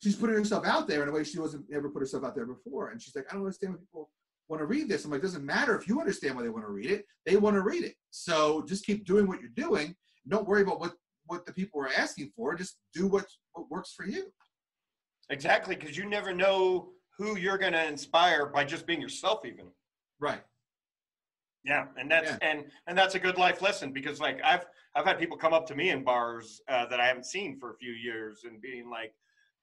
she's 0.03 0.17
putting 0.17 0.37
herself 0.37 0.67
out 0.67 0.87
there 0.89 1.03
in 1.03 1.09
a 1.09 1.13
way 1.13 1.25
she 1.25 1.39
wasn't 1.39 1.65
ever 1.73 1.89
put 1.89 2.01
herself 2.01 2.25
out 2.25 2.35
there 2.35 2.47
before. 2.47 2.91
And 2.91 3.01
she's 3.01 3.15
like 3.15 3.27
i 3.31 3.35
don't 3.35 3.43
understand 3.43 3.75
why 3.75 3.81
people 3.81 4.11
want 4.49 4.61
to 4.61 4.67
read 4.67 4.89
this. 4.89 5.05
I'm 5.05 5.11
like 5.11 5.21
it 5.21 5.25
doesn't 5.25 5.45
matter 5.45 5.77
if 5.77 5.89
you 5.89 5.99
understand 5.99 6.37
why 6.37 6.43
they 6.43 6.49
want 6.49 6.65
to 6.65 6.71
read 6.71 6.91
it 6.91 7.05
they 7.25 7.37
want 7.37 7.55
to 7.55 7.63
read 7.63 7.85
it. 7.85 7.95
So 8.11 8.65
just 8.67 8.87
keep 8.87 9.05
doing 9.05 9.27
what 9.27 9.41
you're 9.41 9.51
doing. 9.51 9.95
Don't 10.29 10.49
worry 10.49 10.63
about 10.63 10.81
what 10.81 10.95
what 11.27 11.45
the 11.45 11.53
people 11.53 11.81
are 11.81 11.91
asking 11.97 12.31
for. 12.37 12.55
Just 12.55 12.79
do 12.95 13.07
what 13.07 13.27
what 13.53 13.71
works 13.71 13.93
for 13.93 14.07
you. 14.07 14.33
Exactly, 15.31 15.75
because 15.75 15.97
you 15.97 16.07
never 16.09 16.33
know 16.33 16.91
who 17.19 17.37
you're 17.37 17.59
going 17.59 17.73
to 17.73 17.85
inspire 17.85 18.47
by 18.47 18.65
just 18.65 18.87
being 18.87 19.01
yourself, 19.01 19.45
even. 19.45 19.67
right 20.21 20.43
Yeah, 21.67 21.87
and 21.99 22.09
that's 22.09 22.31
Yeah. 22.31 22.39
and 22.43 22.71
and 22.87 22.97
that's 22.97 23.17
a 23.17 23.19
good 23.19 23.39
life 23.39 23.61
lesson 23.61 23.93
because 23.93 24.21
like 24.21 24.41
I've 24.45 24.67
I've 24.95 25.05
had 25.05 25.19
people 25.19 25.37
come 25.37 25.53
up 25.53 25.67
to 25.67 25.75
me 25.75 25.91
in 25.91 26.05
bars 26.05 26.63
uh, 26.69 26.87
that 26.87 27.01
I 27.01 27.07
haven't 27.07 27.27
seen 27.27 27.59
for 27.59 27.73
a 27.73 27.77
few 27.77 27.93
years 27.93 28.45
and 28.45 28.61
being 28.61 28.89
like, 28.89 29.13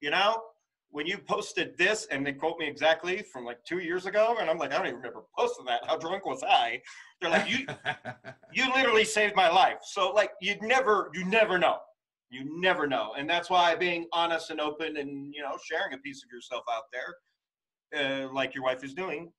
you 0.01 0.09
know, 0.11 0.43
when 0.89 1.07
you 1.07 1.17
posted 1.17 1.77
this 1.77 2.05
and 2.11 2.27
they 2.27 2.33
quote 2.33 2.59
me 2.59 2.67
exactly 2.67 3.23
from 3.23 3.45
like 3.45 3.63
two 3.63 3.79
years 3.79 4.05
ago, 4.05 4.35
and 4.39 4.49
I'm 4.49 4.57
like, 4.57 4.73
I 4.73 4.77
don't 4.77 4.87
even 4.87 4.97
remember 4.97 5.23
posting 5.37 5.65
that. 5.65 5.85
How 5.87 5.97
drunk 5.97 6.25
was 6.25 6.43
I? 6.43 6.81
They're 7.21 7.31
like, 7.31 7.49
you 7.49 7.65
you 8.53 8.71
literally 8.75 9.05
saved 9.05 9.35
my 9.35 9.49
life. 9.49 9.79
So 9.83 10.11
like 10.11 10.31
you 10.41 10.57
never 10.61 11.09
you 11.13 11.23
never 11.25 11.57
know. 11.57 11.77
You 12.29 12.59
never 12.59 12.85
know. 12.85 13.13
And 13.17 13.29
that's 13.29 13.49
why 13.49 13.75
being 13.75 14.07
honest 14.11 14.49
and 14.49 14.59
open 14.59 14.97
and 14.97 15.33
you 15.33 15.41
know 15.41 15.57
sharing 15.63 15.93
a 15.93 15.97
piece 15.99 16.21
of 16.21 16.29
yourself 16.29 16.63
out 16.69 16.83
there, 16.91 18.25
uh, 18.27 18.33
like 18.33 18.53
your 18.53 18.65
wife 18.65 18.83
is 18.83 18.93
doing, 18.93 19.31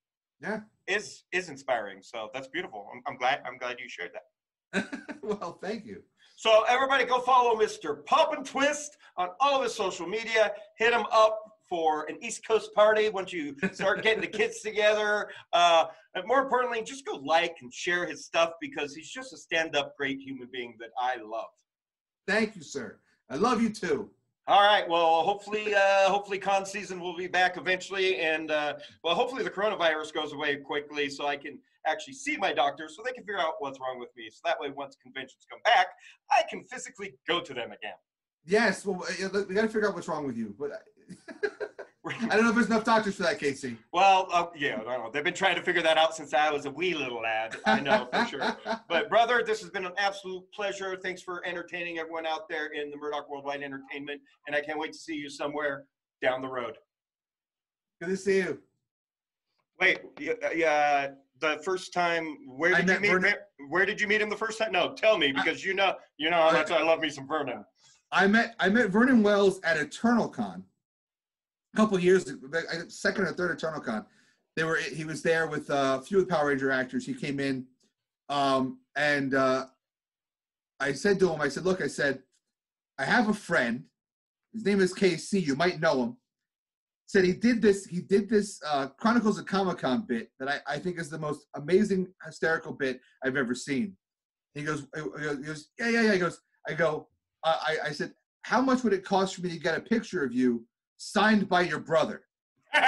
yeah 0.44 0.60
is 0.86 1.24
is 1.32 1.48
inspiring. 1.48 1.98
So 2.02 2.30
that's 2.34 2.48
beautiful. 2.48 2.86
I'm, 2.92 3.02
I'm 3.06 3.16
glad 3.16 3.40
I'm 3.46 3.58
glad 3.58 3.76
you 3.80 3.88
shared 3.88 4.10
that. 4.14 4.86
well 5.22 5.58
thank 5.62 5.84
you 5.86 6.02
So 6.36 6.64
everybody 6.68 7.04
go 7.04 7.20
follow 7.20 7.54
Mr. 7.58 8.04
Poppin 8.04 8.44
Twist 8.44 8.96
on 9.16 9.28
all 9.40 9.56
of 9.58 9.62
his 9.64 9.74
social 9.74 10.06
media. 10.06 10.52
Hit 10.78 10.92
him 10.92 11.06
up 11.12 11.38
for 11.68 12.04
an 12.08 12.18
East 12.22 12.46
Coast 12.46 12.74
party 12.74 13.08
once 13.08 13.32
you 13.32 13.56
start 13.72 14.02
getting 14.02 14.20
the 14.20 14.26
kids 14.26 14.60
together. 14.60 15.30
Uh, 15.52 15.86
and 16.14 16.26
more 16.26 16.40
importantly, 16.42 16.82
just 16.82 17.06
go 17.06 17.14
like 17.16 17.56
and 17.62 17.72
share 17.72 18.06
his 18.06 18.26
stuff 18.26 18.50
because 18.60 18.94
he's 18.94 19.10
just 19.10 19.32
a 19.32 19.36
stand-up 19.36 19.96
great 19.96 20.20
human 20.20 20.48
being 20.52 20.74
that 20.78 20.90
I 21.00 21.16
love. 21.16 21.46
Thank 22.26 22.56
you, 22.56 22.62
sir. 22.62 22.98
I 23.30 23.36
love 23.36 23.62
you 23.62 23.70
too. 23.70 24.10
All 24.46 24.62
right. 24.62 24.86
Well, 24.86 25.22
hopefully, 25.22 25.74
uh, 25.74 26.10
hopefully, 26.10 26.38
con 26.38 26.66
season 26.66 27.00
will 27.00 27.16
be 27.16 27.26
back 27.26 27.56
eventually, 27.56 28.18
and 28.18 28.50
uh, 28.50 28.74
well, 29.02 29.14
hopefully, 29.14 29.42
the 29.42 29.50
coronavirus 29.50 30.12
goes 30.12 30.34
away 30.34 30.56
quickly, 30.56 31.08
so 31.08 31.26
I 31.26 31.36
can 31.36 31.58
actually 31.86 32.12
see 32.12 32.36
my 32.36 32.52
doctor, 32.52 32.88
so 32.88 33.02
they 33.02 33.12
can 33.12 33.22
figure 33.24 33.40
out 33.40 33.54
what's 33.60 33.80
wrong 33.80 33.98
with 33.98 34.10
me. 34.16 34.28
So 34.30 34.40
that 34.44 34.60
way, 34.60 34.68
once 34.68 34.96
conventions 35.02 35.46
come 35.50 35.60
back, 35.64 35.86
I 36.30 36.42
can 36.50 36.62
physically 36.64 37.14
go 37.26 37.40
to 37.40 37.54
them 37.54 37.72
again. 37.72 37.94
Yes, 38.44 38.84
well, 38.84 39.02
we 39.48 39.54
got 39.54 39.62
to 39.62 39.68
figure 39.68 39.88
out 39.88 39.94
what's 39.94 40.08
wrong 40.08 40.26
with 40.26 40.36
you. 40.36 40.54
But 40.58 40.72
I, 40.72 41.48
I 42.20 42.26
don't 42.36 42.42
know 42.42 42.50
if 42.50 42.54
there's 42.54 42.66
enough 42.66 42.84
doctors 42.84 43.14
for 43.16 43.22
that, 43.22 43.38
Casey. 43.38 43.78
well, 43.92 44.28
uh, 44.32 44.46
yeah, 44.54 44.74
I 44.80 44.84
don't 44.84 45.04
know. 45.04 45.10
They've 45.12 45.24
been 45.24 45.32
trying 45.32 45.56
to 45.56 45.62
figure 45.62 45.80
that 45.82 45.96
out 45.96 46.14
since 46.14 46.34
I 46.34 46.50
was 46.50 46.66
a 46.66 46.70
wee 46.70 46.92
little 46.94 47.22
lad. 47.22 47.56
I 47.64 47.80
know 47.80 48.08
for 48.12 48.26
sure. 48.26 48.56
But 48.88 49.08
brother, 49.08 49.42
this 49.46 49.60
has 49.62 49.70
been 49.70 49.86
an 49.86 49.92
absolute 49.96 50.44
pleasure. 50.52 50.96
Thanks 51.02 51.22
for 51.22 51.44
entertaining 51.46 51.98
everyone 51.98 52.26
out 52.26 52.48
there 52.48 52.66
in 52.66 52.90
the 52.90 52.96
Murdoch 52.96 53.30
Worldwide 53.30 53.62
Entertainment, 53.62 54.20
and 54.46 54.54
I 54.54 54.60
can't 54.60 54.78
wait 54.78 54.92
to 54.92 54.98
see 54.98 55.14
you 55.14 55.30
somewhere 55.30 55.84
down 56.20 56.42
the 56.42 56.48
road. 56.48 56.76
Good 58.00 58.10
to 58.10 58.16
see 58.16 58.36
you. 58.38 58.58
Wait, 59.80 60.00
yeah, 60.20 60.32
yeah. 60.54 61.08
the 61.40 61.60
first 61.64 61.92
time? 61.92 62.36
Where 62.46 62.74
I 62.74 62.82
did 62.82 62.96
you 62.96 63.00
meet? 63.00 63.10
Vernon- 63.10 63.34
Where 63.70 63.86
did 63.86 64.00
you 64.00 64.06
meet 64.06 64.20
him 64.20 64.28
the 64.28 64.36
first 64.36 64.58
time? 64.58 64.72
No, 64.72 64.94
tell 64.94 65.16
me 65.18 65.32
because 65.32 65.64
you 65.64 65.74
know 65.74 65.94
you 66.18 66.28
know 66.30 66.36
how 66.36 66.48
I- 66.48 66.52
much 66.52 66.70
I 66.70 66.82
love 66.82 67.00
me 67.00 67.08
some 67.10 67.26
Vernon. 67.26 67.64
I 68.12 68.26
met 68.26 68.54
I 68.60 68.68
met 68.68 68.90
Vernon 68.90 69.22
Wells 69.22 69.58
at 69.64 69.76
Eternal 69.78 70.28
Con 70.28 70.62
a 71.74 71.76
couple 71.76 71.98
years 71.98 72.24
second 72.88 73.24
or 73.24 73.32
third 73.32 73.56
Eternal 73.56 73.80
Con. 73.80 74.04
They 74.56 74.64
were 74.64 74.76
he 74.76 75.04
was 75.04 75.22
there 75.22 75.48
with 75.48 75.68
uh, 75.70 75.98
a 76.00 76.04
few 76.04 76.20
of 76.20 76.28
the 76.28 76.34
Power 76.34 76.48
Ranger 76.48 76.70
actors. 76.70 77.04
He 77.04 77.14
came 77.14 77.40
in, 77.40 77.66
um, 78.28 78.78
and 78.96 79.34
uh, 79.34 79.66
I 80.78 80.92
said 80.92 81.18
to 81.20 81.32
him, 81.32 81.40
I 81.40 81.48
said, 81.48 81.64
"Look, 81.64 81.82
I 81.82 81.88
said, 81.88 82.22
I 82.98 83.04
have 83.04 83.28
a 83.28 83.34
friend. 83.34 83.84
His 84.52 84.64
name 84.64 84.80
is 84.80 84.94
KC. 84.94 85.44
You 85.44 85.56
might 85.56 85.80
know 85.80 86.02
him." 86.02 86.16
Said 87.06 87.24
he 87.24 87.32
did 87.32 87.60
this. 87.60 87.84
He 87.84 88.00
did 88.00 88.30
this 88.30 88.60
uh, 88.66 88.88
Chronicles 88.98 89.38
of 89.38 89.46
Comic 89.46 89.78
Con 89.78 90.04
bit 90.06 90.30
that 90.38 90.48
I, 90.48 90.74
I 90.74 90.78
think 90.78 91.00
is 91.00 91.10
the 91.10 91.18
most 91.18 91.46
amazing 91.56 92.06
hysterical 92.24 92.72
bit 92.72 93.00
I've 93.24 93.36
ever 93.36 93.54
seen. 93.54 93.96
He 94.54 94.62
goes, 94.62 94.86
he 94.94 95.02
goes, 95.42 95.70
yeah, 95.80 95.88
yeah, 95.88 96.02
yeah. 96.02 96.12
He 96.12 96.18
goes, 96.20 96.40
I 96.68 96.74
go, 96.74 97.08
I, 97.44 97.76
I 97.86 97.90
said, 97.90 98.12
how 98.42 98.60
much 98.60 98.84
would 98.84 98.92
it 98.92 99.04
cost 99.04 99.34
for 99.34 99.42
me 99.42 99.50
to 99.50 99.58
get 99.58 99.76
a 99.76 99.80
picture 99.80 100.22
of 100.22 100.32
you 100.32 100.64
signed 100.96 101.48
by 101.48 101.62
your 101.62 101.80
brother? 101.80 102.22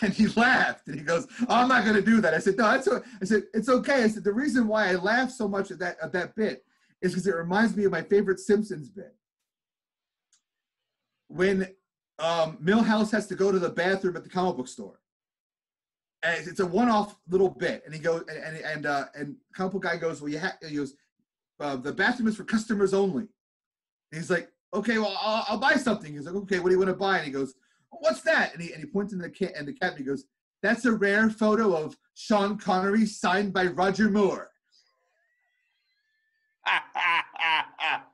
And 0.00 0.12
he 0.12 0.26
laughed 0.28 0.88
and 0.88 0.96
he 0.98 1.04
goes, 1.04 1.26
oh, 1.42 1.46
I'm 1.48 1.68
not 1.68 1.84
going 1.84 1.94
to 1.96 2.02
do 2.02 2.20
that. 2.20 2.34
I 2.34 2.38
said, 2.38 2.56
no, 2.56 2.64
that's 2.64 2.88
o-" 2.88 3.02
I 3.20 3.24
said, 3.24 3.44
it's 3.54 3.68
okay. 3.68 4.02
I 4.02 4.08
said, 4.08 4.24
the 4.24 4.32
reason 4.32 4.66
why 4.66 4.88
I 4.90 4.94
laugh 4.94 5.30
so 5.30 5.46
much 5.46 5.70
at 5.70 5.78
that, 5.78 5.96
at 6.02 6.12
that 6.12 6.34
bit 6.34 6.64
is 7.00 7.12
because 7.12 7.26
it 7.26 7.34
reminds 7.36 7.76
me 7.76 7.84
of 7.84 7.92
my 7.92 8.02
favorite 8.02 8.40
Simpsons 8.40 8.88
bit. 8.88 9.14
When 11.28 11.68
um, 12.18 12.58
Milhouse 12.62 13.10
has 13.12 13.26
to 13.28 13.34
go 13.36 13.50
to 13.52 13.58
the 13.58 13.70
bathroom 13.70 14.16
at 14.16 14.24
the 14.24 14.30
comic 14.30 14.56
book 14.56 14.68
store. 14.68 14.98
And 16.22 16.32
it's- 16.34 16.48
it's 16.48 16.60
a 16.60 16.66
one-off 16.66 17.16
little 17.28 17.48
bit, 17.50 17.82
and 17.84 17.92
he 17.92 17.98
goes, 18.00 18.22
and 18.28 18.38
and 18.38 18.56
and, 18.64 18.86
uh, 18.86 19.06
and 19.16 19.36
comic 19.56 19.72
book 19.72 19.82
guy 19.82 19.96
goes, 19.96 20.20
well, 20.20 20.30
you 20.30 20.38
have, 20.38 20.56
he 20.68 20.76
goes, 20.76 20.94
uh, 21.62 21.76
the 21.76 21.92
bathroom 21.92 22.28
is 22.28 22.36
for 22.36 22.44
customers 22.44 22.92
only. 22.92 23.22
And 23.22 24.20
he's 24.20 24.30
like, 24.30 24.50
okay, 24.74 24.98
well, 24.98 25.16
I'll, 25.20 25.44
I'll 25.48 25.58
buy 25.58 25.74
something. 25.74 26.12
He's 26.12 26.26
like, 26.26 26.34
okay, 26.34 26.58
what 26.58 26.68
do 26.68 26.72
you 26.72 26.78
want 26.78 26.90
to 26.90 26.96
buy? 26.96 27.18
And 27.18 27.26
he 27.26 27.32
goes, 27.32 27.54
what's 27.90 28.22
that? 28.22 28.52
And 28.52 28.62
he 28.62 28.72
and 28.72 28.82
he 28.82 28.86
points 28.86 29.12
in 29.12 29.18
the 29.18 29.30
cat 29.30 29.52
and 29.56 29.66
the 29.66 29.72
cabinet. 29.72 29.98
He 29.98 30.04
goes, 30.04 30.24
that's 30.62 30.84
a 30.84 30.92
rare 30.92 31.30
photo 31.30 31.74
of 31.76 31.96
Sean 32.14 32.58
Connery 32.58 33.06
signed 33.06 33.52
by 33.52 33.66
Roger 33.66 34.10
Moore. 34.10 34.50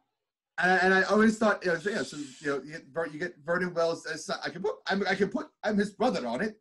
And 0.61 0.72
I, 0.72 0.76
and 0.78 0.94
I 0.94 1.03
always 1.03 1.38
thought, 1.38 1.64
you 1.64 1.72
know, 1.72 1.78
yeah, 1.88 2.03
so 2.03 2.16
you 2.16 2.46
know, 2.46 2.61
you 2.64 2.72
get, 2.72 3.12
you 3.12 3.18
get 3.20 3.34
Vernon 3.46 3.72
Wells 3.74 4.05
I 4.42 4.51
can 4.51 4.61
put, 4.61 4.74
I'm, 4.88 5.07
I 5.07 5.14
can 5.14 5.28
put, 5.28 5.46
I'm 5.62 5.78
his 5.78 5.90
brother 5.90 6.26
on 6.26 6.42
it. 6.42 6.59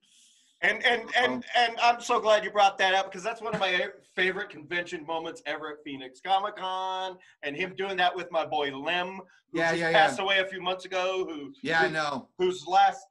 And 0.62 0.84
and 0.84 1.01
um, 1.03 1.10
and 1.18 1.43
and 1.55 1.80
I'm 1.80 2.01
so 2.01 2.20
glad 2.20 2.43
you 2.43 2.49
brought 2.49 2.80
that 2.80 2.95
up 2.95 3.05
because 3.12 3.24
that's 3.24 3.41
one 3.41 3.53
of 3.53 3.60
my 3.60 3.88
favorite 4.16 4.49
convention 4.49 5.05
moments 5.05 5.41
ever 5.45 5.70
at 5.74 5.78
Phoenix 5.84 6.20
Comic 6.26 6.55
Con, 6.55 7.18
and 7.43 7.55
him 7.55 7.76
doing 7.78 7.95
that 7.97 8.16
with 8.16 8.32
my 8.32 8.43
boy 8.43 8.76
Lem, 8.76 9.20
who 9.51 9.60
Yeah, 9.60 9.70
just 9.70 9.80
yeah, 9.82 9.91
passed 9.91 10.18
yeah. 10.18 10.24
away 10.26 10.39
a 10.39 10.47
few 10.47 10.60
months 10.60 10.86
ago. 10.86 11.28
Who 11.30 11.53
Yeah, 11.62 11.82
I 11.82 11.89
know. 11.89 12.30
whose 12.39 12.66
last 12.66 13.05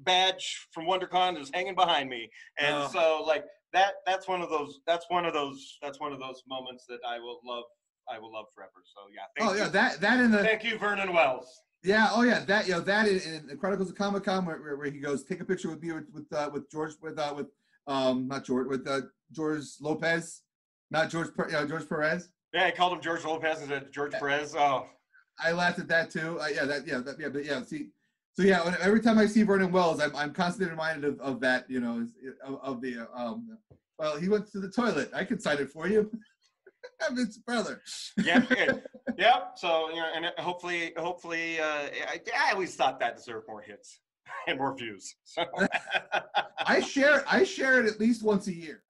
badge 0.00 0.68
from 0.72 0.84
WonderCon 0.86 1.40
is 1.40 1.50
hanging 1.54 1.74
behind 1.74 2.10
me, 2.10 2.28
and 2.58 2.74
Oh. 2.76 2.88
so 2.92 3.24
like 3.26 3.44
that 3.72 3.94
that's 4.04 4.28
one 4.28 4.42
of 4.42 4.50
those 4.50 4.80
that's 4.86 5.06
one 5.08 5.24
of 5.24 5.32
those 5.32 5.78
that's 5.80 6.00
one 6.00 6.12
of 6.12 6.18
those 6.18 6.42
moments 6.46 6.84
that 6.86 6.98
I 7.08 7.18
will 7.18 7.40
love 7.46 7.64
I 8.10 8.18
will 8.18 8.32
love 8.32 8.46
forever. 8.54 8.72
So 8.84 9.00
yeah, 9.14 9.22
thank 9.38 9.50
Oh 9.50 9.54
you. 9.54 9.60
yeah, 9.60 9.68
that 9.70 10.00
that 10.02 10.20
in 10.20 10.30
the 10.32 10.42
thank 10.42 10.64
you 10.64 10.76
Vernon 10.76 11.14
Wells. 11.14 11.62
Yeah, 11.82 12.08
oh 12.12 12.22
yeah, 12.22 12.44
that 12.44 12.66
you 12.66 12.72
know 12.72 12.80
that 12.80 13.08
in, 13.08 13.18
in 13.20 13.46
the 13.46 13.56
Chronicles 13.56 13.90
of 13.90 13.96
Comic 13.96 14.24
Con 14.24 14.44
where, 14.44 14.56
where, 14.60 14.76
where 14.76 14.90
he 14.90 14.98
goes, 14.98 15.24
take 15.24 15.40
a 15.40 15.44
picture 15.44 15.70
with 15.70 15.82
me 15.82 15.92
with 15.92 16.04
with 16.12 16.32
uh, 16.32 16.50
with 16.52 16.70
George 16.70 16.92
with 17.00 17.18
uh, 17.18 17.32
with 17.34 17.46
um 17.86 18.28
not 18.28 18.44
George 18.44 18.66
with 18.68 18.86
uh, 18.86 19.00
George 19.32 19.64
Lopez, 19.80 20.42
not 20.90 21.08
George 21.08 21.28
you 21.50 21.66
George 21.66 21.88
Perez. 21.88 22.28
Yeah, 22.52 22.66
I 22.66 22.70
called 22.70 22.92
him 22.94 23.00
George 23.00 23.24
Lopez 23.24 23.60
instead 23.60 23.82
of 23.84 23.90
George 23.92 24.12
Perez. 24.12 24.54
Oh, 24.54 24.86
I 25.38 25.52
laughed 25.52 25.78
at 25.78 25.88
that 25.88 26.10
too. 26.10 26.38
Uh, 26.40 26.48
yeah, 26.48 26.64
that 26.64 26.86
yeah, 26.86 26.98
that, 26.98 27.18
yeah, 27.18 27.28
but 27.28 27.44
yeah. 27.44 27.62
See, 27.62 27.88
so 28.34 28.42
yeah, 28.42 28.62
when- 28.64 28.76
every 28.80 29.00
time 29.00 29.18
I 29.18 29.26
see 29.26 29.42
Vernon 29.42 29.72
Wells, 29.72 30.00
I'm 30.00 30.14
I'm 30.14 30.34
constantly 30.34 30.70
reminded 30.70 31.04
of, 31.04 31.20
of 31.20 31.40
that. 31.40 31.70
You 31.70 31.80
know, 31.80 32.06
of, 32.44 32.60
of 32.62 32.80
the 32.82 33.08
uh, 33.14 33.18
um. 33.18 33.58
Well, 33.98 34.18
he 34.18 34.28
went 34.30 34.50
to 34.52 34.60
the 34.60 34.70
toilet. 34.70 35.10
I 35.14 35.24
can 35.24 35.38
sign 35.38 35.58
it 35.58 35.70
for 35.70 35.86
you. 35.86 36.10
I'm 37.08 37.16
brother. 37.46 37.82
yeah, 38.22 38.44
and- 38.56 38.82
yep. 39.18 39.52
So 39.56 39.90
you 39.90 39.96
know, 39.96 40.08
and 40.14 40.26
hopefully, 40.38 40.92
hopefully, 40.96 41.60
uh, 41.60 41.64
I, 41.64 42.20
I 42.48 42.52
always 42.52 42.74
thought 42.76 43.00
that 43.00 43.16
deserved 43.16 43.46
more 43.48 43.62
hits 43.62 44.00
and 44.46 44.58
more 44.58 44.76
views. 44.76 45.14
So 45.24 45.44
I 46.58 46.80
share 46.80 47.24
I 47.28 47.44
share 47.44 47.80
it 47.80 47.86
at 47.86 48.00
least 48.00 48.22
once 48.22 48.46
a 48.48 48.54
year. 48.54 48.82